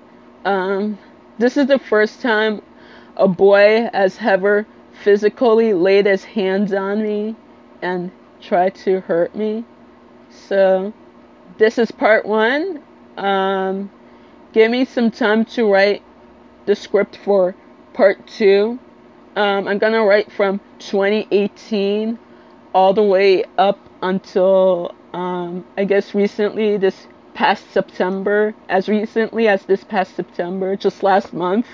Um, 0.44 0.98
this 1.39 1.57
is 1.57 1.66
the 1.66 1.78
first 1.78 2.20
time 2.20 2.61
a 3.16 3.28
boy 3.28 3.89
has 3.93 4.19
ever 4.20 4.66
physically 5.02 5.73
laid 5.73 6.07
his 6.07 6.24
hands 6.24 6.73
on 6.73 7.02
me 7.02 7.36
and 7.81 8.11
tried 8.40 8.74
to 8.74 9.01
hurt 9.01 9.35
me. 9.35 9.65
So, 10.28 10.93
this 11.59 11.78
is 11.78 11.90
part 11.90 12.27
one. 12.27 12.82
Um, 13.20 13.90
give 14.52 14.70
me 14.70 14.84
some 14.86 15.10
time 15.10 15.44
to 15.56 15.70
write 15.70 16.02
the 16.66 16.74
script 16.74 17.18
for 17.22 17.55
part 17.92 18.26
two. 18.26 18.78
Um, 19.36 19.68
I'm 19.68 19.78
gonna 19.78 20.05
write 20.05 20.32
from 20.32 20.60
2018 20.78 22.18
all 22.74 22.94
the 22.94 23.02
way 23.02 23.44
up 23.59 23.78
until 24.02 24.94
um, 25.12 25.66
I 25.76 25.84
guess 25.84 26.14
recently 26.14 26.78
this 26.78 27.06
past 27.34 27.70
September, 27.72 28.55
as 28.68 28.88
recently 28.88 29.48
as 29.48 29.64
this 29.66 29.84
past 29.84 30.16
September, 30.16 30.76
just 30.76 31.02
last 31.02 31.32
month. 31.32 31.66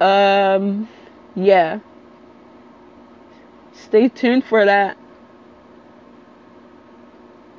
Um, 0.00 0.88
yeah. 1.36 1.80
Stay 3.72 4.08
tuned 4.08 4.44
for 4.44 4.64
that. 4.64 4.96